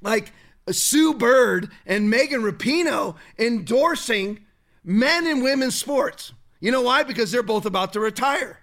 like 0.00 0.32
Sue 0.70 1.14
Bird 1.14 1.70
and 1.86 2.10
Megan 2.10 2.42
Rapinoe 2.42 3.16
endorsing 3.38 4.40
men 4.84 5.26
and 5.26 5.42
women's 5.42 5.74
sports. 5.74 6.32
You 6.60 6.72
know 6.72 6.82
why? 6.82 7.02
Because 7.02 7.30
they're 7.30 7.42
both 7.42 7.66
about 7.66 7.92
to 7.92 8.00
retire. 8.00 8.57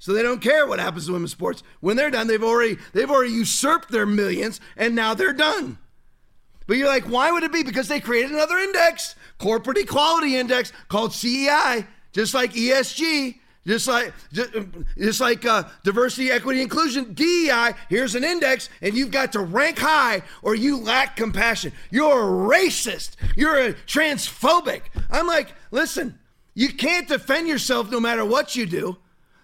So 0.00 0.14
they 0.14 0.22
don't 0.22 0.40
care 0.40 0.66
what 0.66 0.80
happens 0.80 1.06
to 1.06 1.12
women's 1.12 1.30
sports. 1.30 1.62
When 1.80 1.96
they're 1.96 2.10
done, 2.10 2.26
they've 2.26 2.42
already 2.42 2.78
they've 2.94 3.10
already 3.10 3.32
usurped 3.32 3.90
their 3.90 4.06
millions 4.06 4.58
and 4.76 4.94
now 4.94 5.14
they're 5.14 5.34
done. 5.34 5.78
But 6.66 6.78
you're 6.78 6.88
like, 6.88 7.04
why 7.04 7.30
would 7.30 7.42
it 7.42 7.52
be? 7.52 7.62
Because 7.62 7.86
they 7.86 8.00
created 8.00 8.30
another 8.30 8.56
index, 8.56 9.14
corporate 9.38 9.76
equality 9.76 10.36
index 10.36 10.72
called 10.88 11.12
CEI, 11.12 11.86
just 12.12 12.32
like 12.32 12.54
ESG, 12.54 13.38
just 13.66 13.86
like 13.88 14.14
just, 14.32 15.20
like 15.20 15.44
uh, 15.44 15.64
diversity, 15.84 16.30
equity, 16.30 16.62
inclusion, 16.62 17.12
DEI. 17.12 17.74
Here's 17.90 18.14
an 18.14 18.24
index, 18.24 18.70
and 18.80 18.94
you've 18.94 19.10
got 19.10 19.32
to 19.32 19.40
rank 19.40 19.78
high, 19.78 20.22
or 20.40 20.54
you 20.54 20.78
lack 20.78 21.14
compassion. 21.14 21.72
You're 21.90 22.20
a 22.20 22.56
racist. 22.56 23.16
You're 23.36 23.58
a 23.58 23.74
transphobic. 23.74 24.82
I'm 25.10 25.26
like, 25.26 25.52
listen, 25.70 26.18
you 26.54 26.72
can't 26.72 27.06
defend 27.06 27.48
yourself 27.48 27.90
no 27.90 28.00
matter 28.00 28.24
what 28.24 28.56
you 28.56 28.64
do. 28.64 28.96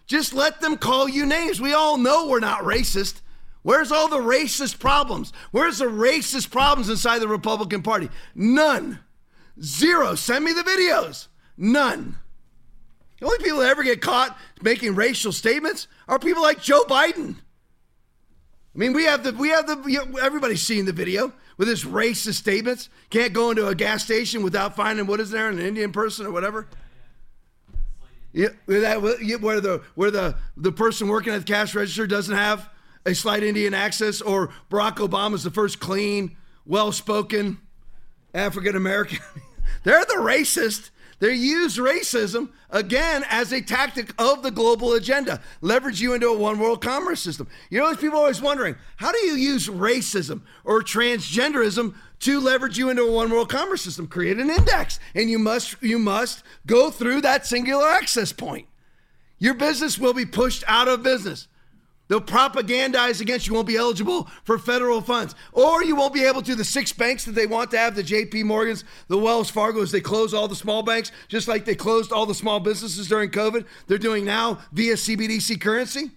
Just 0.07 0.33
let 0.33 0.61
them 0.61 0.77
call 0.77 1.09
you 1.09 1.27
names. 1.27 1.61
We 1.61 1.73
all 1.73 1.99
know 1.99 2.29
we're 2.29 2.41
not 2.41 2.61
racist. 2.61 3.21
Where's 3.63 3.91
all 3.91 4.09
the 4.09 4.19
racist 4.19 4.79
problems? 4.79 5.33
Where's 5.51 5.79
the 5.79 5.87
racist 5.87 6.51
problems 6.51 6.89
inside 6.89 7.19
the 7.19 7.29
Republican 7.29 7.83
Party? 7.83 8.09
None. 8.35 9.01
Zero. 9.61 10.15
Send 10.15 10.45
me 10.45 10.53
the 10.53 10.63
videos. 10.63 11.27
None. 11.57 12.17
The 13.19 13.27
only 13.27 13.39
people 13.39 13.61
that 13.61 13.71
ever 13.71 13.83
get 13.83 14.01
caught 14.01 14.39
making 14.63 14.95
racial 14.95 15.33
statements 15.33 15.89
are 16.07 16.19
people 16.19 16.43
like 16.43 16.63
Joe 16.63 16.85
Biden. 16.85 17.37
I 18.75 18.79
mean, 18.79 18.93
we 18.93 19.05
have 19.05 19.25
the 19.25 19.33
we 19.33 19.49
have 19.49 19.67
the 19.67 20.19
everybody's 20.23 20.63
seen 20.63 20.85
the 20.85 20.93
video 20.93 21.33
with 21.57 21.67
his 21.67 21.85
racist 21.85 22.35
statements. 22.35 22.91
Can't 23.09 23.33
go 23.33 23.51
into 23.51 23.67
a 23.67 23.75
gas 23.75 24.05
station 24.05 24.43
without 24.43 24.77
finding 24.77 25.07
what 25.07 25.19
is 25.19 25.31
there 25.31 25.49
an 25.49 25.59
Indian 25.59 25.93
person 25.93 26.27
or 26.27 26.31
whatever. 26.31 26.69
Yeah, 28.37 28.49
that, 28.67 29.01
where 29.01 29.61
the 29.63 29.83
where 29.95 30.11
the 30.11 30.37
the 30.59 30.71
person 30.71 31.09
working 31.09 31.33
at 31.33 31.47
the 31.47 31.51
cash 31.51 31.75
register 31.75 32.07
doesn't 32.07 32.37
have 32.37 32.69
a 33.07 33.15
slight 33.15 33.43
Indian 33.43 33.73
accent, 33.73 34.21
or 34.27 34.51
Barack 34.71 34.97
Obama's 34.97 35.43
the 35.43 35.51
first 35.51 35.81
clean, 35.81 36.37
well-spoken 36.67 37.57
African 38.35 38.77
American. 38.77 39.21
They're 39.85 40.05
the 40.05 40.17
racist. 40.17 40.91
They 41.19 41.33
use 41.33 41.79
racism 41.79 42.51
again 42.69 43.25
as 43.31 43.53
a 43.53 43.63
tactic 43.63 44.13
of 44.21 44.43
the 44.43 44.51
global 44.51 44.93
agenda, 44.93 45.41
leverage 45.63 46.03
you 46.03 46.13
into 46.13 46.29
a 46.29 46.37
one 46.37 46.59
world 46.59 46.83
commerce 46.83 47.21
system. 47.21 47.49
You 47.71 47.81
know, 47.81 47.97
people 47.97 48.19
always 48.19 48.43
wondering, 48.43 48.77
how 48.97 49.13
do 49.13 49.19
you 49.21 49.33
use 49.37 49.67
racism 49.67 50.43
or 50.63 50.83
transgenderism 50.83 51.95
to 52.21 52.41
leverage 52.41 52.79
you 52.79 52.91
into 52.91 53.03
a 53.03 53.13
one 53.13 53.31
world 53.31 53.49
commerce 53.49 53.83
system? 53.83 54.07
Create 54.07 54.39
an 54.39 54.51
index, 54.51 54.99
and 55.15 55.31
you 55.31 55.39
must 55.39 55.83
you 55.83 55.99
must 55.99 56.43
go 56.67 56.91
through 56.91 57.21
that 57.23 57.47
singular 57.47 57.89
access 57.89 58.33
point. 58.33 58.67
Your 59.39 59.55
business 59.55 59.99
will 59.99 60.15
be 60.15 60.25
pushed 60.25 60.65
out 60.67 60.89
of 60.89 61.03
business. 61.03 61.49
They'll 62.09 62.21
propagandize 62.21 63.21
against 63.21 63.49
you 63.49 63.55
won't 63.55 63.67
be 63.67 63.77
eligible 63.77 64.29
for 64.45 64.59
federal 64.59 65.01
funds. 65.01 65.35
Or 65.53 65.83
you 65.83 65.97
won't 65.97 66.15
be 66.15 66.25
able 66.25 66.43
to. 66.43 66.55
The 66.55 66.65
six 66.65 66.93
banks 66.93 67.25
that 67.25 67.35
they 67.35 67.47
want 67.47 67.73
to 67.73 67.79
have, 67.79 67.97
the 67.97 68.05
JP 68.05 68.45
Morgans, 68.45 68.85
the 69.09 69.19
Wells 69.19 69.51
Fargo's, 69.51 69.91
they 69.91 70.01
close 70.01 70.33
all 70.33 70.47
the 70.47 70.55
small 70.55 70.83
banks, 70.83 71.11
just 71.29 71.49
like 71.49 71.65
they 71.65 71.75
closed 71.75 72.13
all 72.13 72.25
the 72.25 72.35
small 72.35 72.61
businesses 72.61 73.09
during 73.09 73.31
COVID. 73.31 73.67
They're 73.89 73.99
doing 73.99 74.25
now 74.25 74.61
via 74.73 74.95
CBDC 74.95 75.61
currency. 75.61 76.13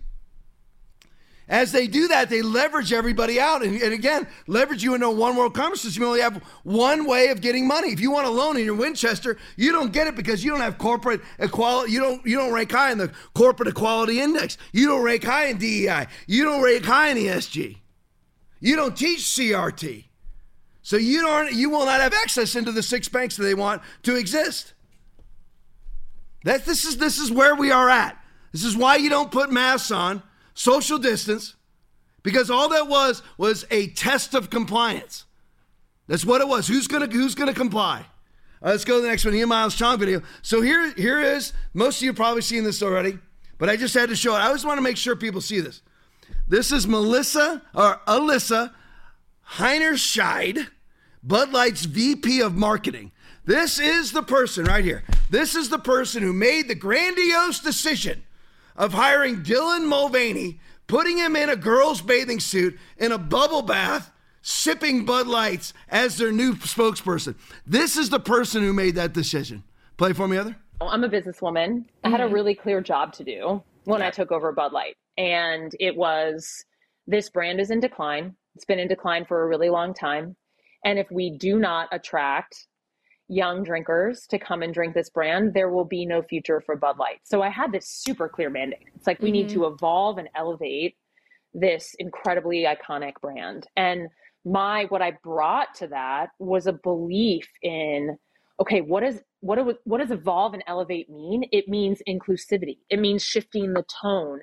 As 1.49 1.71
they 1.71 1.87
do 1.87 2.07
that, 2.09 2.29
they 2.29 2.43
leverage 2.43 2.93
everybody 2.93 3.39
out. 3.39 3.63
And, 3.63 3.81
and, 3.81 3.91
again, 3.91 4.27
leverage 4.45 4.83
you 4.83 4.93
into 4.93 5.07
a 5.07 5.11
one 5.11 5.35
world 5.35 5.55
commerce 5.55 5.81
system. 5.81 6.03
You 6.03 6.07
only 6.07 6.21
have 6.21 6.43
one 6.63 7.07
way 7.07 7.29
of 7.29 7.41
getting 7.41 7.67
money. 7.67 7.91
If 7.91 7.99
you 7.99 8.11
want 8.11 8.27
a 8.27 8.29
loan 8.29 8.55
in 8.55 8.65
your 8.65 8.75
Winchester, 8.75 9.35
you 9.55 9.71
don't 9.71 9.91
get 9.91 10.05
it 10.05 10.15
because 10.15 10.43
you 10.43 10.51
don't 10.51 10.59
have 10.59 10.77
corporate 10.77 11.21
equality. 11.39 11.91
You 11.91 12.01
don't 12.01 12.23
you 12.23 12.37
don't 12.37 12.53
rank 12.53 12.71
high 12.71 12.91
in 12.91 12.99
the 12.99 13.11
corporate 13.33 13.67
equality 13.67 14.21
index. 14.21 14.59
You 14.73 14.85
don't 14.87 15.03
rank 15.03 15.23
high 15.23 15.47
in 15.47 15.57
DEI. 15.57 16.05
You 16.27 16.45
don't 16.45 16.61
rank 16.61 16.85
high 16.85 17.09
in 17.09 17.17
ESG. 17.17 17.77
You 18.59 18.75
don't 18.75 18.95
teach 18.95 19.21
CRT. 19.21 20.05
So 20.83 20.97
you 20.97 21.21
don't 21.23 21.51
you 21.51 21.71
will 21.71 21.85
not 21.85 21.99
have 21.99 22.13
access 22.13 22.55
into 22.55 22.71
the 22.71 22.83
six 22.83 23.09
banks 23.09 23.37
that 23.37 23.43
they 23.43 23.55
want 23.55 23.81
to 24.03 24.15
exist. 24.15 24.73
That 26.43 26.65
this 26.65 26.85
is 26.85 26.97
this 26.97 27.17
is 27.17 27.31
where 27.31 27.55
we 27.55 27.71
are 27.71 27.89
at. 27.89 28.23
This 28.51 28.63
is 28.63 28.77
why 28.77 28.97
you 28.97 29.09
don't 29.09 29.31
put 29.31 29.51
masks 29.51 29.89
on 29.89 30.21
social 30.59 30.97
distance, 30.97 31.55
because 32.21 32.49
all 32.49 32.67
that 32.69 32.87
was 32.87 33.23
was 33.37 33.65
a 33.71 33.87
test 33.87 34.33
of 34.33 34.49
compliance. 34.49 35.23
That's 36.07 36.25
what 36.25 36.41
it 36.41 36.47
was. 36.49 36.67
Who's 36.67 36.87
gonna 36.87 37.07
Who's 37.07 37.33
gonna 37.33 37.53
comply? 37.53 38.05
let's 38.61 38.83
go 38.83 38.97
to 38.97 39.01
the 39.01 39.07
next 39.07 39.23
one. 39.23 39.33
Ian 39.33 39.47
Miles 39.47 39.73
Cheong 39.75 39.97
video. 39.97 40.21
So 40.41 40.61
here 40.61 40.91
here 40.95 41.21
is. 41.21 41.53
Most 41.73 41.99
of 41.99 42.03
you 42.03 42.13
probably 42.13 42.41
seen 42.41 42.65
this 42.65 42.83
already, 42.83 43.17
but 43.57 43.69
I 43.69 43.77
just 43.77 43.93
had 43.93 44.09
to 44.09 44.17
show 44.17 44.35
it. 44.35 44.39
I 44.39 44.47
always 44.47 44.65
want 44.65 44.77
to 44.77 44.81
make 44.81 44.97
sure 44.97 45.15
people 45.15 45.39
see 45.39 45.61
this. 45.61 45.81
This 46.47 46.73
is 46.73 46.85
Melissa 46.85 47.61
or 47.73 48.01
Alissa 48.05 48.73
Heinerscheid, 49.53 50.67
Bud 51.23 51.53
Light's 51.53 51.85
VP 51.85 52.41
of 52.41 52.55
Marketing. 52.55 53.13
This 53.45 53.79
is 53.79 54.11
the 54.11 54.23
person 54.23 54.65
right 54.65 54.83
here. 54.83 55.03
This 55.29 55.55
is 55.55 55.69
the 55.69 55.79
person 55.79 56.21
who 56.21 56.33
made 56.33 56.67
the 56.67 56.75
grandiose 56.75 57.59
decision 57.61 58.23
of 58.79 58.93
hiring 58.93 59.43
Dylan 59.43 59.85
Mulvaney, 59.85 60.59
putting 60.87 61.17
him 61.17 61.35
in 61.35 61.49
a 61.49 61.55
girl's 61.55 62.01
bathing 62.01 62.39
suit 62.39 62.79
in 62.97 63.11
a 63.11 63.17
bubble 63.17 63.61
bath, 63.61 64.11
sipping 64.41 65.05
Bud 65.05 65.27
Lights 65.27 65.73
as 65.89 66.17
their 66.17 66.31
new 66.31 66.53
spokesperson. 66.55 67.35
This 67.67 67.97
is 67.97 68.09
the 68.09 68.21
person 68.21 68.63
who 68.63 68.71
made 68.71 68.95
that 68.95 69.13
decision. 69.13 69.63
Play 69.97 70.13
for 70.13 70.29
me, 70.29 70.37
Heather. 70.37 70.55
I'm 70.81 71.03
a 71.03 71.09
businesswoman. 71.09 71.83
I 72.05 72.09
had 72.09 72.21
a 72.21 72.23
mm-hmm. 72.23 72.33
really 72.33 72.55
clear 72.55 72.79
job 72.79 73.11
to 73.13 73.23
do 73.25 73.61
when 73.83 74.01
I 74.01 74.09
took 74.09 74.31
over 74.31 74.53
Bud 74.53 74.71
Light. 74.71 74.95
And 75.17 75.75
it 75.81 75.95
was 75.95 76.63
this 77.05 77.29
brand 77.29 77.59
is 77.59 77.71
in 77.71 77.81
decline. 77.81 78.33
It's 78.55 78.63
been 78.63 78.79
in 78.79 78.87
decline 78.87 79.25
for 79.25 79.43
a 79.43 79.47
really 79.47 79.69
long 79.69 79.93
time. 79.93 80.37
And 80.85 80.97
if 80.97 81.11
we 81.11 81.37
do 81.37 81.59
not 81.59 81.89
attract 81.91 82.67
young 83.29 83.63
drinkers 83.63 84.25
to 84.27 84.39
come 84.39 84.61
and 84.63 84.73
drink 84.73 84.93
this 84.93 85.09
brand, 85.09 85.53
there 85.53 85.69
will 85.69 85.85
be 85.85 86.05
no 86.05 86.21
future 86.21 86.59
for 86.59 86.75
Bud 86.75 86.97
Light. 86.97 87.21
So 87.23 87.41
I 87.41 87.49
had 87.49 87.71
this 87.71 87.87
super 87.87 88.27
clear 88.27 88.49
mandate. 88.49 88.87
It's 88.95 89.07
like 89.07 89.21
we 89.21 89.27
mm-hmm. 89.27 89.33
need 89.33 89.49
to 89.49 89.59
mm-hmm. 89.59 89.73
evolve 89.75 90.17
and 90.17 90.27
elevate 90.35 90.97
this 91.53 91.95
incredibly 91.99 92.65
iconic 92.65 93.13
brand. 93.21 93.67
And 93.77 94.09
my 94.43 94.85
what 94.85 95.01
I 95.01 95.11
brought 95.23 95.75
to 95.75 95.87
that 95.87 96.29
was 96.39 96.67
a 96.67 96.73
belief 96.73 97.47
in 97.61 98.17
okay, 98.59 98.81
what 98.81 99.03
is 99.03 99.21
what 99.41 99.55
do, 99.55 99.73
what 99.85 99.99
does 99.99 100.11
evolve 100.11 100.53
and 100.53 100.63
elevate 100.67 101.09
mean? 101.09 101.45
It 101.51 101.69
means 101.69 102.01
inclusivity. 102.07 102.79
It 102.89 102.99
means 102.99 103.23
shifting 103.23 103.73
the 103.73 103.85
tone. 104.01 104.41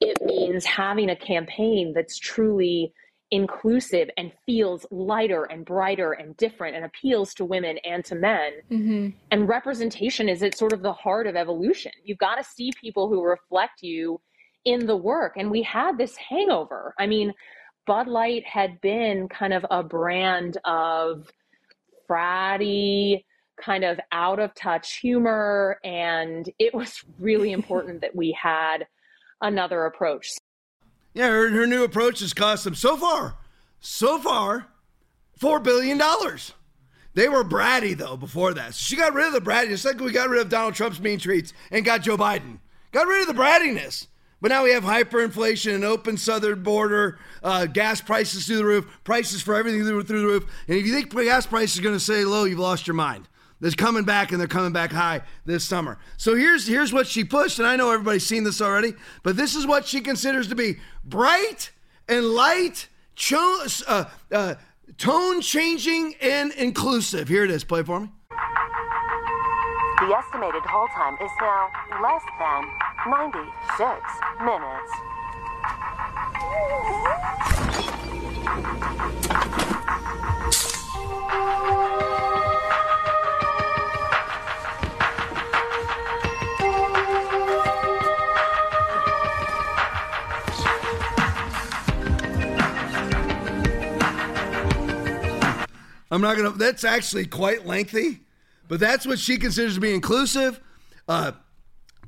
It 0.00 0.18
means 0.22 0.66
having 0.66 1.08
a 1.08 1.16
campaign 1.16 1.92
that's 1.94 2.18
truly 2.18 2.92
inclusive 3.34 4.08
and 4.16 4.30
feels 4.46 4.86
lighter 4.92 5.42
and 5.42 5.64
brighter 5.64 6.12
and 6.12 6.36
different 6.36 6.76
and 6.76 6.84
appeals 6.84 7.34
to 7.34 7.44
women 7.44 7.78
and 7.78 8.04
to 8.04 8.14
men. 8.14 8.52
Mm-hmm. 8.70 9.08
And 9.32 9.48
representation 9.48 10.28
is 10.28 10.44
at 10.44 10.56
sort 10.56 10.72
of 10.72 10.82
the 10.82 10.92
heart 10.92 11.26
of 11.26 11.34
evolution. 11.34 11.90
You've 12.04 12.18
got 12.18 12.36
to 12.36 12.44
see 12.44 12.70
people 12.80 13.08
who 13.08 13.24
reflect 13.24 13.82
you 13.82 14.20
in 14.64 14.86
the 14.86 14.96
work. 14.96 15.32
And 15.36 15.50
we 15.50 15.62
had 15.62 15.98
this 15.98 16.16
hangover. 16.16 16.94
I 16.96 17.08
mean, 17.08 17.34
Bud 17.88 18.06
Light 18.06 18.46
had 18.46 18.80
been 18.80 19.28
kind 19.28 19.52
of 19.52 19.66
a 19.68 19.82
brand 19.82 20.58
of 20.64 21.28
fratty, 22.08 23.24
kind 23.60 23.82
of 23.82 23.98
out 24.12 24.38
of 24.38 24.54
touch 24.54 24.98
humor. 24.98 25.80
And 25.82 26.48
it 26.60 26.72
was 26.72 27.02
really 27.18 27.50
important 27.58 28.00
that 28.02 28.14
we 28.14 28.30
had 28.40 28.86
another 29.40 29.86
approach. 29.86 30.30
Yeah, 31.14 31.28
her, 31.28 31.48
her 31.50 31.66
new 31.66 31.84
approach 31.84 32.20
has 32.20 32.34
cost 32.34 32.64
them 32.64 32.74
so 32.74 32.96
far, 32.96 33.36
so 33.80 34.18
far, 34.18 34.66
$4 35.40 35.62
billion. 35.62 36.00
They 37.14 37.28
were 37.28 37.44
bratty, 37.44 37.96
though, 37.96 38.16
before 38.16 38.52
that. 38.54 38.74
So 38.74 38.82
she 38.82 38.96
got 38.96 39.14
rid 39.14 39.28
of 39.28 39.32
the 39.32 39.40
bratty, 39.40 39.68
just 39.68 39.84
like 39.84 40.00
we 40.00 40.10
got 40.10 40.28
rid 40.28 40.40
of 40.40 40.48
Donald 40.48 40.74
Trump's 40.74 41.00
mean 41.00 41.20
tweets 41.20 41.52
and 41.70 41.84
got 41.84 42.02
Joe 42.02 42.16
Biden. 42.16 42.58
Got 42.90 43.06
rid 43.06 43.28
of 43.28 43.34
the 43.34 43.40
brattiness. 43.40 44.08
But 44.40 44.50
now 44.50 44.64
we 44.64 44.72
have 44.72 44.82
hyperinflation, 44.82 45.74
an 45.74 45.84
open 45.84 46.16
southern 46.16 46.62
border, 46.62 47.18
uh, 47.42 47.66
gas 47.66 48.00
prices 48.00 48.46
through 48.46 48.56
the 48.56 48.64
roof, 48.64 48.86
prices 49.04 49.40
for 49.40 49.54
everything 49.54 49.84
through, 49.84 50.02
through 50.02 50.20
the 50.20 50.26
roof. 50.26 50.44
And 50.68 50.76
if 50.76 50.84
you 50.84 50.92
think 50.92 51.14
gas 51.14 51.46
prices 51.46 51.78
are 51.78 51.82
going 51.82 51.94
to 51.94 52.00
stay 52.00 52.24
low, 52.24 52.44
you've 52.44 52.58
lost 52.58 52.86
your 52.86 52.94
mind. 52.94 53.28
They're 53.64 53.72
coming 53.72 54.04
back 54.04 54.30
and 54.30 54.38
they're 54.38 54.46
coming 54.46 54.74
back 54.74 54.92
high 54.92 55.22
this 55.46 55.64
summer. 55.64 55.96
So 56.18 56.34
here's 56.34 56.66
here's 56.66 56.92
what 56.92 57.06
she 57.06 57.24
pushed, 57.24 57.58
and 57.58 57.66
I 57.66 57.76
know 57.76 57.90
everybody's 57.90 58.26
seen 58.26 58.44
this 58.44 58.60
already, 58.60 58.92
but 59.22 59.38
this 59.38 59.54
is 59.54 59.66
what 59.66 59.86
she 59.86 60.02
considers 60.02 60.48
to 60.48 60.54
be 60.54 60.76
bright 61.02 61.70
and 62.06 62.26
light, 62.26 62.88
cho- 63.14 63.64
uh, 63.86 64.04
uh, 64.30 64.56
tone 64.98 65.40
changing 65.40 66.14
and 66.20 66.52
inclusive. 66.52 67.26
Here 67.26 67.42
it 67.42 67.50
is. 67.50 67.64
Play 67.64 67.82
for 67.82 68.00
me. 68.00 68.10
The 68.28 70.14
estimated 70.14 70.60
hold 70.66 70.90
time 70.90 71.14
is 71.14 71.30
now 71.40 71.70
less 72.02 72.22
than 72.38 72.68
96 73.08 74.02
minutes. 74.44 74.92
I'm 96.14 96.20
not 96.20 96.36
gonna. 96.36 96.50
That's 96.50 96.84
actually 96.84 97.26
quite 97.26 97.66
lengthy, 97.66 98.20
but 98.68 98.78
that's 98.78 99.04
what 99.04 99.18
she 99.18 99.36
considers 99.36 99.74
to 99.74 99.80
be 99.80 99.92
inclusive, 99.92 100.60
uh, 101.08 101.32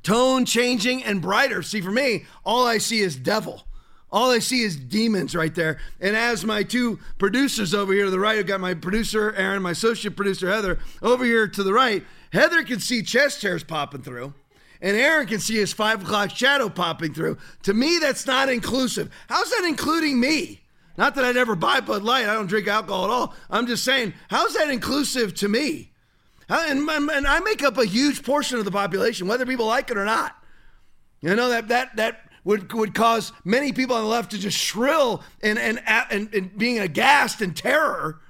tone 0.01 0.45
changing, 0.45 1.03
and 1.03 1.21
brighter. 1.21 1.61
See, 1.61 1.81
for 1.81 1.91
me, 1.91 2.25
all 2.45 2.65
I 2.65 2.77
see 2.77 2.99
is 2.99 3.17
devil. 3.17 3.67
All 4.09 4.31
I 4.31 4.39
see 4.39 4.61
is 4.61 4.77
demons 4.77 5.35
right 5.35 5.53
there. 5.53 5.79
And 5.99 6.15
as 6.15 6.45
my 6.45 6.63
two 6.63 6.99
producers 7.17 7.73
over 7.73 7.91
here 7.91 8.05
to 8.05 8.11
the 8.11 8.19
right, 8.19 8.39
I've 8.39 8.47
got 8.47 8.61
my 8.61 8.73
producer 8.73 9.33
Aaron, 9.35 9.61
my 9.61 9.71
associate 9.71 10.15
producer 10.15 10.49
Heather 10.49 10.79
over 11.01 11.25
here 11.25 11.45
to 11.45 11.61
the 11.61 11.73
right. 11.73 12.05
Heather 12.31 12.63
can 12.63 12.79
see 12.79 13.03
chest 13.03 13.41
hairs 13.41 13.65
popping 13.65 14.03
through 14.03 14.33
and 14.81 14.95
Aaron 14.95 15.27
can 15.27 15.39
see 15.39 15.55
his 15.55 15.73
five 15.73 16.03
o'clock 16.03 16.29
shadow 16.29 16.69
popping 16.69 17.13
through. 17.13 17.37
To 17.63 17.73
me, 17.73 17.97
that's 17.99 18.25
not 18.25 18.47
inclusive. 18.47 19.11
How's 19.27 19.49
that 19.49 19.65
including 19.67 20.19
me? 20.19 20.61
Not 20.97 21.15
that 21.15 21.25
I 21.25 21.31
never 21.31 21.55
buy 21.55 21.79
Bud 21.79 22.03
Light. 22.03 22.27
I 22.27 22.33
don't 22.33 22.47
drink 22.47 22.67
alcohol 22.67 23.05
at 23.05 23.11
all. 23.11 23.35
I'm 23.49 23.67
just 23.67 23.83
saying, 23.83 24.13
how's 24.29 24.55
that 24.55 24.69
inclusive 24.69 25.35
to 25.35 25.47
me? 25.47 25.91
And, 26.49 26.89
and 26.89 27.27
I 27.27 27.39
make 27.41 27.63
up 27.63 27.77
a 27.77 27.85
huge 27.85 28.23
portion 28.23 28.57
of 28.57 28.65
the 28.65 28.71
population, 28.71 29.27
whether 29.27 29.45
people 29.45 29.67
like 29.67 29.91
it 29.91 29.97
or 29.97 30.05
not. 30.05 30.35
You 31.21 31.35
know 31.35 31.49
that 31.49 31.67
that 31.69 31.95
that 31.95 32.29
would 32.43 32.71
would 32.73 32.93
cause 32.93 33.33
many 33.43 33.73
people 33.73 33.95
on 33.95 34.03
the 34.03 34.09
left 34.09 34.31
to 34.31 34.37
just 34.37 34.57
shrill 34.57 35.23
and 35.41 35.57
and 35.57 35.81
and, 35.87 36.33
and 36.33 36.57
being 36.57 36.79
aghast 36.79 37.41
and 37.41 37.55
terror. 37.55 38.21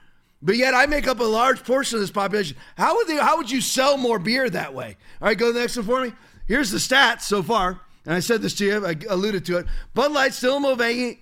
But 0.41 0.55
yet 0.55 0.73
I 0.73 0.85
make 0.85 1.07
up 1.07 1.19
a 1.19 1.23
large 1.23 1.63
portion 1.63 1.97
of 1.97 2.01
this 2.01 2.11
population. 2.11 2.57
How 2.77 2.95
would 2.95 3.07
they, 3.07 3.17
how 3.17 3.37
would 3.37 3.51
you 3.51 3.59
sell 3.59 3.97
more 3.97 4.19
beer 4.19 4.49
that 4.49 4.73
way? 4.73 4.95
All 5.21 5.27
right, 5.27 5.37
go 5.37 5.47
to 5.47 5.53
the 5.53 5.59
next 5.59 5.77
one 5.77 5.85
for 5.85 6.01
me. 6.01 6.13
Here's 6.47 6.71
the 6.71 6.77
stats 6.77 7.21
so 7.21 7.43
far 7.43 7.81
and 8.07 8.15
I 8.15 8.21
said 8.21 8.41
this 8.41 8.53
to 8.55 8.65
you, 8.65 8.85
I 8.85 8.95
alluded 9.09 9.43
to 9.47 9.57
it. 9.57 9.65
Bud 9.93 10.13
Light, 10.13 10.33
still 10.33 10.61
Mulvaney, 10.61 11.19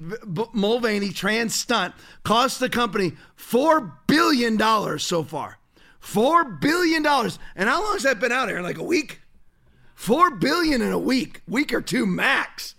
Mulvaney 0.54 1.10
trans 1.10 1.56
stunt 1.56 1.96
cost 2.24 2.60
the 2.60 2.70
company 2.70 3.14
$4 3.40 3.92
billion 4.06 5.00
so 5.00 5.24
far. 5.24 5.58
$4 6.00 6.62
billion. 6.62 7.04
And 7.04 7.68
how 7.68 7.84
long 7.84 7.94
has 7.94 8.04
that 8.04 8.20
been 8.20 8.32
out 8.32 8.50
here? 8.50 8.62
Like 8.62 8.78
a 8.78 8.84
week? 8.84 9.22
4 9.96 10.36
billion 10.36 10.84
in 10.84 10.92
a 10.92 11.00
week, 11.00 11.42
week 11.48 11.74
or 11.74 11.82
two 11.82 12.06
max. 12.06 12.76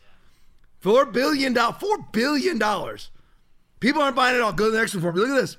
$4 0.85 1.13
billion. 1.13 1.53
$4 1.53 2.13
billion. 2.13 2.61
People 3.81 4.03
aren't 4.03 4.15
buying 4.15 4.37
it 4.37 4.41
all. 4.41 4.53
Go 4.53 4.67
to 4.67 4.71
the 4.71 4.79
next 4.79 4.95
one 4.95 5.03
for 5.03 5.13
me. 5.13 5.23
Look 5.23 5.31
at 5.31 5.41
this. 5.41 5.57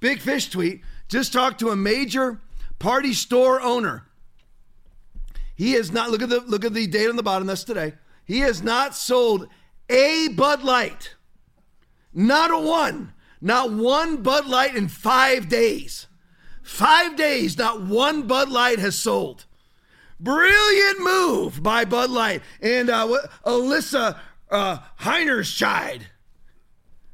Big 0.00 0.20
Fish 0.20 0.48
tweet 0.48 0.80
just 1.08 1.34
talked 1.34 1.60
to 1.60 1.68
a 1.68 1.76
major 1.76 2.40
party 2.78 3.12
store 3.12 3.60
owner 3.60 4.06
he 5.54 5.72
has 5.72 5.92
not 5.92 6.10
look 6.10 6.22
at 6.22 6.28
the 6.28 6.40
look 6.40 6.64
at 6.64 6.74
the 6.74 6.86
date 6.86 7.08
on 7.08 7.16
the 7.16 7.22
bottom. 7.22 7.46
That's 7.46 7.64
today. 7.64 7.94
He 8.24 8.40
has 8.40 8.62
not 8.62 8.94
sold 8.94 9.48
a 9.88 10.28
Bud 10.28 10.62
Light. 10.62 11.14
Not 12.14 12.50
a 12.50 12.58
one. 12.58 13.12
Not 13.40 13.72
one 13.72 14.22
Bud 14.22 14.46
Light 14.46 14.76
in 14.76 14.88
five 14.88 15.48
days. 15.48 16.06
Five 16.62 17.16
days, 17.16 17.58
not 17.58 17.82
one 17.82 18.26
Bud 18.26 18.48
Light 18.48 18.78
has 18.78 18.96
sold. 18.96 19.46
Brilliant 20.20 21.00
move 21.00 21.62
by 21.62 21.84
Bud 21.84 22.10
Light 22.10 22.42
and 22.60 22.88
uh, 22.88 23.08
Alissa 23.44 24.18
uh, 24.50 24.78
Heinerscheid. 25.00 26.02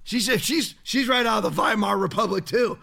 She 0.05 0.20
said 0.20 0.43
she's 0.43 0.74
she's 0.82 1.09
right 1.09 1.24
out 1.24 1.45
of 1.45 1.55
the 1.55 1.61
Weimar 1.61 1.97
Republic 1.97 2.45
too. 2.45 2.78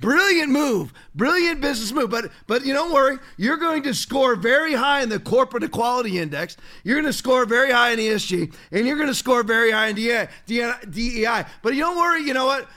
Brilliant 0.00 0.50
move, 0.50 0.92
brilliant 1.16 1.60
business 1.60 1.90
move. 1.90 2.10
But 2.10 2.30
but 2.46 2.64
you 2.64 2.72
don't 2.72 2.92
worry, 2.92 3.18
you're 3.36 3.56
going 3.56 3.82
to 3.82 3.94
score 3.94 4.36
very 4.36 4.74
high 4.74 5.02
in 5.02 5.08
the 5.08 5.18
corporate 5.18 5.64
equality 5.64 6.18
index. 6.18 6.56
You're 6.84 6.94
going 6.94 7.12
to 7.12 7.12
score 7.12 7.44
very 7.46 7.72
high 7.72 7.90
in 7.90 7.98
ESG, 7.98 8.54
and 8.70 8.86
you're 8.86 8.96
going 8.96 9.08
to 9.08 9.14
score 9.14 9.42
very 9.42 9.72
high 9.72 9.88
in 9.88 9.96
DEI. 9.96 11.44
But 11.62 11.74
you 11.74 11.80
don't 11.80 11.98
worry, 11.98 12.22
you 12.22 12.32
know 12.32 12.46
what? 12.46 12.68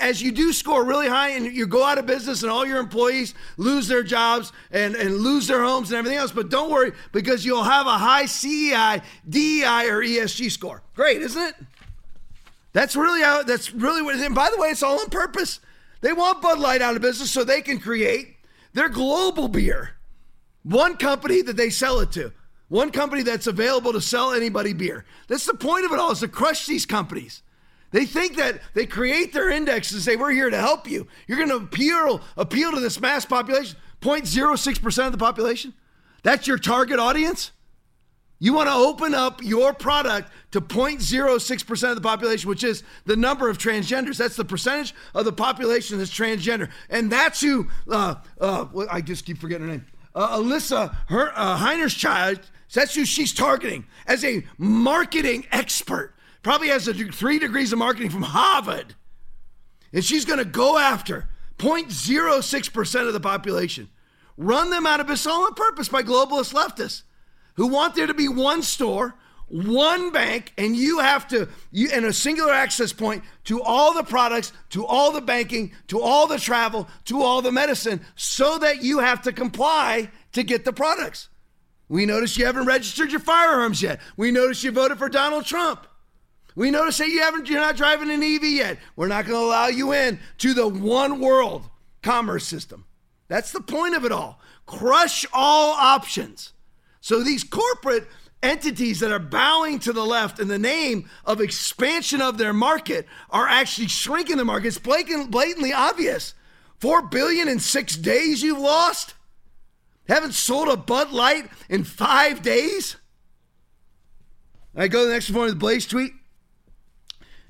As 0.00 0.22
you 0.22 0.32
do 0.32 0.52
score 0.52 0.84
really 0.84 1.08
high 1.08 1.30
and 1.30 1.46
you 1.46 1.66
go 1.66 1.84
out 1.84 1.98
of 1.98 2.06
business 2.06 2.42
and 2.42 2.50
all 2.50 2.66
your 2.66 2.78
employees 2.78 3.34
lose 3.56 3.86
their 3.86 4.02
jobs 4.02 4.52
and, 4.70 4.94
and 4.94 5.16
lose 5.16 5.46
their 5.46 5.62
homes 5.62 5.90
and 5.90 5.98
everything 5.98 6.18
else, 6.18 6.32
but 6.32 6.50
don't 6.50 6.70
worry 6.70 6.92
because 7.12 7.44
you'll 7.44 7.64
have 7.64 7.86
a 7.86 7.96
high 7.96 8.26
CEI, 8.26 9.02
DEI, 9.28 9.88
or 9.88 10.02
ESG 10.02 10.50
score. 10.50 10.82
Great, 10.94 11.22
isn't 11.22 11.40
it? 11.40 11.54
That's 12.72 12.96
really 12.96 13.22
how, 13.22 13.44
that's 13.44 13.72
really 13.72 14.02
what, 14.02 14.16
and 14.16 14.34
by 14.34 14.50
the 14.50 14.60
way, 14.60 14.68
it's 14.68 14.82
all 14.82 15.00
on 15.00 15.08
purpose. 15.08 15.60
They 16.00 16.12
want 16.12 16.42
Bud 16.42 16.58
Light 16.58 16.82
out 16.82 16.96
of 16.96 17.02
business 17.02 17.30
so 17.30 17.44
they 17.44 17.62
can 17.62 17.78
create 17.78 18.36
their 18.72 18.88
global 18.88 19.48
beer. 19.48 19.92
One 20.62 20.96
company 20.96 21.42
that 21.42 21.56
they 21.56 21.70
sell 21.70 22.00
it 22.00 22.12
to. 22.12 22.32
One 22.68 22.90
company 22.90 23.22
that's 23.22 23.46
available 23.46 23.92
to 23.92 24.00
sell 24.00 24.32
anybody 24.32 24.72
beer. 24.72 25.04
That's 25.28 25.46
the 25.46 25.54
point 25.54 25.84
of 25.84 25.92
it 25.92 25.98
all 25.98 26.10
is 26.10 26.20
to 26.20 26.28
crush 26.28 26.66
these 26.66 26.84
companies. 26.84 27.42
They 27.92 28.04
think 28.04 28.36
that 28.36 28.60
they 28.74 28.84
create 28.84 29.32
their 29.32 29.48
index 29.48 29.92
and 29.92 30.02
say, 30.02 30.16
we're 30.16 30.32
here 30.32 30.50
to 30.50 30.58
help 30.58 30.90
you. 30.90 31.06
You're 31.28 31.38
going 31.38 31.50
to 31.50 31.64
appeal, 31.64 32.20
appeal 32.36 32.72
to 32.72 32.80
this 32.80 33.00
mass 33.00 33.24
population. 33.24 33.76
0.06% 34.00 35.06
of 35.06 35.12
the 35.12 35.18
population? 35.18 35.72
That's 36.22 36.46
your 36.46 36.58
target 36.58 36.98
audience? 36.98 37.52
You 38.38 38.52
want 38.52 38.68
to 38.68 38.74
open 38.74 39.14
up 39.14 39.42
your 39.42 39.72
product 39.72 40.30
to 40.50 40.60
0.06% 40.60 41.88
of 41.88 41.94
the 41.94 42.02
population, 42.02 42.48
which 42.48 42.64
is 42.64 42.82
the 43.06 43.16
number 43.16 43.48
of 43.48 43.56
transgenders. 43.56 44.18
That's 44.18 44.36
the 44.36 44.44
percentage 44.44 44.94
of 45.14 45.24
the 45.24 45.32
population 45.32 45.98
that's 45.98 46.10
transgender. 46.10 46.70
And 46.90 47.10
that's 47.10 47.40
who, 47.40 47.68
uh, 47.90 48.16
uh, 48.38 48.66
I 48.90 49.00
just 49.00 49.24
keep 49.24 49.38
forgetting 49.38 49.66
her 49.66 49.72
name, 49.72 49.86
uh, 50.14 50.38
Alissa 50.38 50.94
her, 51.08 51.32
uh, 51.34 51.58
Heinerscheid, 51.58 52.42
that's 52.72 52.94
who 52.94 53.06
she's 53.06 53.32
targeting 53.32 53.86
as 54.06 54.22
a 54.22 54.44
marketing 54.58 55.46
expert. 55.50 56.14
Probably 56.42 56.68
has 56.68 56.86
three 56.86 57.38
degrees 57.38 57.72
of 57.72 57.78
marketing 57.78 58.10
from 58.10 58.22
Harvard. 58.22 58.94
And 59.92 60.04
she's 60.04 60.26
going 60.26 60.40
to 60.40 60.44
go 60.44 60.76
after 60.76 61.28
0.06% 61.58 63.06
of 63.06 63.14
the 63.14 63.20
population, 63.20 63.88
run 64.36 64.68
them 64.68 64.86
out 64.86 65.00
of 65.00 65.06
business 65.06 65.26
all 65.26 65.44
on 65.44 65.54
purpose 65.54 65.88
by 65.88 66.02
globalist 66.02 66.52
leftists 66.52 67.02
who 67.56 67.66
want 67.66 67.94
there 67.94 68.06
to 68.06 68.14
be 68.14 68.28
one 68.28 68.62
store, 68.62 69.14
one 69.48 70.10
bank, 70.12 70.52
and 70.58 70.76
you 70.76 70.98
have 70.98 71.28
to, 71.28 71.48
you, 71.70 71.88
and 71.92 72.04
a 72.04 72.12
singular 72.12 72.52
access 72.52 72.92
point 72.92 73.22
to 73.44 73.62
all 73.62 73.94
the 73.94 74.02
products, 74.02 74.52
to 74.70 74.84
all 74.84 75.12
the 75.12 75.20
banking, 75.20 75.72
to 75.88 76.00
all 76.00 76.26
the 76.26 76.38
travel, 76.38 76.88
to 77.04 77.22
all 77.22 77.42
the 77.42 77.52
medicine, 77.52 78.00
so 78.14 78.58
that 78.58 78.82
you 78.82 78.98
have 78.98 79.22
to 79.22 79.32
comply 79.32 80.10
to 80.32 80.42
get 80.42 80.64
the 80.64 80.72
products. 80.72 81.28
We 81.88 82.06
notice 82.06 82.36
you 82.36 82.46
haven't 82.46 82.66
registered 82.66 83.10
your 83.10 83.20
firearms 83.20 83.80
yet. 83.80 84.00
We 84.16 84.32
notice 84.32 84.64
you 84.64 84.72
voted 84.72 84.98
for 84.98 85.08
Donald 85.08 85.44
Trump. 85.44 85.86
We 86.56 86.70
notice 86.70 86.98
that 86.98 87.08
you 87.08 87.20
haven't 87.20 87.48
you're 87.48 87.60
not 87.60 87.76
driving 87.76 88.10
an 88.10 88.22
EV 88.22 88.44
yet. 88.44 88.78
We're 88.96 89.08
not 89.08 89.26
going 89.26 89.38
to 89.38 89.46
allow 89.46 89.66
you 89.68 89.92
in 89.92 90.18
to 90.38 90.54
the 90.54 90.66
one 90.66 91.20
world 91.20 91.68
commerce 92.02 92.46
system. 92.46 92.86
That's 93.28 93.52
the 93.52 93.60
point 93.60 93.94
of 93.94 94.04
it 94.04 94.12
all. 94.12 94.40
Crush 94.64 95.26
all 95.32 95.74
options. 95.74 96.52
So 97.06 97.22
these 97.22 97.44
corporate 97.44 98.08
entities 98.42 98.98
that 98.98 99.12
are 99.12 99.20
bowing 99.20 99.78
to 99.78 99.92
the 99.92 100.04
left 100.04 100.40
in 100.40 100.48
the 100.48 100.58
name 100.58 101.08
of 101.24 101.40
expansion 101.40 102.20
of 102.20 102.36
their 102.36 102.52
market 102.52 103.06
are 103.30 103.46
actually 103.46 103.86
shrinking 103.86 104.38
the 104.38 104.44
market. 104.44 104.66
It's 104.66 104.78
blatantly 104.78 105.72
obvious. 105.72 106.34
Four 106.80 107.02
billion 107.02 107.46
in 107.46 107.60
six 107.60 107.94
days 107.94 108.42
you've 108.42 108.58
lost? 108.58 109.14
Haven't 110.08 110.32
sold 110.32 110.66
a 110.66 110.76
Bud 110.76 111.12
Light 111.12 111.48
in 111.68 111.84
five 111.84 112.42
days? 112.42 112.96
I 114.74 114.88
go 114.88 115.02
to 115.02 115.06
the 115.06 115.12
next 115.12 115.30
one, 115.30 115.48
the 115.48 115.54
Blaze 115.54 115.86
tweet. 115.86 116.10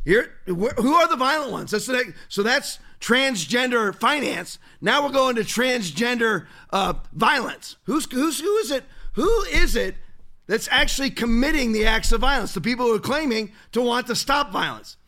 Here, 0.05 0.35
who 0.45 0.67
are 0.67 1.09
the 1.09 1.17
violent 1.17 1.53
ones? 1.53 1.71
That's 1.71 1.87
the 1.87 1.95
next, 1.95 2.13
so 2.29 2.43
that's 2.43 2.79
transgender 3.01 3.95
finance. 3.95 4.59
Now 4.83 5.03
we're 5.03 5.13
going 5.13 5.37
to 5.37 5.45
transgender 5.45 6.47
uh, 6.75 6.93
violence. 7.15 7.77
Who's 7.85 8.05
who's 8.13 8.41
who 8.41 8.55
is 8.59 8.71
it? 8.71 8.85
Who 9.17 9.43
is 9.45 9.77
it 9.77 9.97
that's 10.47 10.69
actually 10.71 11.11
committing 11.11 11.73
the 11.73 11.87
acts 11.87 12.12
of 12.12 12.21
violence? 12.21 12.53
The 12.53 12.61
people 12.61 12.87
who 12.87 12.95
are 12.95 13.01
claiming 13.01 13.53
to 13.73 13.81
want 13.81 14.07
to 14.09 14.14
stop 14.14 14.53
violence. 14.53 14.99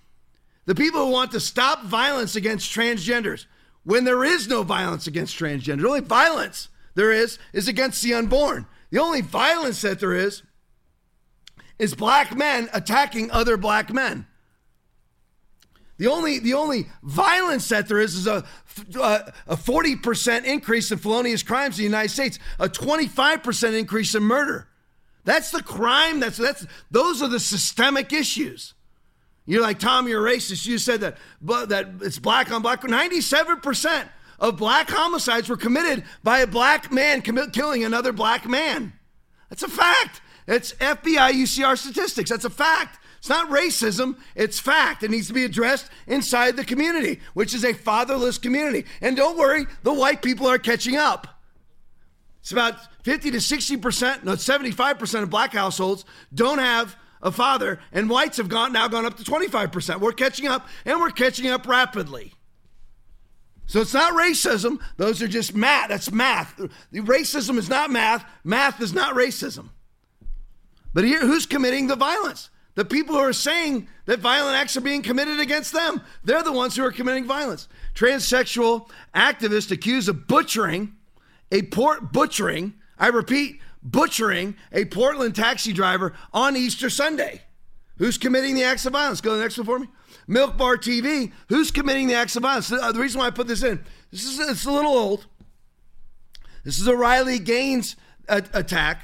The 0.64 0.74
people 0.74 1.04
who 1.04 1.12
want 1.12 1.30
to 1.32 1.40
stop 1.40 1.84
violence 1.84 2.34
against 2.34 2.74
transgenders 2.74 3.44
when 3.84 4.04
there 4.04 4.24
is 4.24 4.48
no 4.48 4.62
violence 4.62 5.06
against 5.06 5.38
transgender. 5.38 5.82
The 5.82 5.88
only 5.88 6.00
violence 6.00 6.68
there 6.94 7.12
is 7.12 7.38
is 7.52 7.68
against 7.68 8.02
the 8.02 8.14
unborn. 8.14 8.66
The 8.90 8.98
only 8.98 9.20
violence 9.20 9.82
that 9.82 10.00
there 10.00 10.14
is 10.14 10.42
is 11.78 11.94
black 11.94 12.34
men 12.34 12.70
attacking 12.72 13.30
other 13.30 13.59
black 13.59 13.92
men. 13.92 14.26
The 15.98 16.06
only 16.06 16.38
the 16.38 16.54
only 16.54 16.86
violence 17.02 17.68
that 17.68 17.88
there 17.88 18.00
is 18.00 18.14
is 18.14 18.26
a 18.26 18.44
a 18.96 19.56
forty 19.56 19.96
percent 19.96 20.46
increase 20.46 20.90
in 20.90 20.98
felonious 20.98 21.42
crimes 21.42 21.78
in 21.78 21.82
the 21.82 21.84
United 21.84 22.10
States, 22.10 22.38
a 22.58 22.68
twenty 22.68 23.06
five 23.06 23.42
percent 23.42 23.74
increase 23.74 24.14
in 24.14 24.22
murder. 24.22 24.68
That's 25.24 25.50
the 25.50 25.62
crime. 25.62 26.20
That's 26.20 26.36
that's 26.36 26.66
those 26.90 27.22
are 27.22 27.28
the 27.28 27.40
systemic 27.40 28.12
issues. 28.12 28.74
You're 29.46 29.62
like 29.62 29.78
Tom, 29.78 30.08
you're 30.08 30.22
racist. 30.22 30.66
You 30.66 30.78
said 30.78 31.00
that, 31.00 31.18
but 31.40 31.70
that 31.70 31.88
it's 32.02 32.18
black 32.18 32.50
on 32.50 32.62
black. 32.62 32.84
Ninety 32.84 33.20
seven 33.20 33.60
percent 33.60 34.08
of 34.38 34.56
black 34.56 34.90
homicides 34.90 35.48
were 35.48 35.56
committed 35.56 36.04
by 36.22 36.40
a 36.40 36.46
black 36.46 36.92
man 36.92 37.22
killing 37.22 37.84
another 37.84 38.12
black 38.12 38.48
man. 38.48 38.92
That's 39.48 39.62
a 39.62 39.68
fact. 39.68 40.20
It's 40.46 40.72
FBI 40.74 41.32
UCR 41.32 41.76
statistics. 41.76 42.30
That's 42.30 42.44
a 42.44 42.50
fact. 42.50 42.97
It's 43.18 43.28
not 43.28 43.50
racism, 43.50 44.16
it's 44.34 44.60
fact. 44.60 45.02
It 45.02 45.10
needs 45.10 45.26
to 45.26 45.32
be 45.32 45.44
addressed 45.44 45.90
inside 46.06 46.56
the 46.56 46.64
community, 46.64 47.20
which 47.34 47.52
is 47.52 47.64
a 47.64 47.74
fatherless 47.74 48.38
community. 48.38 48.86
And 49.00 49.16
don't 49.16 49.36
worry, 49.36 49.66
the 49.82 49.92
white 49.92 50.22
people 50.22 50.46
are 50.46 50.58
catching 50.58 50.96
up. 50.96 51.26
It's 52.40 52.52
about 52.52 52.76
50 53.02 53.32
to 53.32 53.38
60%, 53.38 54.24
no, 54.24 54.32
75% 54.32 55.22
of 55.22 55.30
black 55.30 55.52
households 55.52 56.04
don't 56.32 56.58
have 56.58 56.96
a 57.20 57.32
father, 57.32 57.80
and 57.92 58.08
whites 58.08 58.36
have 58.36 58.48
gone 58.48 58.72
now 58.72 58.86
gone 58.86 59.04
up 59.04 59.16
to 59.16 59.24
25%. 59.24 60.00
We're 60.00 60.12
catching 60.12 60.46
up, 60.46 60.68
and 60.84 61.00
we're 61.00 61.10
catching 61.10 61.48
up 61.48 61.66
rapidly. 61.66 62.32
So 63.66 63.80
it's 63.80 63.92
not 63.92 64.14
racism. 64.14 64.80
Those 64.96 65.20
are 65.20 65.28
just 65.28 65.54
math. 65.54 65.88
That's 65.88 66.10
math. 66.10 66.56
Racism 66.92 67.58
is 67.58 67.68
not 67.68 67.90
math. 67.90 68.24
Math 68.44 68.80
is 68.80 68.94
not 68.94 69.14
racism. 69.14 69.70
But 70.94 71.04
here, 71.04 71.20
who's 71.20 71.44
committing 71.44 71.86
the 71.86 71.96
violence? 71.96 72.48
The 72.78 72.84
people 72.84 73.16
who 73.16 73.20
are 73.20 73.32
saying 73.32 73.88
that 74.04 74.20
violent 74.20 74.54
acts 74.54 74.76
are 74.76 74.80
being 74.80 75.02
committed 75.02 75.40
against 75.40 75.72
them, 75.72 76.00
they're 76.22 76.44
the 76.44 76.52
ones 76.52 76.76
who 76.76 76.84
are 76.84 76.92
committing 76.92 77.24
violence. 77.24 77.66
Transsexual 77.92 78.88
activists 79.12 79.72
accused 79.72 80.08
of 80.08 80.28
butchering 80.28 80.94
a 81.50 81.62
port 81.62 82.12
butchering, 82.12 82.74
I 82.96 83.08
repeat, 83.08 83.60
butchering 83.82 84.54
a 84.70 84.84
Portland 84.84 85.34
taxi 85.34 85.72
driver 85.72 86.14
on 86.32 86.56
Easter 86.56 86.88
Sunday. 86.88 87.42
Who's 87.96 88.16
committing 88.16 88.54
the 88.54 88.62
acts 88.62 88.86
of 88.86 88.92
violence? 88.92 89.20
Go 89.20 89.30
to 89.30 89.38
the 89.38 89.42
next 89.42 89.58
one 89.58 89.66
for 89.66 89.80
me. 89.80 89.88
Milk 90.28 90.56
Bar 90.56 90.76
TV. 90.76 91.32
Who's 91.48 91.72
committing 91.72 92.06
the 92.06 92.14
acts 92.14 92.36
of 92.36 92.44
violence? 92.44 92.68
The, 92.68 92.92
the 92.92 93.00
reason 93.00 93.18
why 93.18 93.26
I 93.26 93.30
put 93.30 93.48
this 93.48 93.64
in, 93.64 93.84
this 94.12 94.24
is 94.24 94.38
it's 94.38 94.66
a 94.66 94.70
little 94.70 94.92
old. 94.92 95.26
This 96.62 96.78
is 96.78 96.86
a 96.86 96.94
Riley 96.94 97.40
Gaines 97.40 97.96
a- 98.28 98.44
attack, 98.54 99.02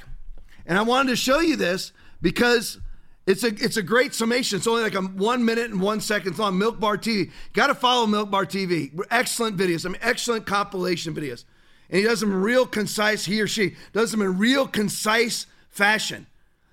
and 0.65 0.79
I 0.79 0.81
wanted 0.83 1.09
to 1.09 1.17
show 1.17 1.41
you 1.41 1.57
this 1.57 1.91
because 2.21 2.79
it's 3.27 3.43
a 3.43 3.47
it's 3.47 3.77
a 3.77 3.81
great 3.81 4.13
summation. 4.13 4.57
It's 4.57 4.67
only 4.67 4.83
like 4.83 4.93
a 4.93 5.01
one 5.01 5.45
minute 5.45 5.71
and 5.71 5.81
one 5.81 5.99
second 5.99 6.37
long. 6.37 6.57
Milk 6.57 6.79
Bar 6.79 6.97
TV. 6.97 7.31
Got 7.53 7.67
to 7.67 7.75
follow 7.75 8.05
Milk 8.05 8.29
Bar 8.29 8.45
TV. 8.45 8.91
Excellent 9.09 9.57
videos. 9.57 9.85
I 9.85 9.89
mean, 9.89 10.01
excellent 10.01 10.45
compilation 10.45 11.15
videos. 11.15 11.43
And 11.89 11.99
he 11.99 12.05
does 12.05 12.19
them 12.19 12.33
real 12.33 12.65
concise. 12.65 13.25
He 13.25 13.41
or 13.41 13.47
she 13.47 13.75
does 13.93 14.11
them 14.11 14.21
in 14.21 14.37
real 14.37 14.67
concise 14.67 15.47
fashion. 15.69 16.27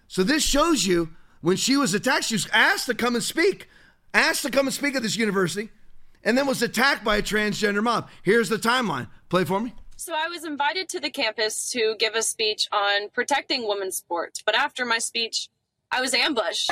So 0.09 0.23
this 0.23 0.43
shows 0.43 0.87
you 0.87 1.11
when 1.41 1.57
she 1.57 1.77
was 1.77 1.95
attacked, 1.95 2.25
she 2.25 2.35
was 2.35 2.49
asked 2.53 2.87
to 2.87 2.95
come 2.95 3.15
and 3.15 3.25
speak, 3.25 3.69
asked 4.13 4.43
to 4.43 4.51
come 4.51 4.67
and 4.67 4.75
speak 4.75 4.95
at 4.95 5.03
this 5.03 5.17
university, 5.17 5.71
and 6.23 6.37
then 6.37 6.47
was 6.47 6.63
attacked 6.63 7.03
by 7.03 7.17
a 7.17 7.23
transgender 7.23 7.83
mob. 7.83 8.09
Here's 8.23 8.49
the 8.49 8.57
timeline. 8.57 9.09
Play 9.31 9.45
for 9.45 9.59
me. 9.59 9.75
So 9.97 10.15
I 10.15 10.29
was 10.29 10.45
invited 10.45 10.89
to 10.91 11.01
the 11.01 11.11
campus 11.11 11.71
to 11.71 11.95
give 11.99 12.15
a 12.15 12.23
speech 12.23 12.69
on 12.73 13.09
protecting 13.11 13.67
women's 13.67 13.97
sports, 13.97 14.43
but 14.45 14.55
after 14.55 14.85
my 14.85 14.99
speech, 14.99 15.49
I 15.95 16.01
was 16.01 16.15
ambushed 16.15 16.69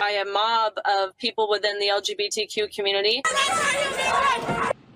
by 0.00 0.10
a 0.10 0.24
mob 0.24 0.72
of 0.84 1.16
people 1.16 1.48
within 1.48 1.78
the 1.78 1.86
LGBTQ 1.86 2.74
community. 2.74 3.22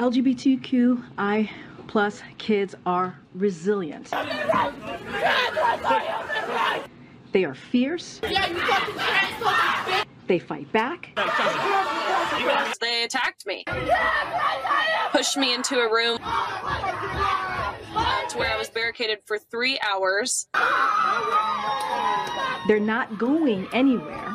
LGBTQI 0.00 1.48
plus 1.86 2.22
kids 2.38 2.74
are 2.84 3.16
resilient. 3.36 4.10
They 7.30 7.44
are 7.44 7.54
fierce. 7.54 8.20
They 10.26 10.40
fight 10.40 10.72
back. 10.72 11.10
They 12.80 13.04
attacked 13.04 13.46
me, 13.46 13.62
pushed 15.12 15.36
me 15.36 15.54
into 15.54 15.78
a 15.78 15.88
room 15.88 16.18
to 17.94 18.38
where 18.38 18.52
I 18.52 18.56
was 18.58 18.68
barricaded 18.68 19.18
for 19.26 19.38
three 19.38 19.78
hours. 19.80 20.46
They're 22.66 22.80
not 22.80 23.18
going 23.18 23.68
anywhere. 23.72 24.32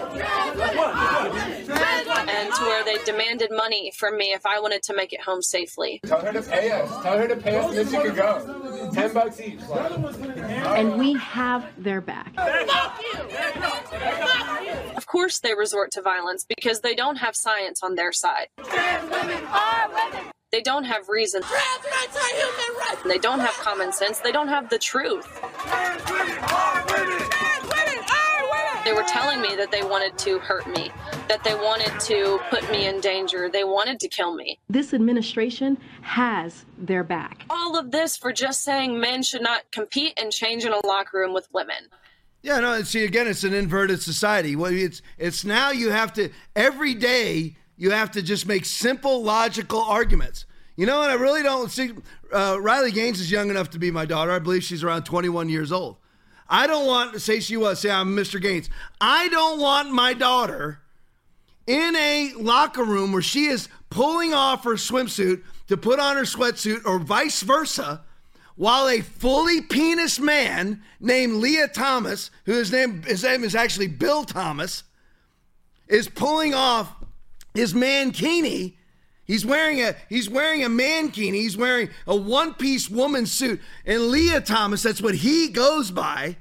And 2.32 2.54
to 2.54 2.62
where 2.64 2.84
they 2.84 2.98
demanded 3.04 3.50
money 3.52 3.92
from 3.98 4.18
me 4.18 4.34
if 4.34 4.46
I 4.46 4.60
wanted 4.60 4.84
to 4.84 4.94
make 4.96 5.14
it 5.14 5.22
home 5.22 5.42
safely. 5.42 6.00
Tell 6.06 6.22
her 6.22 6.32
to 6.32 6.42
pay 6.42 6.72
us. 6.72 7.04
Tell 7.04 7.18
her 7.18 7.28
to 7.28 7.36
pay 7.36 7.58
us, 7.58 7.70
and 7.70 7.78
then 7.78 7.88
she 7.90 7.98
could 8.08 8.16
go. 8.16 8.92
Ten 8.94 9.14
bucks 9.14 9.40
each. 9.42 9.60
And 9.70 10.98
we 10.98 11.14
have 11.16 11.66
their 11.78 12.02
back. 12.02 12.34
Of 14.96 15.06
course, 15.08 15.40
they 15.40 15.54
resort 15.54 15.92
to 15.92 16.02
violence 16.02 16.46
because 16.48 16.82
they 16.82 16.96
don't 16.96 17.18
have 17.18 17.36
science 17.36 17.82
on 17.84 17.96
their 17.96 18.12
side. 18.12 18.48
They 20.52 20.62
don't 20.62 20.84
have 20.86 21.10
reason. 21.10 21.44
They 23.06 23.20
don't 23.20 23.40
have 23.40 23.54
common 23.54 23.94
sense. 23.94 24.20
They 24.20 24.32
don't 24.32 24.48
have 24.48 24.70
the 24.70 24.80
truth. 24.80 25.28
They 28.84 28.94
were 28.94 29.04
telling 29.04 29.42
me 29.42 29.56
that 29.56 29.70
they 29.72 29.84
wanted 29.84 30.18
to 30.20 30.40
hurt 30.40 30.66
me, 30.68 30.90
that 31.28 31.44
they 31.44 31.54
wanted 31.54 32.00
to 32.00 32.40
put 32.50 32.70
me 32.72 32.88
in 32.88 33.00
danger, 33.00 33.48
they 33.48 33.64
wanted 33.64 34.00
to 34.00 34.08
kill 34.08 34.34
me. 34.34 34.58
This 34.68 34.96
administration 34.96 35.78
has 36.02 36.66
their 36.78 37.04
back. 37.04 37.44
All 37.52 37.78
of 37.78 37.92
this 37.92 38.18
for 38.18 38.34
just 38.34 38.64
saying 38.64 39.00
men 39.00 39.22
should 39.22 39.44
not 39.44 39.70
compete 39.72 40.20
and 40.20 40.32
change 40.32 40.66
in 40.66 40.72
a 40.72 40.84
locker 40.88 41.20
room 41.20 41.34
with 41.34 41.48
women. 41.54 41.90
Yeah, 42.42 42.60
no, 42.62 42.82
see 42.82 43.04
again, 43.04 43.28
it's 43.28 43.44
an 43.44 43.54
inverted 43.54 44.02
society. 44.02 44.56
Well, 44.56 44.74
it's 44.74 45.04
it's 45.20 45.44
now 45.46 45.70
you 45.72 45.92
have 45.92 46.14
to 46.14 46.30
every 46.56 46.96
day 46.96 47.58
you 47.80 47.92
have 47.92 48.12
to 48.12 48.22
just 48.22 48.46
make 48.46 48.66
simple 48.66 49.24
logical 49.24 49.80
arguments. 49.82 50.46
You 50.76 50.86
know, 50.86 51.02
and 51.02 51.12
I 51.12 51.16
really 51.16 51.42
don't 51.42 51.72
see 51.72 51.94
uh, 52.32 52.58
Riley 52.60 52.92
Gaines 52.92 53.20
is 53.20 53.32
young 53.32 53.50
enough 53.50 53.72
to 53.72 53.80
be 53.80 53.90
my 53.90 54.06
daughter. 54.06 54.32
I 54.32 54.40
believe 54.40 54.64
she's 54.64 54.84
around 54.84 55.04
21 55.04 55.50
years 55.50 55.72
old. 55.72 55.98
I 56.48 56.68
don't 56.68 56.86
want 56.86 57.14
to 57.14 57.20
say 57.20 57.40
she 57.40 57.58
was, 57.58 57.80
say 57.80 57.90
I'm 57.90 58.16
Mr. 58.16 58.42
Gaines. 58.42 58.70
I 59.00 59.30
don't 59.30 59.60
want 59.60 59.92
my 59.92 60.14
daughter 60.14 60.82
in 61.68 61.96
a 61.96 62.34
locker 62.36 62.84
room 62.84 63.14
where 63.14 63.22
she 63.22 63.46
is 63.46 63.70
pulling 63.90 64.34
off 64.34 64.66
her 64.66 64.74
swimsuit 64.74 65.44
to 65.68 65.78
put 65.78 66.00
on 66.00 66.18
her 66.18 66.24
sweatsuit 66.24 66.86
or 66.86 67.00
vice 67.00 67.42
versa 67.42 68.04
while 68.56 68.90
a 68.90 69.00
fully 69.00 69.62
penis 69.62 70.20
man 70.20 70.84
named 71.00 71.36
Lia 71.36 71.70
Thomas, 71.70 72.30
who 72.46 72.54
his 72.54 72.74
name 72.74 73.04
his 73.04 73.24
name 73.24 73.46
is 73.46 73.56
actually 73.56 73.88
Bill 73.88 74.26
Thomas, 74.26 74.84
is 75.88 76.10
pulling 76.10 76.54
off 76.54 76.94
his 77.54 77.74
mankini. 77.74 78.76
He's 79.26 79.46
wearing 79.46 79.82
a 79.82 79.96
he's 80.10 80.30
wearing 80.30 80.64
a 80.64 80.70
mankini. 80.70 81.36
He's 81.36 81.58
wearing 81.58 81.90
a 82.08 82.16
one-piece 82.16 82.90
woman 82.90 83.26
suit. 83.26 83.62
And 83.86 84.08
Lia 84.08 84.42
Thomas, 84.42 84.84
that's 84.84 85.02
what 85.02 85.16
he 85.16 85.50
goes 85.50 85.92
by. 85.92 86.38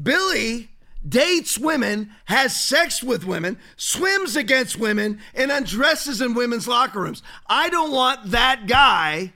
Billy 0.00 0.70
dates 1.06 1.58
women, 1.58 2.10
has 2.24 2.58
sex 2.58 3.02
with 3.02 3.24
women, 3.24 3.58
swims 3.76 4.34
against 4.34 4.78
women, 4.78 5.20
and 5.34 5.52
undresses 5.52 6.20
in 6.20 6.34
women's 6.34 6.66
locker 6.66 7.00
rooms. 7.00 7.22
I 7.46 7.68
don't 7.68 7.92
want 7.92 8.30
that 8.30 8.66
guy 8.66 9.32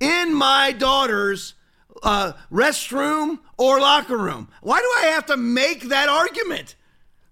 in 0.00 0.34
my 0.34 0.72
daughter's 0.72 1.54
uh, 2.02 2.32
restroom 2.50 3.38
or 3.56 3.80
locker 3.80 4.18
room. 4.18 4.48
Why 4.60 4.80
do 4.80 5.06
I 5.06 5.10
have 5.12 5.26
to 5.26 5.36
make 5.36 5.88
that 5.88 6.08
argument? 6.08 6.74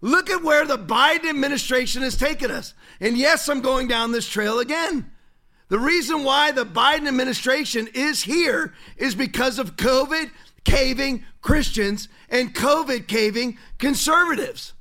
Look 0.01 0.31
at 0.31 0.43
where 0.43 0.65
the 0.67 0.79
Biden 0.79 1.29
administration 1.29 2.03
has 2.03 2.17
taken 2.17 2.51
us. 2.51 2.75
And 3.01 3.19
yes, 3.19 3.49
I'm 3.49 3.61
going 3.61 3.89
down 3.89 4.13
this 4.13 4.29
trail 4.29 4.59
again. 4.59 5.11
The 5.69 5.79
reason 5.79 6.25
why 6.25 6.53
the 6.53 6.67
Biden 6.67 7.07
administration 7.07 7.89
is 7.95 8.23
here 8.23 8.75
is 8.97 9.15
because 9.15 9.59
of 9.59 9.77
COVID 9.77 10.31
caving 10.65 11.25
Christians 11.43 12.09
and 12.29 12.55
COVID 12.55 13.07
caving 13.07 13.59
conservatives. 13.79 14.73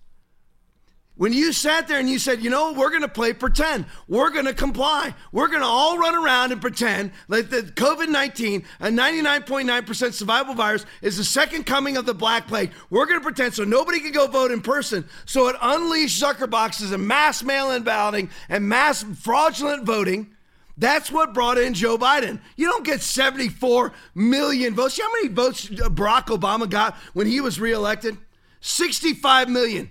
When 1.20 1.34
you 1.34 1.52
sat 1.52 1.90
there 1.90 2.00
and 2.00 2.10
you 2.10 2.18
said, 2.18 2.42
you 2.42 2.50
know, 2.50 2.72
we're 2.72 2.92
going 2.92 3.02
to 3.02 3.10
play 3.10 3.34
pretend, 3.34 3.88
we're 4.08 4.30
going 4.30 4.46
to 4.46 4.54
comply, 4.54 5.14
we're 5.34 5.50
going 5.50 5.60
to 5.60 5.68
all 5.68 5.98
run 5.98 6.16
around 6.16 6.54
and 6.54 6.62
pretend 6.62 7.12
that 7.28 7.52
the 7.52 7.64
COVID 7.64 8.08
19, 8.08 8.64
a 8.80 8.88
99.9% 8.88 10.14
survival 10.14 10.54
virus, 10.54 10.86
is 11.02 11.18
the 11.18 11.26
second 11.26 11.66
coming 11.66 11.98
of 11.98 12.06
the 12.06 12.14
Black 12.14 12.48
Plague. 12.48 12.72
We're 12.90 13.06
going 13.06 13.20
to 13.20 13.24
pretend 13.24 13.54
so 13.54 13.66
nobody 13.66 14.00
can 14.00 14.14
go 14.14 14.28
vote 14.28 14.50
in 14.50 14.62
person. 14.62 15.10
So 15.26 15.50
it 15.50 15.58
unleashed 15.62 16.24
Zucker 16.24 16.50
boxes 16.50 16.94
and 16.94 17.06
mass 17.06 17.44
mail 17.44 17.72
in 17.72 17.84
balloting 17.84 18.30
and 18.48 18.70
mass 18.70 19.04
fraudulent 19.04 19.84
voting. 19.84 20.34
That's 20.78 21.12
what 21.12 21.34
brought 21.34 21.58
in 21.58 21.74
Joe 21.74 21.98
Biden. 21.98 22.40
You 22.56 22.68
don't 22.68 22.86
get 22.86 23.02
74 23.02 23.92
million 24.16 24.74
votes. 24.74 24.98
How 24.98 25.12
many 25.12 25.28
votes 25.28 25.68
Barack 25.68 26.28
Obama 26.28 26.70
got 26.70 26.96
when 27.12 27.28
he 27.28 27.42
was 27.42 27.60
reelected? 27.60 28.18
65 28.62 29.50
million. 29.50 29.90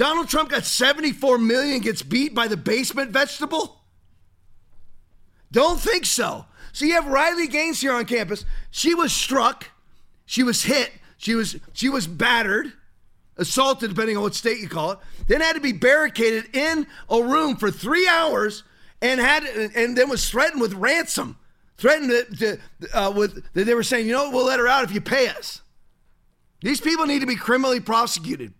Donald 0.00 0.30
Trump 0.30 0.48
got 0.48 0.64
74 0.64 1.36
million, 1.36 1.82
gets 1.82 2.00
beat 2.00 2.34
by 2.34 2.48
the 2.48 2.56
basement 2.56 3.10
vegetable? 3.10 3.82
Don't 5.52 5.78
think 5.78 6.06
so. 6.06 6.46
So 6.72 6.86
you 6.86 6.94
have 6.94 7.06
Riley 7.06 7.46
Gaines 7.46 7.82
here 7.82 7.92
on 7.92 8.06
campus. 8.06 8.46
She 8.70 8.94
was 8.94 9.12
struck, 9.12 9.66
she 10.24 10.42
was 10.42 10.62
hit, 10.62 10.90
she 11.18 11.34
was 11.34 11.58
she 11.74 11.90
was 11.90 12.06
battered, 12.06 12.72
assaulted, 13.36 13.90
depending 13.90 14.16
on 14.16 14.22
what 14.22 14.34
state 14.34 14.60
you 14.60 14.70
call 14.70 14.92
it. 14.92 14.98
Then 15.28 15.42
had 15.42 15.56
to 15.56 15.60
be 15.60 15.72
barricaded 15.72 16.56
in 16.56 16.86
a 17.10 17.22
room 17.22 17.56
for 17.56 17.70
three 17.70 18.08
hours, 18.08 18.62
and 19.02 19.20
had 19.20 19.44
and 19.44 19.98
then 19.98 20.08
was 20.08 20.30
threatened 20.30 20.62
with 20.62 20.72
ransom. 20.72 21.36
Threatened 21.76 22.38
to, 22.38 22.58
uh, 22.94 23.12
with 23.14 23.44
they 23.52 23.74
were 23.74 23.82
saying, 23.82 24.06
you 24.06 24.14
know, 24.14 24.30
we'll 24.30 24.46
let 24.46 24.60
her 24.60 24.66
out 24.66 24.82
if 24.82 24.94
you 24.94 25.02
pay 25.02 25.28
us. 25.28 25.60
These 26.62 26.80
people 26.80 27.04
need 27.04 27.20
to 27.20 27.26
be 27.26 27.36
criminally 27.36 27.80
prosecuted. 27.80 28.54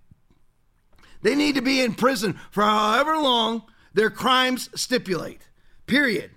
They 1.23 1.35
need 1.35 1.55
to 1.57 1.63
be 1.63 1.81
in 1.81 1.95
prison 1.95 2.39
for 2.51 2.63
however 2.63 3.17
long 3.17 3.63
their 3.93 4.11
crimes 4.11 4.69
stipulate. 4.75 5.41
Period. 5.87 6.31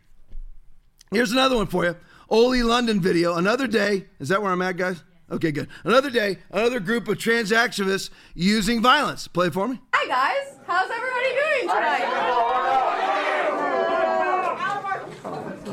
Here's 1.12 1.32
another 1.32 1.56
one 1.56 1.68
for 1.68 1.86
you. 1.86 1.96
Oli 2.30 2.64
London 2.64 3.00
video. 3.00 3.36
Another 3.36 3.68
day. 3.68 4.06
Is 4.20 4.30
that 4.30 4.42
where 4.42 4.52
I'm 4.52 4.62
at, 4.62 4.78
guys? 4.78 5.04
Okay, 5.32 5.52
good. 5.52 5.68
Another 5.84 6.10
day, 6.10 6.38
another 6.52 6.80
group 6.80 7.08
of 7.08 7.18
trans 7.18 7.52
activists 7.52 8.10
using 8.36 8.82
violence. 8.82 9.28
Play 9.28 9.48
it 9.48 9.54
for 9.54 9.68
me. 9.68 9.80
Hi, 9.94 10.08
guys. 10.08 10.60
How's 10.68 10.90
everybody 10.90 11.30
doing 11.30 11.70
tonight? 11.70 12.00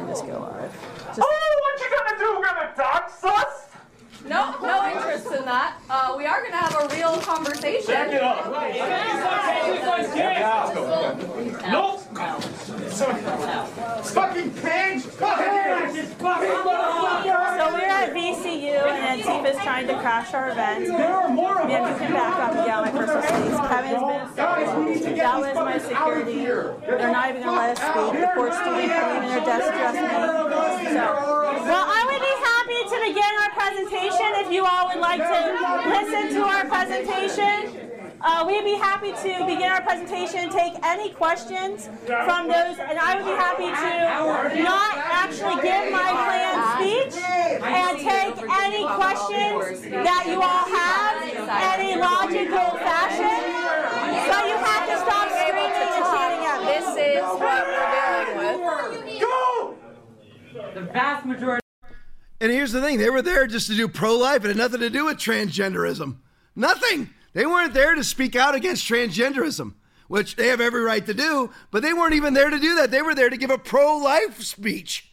Just 0.09 0.27
go 0.27 0.41
live. 0.41 0.73
Oh, 1.19 1.61
what 1.61 1.81
you 1.81 1.89
gonna 1.97 2.19
do? 2.19 2.39
We're 2.39 2.45
Gonna 2.47 2.73
dox 2.77 3.25
us? 3.25 3.70
No, 4.29 4.55
no 4.61 4.87
interest 4.93 5.27
in 5.27 5.45
that. 5.45 5.77
Uh, 5.89 6.15
we 6.17 6.27
are 6.27 6.43
gonna 6.43 6.57
have 6.57 6.75
a 6.75 6.89
real 6.95 7.17
conversation. 7.19 7.87
Check 7.87 8.13
it 8.13 8.23
out. 8.23 8.51
Nope. 11.71 12.01
Fucking 14.05 14.51
page. 14.51 15.03
So 15.03 15.27
we're 17.73 17.89
at 17.89 18.13
VCU 18.15 18.77
and 18.87 19.21
Antifa's 19.21 19.57
trying 19.63 19.87
to 19.87 19.95
crash 20.01 20.35
our 20.35 20.51
event. 20.51 20.87
Yeah, 20.87 21.29
you 21.31 21.99
can 21.99 22.13
back 22.13 22.39
up 22.41 22.55
and 22.55 22.67
get 22.67 22.77
on 22.77 22.85
my 22.85 22.91
personal 22.91 23.23
space. 23.23 23.57
Kevin's 23.69 24.01
been 24.01 24.21
assaulted. 24.21 25.17
That 25.17 25.37
was 25.41 25.55
my 25.55 25.79
security. 25.79 26.45
They're 26.45 27.13
not 27.13 27.31
even 27.31 27.43
gonna 27.43 27.57
let 27.57 27.79
us 27.79 27.81
speak. 27.81 28.21
The 28.21 28.27
poor 28.35 28.53
student 28.53 28.93
coming 28.93 29.23
in 29.23 29.29
their 29.31 29.45
desk 29.47 29.69
to 29.73 30.01
me. 30.01 30.09
So, 30.91 31.05
well, 31.65 31.85
I 31.89 32.05
would 32.05 32.21
be 32.21 32.35
happy 32.45 32.60
to 32.89 33.01
begin 33.05 33.33
our 33.43 33.51
presentation 33.51 34.29
if 34.41 34.51
you 34.51 34.65
all 34.65 34.89
would 34.89 35.01
like 35.01 35.21
to 35.21 35.41
listen 35.89 36.35
to 36.35 36.43
our 36.43 36.65
presentation. 36.65 37.91
Uh, 38.23 38.45
we'd 38.47 38.65
be 38.65 38.75
happy 38.75 39.13
to 39.13 39.45
begin 39.47 39.71
our 39.71 39.81
presentation, 39.81 40.51
take 40.51 40.75
any 40.83 41.11
questions 41.11 41.89
from 42.05 42.49
those, 42.49 42.77
and 42.79 42.99
I 42.99 43.17
would 43.17 43.25
be 43.25 43.33
happy 43.33 43.65
to 43.65 44.63
not 44.63 44.97
actually 44.97 45.57
give 45.63 45.91
my 45.93 46.09
planned 46.13 46.61
speech 46.77 47.17
and 47.65 47.99
take 47.99 48.37
any 48.61 48.85
questions 48.85 49.81
that 50.05 50.25
you 50.29 50.41
all 50.41 50.69
have 50.69 51.25
in 51.81 51.97
a 51.97 52.01
logical 52.01 52.77
fashion. 52.81 53.41
So 54.29 54.37
you 54.49 54.57
have 54.57 54.85
to 54.89 54.97
stop 55.01 55.29
screaming 55.33 55.73
and 55.81 56.05
chanting 56.13 56.45
at 56.45 56.61
me. 56.61 56.77
This 56.77 56.89
is 57.17 57.25
what 57.41 57.61
we're 57.65 57.89
dealing 57.97 58.61
with. 60.65 60.75
The 60.75 60.83
vast 60.93 61.25
majority. 61.25 61.70
And 62.41 62.51
here's 62.51 62.73
the 62.73 62.81
thing 62.81 62.99
they 62.99 63.11
were 63.11 63.23
there 63.23 63.47
just 63.47 63.67
to 63.67 63.77
do 63.77 63.87
pro 63.87 64.17
life. 64.17 64.45
It 64.45 64.49
had 64.49 64.57
nothing 64.57 64.81
to 64.81 64.91
do 64.91 65.07
with 65.07 65.19
transgenderism. 65.19 66.17
Nothing. 66.57 67.11
They 67.33 67.47
weren't 67.47 67.75
there 67.75 67.95
to 67.95 68.03
speak 68.03 68.35
out 68.35 68.55
against 68.55 68.89
transgenderism, 68.89 69.75
which 70.09 70.37
they 70.37 70.49
have 70.49 70.61
every 70.61 70.81
right 70.81 71.05
to 71.07 71.15
do, 71.15 71.51
but 71.71 71.83
they 71.83 71.93
weren't 71.93 72.15
even 72.15 72.35
there 72.35 72.51
to 72.51 72.59
do 72.59 72.75
that. 72.77 72.91
They 72.91 73.03
were 73.03 73.15
there 73.15 73.31
to 73.31 73.37
give 73.37 73.51
a 73.51 73.59
pro 73.59 73.99
life 73.99 74.43
speech. 74.43 75.11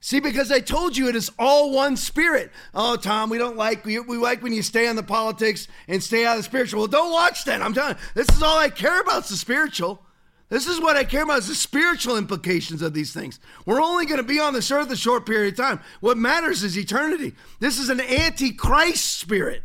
See, 0.00 0.20
because 0.20 0.52
I 0.52 0.60
told 0.60 0.96
you 0.96 1.08
it 1.08 1.16
is 1.16 1.32
all 1.38 1.72
one 1.72 1.96
spirit. 1.96 2.52
Oh, 2.72 2.94
Tom, 2.96 3.30
we 3.30 3.38
don't 3.38 3.56
like 3.56 3.84
we, 3.84 3.98
we 3.98 4.16
like 4.16 4.42
when 4.42 4.52
you 4.52 4.62
stay 4.62 4.86
on 4.86 4.94
the 4.94 5.02
politics 5.02 5.66
and 5.88 6.02
stay 6.02 6.24
out 6.24 6.36
of 6.36 6.38
the 6.38 6.42
spiritual. 6.44 6.80
Well, 6.80 6.88
don't 6.88 7.10
watch 7.10 7.44
that. 7.46 7.62
I'm 7.62 7.74
telling 7.74 7.96
you, 7.96 8.02
this 8.14 8.28
is 8.28 8.42
all 8.42 8.58
I 8.58 8.68
care 8.68 9.00
about 9.00 9.24
is 9.24 9.30
the 9.30 9.36
spiritual. 9.36 10.00
This 10.48 10.66
is 10.66 10.80
what 10.80 10.96
I 10.96 11.04
care 11.04 11.24
about 11.24 11.40
is 11.40 11.48
the 11.48 11.54
spiritual 11.54 12.16
implications 12.16 12.80
of 12.80 12.94
these 12.94 13.12
things. 13.12 13.38
We're 13.66 13.82
only 13.82 14.06
going 14.06 14.18
to 14.18 14.26
be 14.26 14.40
on 14.40 14.54
this 14.54 14.70
earth 14.70 14.90
a 14.90 14.96
short 14.96 15.26
period 15.26 15.58
of 15.58 15.58
time. 15.58 15.80
What 16.00 16.16
matters 16.16 16.62
is 16.62 16.78
eternity. 16.78 17.34
This 17.60 17.78
is 17.78 17.90
an 17.90 18.00
antichrist 18.00 19.18
spirit. 19.18 19.62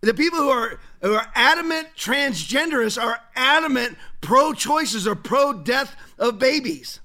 The 0.00 0.14
people 0.14 0.38
who 0.38 0.48
are 0.48 0.80
who 1.02 1.14
are 1.14 1.30
adamant 1.34 1.88
transgenderists 1.96 3.02
are 3.02 3.20
adamant 3.36 3.98
pro-choices 4.22 5.06
or 5.06 5.14
pro-death 5.14 5.94
of 6.18 6.38
babies. 6.38 7.00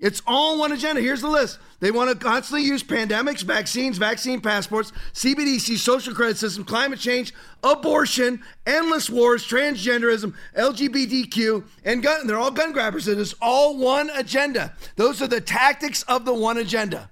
It's 0.00 0.20
all 0.26 0.58
one 0.58 0.72
agenda. 0.72 1.00
Here's 1.00 1.20
the 1.20 1.28
list. 1.28 1.58
They 1.80 1.90
want 1.90 2.10
to 2.10 2.16
constantly 2.16 2.66
use 2.66 2.82
pandemics, 2.82 3.42
vaccines, 3.42 3.96
vaccine 3.96 4.40
passports, 4.40 4.92
CBDC, 5.12 5.78
social 5.78 6.14
credit 6.14 6.36
system, 6.36 6.64
climate 6.64 6.98
change, 6.98 7.32
abortion, 7.62 8.42
endless 8.66 9.08
wars, 9.08 9.46
transgenderism, 9.46 10.34
LGBTQ, 10.56 11.64
and 11.84 12.02
gun. 12.02 12.26
They're 12.26 12.38
all 12.38 12.50
gun 12.50 12.72
grabbers. 12.72 13.06
It 13.06 13.18
is 13.18 13.34
all 13.40 13.78
one 13.78 14.10
agenda. 14.10 14.74
Those 14.96 15.22
are 15.22 15.28
the 15.28 15.40
tactics 15.40 16.02
of 16.02 16.24
the 16.24 16.34
one 16.34 16.58
agenda. 16.58 17.10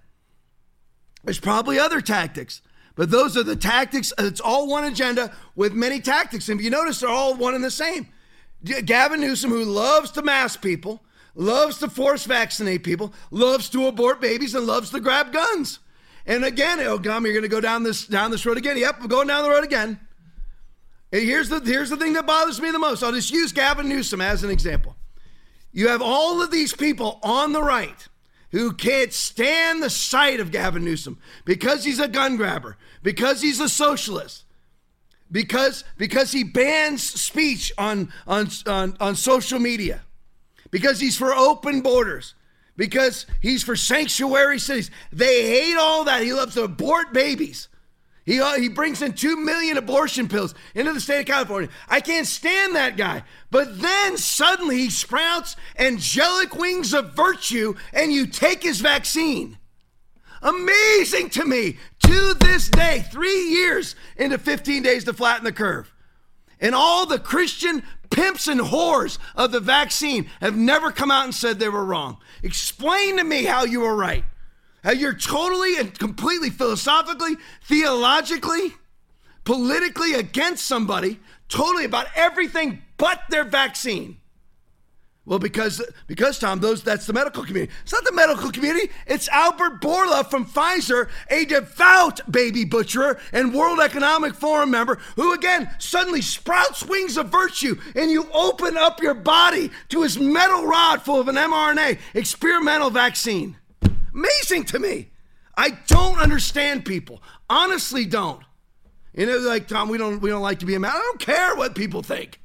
There's 1.24 1.40
probably 1.40 1.78
other 1.78 2.00
tactics, 2.00 2.62
but 2.96 3.10
those 3.10 3.36
are 3.36 3.44
the 3.44 3.56
tactics. 3.56 4.12
It's 4.18 4.40
all 4.40 4.68
one 4.68 4.84
agenda 4.84 5.32
with 5.54 5.72
many 5.72 6.00
tactics. 6.00 6.48
And 6.48 6.58
if 6.58 6.64
you 6.64 6.70
notice, 6.70 7.00
they're 7.00 7.08
all 7.08 7.34
one 7.36 7.54
and 7.54 7.62
the 7.62 7.70
same. 7.70 8.08
Gavin 8.64 9.20
Newsom, 9.20 9.50
who 9.50 9.64
loves 9.64 10.10
to 10.12 10.22
mask 10.22 10.62
people, 10.62 11.02
loves 11.34 11.78
to 11.78 11.88
force 11.88 12.24
vaccinate 12.24 12.84
people, 12.84 13.12
loves 13.30 13.68
to 13.70 13.86
abort 13.86 14.20
babies, 14.20 14.54
and 14.54 14.66
loves 14.66 14.90
to 14.90 15.00
grab 15.00 15.32
guns. 15.32 15.78
And 16.26 16.44
again, 16.44 16.78
oh, 16.80 17.00
you're 17.02 17.20
going 17.20 17.42
to 17.42 17.48
go 17.48 17.60
down 17.60 17.82
this 17.82 18.06
down 18.06 18.30
this 18.30 18.46
road 18.46 18.58
again. 18.58 18.76
Yep, 18.76 18.98
I'm 19.00 19.08
going 19.08 19.28
down 19.28 19.42
the 19.42 19.50
road 19.50 19.64
again. 19.64 19.98
And 21.12 21.22
here's 21.22 21.48
the 21.48 21.60
here's 21.60 21.90
the 21.90 21.96
thing 21.96 22.12
that 22.14 22.26
bothers 22.26 22.60
me 22.60 22.70
the 22.70 22.78
most. 22.78 23.02
I'll 23.02 23.12
just 23.12 23.32
use 23.32 23.52
Gavin 23.52 23.88
Newsom 23.88 24.20
as 24.20 24.44
an 24.44 24.50
example. 24.50 24.96
You 25.72 25.88
have 25.88 26.02
all 26.02 26.42
of 26.42 26.50
these 26.50 26.74
people 26.74 27.18
on 27.22 27.52
the 27.52 27.62
right 27.62 28.08
who 28.50 28.72
can't 28.72 29.12
stand 29.12 29.82
the 29.82 29.90
sight 29.90 30.38
of 30.38 30.50
Gavin 30.50 30.84
Newsom 30.84 31.18
because 31.44 31.84
he's 31.84 31.98
a 31.98 32.06
gun 32.06 32.36
grabber, 32.36 32.76
because 33.02 33.40
he's 33.40 33.60
a 33.60 33.68
socialist, 33.68 34.44
because 35.30 35.84
because 35.96 36.32
he 36.32 36.44
bans 36.44 37.02
speech 37.02 37.72
on 37.78 38.12
on 38.26 38.48
on, 38.66 38.96
on 39.00 39.16
social 39.16 39.58
media, 39.58 40.02
because 40.72 40.98
he's 40.98 41.16
for 41.16 41.32
open 41.32 41.82
borders, 41.82 42.34
because 42.76 43.26
he's 43.40 43.62
for 43.62 43.76
sanctuary 43.76 44.58
cities. 44.58 44.90
They 45.12 45.46
hate 45.46 45.76
all 45.76 46.02
that. 46.04 46.22
He 46.22 46.32
loves 46.32 46.54
to 46.54 46.64
abort 46.64 47.12
babies. 47.12 47.68
He, 48.24 48.40
uh, 48.40 48.54
he 48.54 48.68
brings 48.68 49.02
in 49.02 49.14
2 49.14 49.36
million 49.36 49.76
abortion 49.76 50.28
pills 50.28 50.54
into 50.74 50.92
the 50.92 51.00
state 51.00 51.20
of 51.20 51.26
California. 51.26 51.68
I 51.88 52.00
can't 52.00 52.26
stand 52.26 52.76
that 52.76 52.96
guy. 52.96 53.24
But 53.50 53.80
then 53.80 54.16
suddenly 54.16 54.78
he 54.78 54.90
sprouts 54.90 55.56
angelic 55.78 56.54
wings 56.54 56.94
of 56.94 57.14
virtue 57.14 57.74
and 57.92 58.12
you 58.12 58.26
take 58.26 58.62
his 58.62 58.80
vaccine. 58.80 59.58
Amazing 60.40 61.30
to 61.30 61.44
me. 61.44 61.78
to 62.00 62.34
this 62.34 62.68
day, 62.68 63.04
three 63.10 63.48
years 63.48 63.94
into 64.16 64.38
15 64.38 64.82
days 64.82 65.04
to 65.04 65.12
flatten 65.12 65.44
the 65.44 65.52
curve. 65.52 65.92
And 66.60 66.74
all 66.74 67.06
the 67.06 67.18
Christian 67.18 67.82
pimps 68.12 68.46
and 68.46 68.60
whores 68.60 69.18
of 69.34 69.50
the 69.50 69.60
vaccine 69.60 70.30
have 70.40 70.56
never 70.56 70.92
come 70.92 71.10
out 71.10 71.24
and 71.24 71.34
said 71.34 71.58
they 71.58 71.68
were 71.68 71.84
wrong. 71.84 72.18
Explain 72.42 73.16
to 73.16 73.24
me 73.24 73.44
how 73.44 73.64
you 73.64 73.80
were 73.80 73.96
right. 73.96 74.24
How 74.84 74.92
you're 74.92 75.14
totally 75.14 75.78
and 75.78 75.96
completely 75.98 76.50
philosophically, 76.50 77.36
theologically, 77.64 78.74
politically 79.44 80.14
against 80.14 80.66
somebody, 80.66 81.20
totally 81.48 81.84
about 81.84 82.06
everything 82.14 82.82
but 82.96 83.22
their 83.30 83.44
vaccine. 83.44 84.18
Well, 85.24 85.38
because 85.38 85.80
because 86.08 86.40
Tom, 86.40 86.58
those 86.58 86.82
that's 86.82 87.06
the 87.06 87.12
medical 87.12 87.44
community. 87.44 87.72
It's 87.82 87.92
not 87.92 88.04
the 88.04 88.12
medical 88.12 88.50
community. 88.50 88.90
It's 89.06 89.28
Albert 89.28 89.80
Bourla 89.80 90.28
from 90.28 90.44
Pfizer, 90.44 91.08
a 91.30 91.44
devout 91.44 92.20
baby 92.30 92.64
butcherer 92.64 93.20
and 93.32 93.54
World 93.54 93.78
Economic 93.78 94.34
Forum 94.34 94.72
member, 94.72 94.96
who 95.14 95.32
again 95.32 95.70
suddenly 95.78 96.22
sprouts 96.22 96.84
wings 96.84 97.16
of 97.16 97.28
virtue, 97.28 97.80
and 97.94 98.10
you 98.10 98.28
open 98.32 98.76
up 98.76 99.00
your 99.00 99.14
body 99.14 99.70
to 99.90 100.02
his 100.02 100.18
metal 100.18 100.66
rod 100.66 101.02
full 101.02 101.20
of 101.20 101.28
an 101.28 101.36
mRNA 101.36 101.98
experimental 102.14 102.90
vaccine. 102.90 103.56
Amazing 104.12 104.64
to 104.64 104.80
me. 104.80 105.10
I 105.56 105.78
don't 105.86 106.18
understand 106.18 106.84
people. 106.84 107.22
Honestly, 107.48 108.06
don't. 108.06 108.42
You 109.14 109.26
know, 109.26 109.38
like 109.38 109.68
Tom, 109.68 109.88
we 109.88 109.98
don't 109.98 110.20
we 110.20 110.30
don't 110.30 110.42
like 110.42 110.58
to 110.60 110.66
be 110.66 110.74
a 110.74 110.80
man. 110.80 110.90
I 110.92 110.98
don't 110.98 111.20
care 111.20 111.54
what 111.54 111.76
people 111.76 112.02
think. 112.02 112.40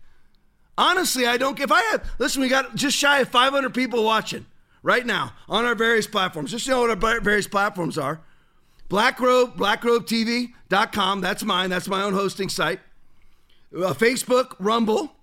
Honestly, 0.77 1.25
I 1.25 1.37
don't. 1.37 1.59
If 1.59 1.71
I 1.71 1.81
have, 1.91 2.09
listen, 2.19 2.41
we 2.41 2.49
got 2.49 2.75
just 2.75 2.95
shy 2.97 3.19
of 3.19 3.29
500 3.29 3.73
people 3.73 4.03
watching 4.03 4.45
right 4.83 5.05
now 5.05 5.33
on 5.49 5.65
our 5.65 5.75
various 5.75 6.05
platforms. 6.07 6.51
Just 6.51 6.67
know 6.67 6.81
what 6.81 7.03
our 7.03 7.19
various 7.19 7.47
platforms 7.47 7.97
are. 7.97 8.21
Blackrobe, 8.89 9.57
blackrobetv.com. 9.57 11.21
That's 11.21 11.43
mine. 11.43 11.69
That's 11.69 11.87
my 11.87 12.03
own 12.03 12.13
hosting 12.13 12.49
site. 12.49 12.79
Uh, 13.75 13.93
Facebook, 13.93 14.55
Rumble, 14.59 15.13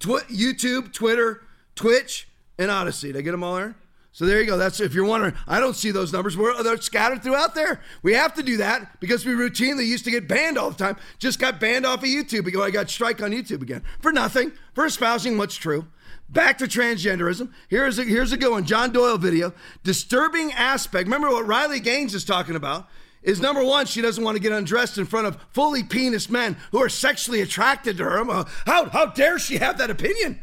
tw- 0.00 0.28
YouTube, 0.28 0.92
Twitter, 0.92 1.42
Twitch, 1.76 2.28
and 2.58 2.70
Odysee. 2.70 3.08
Did 3.12 3.16
I 3.16 3.20
get 3.22 3.30
them 3.30 3.42
all 3.42 3.54
there? 3.56 3.74
So 4.14 4.26
there 4.26 4.40
you 4.40 4.46
go. 4.46 4.56
That's 4.56 4.78
if 4.78 4.94
you're 4.94 5.04
wondering. 5.04 5.34
I 5.48 5.58
don't 5.58 5.74
see 5.74 5.90
those 5.90 6.12
numbers. 6.12 6.36
We're, 6.36 6.62
they're 6.62 6.80
scattered 6.80 7.24
throughout 7.24 7.56
there. 7.56 7.80
We 8.04 8.14
have 8.14 8.32
to 8.34 8.44
do 8.44 8.58
that 8.58 9.00
because 9.00 9.26
we 9.26 9.32
routinely 9.32 9.86
used 9.86 10.04
to 10.04 10.12
get 10.12 10.28
banned 10.28 10.56
all 10.56 10.70
the 10.70 10.76
time. 10.76 10.96
Just 11.18 11.40
got 11.40 11.58
banned 11.58 11.84
off 11.84 11.98
of 11.98 12.08
YouTube 12.08 12.44
because 12.44 12.60
I 12.60 12.70
got 12.70 12.88
strike 12.88 13.20
on 13.20 13.32
YouTube 13.32 13.60
again 13.60 13.82
for 13.98 14.12
nothing 14.12 14.52
for 14.72 14.86
espousing 14.86 15.36
what's 15.36 15.56
true. 15.56 15.88
Back 16.28 16.58
to 16.58 16.66
transgenderism. 16.66 17.52
Here's 17.68 17.98
a, 17.98 18.04
here's 18.04 18.30
a 18.30 18.36
good 18.36 18.52
one. 18.52 18.64
John 18.64 18.92
Doyle 18.92 19.18
video. 19.18 19.52
Disturbing 19.82 20.52
aspect. 20.52 21.06
Remember 21.06 21.30
what 21.30 21.44
Riley 21.44 21.80
Gaines 21.80 22.14
is 22.14 22.24
talking 22.24 22.54
about 22.54 22.88
is 23.24 23.40
number 23.40 23.64
one, 23.64 23.86
she 23.86 24.00
doesn't 24.00 24.22
want 24.22 24.36
to 24.36 24.42
get 24.42 24.52
undressed 24.52 24.96
in 24.96 25.06
front 25.06 25.26
of 25.26 25.38
fully 25.50 25.82
penis 25.82 26.30
men 26.30 26.56
who 26.70 26.80
are 26.80 26.88
sexually 26.88 27.40
attracted 27.40 27.96
to 27.96 28.04
her. 28.04 28.24
How, 28.64 28.88
how 28.90 29.06
dare 29.06 29.40
she 29.40 29.56
have 29.56 29.78
that 29.78 29.90
opinion? 29.90 30.40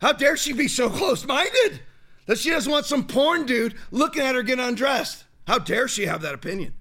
How 0.00 0.12
dare 0.12 0.38
she 0.38 0.54
be 0.54 0.68
so 0.68 0.88
close 0.98 1.26
minded? 1.26 1.80
That 2.26 2.38
she 2.38 2.50
doesn't 2.50 2.70
want 2.70 2.86
some 2.86 3.06
porn 3.06 3.46
dude 3.46 3.74
looking 3.90 4.22
at 4.22 4.34
her 4.34 4.42
getting 4.42 4.64
undressed. 4.64 5.24
How 5.46 5.58
dare 5.58 5.88
she 5.88 6.06
have 6.06 6.22
that 6.22 6.34
opinion? 6.34 6.74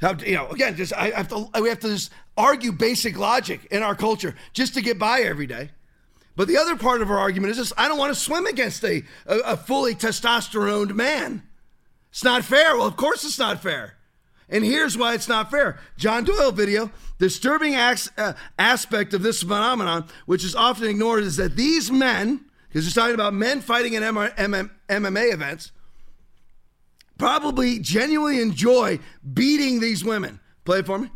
How 0.00 0.14
you 0.14 0.34
know? 0.34 0.48
Again, 0.48 0.76
just 0.76 0.92
I 0.92 1.10
have 1.10 1.28
to. 1.28 1.48
We 1.60 1.68
have 1.68 1.80
to 1.80 1.88
just 1.88 2.12
argue 2.36 2.72
basic 2.72 3.18
logic 3.18 3.66
in 3.70 3.82
our 3.82 3.94
culture 3.94 4.34
just 4.52 4.74
to 4.74 4.82
get 4.82 4.98
by 4.98 5.20
every 5.20 5.46
day. 5.46 5.70
But 6.34 6.48
the 6.48 6.56
other 6.56 6.76
part 6.76 7.02
of 7.02 7.10
our 7.10 7.18
argument 7.18 7.52
is 7.52 7.58
this: 7.58 7.72
I 7.76 7.88
don't 7.88 7.98
want 7.98 8.14
to 8.14 8.20
swim 8.20 8.46
against 8.46 8.84
a, 8.84 9.04
a, 9.26 9.38
a 9.38 9.56
fully 9.56 9.94
testosterone 9.94 10.94
man. 10.94 11.42
It's 12.10 12.24
not 12.24 12.44
fair. 12.44 12.76
Well, 12.76 12.86
of 12.86 12.96
course 12.96 13.24
it's 13.24 13.38
not 13.38 13.62
fair. 13.62 13.94
And 14.48 14.64
here's 14.64 14.98
why 14.98 15.14
it's 15.14 15.28
not 15.28 15.50
fair. 15.50 15.78
John 15.96 16.24
Doyle 16.24 16.52
video, 16.52 16.90
disturbing 17.18 17.74
as, 17.74 18.10
uh, 18.18 18.34
aspect 18.58 19.14
of 19.14 19.22
this 19.22 19.42
phenomenon, 19.42 20.04
which 20.26 20.44
is 20.44 20.54
often 20.54 20.88
ignored, 20.88 21.22
is 21.22 21.36
that 21.36 21.56
these 21.56 21.90
men 21.90 22.44
because 22.72 22.86
he's 22.86 22.94
talking 22.94 23.14
about 23.14 23.34
men 23.34 23.60
fighting 23.60 23.92
in 23.92 24.02
MMA 24.02 25.32
events, 25.34 25.72
probably 27.18 27.78
genuinely 27.78 28.40
enjoy 28.40 28.98
beating 29.34 29.78
these 29.78 30.02
women. 30.02 30.40
Play 30.64 30.78
it 30.78 30.86
for 30.86 30.98
me. 30.98 31.10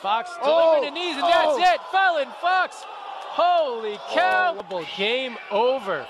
Fox 0.00 0.30
oh, 0.40 0.74
delivering 0.74 0.82
oh, 0.82 0.84
the 0.84 0.90
knees, 1.00 1.16
and 1.16 1.24
oh. 1.24 1.58
that's 1.58 1.74
it. 1.74 1.80
Fallon 1.90 2.28
Fox. 2.40 2.76
Holy 2.84 3.94
oh, 3.94 4.14
cow. 4.14 4.64
Oh. 4.70 4.86
Game 4.96 5.36
over. 5.50 6.06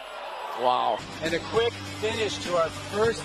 Wow. 0.60 0.98
And 1.22 1.32
a 1.32 1.38
quick 1.38 1.72
finish 1.72 2.36
to 2.44 2.56
our 2.56 2.68
first 2.68 3.22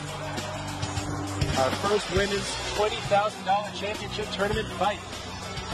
our 1.58 1.72
first 1.72 2.10
women's 2.12 2.46
$20,000 2.76 3.76
championship 3.76 4.28
tournament 4.32 4.68
fight. 4.74 5.00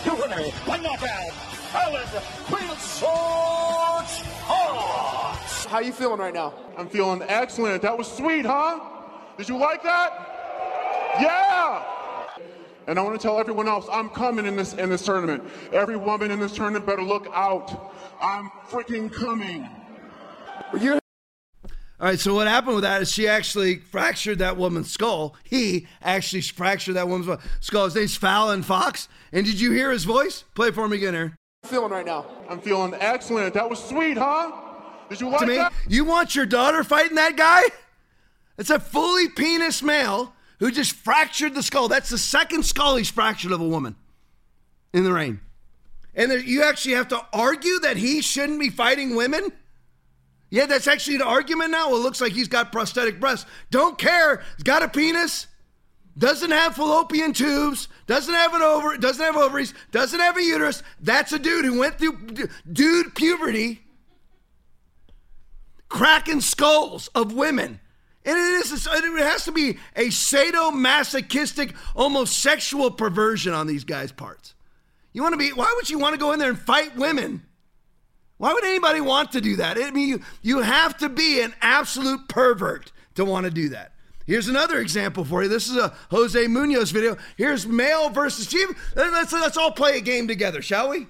The 0.06 0.16
winner, 0.16 0.50
one 0.66 0.82
knockout, 0.82 1.34
Fallon 1.74 2.06
Queen 2.46 2.70
Swords 2.78 4.20
Fox. 4.48 5.66
How 5.66 5.80
you 5.80 5.92
feeling 5.92 6.20
right 6.20 6.34
now? 6.34 6.54
I'm 6.78 6.88
feeling 6.88 7.24
excellent. 7.28 7.82
That 7.82 7.98
was 7.98 8.06
sweet, 8.06 8.46
huh? 8.46 8.80
Did 9.40 9.50
you 9.50 9.58
like 9.58 9.82
that? 9.82 10.12
Yeah! 11.20 11.84
And 12.86 13.00
I 13.00 13.02
want 13.02 13.20
to 13.20 13.22
tell 13.22 13.40
everyone 13.40 13.68
else, 13.68 13.88
I'm 13.92 14.10
coming 14.10 14.46
in 14.46 14.56
this 14.56 14.74
in 14.76 14.92
this 14.92 15.04
tournament. 15.04 15.44
Every 15.72 15.98
woman 15.98 16.30
in 16.30 16.40
this 16.40 16.54
tournament 16.54 16.86
better 16.86 17.02
look 17.02 17.28
out. 17.34 17.92
I'm 18.22 18.52
freaking 18.70 19.12
coming. 19.12 19.68
You 20.80 21.00
all 22.00 22.10
right, 22.10 22.20
so 22.20 22.36
what 22.36 22.48
happened 22.48 22.76
with 22.76 22.84
that 22.84 23.02
is 23.02 23.12
she 23.12 23.28
actually 23.28 23.78
fractured 23.78 24.40
that 24.40 24.58
woman's 24.58 24.92
skull. 24.92 25.36
He 25.44 25.88
actually 26.02 26.42
fractured 26.42 26.98
that 26.98 27.08
woman's 27.08 27.40
skull. 27.62 27.86
His 27.86 27.96
name's 27.96 28.18
Fallon 28.18 28.62
Fox. 28.62 29.08
And 29.32 29.46
did 29.46 29.60
you 29.60 29.72
hear 29.72 29.90
his 29.90 30.04
voice? 30.04 30.44
Play 30.54 30.72
for 30.72 30.88
me 30.88 30.98
again, 30.98 31.16
Aaron 31.16 31.38
feeling 31.66 31.92
right 31.92 32.06
now? 32.06 32.26
I'm 32.50 32.60
feeling 32.60 32.94
excellent. 33.00 33.54
That 33.54 33.70
was 33.70 33.82
sweet, 33.84 34.18
huh? 34.18 34.52
Did 35.10 35.22
you 35.22 35.30
like 35.30 35.40
to 35.42 35.48
me, 35.48 35.56
that? 35.56 35.74
You 35.88 36.04
want 36.04 36.36
your 36.36 36.46
daughter 36.46 36.84
fighting 36.84 37.16
that 37.16 37.38
guy? 37.38 37.62
It's 38.58 38.70
a 38.70 38.80
fully 38.80 39.30
penis 39.30 39.82
male 39.82 40.34
who 40.60 40.72
just 40.72 40.94
fractured 40.94 41.56
the 41.56 41.64
skull. 41.64 41.88
That's 41.88 42.10
the 42.10 42.18
second 42.18 42.66
skull 42.66 42.98
he's 42.98 43.10
fractured 43.10 43.52
of 43.52 43.62
a 43.62 43.68
woman 43.68 43.96
in 44.94 45.04
the 45.04 45.14
rain. 45.14 45.40
And 46.16 46.30
there, 46.30 46.40
you 46.40 46.64
actually 46.64 46.96
have 46.96 47.08
to 47.10 47.26
argue 47.32 47.80
that 47.80 47.98
he 47.98 48.22
shouldn't 48.22 48.60
be 48.60 48.70
fighting 48.70 49.16
women? 49.16 49.52
Yeah, 50.50 50.68
that's 50.68 50.88
actually 50.88 51.16
an 51.16 51.24
argument 51.24 51.72
now. 51.72 51.90
Well, 51.90 52.00
it 52.00 52.04
looks 52.04 52.22
like 52.22 52.34
he's 52.34 52.48
got 52.48 52.72
prosthetic 52.72 53.20
breasts. 53.20 53.50
Don't 53.72 53.98
care. 53.98 54.44
He's 54.58 54.64
got 54.64 54.84
a 54.84 54.88
penis 54.88 55.48
doesn't 56.18 56.52
have 56.52 56.76
fallopian 56.76 57.34
tubes, 57.34 57.88
doesn't 58.06 58.34
have 58.34 58.54
an 58.54 58.62
over, 58.62 58.98
doesn't 58.98 59.24
have 59.24 59.36
ovaries, 59.36 59.74
doesn't 59.92 60.20
have 60.20 60.38
a 60.38 60.44
uterus. 60.44 60.84
That's 61.00 61.32
a 61.34 61.40
dude 61.40 61.66
who 61.66 61.80
went 61.80 61.98
through 61.98 62.48
dude 62.72 63.16
puberty, 63.16 63.82
cracking 65.90 66.42
skulls 66.42 67.08
of 67.10 67.34
women. 67.34 67.80
And 68.26 68.38
it 68.38 68.72
is 68.72 68.88
it 68.88 69.24
has 69.24 69.46
to 69.46 69.52
be 69.52 69.72
a 69.96 70.08
sadomasochistic, 70.08 71.76
almost 71.96 72.40
sexual 72.40 72.92
perversion 72.92 73.54
on 73.54 73.68
these 73.68 73.84
guys' 73.84 74.12
parts. 74.12 74.54
You 75.12 75.24
want 75.24 75.34
to 75.34 75.38
be 75.38 75.50
why 75.50 75.72
would 75.76 75.90
you 75.90 76.00
want 76.00 76.14
to 76.14 76.20
go 76.20 76.32
in 76.32 76.40
there 76.40 76.50
and 76.50 76.60
fight 76.60 76.96
women? 76.96 77.44
Why 78.38 78.54
would 78.54 78.66
anybody 78.66 79.02
want 79.02 79.32
to 79.34 79.42
do 79.42 79.58
that? 79.58 79.78
I 79.78 79.92
mean, 79.92 80.08
you, 80.08 80.22
you 80.42 80.60
have 80.60 80.98
to 80.98 81.10
be 81.10 81.42
an 81.42 81.54
absolute 81.62 82.28
pervert 82.28 82.92
to 83.16 83.24
want 83.24 83.46
to 83.46 83.52
do 83.52 83.70
that. 83.70 83.93
Here's 84.26 84.48
another 84.48 84.80
example 84.80 85.26
for 85.26 85.44
you. 85.44 85.50
This 85.50 85.70
is 85.70 85.76
a 85.76 85.94
Jose 86.10 86.48
Munoz 86.48 86.92
video. 86.92 87.18
Here's 87.38 87.68
male 87.68 88.10
versus 88.10 88.48
female. 88.48 88.76
Let's, 88.96 89.34
let's 89.34 89.58
all 89.58 89.72
play 89.72 89.98
a 89.98 90.02
game 90.02 90.28
together, 90.28 90.62
shall 90.62 90.90
we? 90.90 91.08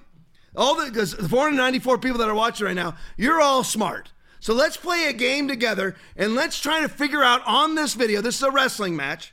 All 0.56 0.74
the, 0.74 0.90
the 0.90 1.28
494 1.28 1.98
people 1.98 2.18
that 2.18 2.28
are 2.28 2.34
watching 2.34 2.66
right 2.66 2.76
now, 2.76 2.96
you're 3.16 3.40
all 3.40 3.64
smart. 3.64 4.12
So 4.40 4.52
let's 4.52 4.76
play 4.76 5.06
a 5.06 5.12
game 5.12 5.48
together 5.48 5.96
and 6.16 6.34
let's 6.34 6.60
try 6.60 6.80
to 6.80 6.88
figure 6.88 7.22
out 7.22 7.40
on 7.46 7.74
this 7.74 7.94
video. 7.94 8.20
This 8.20 8.36
is 8.36 8.42
a 8.42 8.50
wrestling 8.50 8.94
match. 8.96 9.32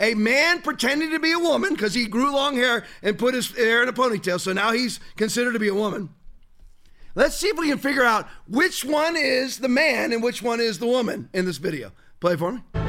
A 0.00 0.14
man 0.14 0.62
pretending 0.62 1.10
to 1.10 1.18
be 1.18 1.32
a 1.32 1.38
woman 1.38 1.74
because 1.74 1.94
he 1.94 2.06
grew 2.06 2.32
long 2.32 2.56
hair 2.56 2.84
and 3.02 3.18
put 3.18 3.34
his 3.34 3.54
hair 3.54 3.82
in 3.82 3.88
a 3.88 3.92
ponytail. 3.92 4.40
So 4.40 4.52
now 4.52 4.72
he's 4.72 5.00
considered 5.16 5.52
to 5.52 5.58
be 5.58 5.68
a 5.68 5.74
woman. 5.74 6.10
Let's 7.14 7.36
see 7.36 7.48
if 7.48 7.58
we 7.58 7.68
can 7.68 7.78
figure 7.78 8.04
out 8.04 8.28
which 8.46 8.84
one 8.84 9.16
is 9.16 9.58
the 9.58 9.68
man 9.68 10.12
and 10.12 10.22
which 10.22 10.42
one 10.42 10.60
is 10.60 10.78
the 10.78 10.86
woman 10.86 11.28
in 11.32 11.46
this 11.46 11.58
video. 11.58 11.92
Play 12.20 12.36
for 12.36 12.52
me. 12.52 12.87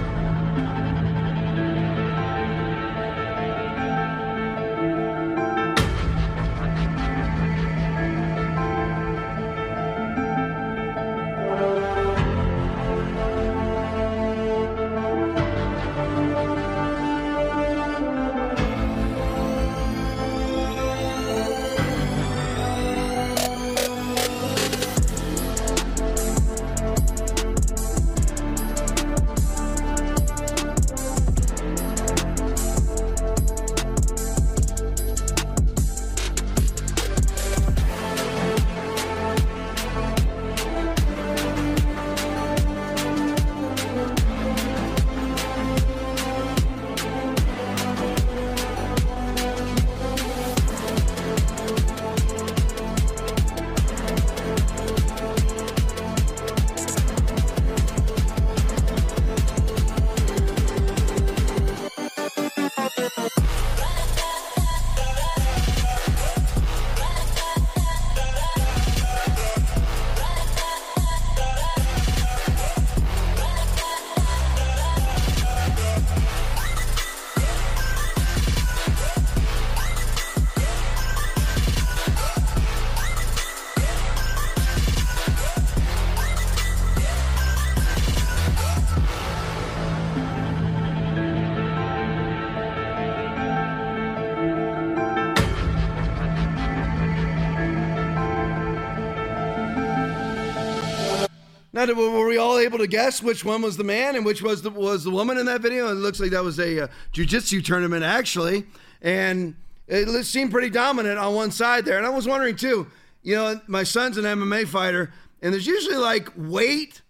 To 102.79 102.87
guess 102.87 103.21
which 103.21 103.45
one 103.45 103.61
was 103.61 103.77
the 103.77 103.83
man 103.83 104.15
and 104.15 104.25
which 104.25 104.41
was 104.41 104.61
the 104.61 104.69
was 104.69 105.03
the 105.03 105.11
woman 105.11 105.37
in 105.37 105.45
that 105.45 105.61
video? 105.61 105.87
It 105.89 105.95
looks 105.95 106.19
like 106.19 106.31
that 106.31 106.43
was 106.43 106.59
a 106.59 106.83
uh, 106.83 106.87
jujitsu 107.13 107.63
tournament 107.63 108.03
actually, 108.03 108.65
and 109.01 109.55
it 109.87 110.25
seemed 110.25 110.51
pretty 110.51 110.69
dominant 110.69 111.17
on 111.17 111.33
one 111.33 111.51
side 111.51 111.85
there. 111.85 111.97
And 111.97 112.05
I 112.05 112.09
was 112.09 112.27
wondering 112.27 112.55
too. 112.55 112.87
You 113.21 113.35
know, 113.35 113.61
my 113.67 113.83
son's 113.83 114.17
an 114.17 114.23
MMA 114.23 114.67
fighter, 114.67 115.11
and 115.41 115.53
there's 115.53 115.67
usually 115.67 115.97
like 115.97 116.29
weight, 116.37 117.01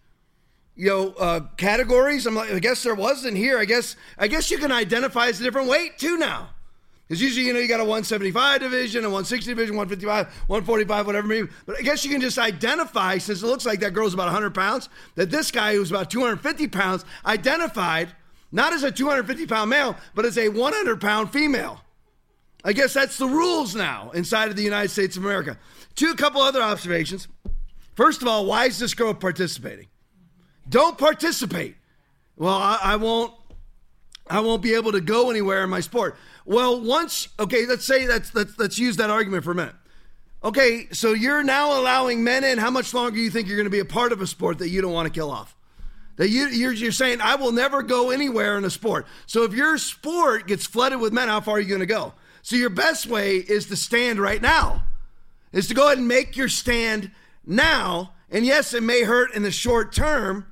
you 0.74 0.88
know, 0.88 1.12
uh, 1.12 1.40
categories. 1.56 2.26
I'm 2.26 2.34
like, 2.34 2.50
I 2.50 2.58
guess 2.58 2.82
there 2.82 2.94
wasn't 2.94 3.36
here. 3.36 3.58
I 3.58 3.64
guess 3.64 3.96
I 4.18 4.28
guess 4.28 4.50
you 4.50 4.58
can 4.58 4.72
identify 4.72 5.28
as 5.28 5.40
a 5.40 5.44
different 5.44 5.68
weight 5.68 5.98
too 5.98 6.16
now. 6.16 6.50
Because 7.10 7.22
usually, 7.22 7.44
you 7.44 7.52
know, 7.52 7.58
you 7.58 7.66
got 7.66 7.80
a 7.80 7.84
175 7.84 8.60
division, 8.60 9.00
a 9.04 9.08
160 9.08 9.50
division, 9.50 9.74
155, 9.74 10.26
145, 10.46 11.06
whatever. 11.06 11.26
Maybe. 11.26 11.48
But 11.66 11.76
I 11.76 11.82
guess 11.82 12.04
you 12.04 12.10
can 12.12 12.20
just 12.20 12.38
identify, 12.38 13.18
since 13.18 13.42
it 13.42 13.46
looks 13.46 13.66
like 13.66 13.80
that 13.80 13.94
girl's 13.94 14.14
about 14.14 14.26
100 14.26 14.54
pounds, 14.54 14.88
that 15.16 15.28
this 15.28 15.50
guy 15.50 15.74
who's 15.74 15.90
about 15.90 16.08
250 16.08 16.68
pounds 16.68 17.04
identified 17.26 18.10
not 18.52 18.72
as 18.72 18.84
a 18.84 18.92
250 18.92 19.44
pound 19.46 19.70
male, 19.70 19.96
but 20.14 20.24
as 20.24 20.38
a 20.38 20.50
100 20.50 21.00
pound 21.00 21.32
female. 21.32 21.80
I 22.64 22.74
guess 22.74 22.94
that's 22.94 23.18
the 23.18 23.26
rules 23.26 23.74
now 23.74 24.12
inside 24.12 24.50
of 24.50 24.54
the 24.54 24.62
United 24.62 24.90
States 24.90 25.16
of 25.16 25.24
America. 25.24 25.58
Two 25.96 26.14
couple 26.14 26.40
other 26.40 26.62
observations. 26.62 27.26
First 27.96 28.22
of 28.22 28.28
all, 28.28 28.46
why 28.46 28.66
is 28.66 28.78
this 28.78 28.94
girl 28.94 29.14
participating? 29.14 29.88
Don't 30.68 30.96
participate. 30.96 31.74
Well, 32.36 32.54
I, 32.54 32.78
I 32.80 32.96
won't. 32.96 33.34
I 34.30 34.40
won't 34.40 34.62
be 34.62 34.74
able 34.74 34.92
to 34.92 35.00
go 35.00 35.30
anywhere 35.30 35.64
in 35.64 35.70
my 35.70 35.80
sport. 35.80 36.16
Well, 36.44 36.80
once 36.80 37.28
okay, 37.38 37.66
let's 37.66 37.84
say 37.84 38.06
that's 38.06 38.34
let's 38.34 38.58
let's 38.58 38.78
use 38.78 38.96
that 38.96 39.10
argument 39.10 39.44
for 39.44 39.50
a 39.50 39.54
minute. 39.54 39.74
Okay, 40.42 40.88
so 40.92 41.12
you're 41.12 41.42
now 41.42 41.78
allowing 41.78 42.24
men 42.24 42.44
in. 42.44 42.56
How 42.56 42.70
much 42.70 42.94
longer 42.94 43.16
do 43.16 43.20
you 43.20 43.30
think 43.30 43.46
you're 43.46 43.58
going 43.58 43.66
to 43.66 43.70
be 43.70 43.80
a 43.80 43.84
part 43.84 44.12
of 44.12 44.22
a 44.22 44.26
sport 44.26 44.58
that 44.58 44.70
you 44.70 44.80
don't 44.80 44.92
want 44.92 45.06
to 45.06 45.12
kill 45.12 45.30
off? 45.30 45.54
That 46.16 46.28
you 46.28 46.48
you're, 46.48 46.72
you're 46.72 46.92
saying 46.92 47.20
I 47.20 47.34
will 47.34 47.52
never 47.52 47.82
go 47.82 48.10
anywhere 48.10 48.56
in 48.56 48.64
a 48.64 48.70
sport. 48.70 49.06
So 49.26 49.42
if 49.44 49.52
your 49.52 49.76
sport 49.78 50.46
gets 50.46 50.66
flooded 50.66 51.00
with 51.00 51.12
men, 51.12 51.28
how 51.28 51.40
far 51.40 51.56
are 51.56 51.60
you 51.60 51.68
going 51.68 51.80
to 51.80 51.86
go? 51.86 52.14
So 52.42 52.56
your 52.56 52.70
best 52.70 53.06
way 53.06 53.36
is 53.36 53.66
to 53.66 53.76
stand 53.76 54.18
right 54.18 54.40
now. 54.40 54.84
Is 55.52 55.66
to 55.68 55.74
go 55.74 55.86
ahead 55.86 55.98
and 55.98 56.08
make 56.08 56.36
your 56.36 56.48
stand 56.48 57.10
now. 57.44 58.12
And 58.30 58.46
yes, 58.46 58.72
it 58.74 58.82
may 58.82 59.02
hurt 59.02 59.34
in 59.34 59.42
the 59.42 59.50
short 59.50 59.92
term, 59.92 60.49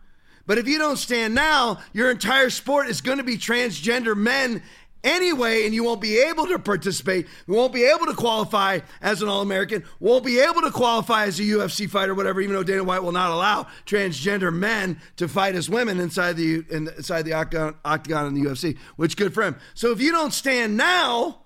but 0.48 0.56
if 0.56 0.66
you 0.66 0.78
don't 0.78 0.96
stand 0.96 1.34
now, 1.34 1.78
your 1.92 2.10
entire 2.10 2.48
sport 2.48 2.88
is 2.88 3.02
going 3.02 3.18
to 3.18 3.24
be 3.24 3.36
transgender 3.36 4.16
men 4.16 4.62
anyway, 5.04 5.66
and 5.66 5.74
you 5.74 5.84
won't 5.84 6.00
be 6.00 6.18
able 6.18 6.46
to 6.46 6.58
participate. 6.58 7.26
You 7.46 7.52
won't 7.52 7.74
be 7.74 7.84
able 7.84 8.06
to 8.06 8.14
qualify 8.14 8.80
as 9.02 9.20
an 9.20 9.28
All 9.28 9.42
American, 9.42 9.84
won't 10.00 10.24
be 10.24 10.40
able 10.40 10.62
to 10.62 10.70
qualify 10.70 11.26
as 11.26 11.38
a 11.38 11.42
UFC 11.42 11.88
fighter, 11.88 12.14
whatever, 12.14 12.40
even 12.40 12.54
though 12.54 12.62
Dana 12.62 12.82
White 12.82 13.02
will 13.02 13.12
not 13.12 13.30
allow 13.30 13.66
transgender 13.84 14.50
men 14.50 14.98
to 15.16 15.28
fight 15.28 15.54
as 15.54 15.68
women 15.68 16.00
inside 16.00 16.36
the 16.36 16.64
inside 16.70 17.26
the 17.26 17.34
octagon, 17.34 17.74
octagon 17.84 18.26
in 18.28 18.34
the 18.34 18.48
UFC, 18.48 18.78
which 18.96 19.18
good 19.18 19.34
for 19.34 19.42
him. 19.42 19.54
So 19.74 19.92
if 19.92 20.00
you 20.00 20.12
don't 20.12 20.32
stand 20.32 20.78
now, 20.78 21.42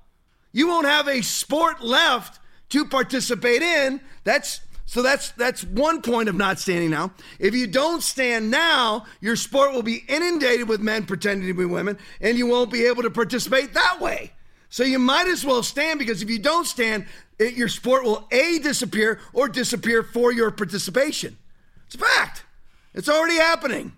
you 0.53 0.69
won't 0.69 0.87
have 0.87 1.09
a 1.09 1.23
sport 1.23 1.83
left 1.83 2.39
to 2.69 2.85
participate 2.85 3.62
in. 3.62 4.01
That's 4.23 4.61
so 4.93 5.01
that's 5.01 5.31
that's 5.31 5.64
one 5.64 6.02
point 6.02 6.28
of 6.28 6.35
not 6.35 6.59
standing 6.59 6.90
now. 6.90 7.14
If 7.39 7.55
you 7.55 7.66
don't 7.66 8.02
stand 8.02 8.51
now, 8.51 9.06
your 9.23 9.36
sport 9.36 9.73
will 9.73 9.82
be 9.82 10.05
inundated 10.06 10.69
with 10.69 10.82
men 10.82 11.06
pretending 11.06 11.48
to 11.48 11.55
be 11.55 11.64
women, 11.64 11.97
and 12.20 12.36
you 12.36 12.47
won't 12.47 12.70
be 12.70 12.85
able 12.85 13.02
to 13.05 13.10
participate 13.10 13.73
that 13.73 14.02
way. 14.02 14.32
So 14.69 14.85
you 14.85 14.98
might 14.98 15.28
as 15.28 15.47
well 15.47 15.62
stand 15.62 15.98
because 15.98 16.20
if 16.20 16.28
you 16.28 16.39
don't 16.39 16.66
stand, 16.66 17.06
it, 17.39 17.55
your 17.55 17.69
sport 17.69 18.05
will 18.05 18.28
a 18.31 18.59
disappear 18.59 19.19
or 19.32 19.48
disappear 19.48 20.02
for 20.02 20.31
your 20.31 20.51
participation. 20.51 21.39
It's 21.86 21.94
a 21.94 21.98
fact. 21.98 22.44
It's 22.93 23.09
already 23.09 23.36
happening. 23.36 23.93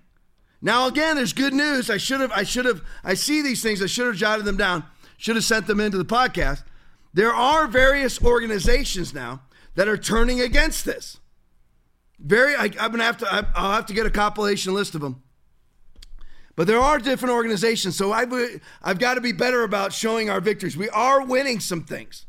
Now 0.63 0.87
again, 0.87 1.17
there's 1.17 1.33
good 1.33 1.55
news. 1.55 1.91
I 1.91 1.97
should 1.97 2.21
have 2.21 2.31
I 2.31 2.45
should 2.45 2.67
have 2.67 2.83
I 3.03 3.15
see 3.15 3.43
these 3.43 3.65
things. 3.65 3.83
I 3.83 3.87
should 3.87 4.07
have 4.07 4.15
jotted 4.15 4.45
them 4.45 4.57
down. 4.57 4.85
Should 5.17 5.35
have 5.35 5.45
sent 5.45 5.67
them 5.67 5.81
into 5.81 5.99
the 5.99 6.05
podcast. 6.05 6.63
There 7.13 7.35
are 7.35 7.67
various 7.67 8.23
organizations 8.23 9.13
now 9.13 9.41
that 9.75 9.89
are 9.89 9.97
turning 9.97 10.41
against 10.41 10.85
this. 10.85 11.19
Very, 12.19 12.55
I, 12.55 12.65
am 12.65 12.91
gonna 12.91 13.05
have 13.05 13.19
to. 13.19 13.33
I, 13.33 13.45
I'll 13.55 13.73
have 13.73 13.87
to 13.87 13.95
get 13.95 14.07
a 14.07 14.11
compilation 14.11 14.73
list 14.75 14.95
of 14.95 15.01
them. 15.01 15.23
But 16.57 16.69
there 16.69 16.79
are 16.79 16.99
different 16.99 17.35
organizations, 17.35 17.97
so 17.97 18.13
I've 18.13 18.33
I've 18.83 18.99
got 18.99 19.15
to 19.15 19.21
be 19.21 19.33
better 19.33 19.65
about 19.65 19.93
showing 19.93 20.31
our 20.31 20.41
victories. 20.41 20.77
We 20.77 20.89
are 20.91 21.25
winning 21.25 21.61
some 21.61 21.83
things. 21.83 22.27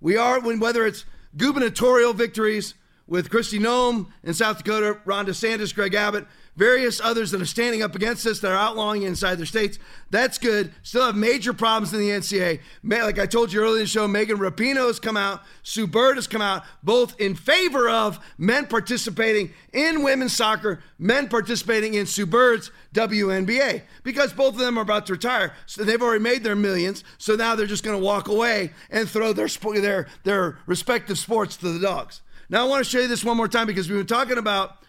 We 0.00 0.16
are 0.16 0.40
when 0.40 0.60
whether 0.60 0.86
it's 0.86 1.04
gubernatorial 1.36 2.12
victories 2.12 2.74
with 3.06 3.30
Kristi 3.30 3.58
Noem 3.58 4.06
in 4.22 4.32
South 4.32 4.58
Dakota, 4.58 4.98
Ron 5.04 5.26
DeSantis, 5.26 5.74
Greg 5.74 5.94
Abbott, 5.94 6.26
various 6.56 7.00
others 7.00 7.30
that 7.30 7.40
are 7.42 7.46
standing 7.46 7.82
up 7.82 7.94
against 7.94 8.26
us 8.26 8.40
that 8.40 8.52
are 8.52 8.58
outlawing 8.58 9.02
inside 9.02 9.36
their 9.36 9.46
states. 9.46 9.78
That's 10.10 10.38
good. 10.38 10.72
Still 10.82 11.06
have 11.06 11.16
major 11.16 11.52
problems 11.52 11.92
in 11.92 12.00
the 12.00 12.10
NCAA. 12.10 12.60
Like 12.82 13.18
I 13.18 13.26
told 13.26 13.52
you 13.52 13.60
earlier 13.60 13.76
in 13.76 13.82
the 13.82 13.88
show, 13.88 14.06
Megan 14.06 14.38
Rapinoe 14.38 14.86
has 14.86 15.00
come 15.00 15.16
out, 15.16 15.42
Sue 15.62 15.86
Bird 15.86 16.16
has 16.16 16.26
come 16.26 16.42
out, 16.42 16.62
both 16.82 17.18
in 17.20 17.34
favor 17.34 17.88
of 17.88 18.18
men 18.38 18.66
participating 18.66 19.52
in 19.72 20.02
women's 20.02 20.34
soccer, 20.34 20.82
men 20.98 21.28
participating 21.28 21.94
in 21.94 22.06
Sue 22.06 22.26
Bird's 22.26 22.70
WNBA, 22.94 23.82
because 24.04 24.32
both 24.32 24.54
of 24.54 24.60
them 24.60 24.78
are 24.78 24.82
about 24.82 25.06
to 25.06 25.14
retire. 25.14 25.52
So 25.66 25.82
they've 25.82 26.00
already 26.00 26.22
made 26.22 26.44
their 26.44 26.56
millions. 26.56 27.02
So 27.18 27.34
now 27.34 27.54
they're 27.54 27.66
just 27.66 27.84
going 27.84 27.98
to 27.98 28.04
walk 28.04 28.28
away 28.28 28.72
and 28.90 29.08
throw 29.08 29.32
their 29.32 29.48
their 29.48 30.06
their 30.22 30.58
respective 30.66 31.18
sports 31.18 31.56
to 31.56 31.72
the 31.72 31.80
dogs. 31.80 32.20
Now 32.48 32.64
I 32.64 32.68
want 32.68 32.84
to 32.84 32.90
show 32.90 33.00
you 33.00 33.08
this 33.08 33.24
one 33.24 33.36
more 33.36 33.48
time 33.48 33.66
because 33.66 33.88
we've 33.88 33.98
been 33.98 34.06
talking 34.06 34.38
about 34.38 34.83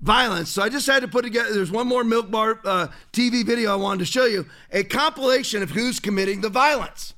violence. 0.00 0.50
So 0.50 0.62
I 0.62 0.68
just 0.68 0.86
had 0.86 1.00
to 1.02 1.08
put 1.08 1.24
together. 1.24 1.52
There's 1.52 1.70
one 1.70 1.86
more 1.86 2.04
Milk 2.04 2.30
Bar 2.30 2.60
uh, 2.64 2.88
TV 3.12 3.44
video 3.44 3.72
I 3.72 3.76
wanted 3.76 4.00
to 4.00 4.06
show 4.06 4.26
you 4.26 4.46
a 4.72 4.82
compilation 4.82 5.62
of 5.62 5.70
who's 5.70 6.00
committing 6.00 6.40
the 6.40 6.48
violence. 6.48 7.14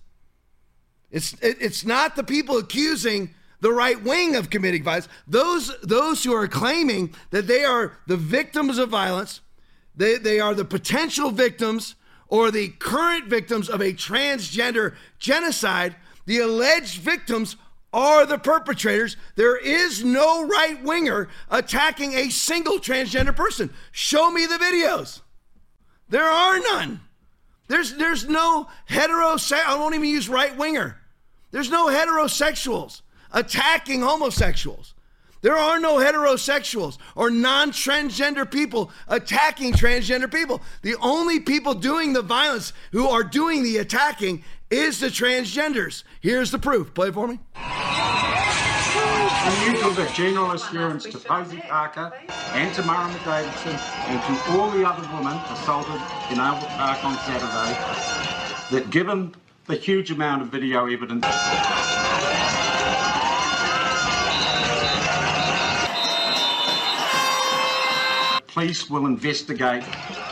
It's 1.11 1.35
it, 1.35 1.59
it's 1.61 1.85
not 1.85 2.17
the 2.17 2.25
people 2.25 2.59
accusing 2.59 3.35
the 3.61 3.73
right 3.73 4.03
wing 4.03 4.35
of 4.35 4.51
committing 4.51 4.83
violence. 4.83 5.09
Those 5.29 5.79
those 5.83 6.25
who 6.25 6.35
are 6.35 6.49
claiming 6.49 7.15
that 7.31 7.47
they 7.47 7.65
are 7.65 7.99
the 8.07 8.17
victims 8.17 8.79
of 8.79 8.89
violence, 8.89 9.41
they 9.95 10.17
they 10.17 10.41
are 10.41 10.55
the 10.55 10.65
potential 10.65 11.31
victims 11.31 11.95
or 12.29 12.51
the 12.51 12.69
current 12.79 13.27
victims 13.27 13.69
of 13.69 13.81
a 13.81 13.93
transgender 13.93 14.97
genocide. 15.19 15.95
The 16.25 16.39
alleged 16.39 17.01
victims 17.01 17.57
are 17.93 18.27
the 18.27 18.39
perpetrators. 18.39 19.17
There 19.37 19.57
is 19.57 20.05
no 20.05 20.47
right 20.47 20.83
winger 20.83 21.29
attacking 21.51 22.15
a 22.15 22.31
single 22.31 22.79
transgender 22.79 23.35
person. 23.35 23.71
Show 23.93 24.31
me 24.31 24.47
the 24.47 24.57
videos. 24.57 25.21
There 26.09 26.25
are 26.29 26.59
none. 26.59 27.01
There's 27.69 27.95
there's 27.95 28.29
no 28.29 28.69
heterosexual. 28.89 29.65
I 29.67 29.77
won't 29.77 29.95
even 29.95 30.09
use 30.09 30.29
right 30.29 30.57
winger. 30.57 30.99
There's 31.51 31.71
no 31.71 31.87
heterosexuals 31.87 33.03
attacking 33.33 34.01
homosexuals. 34.01 34.95
There 35.43 35.57
are 35.57 35.81
no 35.81 35.97
heterosexuals 35.97 36.99
or 37.17 37.29
non 37.29 37.73
transgender 37.73 38.49
people 38.49 38.91
attacking 39.09 39.73
transgender 39.73 40.33
people. 40.33 40.63
The 40.83 40.95
only 41.01 41.41
people 41.41 41.75
doing 41.75 42.13
the 42.13 42.23
violence 42.23 42.73
who 42.93 43.09
are 43.09 43.25
doing 43.25 43.65
the 43.65 43.79
attacking 43.79 44.45
is 44.73 45.01
the 45.01 45.09
transgenders. 45.09 46.03
Here's 46.21 46.51
the 46.51 46.59
proof. 46.59 46.95
Play 46.95 47.09
it 47.09 47.15
for 47.15 47.29
me. 47.29 47.39
Give 49.83 49.99
a 49.99 50.11
general 50.15 50.53
assurance 50.53 51.05
to 51.05 51.19
Posie 51.19 51.61
Parker 51.69 52.13
and 52.53 52.75
to 52.75 52.83
Mara 52.83 53.13
Davidson 53.25 53.73
and 54.07 54.23
to 54.23 54.53
all 54.53 54.71
the 54.71 54.89
other 54.89 55.07
women 55.15 55.37
assaulted 55.51 56.01
in 56.31 56.39
Albert 56.39 56.69
Park 56.71 57.05
on 57.05 57.17
Saturday 57.19 57.75
that 58.71 58.91
given 58.91 59.35
the 59.67 59.75
huge 59.75 60.11
amount 60.11 60.43
of 60.43 60.49
video 60.49 60.87
evidence 60.87 61.27
police 68.53 68.91
will 68.91 69.07
investigate 69.07 69.83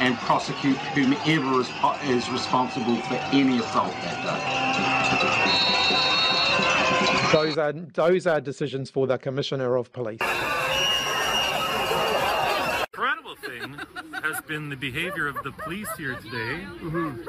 and 0.00 0.16
prosecute 0.18 0.76
whomever 0.76 1.60
is, 1.60 1.70
is 2.04 2.28
responsible 2.30 2.96
for 2.96 3.14
any 3.32 3.58
assault 3.58 3.92
that 4.02 4.24
day. 4.24 4.40
Those 7.32 7.58
are 7.58 7.72
those 7.72 8.26
are 8.26 8.40
decisions 8.40 8.90
for 8.90 9.06
the 9.06 9.16
commissioner 9.16 9.76
of 9.76 9.92
police. 9.92 10.18
incredible 12.92 13.36
thing 13.36 13.78
has 14.22 14.40
been 14.42 14.68
the 14.68 14.76
behavior 14.76 15.26
of 15.26 15.42
the 15.42 15.52
police 15.52 15.88
here 15.96 16.14
today. 16.16 16.66
Mm-hmm. 16.80 17.22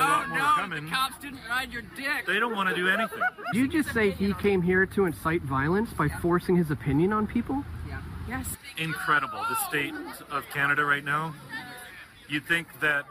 Oh 0.00 0.66
no, 0.68 0.80
the 0.80 0.86
cops 0.88 1.18
didn't 1.18 1.40
ride 1.48 1.72
your 1.72 1.82
dick. 1.96 2.26
They 2.26 2.38
don't 2.38 2.54
want 2.54 2.68
to 2.68 2.74
do 2.74 2.88
anything. 2.88 3.20
You 3.52 3.66
just 3.66 3.92
say 3.92 4.10
he 4.10 4.32
came 4.34 4.62
here 4.62 4.86
to 4.86 5.06
incite 5.06 5.42
violence 5.42 5.92
by 5.92 6.08
forcing 6.08 6.56
his 6.56 6.70
opinion 6.70 7.12
on 7.12 7.26
people? 7.26 7.64
Yes. 8.28 8.46
Incredible. 8.76 9.38
The 9.48 9.56
state 9.68 9.94
of 10.30 10.44
Canada 10.52 10.84
right 10.84 11.04
now. 11.04 11.34
You'd 12.28 12.44
think 12.44 12.66
that 12.80 13.06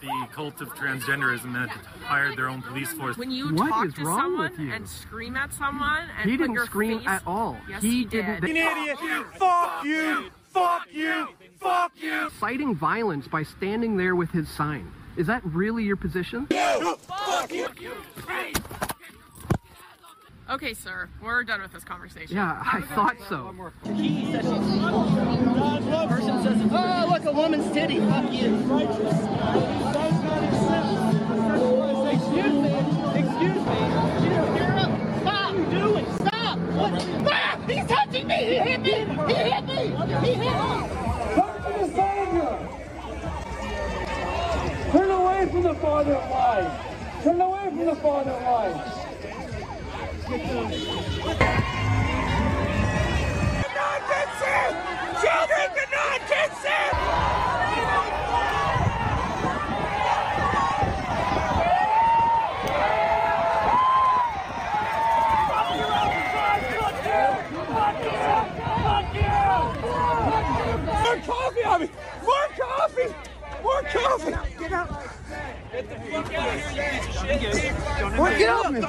the 0.00 0.28
cult 0.32 0.60
of 0.60 0.68
transgenderism 0.70 1.52
had 1.52 1.68
hired 2.04 2.36
their 2.36 2.48
own 2.48 2.62
police 2.62 2.92
force. 2.92 3.16
When 3.16 3.30
you 3.30 3.54
What 3.54 3.68
talk 3.68 3.86
is 3.86 3.94
to 3.94 4.04
wrong 4.04 4.18
someone 4.20 4.50
with 4.50 4.58
you? 4.60 4.72
and 4.72 4.88
scream 4.88 5.36
at 5.36 5.52
someone 5.52 6.08
and 6.18 6.30
He 6.30 6.36
put 6.36 6.42
didn't 6.44 6.54
your 6.54 6.66
scream 6.66 6.98
face- 7.00 7.08
at 7.08 7.22
all. 7.26 7.56
Yes, 7.68 7.82
He 7.82 7.90
he, 7.90 8.04
didn't- 8.04 8.40
did. 8.40 8.50
An 8.50 8.56
idiot! 8.56 8.98
Fuck 9.38 9.84
you! 9.84 10.30
Fuck 10.52 10.86
you! 10.92 11.28
Fuck 11.60 11.92
you! 12.00 12.24
inciting 12.24 12.74
violence 12.74 13.28
by 13.28 13.42
standing 13.44 13.96
there 13.96 14.14
with 14.16 14.30
his 14.32 14.48
sign. 14.48 14.92
Is 15.16 15.26
that 15.28 15.42
really 15.44 15.84
your 15.84 15.96
position? 15.96 16.46
Okay, 20.52 20.74
sir, 20.74 21.08
we're 21.22 21.44
done 21.44 21.62
with 21.62 21.72
this 21.72 21.82
conversation. 21.82 22.36
Yeah, 22.36 22.62
I 22.70 22.82
thought 22.82 23.16
so. 23.26 23.54
Oh, 26.70 27.06
look, 27.08 27.24
a 27.24 27.32
woman's 27.32 27.72
titty. 27.72 28.00
Fuck 28.00 28.30
you. 28.30 28.56
Excuse 32.12 32.52
me. 32.52 32.68
Excuse 33.16 33.62
me. 33.64 33.78
You're 34.58 34.76
up. 34.76 34.92
Stop. 35.22 35.54
Do 35.70 35.96
it. 35.96 36.06
Stop. 36.16 36.58
What? 36.58 36.92
Ah, 37.32 37.56
he's 37.66 37.86
touching 37.86 38.26
me. 38.26 38.34
He 38.34 38.56
hit 38.58 38.80
me. 38.82 38.92
He 38.92 39.34
hit 39.34 39.64
me. 39.64 39.86
He 40.20 40.34
hit 40.34 40.38
me. 40.38 40.48
Come 41.32 41.54
to 41.62 41.70
the 41.80 41.86
Savior. 41.96 42.52
Turn 44.92 45.10
away 45.10 45.48
from 45.50 45.62
the 45.62 45.74
father 45.76 46.12
of 46.12 46.30
lies. 46.30 47.24
Turn 47.24 47.40
away 47.40 47.68
from 47.70 47.86
the 47.86 47.96
father 47.96 48.32
of 48.32 48.42
lies. 48.42 49.11
Get 74.62 74.72
out. 74.72 74.88
Get 75.72 75.88
the 75.88 75.96
fuck 75.96 76.34
out 76.34 76.48
of 76.48 76.70
here, 76.70 76.84
you 76.84 77.00
piece 77.00 77.06
of 77.08 77.52
shit. 77.52 77.72
What? 78.18 78.38
Get 78.38 78.48
off 78.48 78.70
me. 78.70 78.80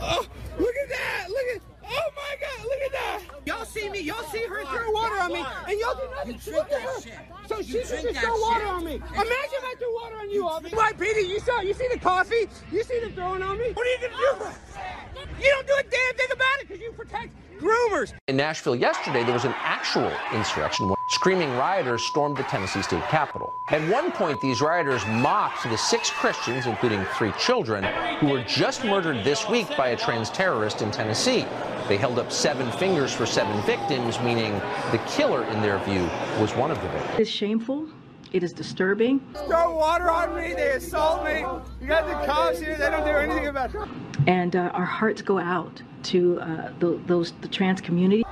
Oh, 0.00 0.26
look 0.58 0.74
at 0.76 0.88
that. 0.90 1.26
Look 1.28 1.46
at. 1.54 1.60
Oh 1.84 2.10
my 2.14 2.36
God. 2.40 2.64
Look 2.64 2.82
at 2.82 2.92
that. 2.92 3.24
Y'all 3.46 3.64
see 3.64 3.90
me, 3.90 4.00
y'all 4.00 4.24
see 4.24 4.44
her 4.46 4.64
throw 4.64 4.90
water 4.90 5.20
on 5.20 5.32
me, 5.32 5.44
and 5.68 5.78
y'all 5.78 5.94
do 5.94 6.08
nothing. 6.16 6.52
Look 6.52 6.72
at 6.72 6.80
her. 6.80 7.00
So 7.46 7.60
she 7.60 7.82
can 7.82 8.02
just 8.02 8.20
throw 8.20 8.40
water 8.40 8.66
on 8.66 8.84
me. 8.84 8.94
Imagine 8.94 9.20
if 9.20 9.64
I 9.64 9.74
threw 9.78 9.94
water 9.94 10.16
on 10.16 10.30
you, 10.30 10.48
officer. 10.48 10.74
Why, 10.76 10.92
Petey, 10.92 11.28
you 11.28 11.40
saw, 11.40 11.60
you 11.60 11.74
see 11.74 11.88
the 11.92 11.98
coffee? 11.98 12.48
You 12.72 12.82
see 12.82 13.00
them 13.00 13.12
throwing 13.12 13.42
on 13.42 13.58
me? 13.58 13.72
What 13.72 13.86
are 13.86 13.90
you 13.90 14.08
gonna 14.08 14.44
do? 14.44 15.42
You 15.42 15.50
don't 15.50 15.66
do 15.66 15.74
a 15.78 15.82
damn 15.82 16.14
thing 16.16 16.28
about 16.32 16.60
it 16.60 16.68
because 16.68 16.80
you 16.80 16.92
protect 16.92 17.30
groomers. 17.58 18.14
In 18.28 18.36
Nashville 18.36 18.76
yesterday, 18.76 19.24
there 19.24 19.34
was 19.34 19.44
an 19.44 19.54
actual 19.58 20.10
insurrection. 20.32 20.93
Screaming 21.14 21.56
rioters 21.56 22.02
stormed 22.02 22.36
the 22.36 22.42
Tennessee 22.42 22.82
state 22.82 23.04
capitol. 23.04 23.54
At 23.68 23.88
one 23.88 24.10
point, 24.10 24.40
these 24.40 24.60
rioters 24.60 25.06
mocked 25.06 25.62
the 25.62 25.78
six 25.78 26.10
Christians, 26.10 26.66
including 26.66 27.04
three 27.16 27.30
children, 27.38 27.84
who 28.18 28.26
were 28.26 28.42
just 28.42 28.84
murdered 28.84 29.22
this 29.22 29.48
week 29.48 29.68
by 29.76 29.90
a 29.90 29.96
trans 29.96 30.28
terrorist 30.28 30.82
in 30.82 30.90
Tennessee. 30.90 31.46
They 31.86 31.98
held 31.98 32.18
up 32.18 32.32
seven 32.32 32.68
fingers 32.72 33.12
for 33.12 33.26
seven 33.26 33.62
victims, 33.62 34.18
meaning 34.22 34.54
the 34.90 35.00
killer, 35.06 35.44
in 35.44 35.62
their 35.62 35.78
view, 35.84 36.02
was 36.40 36.52
one 36.56 36.72
of 36.72 36.82
the 36.82 36.88
victims. 36.88 37.20
It's 37.20 37.30
shameful. 37.30 37.86
It 38.32 38.42
is 38.42 38.52
disturbing. 38.52 39.20
Throw 39.46 39.72
water 39.76 40.10
on 40.10 40.34
me. 40.34 40.52
They 40.52 40.72
assault 40.72 41.24
me. 41.24 41.44
You 41.80 41.86
got 41.86 42.06
the 42.08 42.26
cops 42.26 42.58
here. 42.58 42.76
They 42.76 42.90
don't 42.90 43.04
do 43.04 43.12
anything 43.12 43.46
about 43.46 43.72
it. 43.72 43.88
And 44.26 44.56
uh, 44.56 44.72
our 44.74 44.84
hearts 44.84 45.22
go 45.22 45.38
out 45.38 45.80
to 46.02 46.40
uh, 46.40 46.72
the, 46.80 47.00
those 47.06 47.34
the 47.40 47.48
trans 47.48 47.80
community 47.80 48.24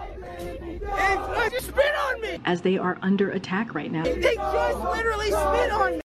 They 0.96 1.48
just 1.50 1.68
spit 1.68 1.94
on 2.08 2.20
me. 2.20 2.40
as 2.44 2.62
they 2.62 2.78
are 2.78 2.98
under 3.02 3.30
attack 3.30 3.74
right 3.74 3.90
now. 3.90 4.04
They 4.04 4.34
just 4.34 4.78
literally 4.80 5.26
spit 5.26 5.70
on 5.72 5.92
me. 5.96 6.00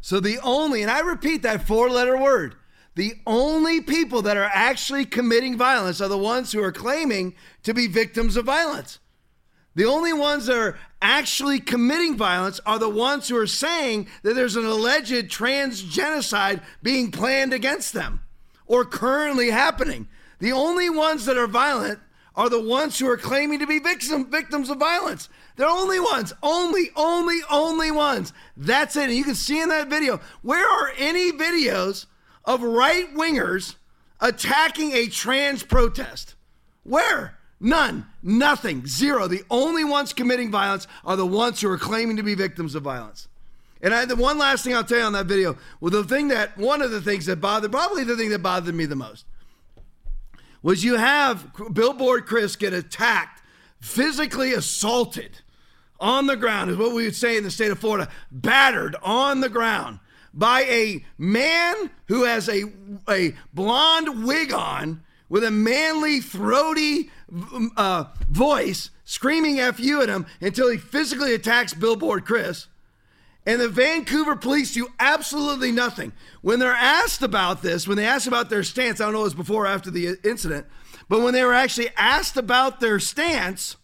So 0.00 0.20
the 0.20 0.38
only, 0.42 0.82
and 0.82 0.90
I 0.90 1.00
repeat 1.00 1.42
that 1.42 1.66
four 1.66 1.90
letter 1.90 2.16
word, 2.16 2.54
the 2.94 3.14
only 3.26 3.80
people 3.80 4.22
that 4.22 4.36
are 4.36 4.50
actually 4.52 5.04
committing 5.04 5.56
violence 5.56 6.00
are 6.00 6.08
the 6.08 6.18
ones 6.18 6.52
who 6.52 6.62
are 6.62 6.72
claiming 6.72 7.34
to 7.62 7.72
be 7.74 7.86
victims 7.86 8.36
of 8.36 8.46
violence. 8.46 8.98
The 9.74 9.84
only 9.84 10.12
ones 10.12 10.46
that 10.46 10.56
are 10.56 10.78
actually 11.00 11.60
committing 11.60 12.16
violence 12.16 12.58
are 12.66 12.80
the 12.80 12.88
ones 12.88 13.28
who 13.28 13.36
are 13.36 13.46
saying 13.46 14.08
that 14.24 14.34
there's 14.34 14.56
an 14.56 14.64
alleged 14.64 15.30
trans 15.30 15.82
genocide 15.82 16.60
being 16.82 17.12
planned 17.12 17.52
against 17.52 17.92
them 17.92 18.22
or 18.66 18.84
currently 18.84 19.50
happening. 19.50 20.08
The 20.40 20.50
only 20.52 20.90
ones 20.90 21.26
that 21.26 21.36
are 21.36 21.46
violent 21.46 22.00
are 22.38 22.48
the 22.48 22.62
ones 22.62 22.96
who 22.96 23.08
are 23.08 23.16
claiming 23.16 23.58
to 23.58 23.66
be 23.66 23.80
victim, 23.80 24.30
victims 24.30 24.70
of 24.70 24.78
violence. 24.78 25.28
They're 25.56 25.66
only 25.66 25.98
ones, 25.98 26.32
only, 26.40 26.90
only, 26.94 27.40
only 27.50 27.90
ones. 27.90 28.32
That's 28.56 28.94
it. 28.94 29.08
And 29.08 29.14
you 29.14 29.24
can 29.24 29.34
see 29.34 29.60
in 29.60 29.70
that 29.70 29.88
video, 29.88 30.20
where 30.42 30.64
are 30.64 30.92
any 30.96 31.32
videos 31.32 32.06
of 32.44 32.62
right 32.62 33.12
wingers 33.12 33.74
attacking 34.20 34.92
a 34.92 35.08
trans 35.08 35.64
protest? 35.64 36.36
Where? 36.84 37.36
None. 37.58 38.06
Nothing. 38.22 38.86
Zero. 38.86 39.26
The 39.26 39.42
only 39.50 39.82
ones 39.82 40.12
committing 40.12 40.52
violence 40.52 40.86
are 41.04 41.16
the 41.16 41.26
ones 41.26 41.60
who 41.60 41.68
are 41.68 41.76
claiming 41.76 42.18
to 42.18 42.22
be 42.22 42.36
victims 42.36 42.76
of 42.76 42.84
violence. 42.84 43.26
And 43.82 43.92
I, 43.92 43.98
had 43.98 44.08
the 44.08 44.16
one 44.16 44.38
last 44.38 44.62
thing 44.62 44.76
I'll 44.76 44.84
tell 44.84 44.98
you 44.98 45.04
on 45.04 45.12
that 45.14 45.26
video, 45.26 45.56
well, 45.80 45.90
the 45.90 46.04
thing 46.04 46.28
that, 46.28 46.56
one 46.56 46.82
of 46.82 46.92
the 46.92 47.00
things 47.00 47.26
that 47.26 47.40
bothered, 47.40 47.72
probably 47.72 48.04
the 48.04 48.16
thing 48.16 48.30
that 48.30 48.44
bothered 48.44 48.76
me 48.76 48.86
the 48.86 48.94
most, 48.94 49.24
was 50.62 50.84
you 50.84 50.96
have 50.96 51.52
Billboard 51.72 52.26
Chris 52.26 52.56
get 52.56 52.72
attacked, 52.72 53.42
physically 53.80 54.52
assaulted 54.52 55.40
on 56.00 56.26
the 56.26 56.36
ground, 56.36 56.70
is 56.70 56.76
what 56.76 56.94
we 56.94 57.04
would 57.04 57.16
say 57.16 57.36
in 57.36 57.44
the 57.44 57.50
state 57.50 57.70
of 57.70 57.78
Florida, 57.78 58.08
battered 58.30 58.96
on 59.02 59.40
the 59.40 59.48
ground 59.48 59.98
by 60.32 60.62
a 60.62 61.04
man 61.16 61.90
who 62.06 62.24
has 62.24 62.48
a, 62.48 62.64
a 63.08 63.34
blonde 63.52 64.24
wig 64.24 64.52
on 64.52 65.02
with 65.28 65.44
a 65.44 65.50
manly, 65.50 66.20
throaty 66.20 67.10
uh, 67.76 68.04
voice 68.30 68.90
screaming 69.04 69.58
F 69.58 69.80
you 69.80 70.02
at 70.02 70.08
him 70.08 70.26
until 70.40 70.70
he 70.70 70.78
physically 70.78 71.34
attacks 71.34 71.74
Billboard 71.74 72.24
Chris. 72.24 72.66
And 73.48 73.62
the 73.62 73.68
Vancouver 73.70 74.36
police 74.36 74.74
do 74.74 74.88
absolutely 75.00 75.72
nothing. 75.72 76.12
When 76.42 76.58
they're 76.58 76.70
asked 76.70 77.22
about 77.22 77.62
this, 77.62 77.88
when 77.88 77.96
they 77.96 78.04
asked 78.04 78.26
about 78.26 78.50
their 78.50 78.62
stance, 78.62 79.00
I 79.00 79.04
don't 79.04 79.14
know 79.14 79.20
if 79.20 79.22
it 79.22 79.36
was 79.38 79.46
before 79.46 79.64
or 79.64 79.68
after 79.68 79.90
the 79.90 80.18
incident, 80.22 80.66
but 81.08 81.22
when 81.22 81.32
they 81.32 81.42
were 81.42 81.54
actually 81.54 81.88
asked 81.96 82.36
about 82.36 82.78
their 82.78 83.00
stance, 83.00 83.78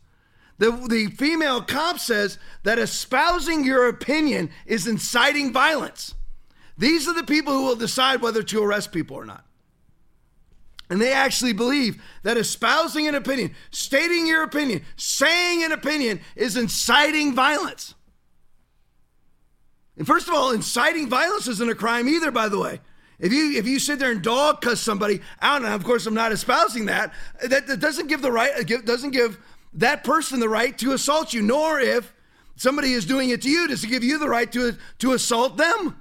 the, 0.59 0.71
the 0.71 1.07
female 1.07 1.63
cop 1.63 1.99
says 1.99 2.39
that 2.65 2.79
espousing 2.79 3.65
your 3.65 3.89
opinion 3.89 4.51
is 4.67 4.87
inciting 4.87 5.51
violence. 5.51 6.15
These 6.77 7.09
are 7.09 7.15
the 7.15 7.25
people 7.25 7.55
who 7.55 7.65
will 7.65 7.75
decide 7.75 8.21
whether 8.21 8.43
to 8.43 8.63
arrest 8.63 8.93
people 8.93 9.17
or 9.17 9.25
not. 9.25 9.47
And 10.91 11.01
they 11.01 11.15
actually 11.15 11.55
believe 11.55 12.03
that 12.23 12.37
espousing 12.37 13.09
an 13.09 13.15
opinion, 13.15 13.55
stating 13.71 14.27
your 14.27 14.43
opinion, 14.43 14.85
saying 14.97 15.65
an 15.65 15.73
opinion 15.73 16.21
is 16.37 16.59
inciting 16.59 17.35
violence. 17.35 17.95
And 19.97 20.07
first 20.07 20.29
of 20.29 20.35
all, 20.35 20.51
inciting 20.51 21.09
violence 21.09 21.47
isn't 21.49 21.71
a 21.71 21.75
crime 21.75 22.09
either, 22.09 22.31
by 22.31 22.49
the 22.49 22.59
way. 22.59 22.81
If 23.21 23.33
you 23.33 23.53
if 23.53 23.67
you 23.67 23.79
sit 23.79 24.01
there 24.01 24.11
and 24.11 24.23
dog 24.23 24.61
cuss 24.61 24.81
somebody 24.81 25.21
out, 25.41 25.63
and 25.63 25.73
of 25.73 25.85
course 25.85 26.05
I'm 26.07 26.15
not 26.15 26.33
espousing 26.33 26.87
that, 26.87 27.13
that, 27.43 27.67
that 27.69 27.79
doesn't 27.79 28.09
give 28.09 28.23
the 28.23 28.33
right 28.33 28.67
doesn't 28.85 29.13
give 29.13 29.39
that 29.75 30.05
person 30.05 30.41
the 30.41 30.49
right 30.49 30.77
to 30.79 30.93
assault 30.93 31.33
you, 31.33 31.43
nor 31.43 31.79
if 31.79 32.13
somebody 32.57 32.93
is 32.93 33.05
doing 33.05 33.31
it 33.31 33.43
to 33.43 33.51
you, 33.51 33.69
does 33.69 33.85
it 33.85 33.89
give 33.89 34.05
you 34.05 34.19
the 34.19 34.29
right 34.29 34.51
to, 34.53 34.77
to 35.01 35.13
assault 35.13 35.57
them. 35.57 36.01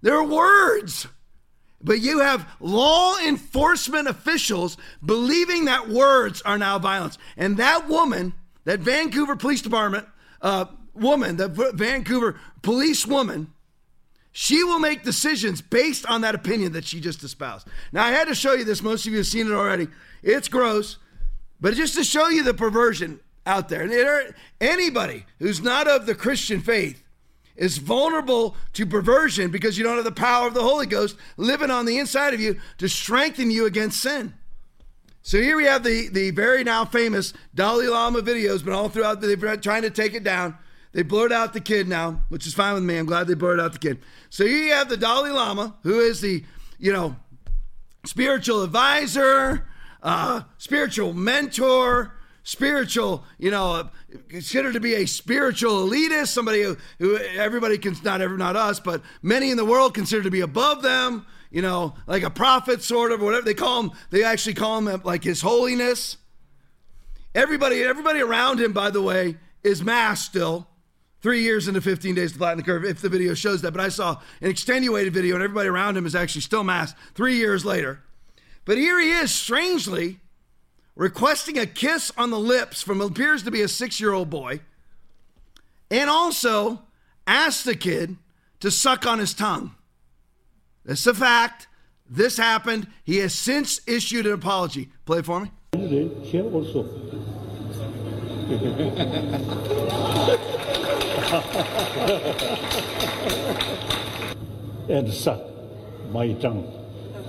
There 0.00 0.16
are 0.16 0.24
words. 0.24 1.06
But 1.84 2.00
you 2.00 2.20
have 2.20 2.48
law 2.60 3.18
enforcement 3.18 4.06
officials 4.06 4.76
believing 5.04 5.64
that 5.64 5.88
words 5.88 6.40
are 6.42 6.56
now 6.56 6.78
violence. 6.78 7.18
And 7.36 7.56
that 7.56 7.88
woman, 7.88 8.34
that 8.64 8.80
Vancouver 8.80 9.34
Police 9.34 9.62
Department 9.62 10.06
uh, 10.40 10.66
woman, 10.94 11.36
the 11.36 11.48
Vancouver 11.74 12.38
police 12.62 13.06
woman, 13.06 13.52
she 14.32 14.64
will 14.64 14.78
make 14.78 15.02
decisions 15.02 15.60
based 15.60 16.06
on 16.06 16.22
that 16.22 16.34
opinion 16.34 16.72
that 16.72 16.84
she 16.84 17.00
just 17.00 17.22
espoused. 17.22 17.68
Now, 17.92 18.04
I 18.04 18.10
had 18.10 18.28
to 18.28 18.34
show 18.34 18.54
you 18.54 18.64
this. 18.64 18.82
Most 18.82 19.06
of 19.06 19.12
you 19.12 19.18
have 19.18 19.26
seen 19.26 19.46
it 19.46 19.52
already. 19.52 19.88
It's 20.22 20.48
gross, 20.48 20.96
but 21.60 21.74
just 21.74 21.94
to 21.96 22.04
show 22.04 22.28
you 22.28 22.42
the 22.42 22.54
perversion 22.54 23.20
out 23.44 23.68
there. 23.68 23.82
And 23.82 24.34
anybody 24.60 25.26
who's 25.38 25.60
not 25.60 25.86
of 25.86 26.06
the 26.06 26.14
Christian 26.14 26.60
faith 26.60 27.02
is 27.56 27.78
vulnerable 27.78 28.56
to 28.72 28.86
perversion 28.86 29.50
because 29.50 29.76
you 29.76 29.84
don't 29.84 29.96
have 29.96 30.04
the 30.04 30.12
power 30.12 30.46
of 30.46 30.54
the 30.54 30.62
Holy 30.62 30.86
Ghost 30.86 31.16
living 31.36 31.70
on 31.70 31.84
the 31.84 31.98
inside 31.98 32.32
of 32.32 32.40
you 32.40 32.58
to 32.78 32.88
strengthen 32.88 33.50
you 33.50 33.66
against 33.66 34.00
sin. 34.00 34.34
So 35.22 35.40
here 35.40 35.56
we 35.56 35.64
have 35.64 35.84
the, 35.84 36.08
the 36.08 36.30
very 36.30 36.64
now 36.64 36.84
famous 36.84 37.32
Dalai 37.54 37.86
Lama 37.86 38.22
videos, 38.22 38.64
but 38.64 38.72
all 38.72 38.88
throughout, 38.88 39.20
they've 39.20 39.38
been 39.38 39.60
trying 39.60 39.82
to 39.82 39.90
take 39.90 40.14
it 40.14 40.24
down. 40.24 40.56
They 40.92 41.02
blurred 41.02 41.32
out 41.32 41.54
the 41.54 41.60
kid 41.60 41.88
now, 41.88 42.22
which 42.28 42.46
is 42.46 42.54
fine 42.54 42.74
with 42.74 42.82
me. 42.82 42.98
I'm 42.98 43.06
glad 43.06 43.26
they 43.26 43.34
blurred 43.34 43.60
out 43.60 43.72
the 43.72 43.78
kid. 43.78 43.98
So 44.28 44.44
here 44.44 44.64
you 44.64 44.72
have 44.72 44.88
the 44.88 44.96
Dalai 44.96 45.30
Lama, 45.30 45.74
who 45.82 46.00
is 46.00 46.20
the, 46.20 46.44
you 46.78 46.92
know, 46.92 47.16
spiritual 48.04 48.62
advisor, 48.62 49.66
uh, 50.02 50.42
spiritual 50.58 51.14
mentor, 51.14 52.14
spiritual, 52.42 53.24
you 53.38 53.50
know, 53.50 53.88
considered 54.28 54.74
to 54.74 54.80
be 54.80 54.94
a 54.94 55.06
spiritual 55.06 55.88
elitist, 55.88 56.28
somebody 56.28 56.62
who, 56.62 56.76
who 56.98 57.16
everybody 57.16 57.78
can 57.78 57.96
not 58.04 58.20
ever 58.20 58.36
not 58.36 58.56
us, 58.56 58.80
but 58.80 59.00
many 59.22 59.50
in 59.50 59.56
the 59.56 59.64
world 59.64 59.94
consider 59.94 60.22
to 60.22 60.30
be 60.30 60.40
above 60.40 60.82
them, 60.82 61.24
you 61.50 61.62
know, 61.62 61.94
like 62.06 62.22
a 62.22 62.30
prophet 62.30 62.82
sort 62.82 63.12
of, 63.12 63.22
or 63.22 63.26
whatever 63.26 63.44
they 63.44 63.54
call 63.54 63.84
him. 63.84 63.92
They 64.10 64.24
actually 64.24 64.54
call 64.54 64.78
him 64.78 65.02
like 65.04 65.24
his 65.24 65.40
holiness. 65.40 66.18
Everybody, 67.34 67.82
everybody 67.82 68.20
around 68.20 68.60
him, 68.60 68.72
by 68.72 68.90
the 68.90 69.00
way, 69.00 69.38
is 69.62 69.82
masked 69.82 70.26
still. 70.26 70.68
Three 71.22 71.42
years 71.42 71.68
into 71.68 71.80
15 71.80 72.16
days 72.16 72.32
to 72.32 72.38
flatten 72.38 72.58
the 72.58 72.64
curve, 72.64 72.84
if 72.84 73.00
the 73.00 73.08
video 73.08 73.32
shows 73.34 73.62
that. 73.62 73.70
But 73.70 73.80
I 73.80 73.90
saw 73.90 74.20
an 74.40 74.50
extenuated 74.50 75.14
video, 75.14 75.36
and 75.36 75.44
everybody 75.44 75.68
around 75.68 75.96
him 75.96 76.04
is 76.04 76.16
actually 76.16 76.40
still 76.40 76.64
masked 76.64 76.98
three 77.14 77.36
years 77.36 77.64
later. 77.64 78.00
But 78.64 78.76
here 78.76 78.98
he 78.98 79.12
is, 79.12 79.32
strangely, 79.32 80.18
requesting 80.96 81.58
a 81.58 81.66
kiss 81.66 82.10
on 82.18 82.30
the 82.30 82.40
lips 82.40 82.82
from 82.82 83.00
appears 83.00 83.44
to 83.44 83.52
be 83.52 83.62
a 83.62 83.68
six 83.68 84.00
year 84.00 84.12
old 84.12 84.30
boy, 84.30 84.60
and 85.92 86.10
also 86.10 86.82
asked 87.24 87.64
the 87.64 87.76
kid 87.76 88.16
to 88.58 88.72
suck 88.72 89.06
on 89.06 89.20
his 89.20 89.32
tongue. 89.32 89.76
That's 90.84 91.06
a 91.06 91.14
fact. 91.14 91.68
This 92.10 92.36
happened. 92.36 92.88
He 93.04 93.18
has 93.18 93.32
since 93.32 93.80
issued 93.86 94.26
an 94.26 94.32
apology. 94.32 94.90
Play 95.06 95.20
it 95.20 95.24
for 95.24 95.40
me. 95.40 95.52
And 104.88 105.12
suck 105.14 105.40
my 106.10 106.32
tongue. 106.34 106.70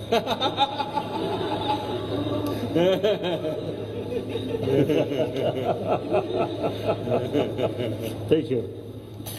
Thank 8.28 8.50
you. 8.50 8.70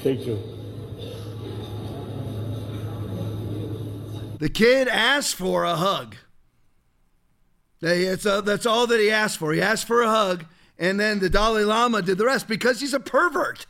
Thank 0.03 0.27
you. 0.27 0.39
The 4.39 4.49
kid 4.49 4.89
asked 4.89 5.35
for 5.35 5.65
a 5.65 5.77
hug. 5.77 6.16
It's 7.82 8.24
a, 8.24 8.41
that's 8.41 8.65
all 8.65 8.86
that 8.86 9.01
he 9.01 9.11
asked 9.11 9.39
for. 9.39 9.53
He 9.53 9.61
asked 9.61 9.86
for 9.86 10.01
a 10.01 10.09
hug, 10.09 10.47
and 10.78 10.99
then 10.99 11.19
the 11.19 11.28
Dalai 11.28 11.65
Lama 11.65 12.01
did 12.01 12.16
the 12.16 12.24
rest 12.24 12.49
because 12.49 12.81
he's 12.81 12.95
a 12.95 13.01
pervert. 13.01 13.66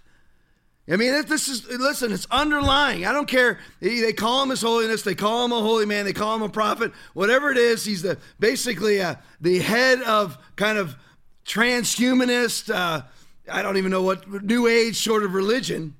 I 0.86 0.96
mean, 0.96 1.24
this 1.26 1.48
is, 1.48 1.66
listen, 1.66 2.12
it's 2.12 2.26
underlying. 2.30 3.06
I 3.06 3.12
don't 3.12 3.26
care. 3.26 3.58
They 3.80 4.12
call 4.12 4.42
him 4.42 4.50
His 4.50 4.60
Holiness, 4.60 5.02
they 5.02 5.14
call 5.14 5.44
him 5.46 5.52
a 5.52 5.60
holy 5.60 5.86
man, 5.86 6.04
they 6.04 6.12
call 6.12 6.36
him 6.36 6.42
a 6.42 6.48
prophet, 6.48 6.92
whatever 7.14 7.50
it 7.50 7.56
is. 7.56 7.84
He's 7.86 8.02
the 8.02 8.18
basically 8.38 9.00
uh, 9.00 9.14
the 9.40 9.60
head 9.60 10.02
of 10.02 10.36
kind 10.56 10.76
of 10.76 10.96
transhumanist, 11.46 12.74
uh, 12.74 13.02
I 13.50 13.62
don't 13.62 13.78
even 13.78 13.90
know 13.90 14.02
what, 14.02 14.44
New 14.44 14.66
Age 14.66 14.96
sort 15.02 15.24
of 15.24 15.32
religion. 15.32 15.96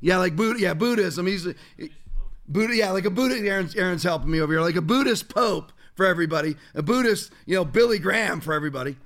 Yeah, 0.00 0.18
like 0.18 0.34
Buddha, 0.34 0.60
yeah, 0.60 0.74
Buddhism. 0.74 1.26
He's 1.26 1.46
a, 1.46 1.54
Buddha, 2.48 2.74
yeah, 2.76 2.90
like 2.90 3.04
a 3.04 3.10
Buddha. 3.10 3.36
Aaron's, 3.36 3.74
Aaron's 3.76 4.02
helping 4.02 4.30
me 4.30 4.40
over 4.40 4.52
here, 4.52 4.62
like 4.62 4.76
a 4.76 4.82
Buddhist 4.82 5.28
pope 5.28 5.72
for 5.94 6.04
everybody, 6.04 6.56
a 6.74 6.82
Buddhist, 6.82 7.32
you 7.46 7.54
know, 7.54 7.64
Billy 7.64 8.00
Graham 8.00 8.40
for 8.40 8.52
everybody. 8.52 8.96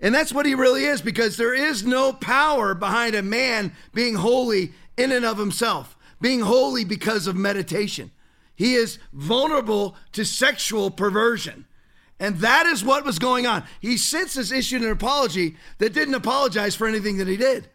And 0.00 0.14
that's 0.14 0.32
what 0.32 0.46
he 0.46 0.54
really 0.54 0.84
is 0.84 1.02
because 1.02 1.36
there 1.36 1.54
is 1.54 1.84
no 1.84 2.12
power 2.12 2.74
behind 2.74 3.14
a 3.14 3.22
man 3.22 3.72
being 3.92 4.14
holy 4.14 4.72
in 4.96 5.12
and 5.12 5.24
of 5.24 5.38
himself, 5.38 5.96
being 6.20 6.40
holy 6.40 6.84
because 6.84 7.26
of 7.26 7.36
meditation. 7.36 8.10
He 8.54 8.74
is 8.74 8.98
vulnerable 9.12 9.96
to 10.12 10.24
sexual 10.24 10.90
perversion. 10.90 11.64
And 12.20 12.38
that 12.38 12.66
is 12.66 12.84
what 12.84 13.04
was 13.04 13.18
going 13.18 13.46
on. 13.46 13.64
He 13.80 13.96
since 13.96 14.34
has 14.34 14.50
issued 14.50 14.82
an 14.82 14.90
apology 14.90 15.56
that 15.78 15.92
didn't 15.92 16.14
apologize 16.14 16.74
for 16.74 16.86
anything 16.86 17.18
that 17.18 17.28
he 17.28 17.36
did. 17.36 17.68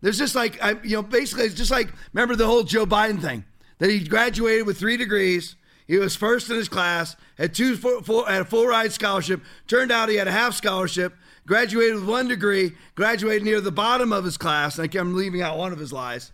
There's 0.00 0.18
just 0.18 0.34
like, 0.34 0.62
I, 0.62 0.76
you 0.82 0.96
know, 0.96 1.02
basically, 1.02 1.44
it's 1.44 1.54
just 1.54 1.70
like, 1.70 1.92
remember 2.12 2.36
the 2.36 2.46
whole 2.46 2.62
Joe 2.64 2.86
Biden 2.86 3.20
thing 3.20 3.44
that 3.78 3.90
he 3.90 4.04
graduated 4.04 4.66
with 4.66 4.78
three 4.78 4.96
degrees. 4.96 5.56
He 5.86 5.96
was 5.98 6.14
first 6.14 6.50
in 6.50 6.56
his 6.56 6.68
class, 6.68 7.16
had 7.36 7.54
two 7.54 7.76
had 7.76 8.42
a 8.42 8.44
full 8.44 8.66
ride 8.66 8.92
scholarship. 8.92 9.42
Turned 9.66 9.90
out 9.90 10.08
he 10.08 10.16
had 10.16 10.28
a 10.28 10.32
half 10.32 10.54
scholarship 10.54 11.14
graduated 11.46 11.96
with 11.96 12.08
one 12.08 12.28
degree, 12.28 12.72
graduated 12.94 13.42
near 13.42 13.60
the 13.60 13.72
bottom 13.72 14.12
of 14.12 14.24
his 14.24 14.36
class. 14.36 14.78
And 14.78 14.94
I'm 14.94 15.16
leaving 15.16 15.42
out 15.42 15.58
one 15.58 15.72
of 15.72 15.78
his 15.78 15.92
lies. 15.92 16.32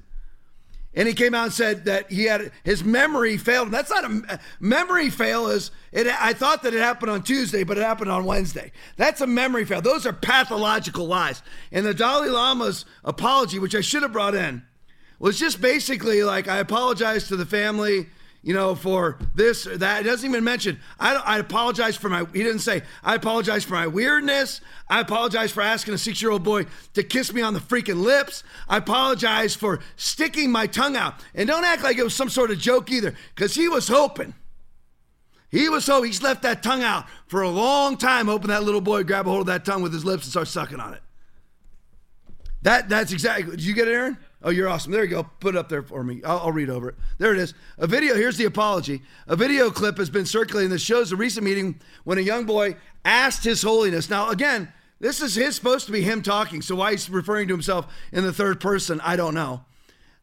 And 0.95 1.07
he 1.07 1.15
came 1.15 1.35
out 1.35 1.45
and 1.45 1.53
said 1.53 1.85
that 1.85 2.11
he 2.11 2.25
had 2.25 2.51
his 2.65 2.83
memory 2.83 3.37
failed. 3.37 3.71
That's 3.71 3.91
not 3.91 4.05
a 4.05 4.41
memory 4.59 5.11
fail. 5.11 5.47
Is 5.47 5.71
it? 5.93 6.07
I 6.07 6.33
thought 6.33 6.63
that 6.63 6.75
it 6.75 6.81
happened 6.81 7.11
on 7.11 7.23
Tuesday, 7.23 7.63
but 7.63 7.79
it 7.79 7.83
happened 7.83 8.11
on 8.11 8.25
Wednesday. 8.25 8.73
That's 8.97 9.21
a 9.21 9.27
memory 9.27 9.65
fail. 9.65 9.83
Those 9.83 10.07
are 10.07 10.13
pathological 10.13 11.07
lies. 11.07 11.43
And 11.71 11.85
the 11.85 11.95
Dalai 11.95 12.31
Lama's 12.31 12.85
apology, 13.05 13.59
which 13.59 13.75
I 13.75 13.81
should 13.81 14.03
have 14.03 14.13
brought 14.13 14.35
in, 14.35 14.63
was 15.19 15.39
just 15.39 15.61
basically 15.61 16.23
like 16.23 16.49
I 16.49 16.57
apologize 16.57 17.29
to 17.29 17.37
the 17.37 17.47
family 17.47 18.07
you 18.43 18.55
know, 18.55 18.75
for 18.75 19.19
this 19.35 19.67
or 19.67 19.77
that. 19.79 20.01
It 20.01 20.05
doesn't 20.05 20.29
even 20.29 20.45
mention. 20.45 20.79
I, 20.99 21.15
I 21.17 21.39
apologize 21.39 21.97
for 21.97 22.09
my. 22.09 22.25
He 22.33 22.43
didn't 22.43 22.61
say 22.61 22.83
I 23.03 23.15
apologize 23.15 23.65
for 23.65 23.75
my 23.75 23.87
weirdness. 23.87 24.61
I 24.89 25.01
apologize 25.01 25.53
for 25.53 25.63
asking 25.63 25.95
a 25.95 25.99
six-year-old 25.99 26.45
boy 26.45 26.67
to 26.95 27.03
kiss 27.03 27.33
me 27.33 27.43
on 27.43 27.55
the 27.55 27.61
freaking 27.61 28.03
lips. 28.03 28.45
I 28.69 28.79
apologize 28.79 29.55
for 29.55 29.81
sticking 29.97 30.51
my 30.51 30.67
tongue 30.67 30.97
out. 30.97 31.15
And 31.35 31.49
don't 31.49 31.65
act 31.65 31.83
like 31.83 31.99
it 31.99 32.05
was 32.05 32.15
some 32.15 32.31
sort 32.31 32.51
of 32.51 32.59
joke 32.59 32.91
either, 32.91 33.15
because 33.35 33.55
he 33.55 33.69
was 33.69 33.89
hoping. 33.89 34.35
He 35.51 35.69
was 35.69 35.85
so 35.85 36.03
he's 36.03 36.23
left 36.23 36.43
that 36.43 36.63
tongue 36.63 36.83
out 36.83 37.07
for 37.27 37.43
a 37.43 37.49
long 37.49 37.97
time, 37.97 38.27
hoping 38.27 38.49
that 38.49 38.65
little 38.65 38.83
boy 38.83 39.03
grab 39.03 39.27
a 39.27 39.31
hold 39.31 39.41
of 39.41 39.47
that 39.47 39.65
tongue 39.65 39.83
with 39.83 39.93
his 39.93 40.05
lips 40.05 40.25
and 40.25 40.31
start 40.31 40.49
sucking 40.49 40.79
on 40.79 40.95
it. 40.95 41.01
That 42.63 42.89
that's 42.89 43.13
exactly. 43.13 43.57
Did 43.57 43.65
you 43.65 43.75
get 43.75 43.89
it, 43.89 43.93
Aaron? 43.93 44.19
Oh, 44.43 44.51
you're 44.51 44.69
awesome. 44.69 44.93
There 44.93 45.03
you 45.03 45.11
go. 45.11 45.25
Put 45.41 45.57
it 45.57 45.59
up 45.59 45.69
there 45.69 45.83
for 45.83 46.05
me. 46.05 46.23
I'll, 46.25 46.39
I'll, 46.39 46.53
read 46.53 46.71
over 46.71 46.91
it. 46.91 46.95
There 47.19 47.33
it 47.33 47.39
is. 47.39 47.55
A 47.77 47.89
video. 47.89 48.15
Here's 48.15 48.37
the 48.37 48.45
apology. 48.45 49.03
A 49.27 49.35
video 49.35 49.69
clip 49.71 49.99
has 49.99 50.11
been 50.11 50.27
circulating 50.27 50.71
that 50.71 50.81
shows 50.81 51.11
a 51.11 51.17
recent 51.17 51.45
meeting 51.45 51.81
when 52.05 52.19
a 52.19 52.23
young 52.23 52.47
boy 52.47 52.77
asked 53.05 53.43
His 53.43 53.63
Holiness. 53.63 54.09
Now, 54.09 54.31
again, 54.31 54.73
this 55.01 55.21
is 55.21 55.35
his 55.35 55.57
supposed 55.57 55.87
to 55.87 55.93
be 55.93 56.03
him 56.03 56.23
talking. 56.23 56.63
So 56.63 56.77
why 56.77 56.93
he's 56.93 57.11
referring 57.11 57.49
to 57.49 57.55
himself 57.55 57.93
in 58.13 58.25
the 58.25 58.33
third 58.33 58.61
person, 58.61 59.01
I 59.03 59.17
don't 59.17 59.35
know. 59.35 59.65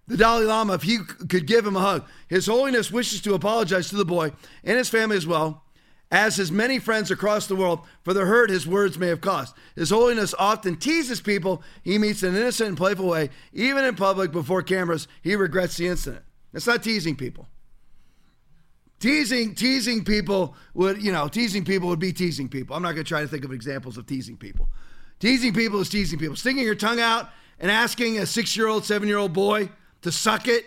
The 0.07 0.17
Dalai 0.17 0.45
Lama, 0.45 0.73
if 0.73 0.83
he 0.83 0.99
could 0.99 1.47
give 1.47 1.65
him 1.65 1.75
a 1.75 1.81
hug, 1.81 2.07
His 2.27 2.45
Holiness 2.45 2.91
wishes 2.91 3.21
to 3.21 3.33
apologize 3.33 3.89
to 3.89 3.95
the 3.95 4.05
boy 4.05 4.33
and 4.63 4.77
his 4.77 4.89
family 4.89 5.17
as 5.17 5.25
well 5.25 5.64
as 6.11 6.36
his 6.36 6.52
many 6.52 6.80
friends 6.80 7.11
across 7.11 7.48
the 7.48 7.56
world 7.56 7.80
for 8.03 8.14
the 8.14 8.26
hurt 8.26 8.49
his 8.49 8.68
words 8.68 8.98
may 8.98 9.07
have 9.07 9.22
caused. 9.22 9.56
His 9.76 9.90
Holiness 9.90 10.34
often 10.38 10.77
teases 10.77 11.19
people 11.19 11.64
he 11.84 11.98
meets 11.98 12.23
in 12.23 12.36
an 12.36 12.41
innocent 12.41 12.69
and 12.69 12.77
playful 12.77 13.07
way, 13.07 13.30
even 13.53 13.84
in 13.84 13.95
public 13.95 14.32
before 14.32 14.61
cameras. 14.61 15.07
He 15.22 15.36
regrets 15.36 15.77
the 15.77 15.88
incident. 15.88 16.23
It's 16.53 16.68
not 16.68 16.84
teasing 16.84 17.15
people. 17.15 17.48
Teasing, 18.99 19.56
teasing 19.56 20.06
people 20.06 20.56
would, 20.73 21.03
you 21.03 21.11
know, 21.11 21.27
teasing 21.27 21.65
people 21.65 21.90
would 21.90 21.99
be 21.99 22.14
teasing 22.14 22.48
people. 22.48 22.76
I'm 22.76 22.82
not 22.82 22.94
going 22.94 23.03
to 23.03 23.10
try 23.10 23.22
to 23.22 23.27
think 23.27 23.44
of 23.44 23.52
examples 23.52 23.98
of 23.98 24.06
teasing 24.06 24.38
people. 24.38 24.69
Teasing 25.19 25.53
people 25.53 25.80
is 25.82 25.90
teasing 25.90 26.18
people. 26.18 26.36
Sticking 26.36 26.64
your 26.64 26.76
tongue 26.76 26.99
out 26.99 27.30
and 27.60 27.69
asking 27.69 28.19
a 28.19 28.26
six 28.26 28.56
year 28.56 28.68
old, 28.68 28.86
seven 28.86 29.07
year 29.07 29.18
old 29.18 29.34
boy 29.34 29.69
to 30.02 30.11
suck 30.11 30.48
it 30.48 30.65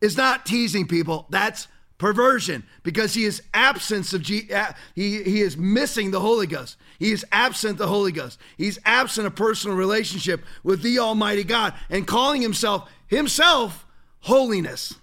is 0.00 0.16
not 0.16 0.44
teasing 0.44 0.86
people. 0.86 1.26
That's 1.30 1.68
perversion 2.02 2.64
because 2.82 3.14
he 3.14 3.22
is 3.22 3.40
absence 3.54 4.12
of 4.12 4.22
G- 4.22 4.50
he 4.96 5.22
he 5.22 5.40
is 5.40 5.56
missing 5.56 6.10
the 6.10 6.18
Holy 6.18 6.48
Ghost. 6.48 6.76
He 6.98 7.12
is 7.12 7.24
absent 7.30 7.78
the 7.78 7.86
Holy 7.86 8.10
Ghost. 8.10 8.40
He's 8.58 8.76
absent 8.84 9.28
a 9.28 9.30
personal 9.30 9.76
relationship 9.76 10.44
with 10.64 10.82
the 10.82 10.98
Almighty 10.98 11.44
God 11.44 11.74
and 11.88 12.04
calling 12.04 12.42
himself 12.42 12.90
himself 13.06 13.86
holiness. 14.18 14.94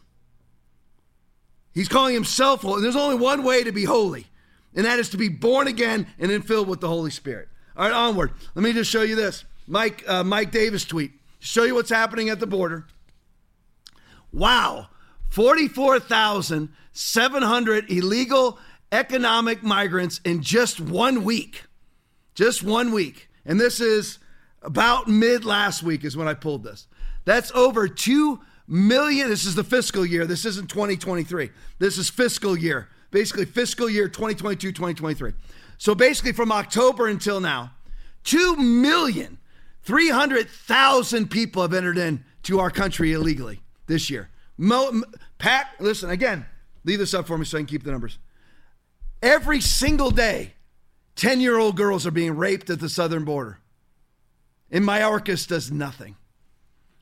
He's 1.74 1.88
calling 1.88 2.14
himself 2.14 2.64
holy. 2.64 2.82
There's 2.82 2.98
only 2.98 3.16
one 3.16 3.44
way 3.44 3.64
to 3.64 3.72
be 3.72 3.86
holy, 3.86 4.28
and 4.76 4.86
that 4.86 5.00
is 5.00 5.08
to 5.12 5.18
be 5.18 5.30
born 5.30 5.68
again 5.68 6.06
and 6.20 6.30
then 6.30 6.42
filled 6.42 6.68
with 6.68 6.82
the 6.82 6.90
Holy 6.90 7.12
Spirit. 7.12 7.48
All 7.78 7.86
right, 7.86 7.94
onward. 7.94 8.32
Let 8.56 8.64
me 8.64 8.74
just 8.74 8.92
show 8.92 9.04
you 9.04 9.16
this. 9.16 9.46
Mike 9.68 10.04
uh, 10.06 10.26
Mike 10.26 10.52
Davis 10.52 10.84
tweet. 10.84 11.14
Show 11.40 11.64
you 11.64 11.76
what's 11.76 11.90
happening 11.90 12.28
at 12.28 12.42
the 12.42 12.48
border. 12.48 12.88
Wow. 14.34 14.90
44,700 17.00 17.90
illegal 17.90 18.60
economic 18.92 19.64
migrants 19.64 20.20
in 20.26 20.42
just 20.42 20.82
one 20.82 21.24
week. 21.24 21.64
Just 22.36 22.62
one 22.62 22.92
week. 22.92 23.30
And 23.46 23.60
this 23.60 23.80
is 23.80 24.20
about 24.62 25.08
mid 25.08 25.46
last 25.46 25.82
week, 25.82 26.04
is 26.04 26.18
when 26.18 26.28
I 26.28 26.34
pulled 26.34 26.64
this. 26.64 26.88
That's 27.24 27.52
over 27.54 27.88
2 27.88 28.42
million. 28.68 29.30
This 29.30 29.46
is 29.46 29.56
the 29.56 29.64
fiscal 29.64 30.06
year. 30.06 30.26
This 30.26 30.44
isn't 30.46 30.70
2023. 30.70 31.50
This 31.80 31.98
is 31.98 32.10
fiscal 32.10 32.58
year. 32.58 32.90
Basically, 33.12 33.46
fiscal 33.46 33.90
year 33.90 34.10
2022 34.10 34.72
2023. 34.72 35.34
So 35.78 35.96
basically, 35.96 36.34
from 36.34 36.52
October 36.52 37.08
until 37.08 37.40
now, 37.40 37.72
2 38.26 38.58
million 38.58 39.38
300,000 39.84 41.32
people 41.32 41.62
have 41.62 41.74
entered 41.74 41.98
into 41.98 42.60
our 42.60 42.70
country 42.70 43.14
illegally 43.14 43.62
this 43.88 44.10
year. 44.10 44.30
Mo, 44.58 45.02
Pat, 45.38 45.68
listen 45.80 46.10
again. 46.10 46.46
Leave 46.84 47.00
this 47.00 47.14
up 47.14 47.28
for 47.28 47.38
me 47.38 47.46
so 47.46 47.58
I 47.58 47.62
can 47.62 47.68
keep 47.68 47.84
the 47.84 47.92
numbers. 47.92 48.18
Every 49.22 49.62
single 49.62 50.12
day, 50.12 50.54
10 51.16 51.42
year 51.42 51.58
old 51.58 51.76
girls 51.76 52.08
are 52.08 52.12
being 52.12 52.38
raped 52.38 52.70
at 52.70 52.80
the 52.80 52.90
southern 52.90 53.26
border. 53.26 53.60
And 54.72 54.86
Mayorkas 54.86 55.48
does 55.48 55.72
nothing. 55.72 56.16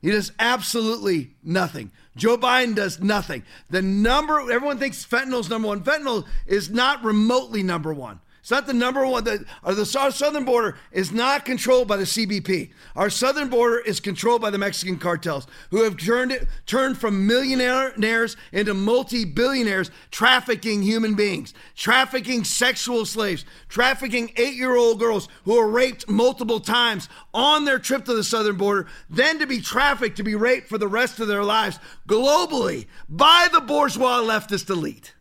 He 0.01 0.11
does 0.11 0.31
absolutely 0.39 1.35
nothing. 1.43 1.91
Joe 2.15 2.37
Biden 2.37 2.75
does 2.75 2.99
nothing. 2.99 3.43
The 3.69 3.81
number, 3.81 4.39
everyone 4.51 4.77
thinks 4.77 5.05
fentanyl's 5.05 5.49
number 5.49 5.67
one. 5.67 5.83
Fentanyl 5.83 6.25
is 6.45 6.69
not 6.69 7.03
remotely 7.03 7.63
number 7.63 7.93
one. 7.93 8.19
It's 8.47 8.51
not 8.53 8.65
the 8.65 8.73
number 8.73 9.05
one. 9.05 9.25
The, 9.25 9.43
or 9.61 9.75
the 9.75 9.85
southern 9.85 10.45
border 10.45 10.77
is 10.93 11.11
not 11.11 11.43
controlled 11.43 11.89
by 11.89 11.97
the 11.97 12.05
CBP. 12.05 12.69
Our 12.95 13.09
southern 13.09 13.49
border 13.49 13.79
is 13.79 13.99
controlled 13.99 14.41
by 14.41 14.51
the 14.51 14.57
Mexican 14.57 14.97
cartels, 14.97 15.47
who 15.69 15.83
have 15.83 15.97
turned 15.97 16.31
it 16.31 16.47
turned 16.65 16.97
from 16.97 17.27
millionaires 17.27 18.37
into 18.53 18.73
multi-billionaires, 18.73 19.91
trafficking 20.11 20.81
human 20.81 21.13
beings, 21.13 21.53
trafficking 21.75 22.45
sexual 22.45 23.05
slaves, 23.05 23.43
trafficking 23.67 24.31
eight-year-old 24.37 24.97
girls 24.97 25.27
who 25.43 25.57
are 25.57 25.67
raped 25.67 26.07
multiple 26.07 26.61
times 26.61 27.09
on 27.33 27.65
their 27.65 27.79
trip 27.79 28.05
to 28.05 28.13
the 28.13 28.23
southern 28.23 28.55
border, 28.55 28.87
then 29.09 29.39
to 29.39 29.45
be 29.45 29.59
trafficked 29.59 30.15
to 30.15 30.23
be 30.23 30.35
raped 30.35 30.69
for 30.69 30.77
the 30.77 30.87
rest 30.87 31.19
of 31.19 31.27
their 31.27 31.43
lives 31.43 31.79
globally 32.07 32.85
by 33.09 33.49
the 33.51 33.59
bourgeois 33.59 34.21
leftist 34.21 34.69
elite. 34.69 35.15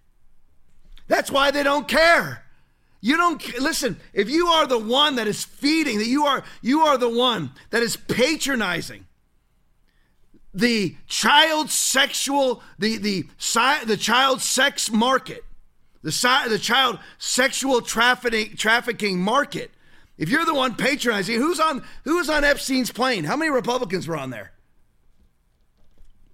That's 1.09 1.33
why 1.33 1.51
they 1.51 1.65
don't 1.65 1.89
care. 1.89 2.46
You 3.07 3.17
don't 3.17 3.61
listen, 3.61 4.01
if 4.13 4.29
you 4.29 4.49
are 4.49 4.67
the 4.67 4.81
one 4.81 5.15
that 5.15 5.29
is 5.29 5.45
feeding, 5.45 5.99
that 5.99 6.09
you 6.09 6.27
are 6.27 6.43
you 6.61 6.81
are 6.81 6.99
the 6.99 7.09
one 7.09 7.53
that 7.71 7.81
is 7.81 7.95
patronizing 7.95 9.07
the 10.53 10.97
child 11.07 11.71
sexual 11.71 12.65
the 12.81 12.97
the 12.97 13.29
the 13.87 13.97
child 13.97 14.41
sex 14.41 14.91
market, 14.91 15.45
the 16.03 16.11
the 16.49 16.59
child 16.59 16.99
sexual 17.19 17.81
trafficking 17.81 18.57
trafficking 18.57 19.21
market. 19.21 19.71
If 20.19 20.29
you're 20.29 20.45
the 20.45 20.53
one 20.55 20.75
patronizing, 20.75 21.37
who's 21.37 21.61
on 21.61 21.85
who's 22.03 22.29
on 22.29 22.43
Epstein's 22.43 22.91
plane? 22.91 23.23
How 23.23 23.37
many 23.37 23.53
Republicans 23.53 24.09
were 24.09 24.17
on 24.17 24.31
there? 24.31 24.51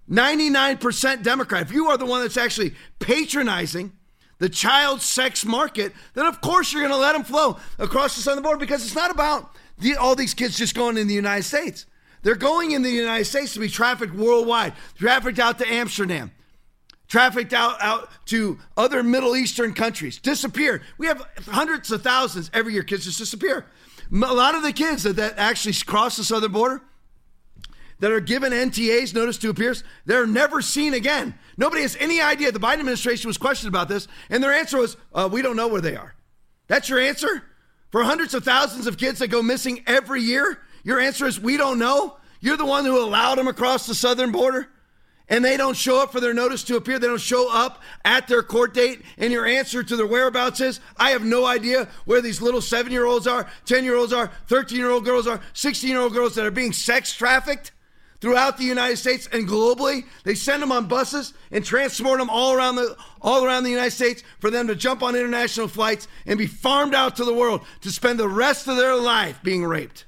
99% 0.09 1.21
Democrat. 1.21 1.61
If 1.61 1.71
you 1.71 1.89
are 1.89 1.99
the 1.99 2.07
one 2.07 2.21
that's 2.21 2.35
actually 2.35 2.73
patronizing 2.97 3.91
the 4.39 4.49
child 4.49 5.01
sex 5.01 5.45
market, 5.45 5.93
then 6.13 6.25
of 6.25 6.41
course 6.41 6.71
you're 6.71 6.81
going 6.81 6.93
to 6.93 6.97
let 6.97 7.13
them 7.13 7.23
flow 7.23 7.57
across 7.79 8.15
the 8.15 8.21
southern 8.21 8.43
border 8.43 8.59
because 8.59 8.83
it's 8.83 8.95
not 8.95 9.11
about 9.11 9.55
the, 9.79 9.95
all 9.95 10.15
these 10.15 10.33
kids 10.33 10.57
just 10.57 10.75
going 10.75 10.97
in 10.97 11.07
the 11.07 11.13
United 11.13 11.43
States. 11.43 11.85
They're 12.23 12.35
going 12.35 12.71
in 12.71 12.81
the 12.83 12.89
United 12.89 13.25
States 13.25 13.53
to 13.53 13.59
be 13.59 13.67
trafficked 13.67 14.13
worldwide, 14.13 14.73
trafficked 14.97 15.39
out 15.39 15.59
to 15.59 15.67
Amsterdam, 15.67 16.31
trafficked 17.07 17.53
out, 17.53 17.75
out 17.81 18.09
to 18.27 18.59
other 18.77 19.03
Middle 19.03 19.35
Eastern 19.35 19.73
countries, 19.73 20.19
disappear. 20.19 20.81
We 20.97 21.07
have 21.07 21.21
hundreds 21.47 21.91
of 21.91 22.01
thousands 22.01 22.49
every 22.53 22.73
year, 22.73 22.83
kids 22.83 23.05
just 23.05 23.17
disappear. 23.17 23.65
A 24.11 24.15
lot 24.15 24.55
of 24.55 24.63
the 24.63 24.73
kids 24.73 25.03
that, 25.03 25.17
that 25.17 25.33
actually 25.37 25.73
cross 25.85 26.17
the 26.17 26.23
southern 26.23 26.53
border, 26.53 26.81
that 28.03 28.11
are 28.11 28.19
given 28.19 28.51
NTAs, 28.51 29.13
notice 29.13 29.37
to 29.37 29.49
appears, 29.49 29.81
they're 30.05 30.27
never 30.27 30.61
seen 30.61 30.93
again. 30.93 31.33
Nobody 31.55 31.83
has 31.83 31.95
any 32.01 32.19
idea. 32.19 32.51
The 32.51 32.59
Biden 32.59 32.79
administration 32.79 33.29
was 33.29 33.37
questioned 33.37 33.69
about 33.69 33.87
this, 33.87 34.09
and 34.29 34.43
their 34.43 34.51
answer 34.51 34.77
was, 34.77 34.97
uh, 35.13 35.29
we 35.31 35.41
don't 35.41 35.55
know 35.55 35.69
where 35.69 35.79
they 35.79 35.95
are. 35.95 36.13
That's 36.67 36.89
your 36.89 36.99
answer? 36.99 37.43
For 37.91 38.03
hundreds 38.03 38.33
of 38.33 38.43
thousands 38.43 38.87
of 38.87 38.97
kids 38.97 39.19
that 39.19 39.29
go 39.29 39.41
missing 39.41 39.83
every 39.87 40.21
year, 40.21 40.59
your 40.83 40.99
answer 40.99 41.25
is, 41.25 41.39
we 41.39 41.55
don't 41.55 41.79
know? 41.79 42.17
You're 42.41 42.57
the 42.57 42.65
one 42.65 42.83
who 42.83 43.01
allowed 43.01 43.37
them 43.37 43.47
across 43.47 43.87
the 43.87 43.95
southern 43.95 44.33
border? 44.33 44.67
and 45.29 45.43
they 45.43 45.55
don't 45.55 45.77
show 45.77 46.03
up 46.03 46.11
for 46.11 46.19
their 46.19 46.33
notice 46.33 46.65
to 46.65 46.75
appear. 46.75 46.99
They 46.99 47.07
don't 47.07 47.17
show 47.17 47.49
up 47.49 47.81
at 48.03 48.27
their 48.27 48.43
court 48.43 48.73
date. 48.73 49.01
And 49.17 49.31
your 49.31 49.45
answer 49.45 49.81
to 49.81 49.95
their 49.95 50.05
whereabouts 50.05 50.59
is, 50.59 50.81
I 50.97 51.11
have 51.11 51.23
no 51.23 51.45
idea 51.45 51.87
where 52.03 52.21
these 52.21 52.41
little 52.41 52.59
seven 52.59 52.91
year 52.91 53.05
olds 53.05 53.25
are, 53.25 53.49
10 53.65 53.85
year 53.85 53.95
olds 53.95 54.11
are, 54.11 54.29
13 54.47 54.77
year 54.77 54.89
old 54.89 55.05
girls 55.05 55.25
are, 55.25 55.39
16 55.53 55.89
year 55.89 56.01
old 56.01 56.13
girls 56.13 56.35
that 56.35 56.45
are 56.45 56.51
being 56.51 56.73
sex 56.73 57.15
trafficked 57.15 57.71
throughout 58.23 58.57
the 58.57 58.63
United 58.63 58.95
States 58.95 59.27
and 59.33 59.45
globally. 59.45 60.05
They 60.23 60.33
send 60.33 60.63
them 60.63 60.71
on 60.71 60.87
buses 60.87 61.33
and 61.51 61.63
transport 61.63 62.19
them 62.19 62.29
all 62.29 62.53
around 62.53 62.77
the 62.77 62.95
all 63.21 63.43
around 63.43 63.63
the 63.63 63.69
United 63.69 63.91
States 63.91 64.23
for 64.39 64.49
them 64.49 64.65
to 64.67 64.75
jump 64.75 65.03
on 65.03 65.13
international 65.13 65.67
flights 65.67 66.07
and 66.25 66.39
be 66.39 66.47
farmed 66.47 66.95
out 66.95 67.17
to 67.17 67.25
the 67.25 67.33
world 67.33 67.65
to 67.81 67.91
spend 67.91 68.17
the 68.17 68.29
rest 68.29 68.69
of 68.69 68.77
their 68.77 68.95
life 68.95 69.41
being 69.43 69.65
raped. 69.65 70.05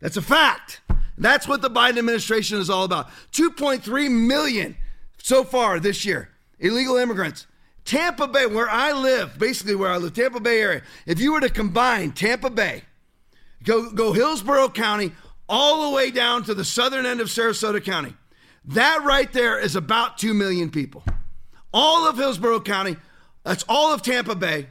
That's 0.00 0.16
a 0.16 0.22
fact. 0.22 0.80
That's 1.18 1.46
what 1.46 1.60
the 1.60 1.68
Biden 1.68 1.98
administration 1.98 2.58
is 2.58 2.70
all 2.70 2.84
about. 2.84 3.10
2.3 3.32 4.10
million 4.10 4.74
so 5.18 5.44
far 5.44 5.78
this 5.78 6.06
year 6.06 6.30
illegal 6.58 6.96
immigrants. 6.96 7.46
Tampa 7.84 8.26
Bay, 8.26 8.46
where 8.46 8.68
I 8.70 8.92
live, 8.92 9.38
basically 9.38 9.74
where 9.74 9.90
I 9.90 9.98
live, 9.98 10.14
Tampa 10.14 10.40
Bay 10.40 10.62
area. 10.62 10.82
If 11.04 11.20
you 11.20 11.34
were 11.34 11.40
to 11.40 11.50
combine 11.50 12.12
Tampa 12.12 12.48
Bay, 12.48 12.84
go 13.62 13.90
go 13.90 14.14
Hillsborough 14.14 14.70
County 14.70 15.12
all 15.48 15.88
the 15.88 15.96
way 15.96 16.10
down 16.10 16.44
to 16.44 16.54
the 16.54 16.64
southern 16.64 17.06
end 17.06 17.20
of 17.20 17.28
Sarasota 17.28 17.82
County. 17.82 18.14
That 18.64 19.02
right 19.04 19.32
there 19.32 19.58
is 19.58 19.76
about 19.76 20.18
2 20.18 20.34
million 20.34 20.70
people. 20.70 21.02
All 21.72 22.08
of 22.08 22.16
Hillsborough 22.16 22.60
County, 22.60 22.96
that's 23.44 23.64
all 23.68 23.92
of 23.92 24.02
Tampa 24.02 24.34
Bay, 24.34 24.66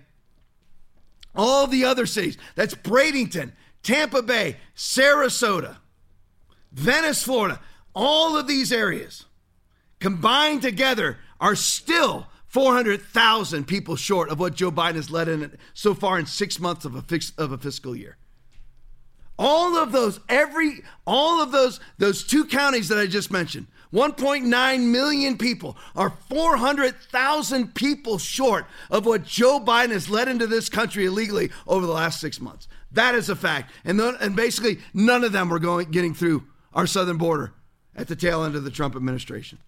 all 1.36 1.64
of 1.64 1.72
the 1.72 1.86
other 1.86 2.06
cities. 2.06 2.38
That's 2.56 2.76
Bradenton, 2.76 3.54
Tampa 3.84 4.22
Bay, 4.22 4.58
Sarasota, 4.76 5.78
Venice, 6.72 7.24
Florida. 7.24 7.60
All 7.96 8.38
of 8.38 8.48
these 8.48 8.72
areas 8.72 9.26
combined 10.00 10.62
together 10.62 11.18
are 11.40 11.56
still 11.56 12.28
400,000 12.48 13.66
people 13.66 13.96
short 13.96 14.30
of 14.30 14.40
what 14.40 14.56
Joe 14.56 14.72
Biden 14.72 14.96
has 14.96 15.10
led 15.10 15.28
in 15.28 15.58
so 15.74 15.94
far 15.94 16.20
in 16.20 16.26
six 16.26 16.60
months 16.60 16.86
of 16.86 16.96
a, 16.96 17.02
fix, 17.02 17.32
of 17.38 17.52
a 17.52 17.58
fiscal 17.58 17.96
year. 17.96 18.18
All 19.40 19.76
of 19.76 19.92
those, 19.92 20.20
every, 20.28 20.82
all 21.06 21.42
of 21.42 21.52
those, 21.52 21.80
those 21.98 22.24
two 22.24 22.46
counties 22.46 22.90
that 22.90 22.98
I 22.98 23.06
just 23.06 23.32
mentioned, 23.32 23.68
1.9 23.94 24.82
million 24.82 25.38
people 25.38 25.78
are 25.96 26.14
400,000 26.30 27.74
people 27.74 28.18
short 28.18 28.66
of 28.90 29.06
what 29.06 29.24
Joe 29.24 29.60
Biden 29.60 29.92
has 29.92 30.10
led 30.10 30.28
into 30.28 30.48
this 30.48 30.70
country 30.70 31.06
illegally 31.06 31.52
over 31.68 31.86
the 31.86 31.94
last 31.94 32.20
six 32.20 32.42
months. 32.42 32.68
That 32.92 33.16
is 33.16 33.30
a 33.30 33.36
fact. 33.36 33.72
And, 33.86 34.00
and 34.00 34.36
basically, 34.36 34.80
none 34.94 35.24
of 35.24 35.32
them 35.32 35.50
were 35.50 35.60
going, 35.60 35.92
getting 35.92 36.14
through 36.14 36.44
our 36.74 36.88
southern 36.88 37.18
border 37.18 37.54
at 37.96 38.08
the 38.08 38.16
tail 38.16 38.44
end 38.44 38.56
of 38.56 38.64
the 38.64 38.72
Trump 38.72 38.96
administration. 38.96 39.60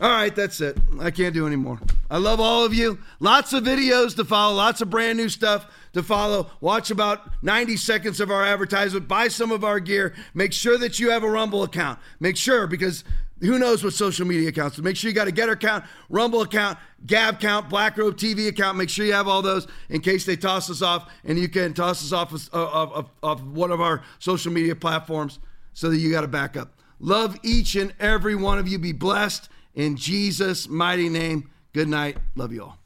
All 0.00 0.10
right, 0.10 0.34
that's 0.34 0.60
it. 0.60 0.76
I 1.00 1.12
can't 1.12 1.32
do 1.32 1.46
anymore. 1.46 1.78
I 2.10 2.18
love 2.18 2.40
all 2.40 2.64
of 2.64 2.74
you. 2.74 2.98
Lots 3.20 3.52
of 3.52 3.62
videos 3.62 4.16
to 4.16 4.24
follow, 4.24 4.56
lots 4.56 4.80
of 4.80 4.90
brand 4.90 5.18
new 5.18 5.28
stuff 5.28 5.70
to 5.92 6.02
follow. 6.02 6.50
Watch 6.60 6.90
about 6.90 7.32
90 7.42 7.76
seconds 7.76 8.20
of 8.20 8.30
our 8.30 8.44
advertisement. 8.44 9.06
Buy 9.06 9.28
some 9.28 9.52
of 9.52 9.62
our 9.62 9.78
gear. 9.78 10.14
Make 10.34 10.52
sure 10.52 10.76
that 10.78 10.98
you 10.98 11.10
have 11.10 11.22
a 11.22 11.30
Rumble 11.30 11.62
account. 11.62 12.00
Make 12.18 12.36
sure 12.36 12.66
because 12.66 13.04
who 13.38 13.58
knows 13.58 13.84
what 13.84 13.92
social 13.92 14.26
media 14.26 14.48
accounts. 14.48 14.78
Make 14.78 14.96
sure 14.96 15.08
you 15.08 15.14
got 15.14 15.28
a 15.28 15.32
Gettr 15.32 15.52
account, 15.52 15.84
Rumble 16.08 16.42
account, 16.42 16.78
Gab 17.06 17.34
account, 17.34 17.68
Black 17.68 17.94
TV 17.94 18.48
account. 18.48 18.76
Make 18.76 18.88
sure 18.88 19.06
you 19.06 19.12
have 19.12 19.28
all 19.28 19.42
those 19.42 19.68
in 19.90 20.00
case 20.00 20.24
they 20.24 20.36
toss 20.36 20.70
us 20.70 20.82
off, 20.82 21.10
and 21.24 21.38
you 21.38 21.48
can 21.48 21.72
toss 21.72 22.02
us 22.02 22.12
off 22.12 22.32
of, 22.32 22.48
of, 22.52 22.92
of, 22.92 23.10
of 23.22 23.56
one 23.56 23.70
of 23.70 23.80
our 23.80 24.02
social 24.18 24.52
media 24.52 24.74
platforms 24.74 25.38
so 25.72 25.88
that 25.90 25.98
you 25.98 26.10
got 26.10 26.24
a 26.24 26.28
backup. 26.28 26.72
Love 27.00 27.36
each 27.42 27.76
and 27.76 27.92
every 28.00 28.34
one 28.34 28.58
of 28.58 28.66
you. 28.66 28.78
Be 28.78 28.92
blessed. 28.92 29.48
In 29.74 29.96
Jesus' 29.96 30.68
mighty 30.68 31.08
name, 31.08 31.50
good 31.72 31.88
night. 31.88 32.16
Love 32.36 32.52
you 32.52 32.62
all. 32.62 32.78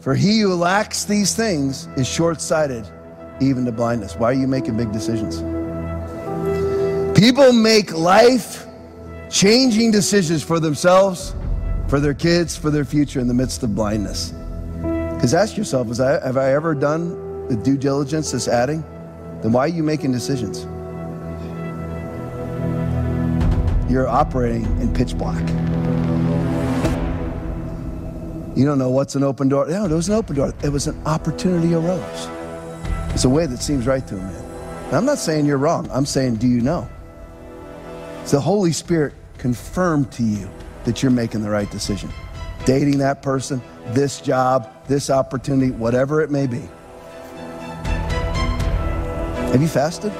For 0.00 0.14
he 0.14 0.40
who 0.40 0.54
lacks 0.54 1.04
these 1.04 1.34
things 1.34 1.86
is 1.96 2.06
short 2.06 2.40
sighted, 2.40 2.86
even 3.40 3.64
to 3.64 3.72
blindness. 3.72 4.14
Why 4.14 4.30
are 4.30 4.34
you 4.34 4.46
making 4.46 4.76
big 4.76 4.92
decisions? 4.92 5.38
People 7.18 7.52
make 7.52 7.92
life 7.92 8.66
changing 9.30 9.90
decisions 9.90 10.42
for 10.42 10.60
themselves, 10.60 11.34
for 11.88 11.98
their 11.98 12.14
kids, 12.14 12.56
for 12.56 12.70
their 12.70 12.84
future 12.84 13.20
in 13.20 13.26
the 13.26 13.34
midst 13.34 13.62
of 13.62 13.74
blindness. 13.74 14.32
Because 15.14 15.34
ask 15.34 15.56
yourself, 15.56 15.98
I, 15.98 16.24
have 16.24 16.36
I 16.36 16.52
ever 16.52 16.74
done 16.74 17.48
the 17.48 17.56
due 17.56 17.76
diligence 17.76 18.32
that's 18.32 18.46
adding? 18.46 18.82
Then 19.42 19.52
why 19.52 19.62
are 19.62 19.68
you 19.68 19.82
making 19.82 20.12
decisions? 20.12 20.64
You're 23.90 24.06
operating 24.06 24.64
in 24.80 24.92
pitch 24.92 25.16
black. 25.16 25.42
You 28.58 28.64
don't 28.64 28.78
know 28.78 28.90
what's 28.90 29.14
an 29.14 29.22
open 29.22 29.48
door. 29.48 29.68
No, 29.68 29.86
there 29.86 29.96
was 29.96 30.08
an 30.08 30.16
open 30.16 30.34
door. 30.34 30.52
It 30.64 30.70
was 30.70 30.88
an 30.88 31.00
opportunity 31.06 31.74
arose. 31.74 32.28
It's 33.14 33.24
a 33.24 33.28
way 33.28 33.46
that 33.46 33.58
seems 33.58 33.86
right 33.86 34.04
to 34.08 34.16
a 34.16 34.18
man. 34.18 34.90
Now, 34.90 34.98
I'm 34.98 35.04
not 35.04 35.18
saying 35.18 35.46
you're 35.46 35.58
wrong. 35.58 35.88
I'm 35.92 36.04
saying, 36.04 36.36
do 36.36 36.48
you 36.48 36.60
know? 36.60 36.90
It's 38.22 38.32
the 38.32 38.40
Holy 38.40 38.72
Spirit 38.72 39.14
confirmed 39.38 40.10
to 40.10 40.24
you 40.24 40.50
that 40.82 41.04
you're 41.04 41.12
making 41.12 41.42
the 41.42 41.50
right 41.50 41.70
decision. 41.70 42.10
Dating 42.64 42.98
that 42.98 43.22
person, 43.22 43.62
this 43.90 44.20
job, 44.20 44.68
this 44.88 45.08
opportunity, 45.08 45.70
whatever 45.70 46.20
it 46.20 46.32
may 46.32 46.48
be. 46.48 46.68
Have 49.52 49.62
you 49.62 49.68
fasted? 49.68 50.12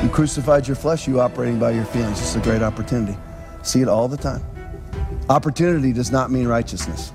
You 0.00 0.08
crucified 0.10 0.68
your 0.68 0.76
flesh, 0.76 1.08
you 1.08 1.20
operating 1.20 1.58
by 1.58 1.72
your 1.72 1.86
feelings. 1.86 2.20
This 2.20 2.30
is 2.30 2.36
a 2.36 2.40
great 2.40 2.62
opportunity. 2.62 3.18
See 3.62 3.80
it 3.80 3.88
all 3.88 4.06
the 4.06 4.16
time. 4.16 4.44
Opportunity 5.28 5.92
does 5.92 6.12
not 6.12 6.30
mean 6.30 6.46
righteousness. 6.46 7.12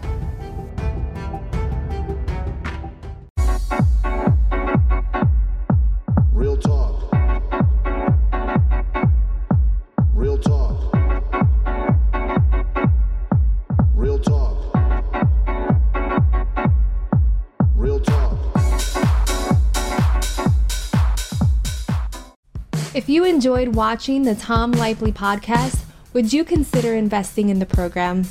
Enjoyed 23.38 23.76
watching 23.76 24.24
the 24.24 24.34
Tom 24.34 24.74
Laipply 24.74 25.14
podcast, 25.14 25.84
would 26.12 26.34
you 26.34 26.44
consider 26.44 26.96
investing 26.96 27.50
in 27.50 27.60
the 27.60 27.68
program? 27.68 28.26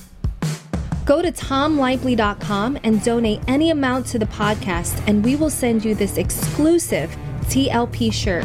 Go 1.04 1.22
to 1.22 1.30
tomlaipply.com 1.30 2.80
and 2.82 3.00
donate 3.04 3.38
any 3.46 3.70
amount 3.70 4.06
to 4.06 4.18
the 4.18 4.26
podcast, 4.26 5.00
and 5.06 5.24
we 5.24 5.36
will 5.36 5.48
send 5.48 5.84
you 5.84 5.94
this 5.94 6.18
exclusive 6.18 7.16
TLP 7.42 8.12
shirt 8.12 8.44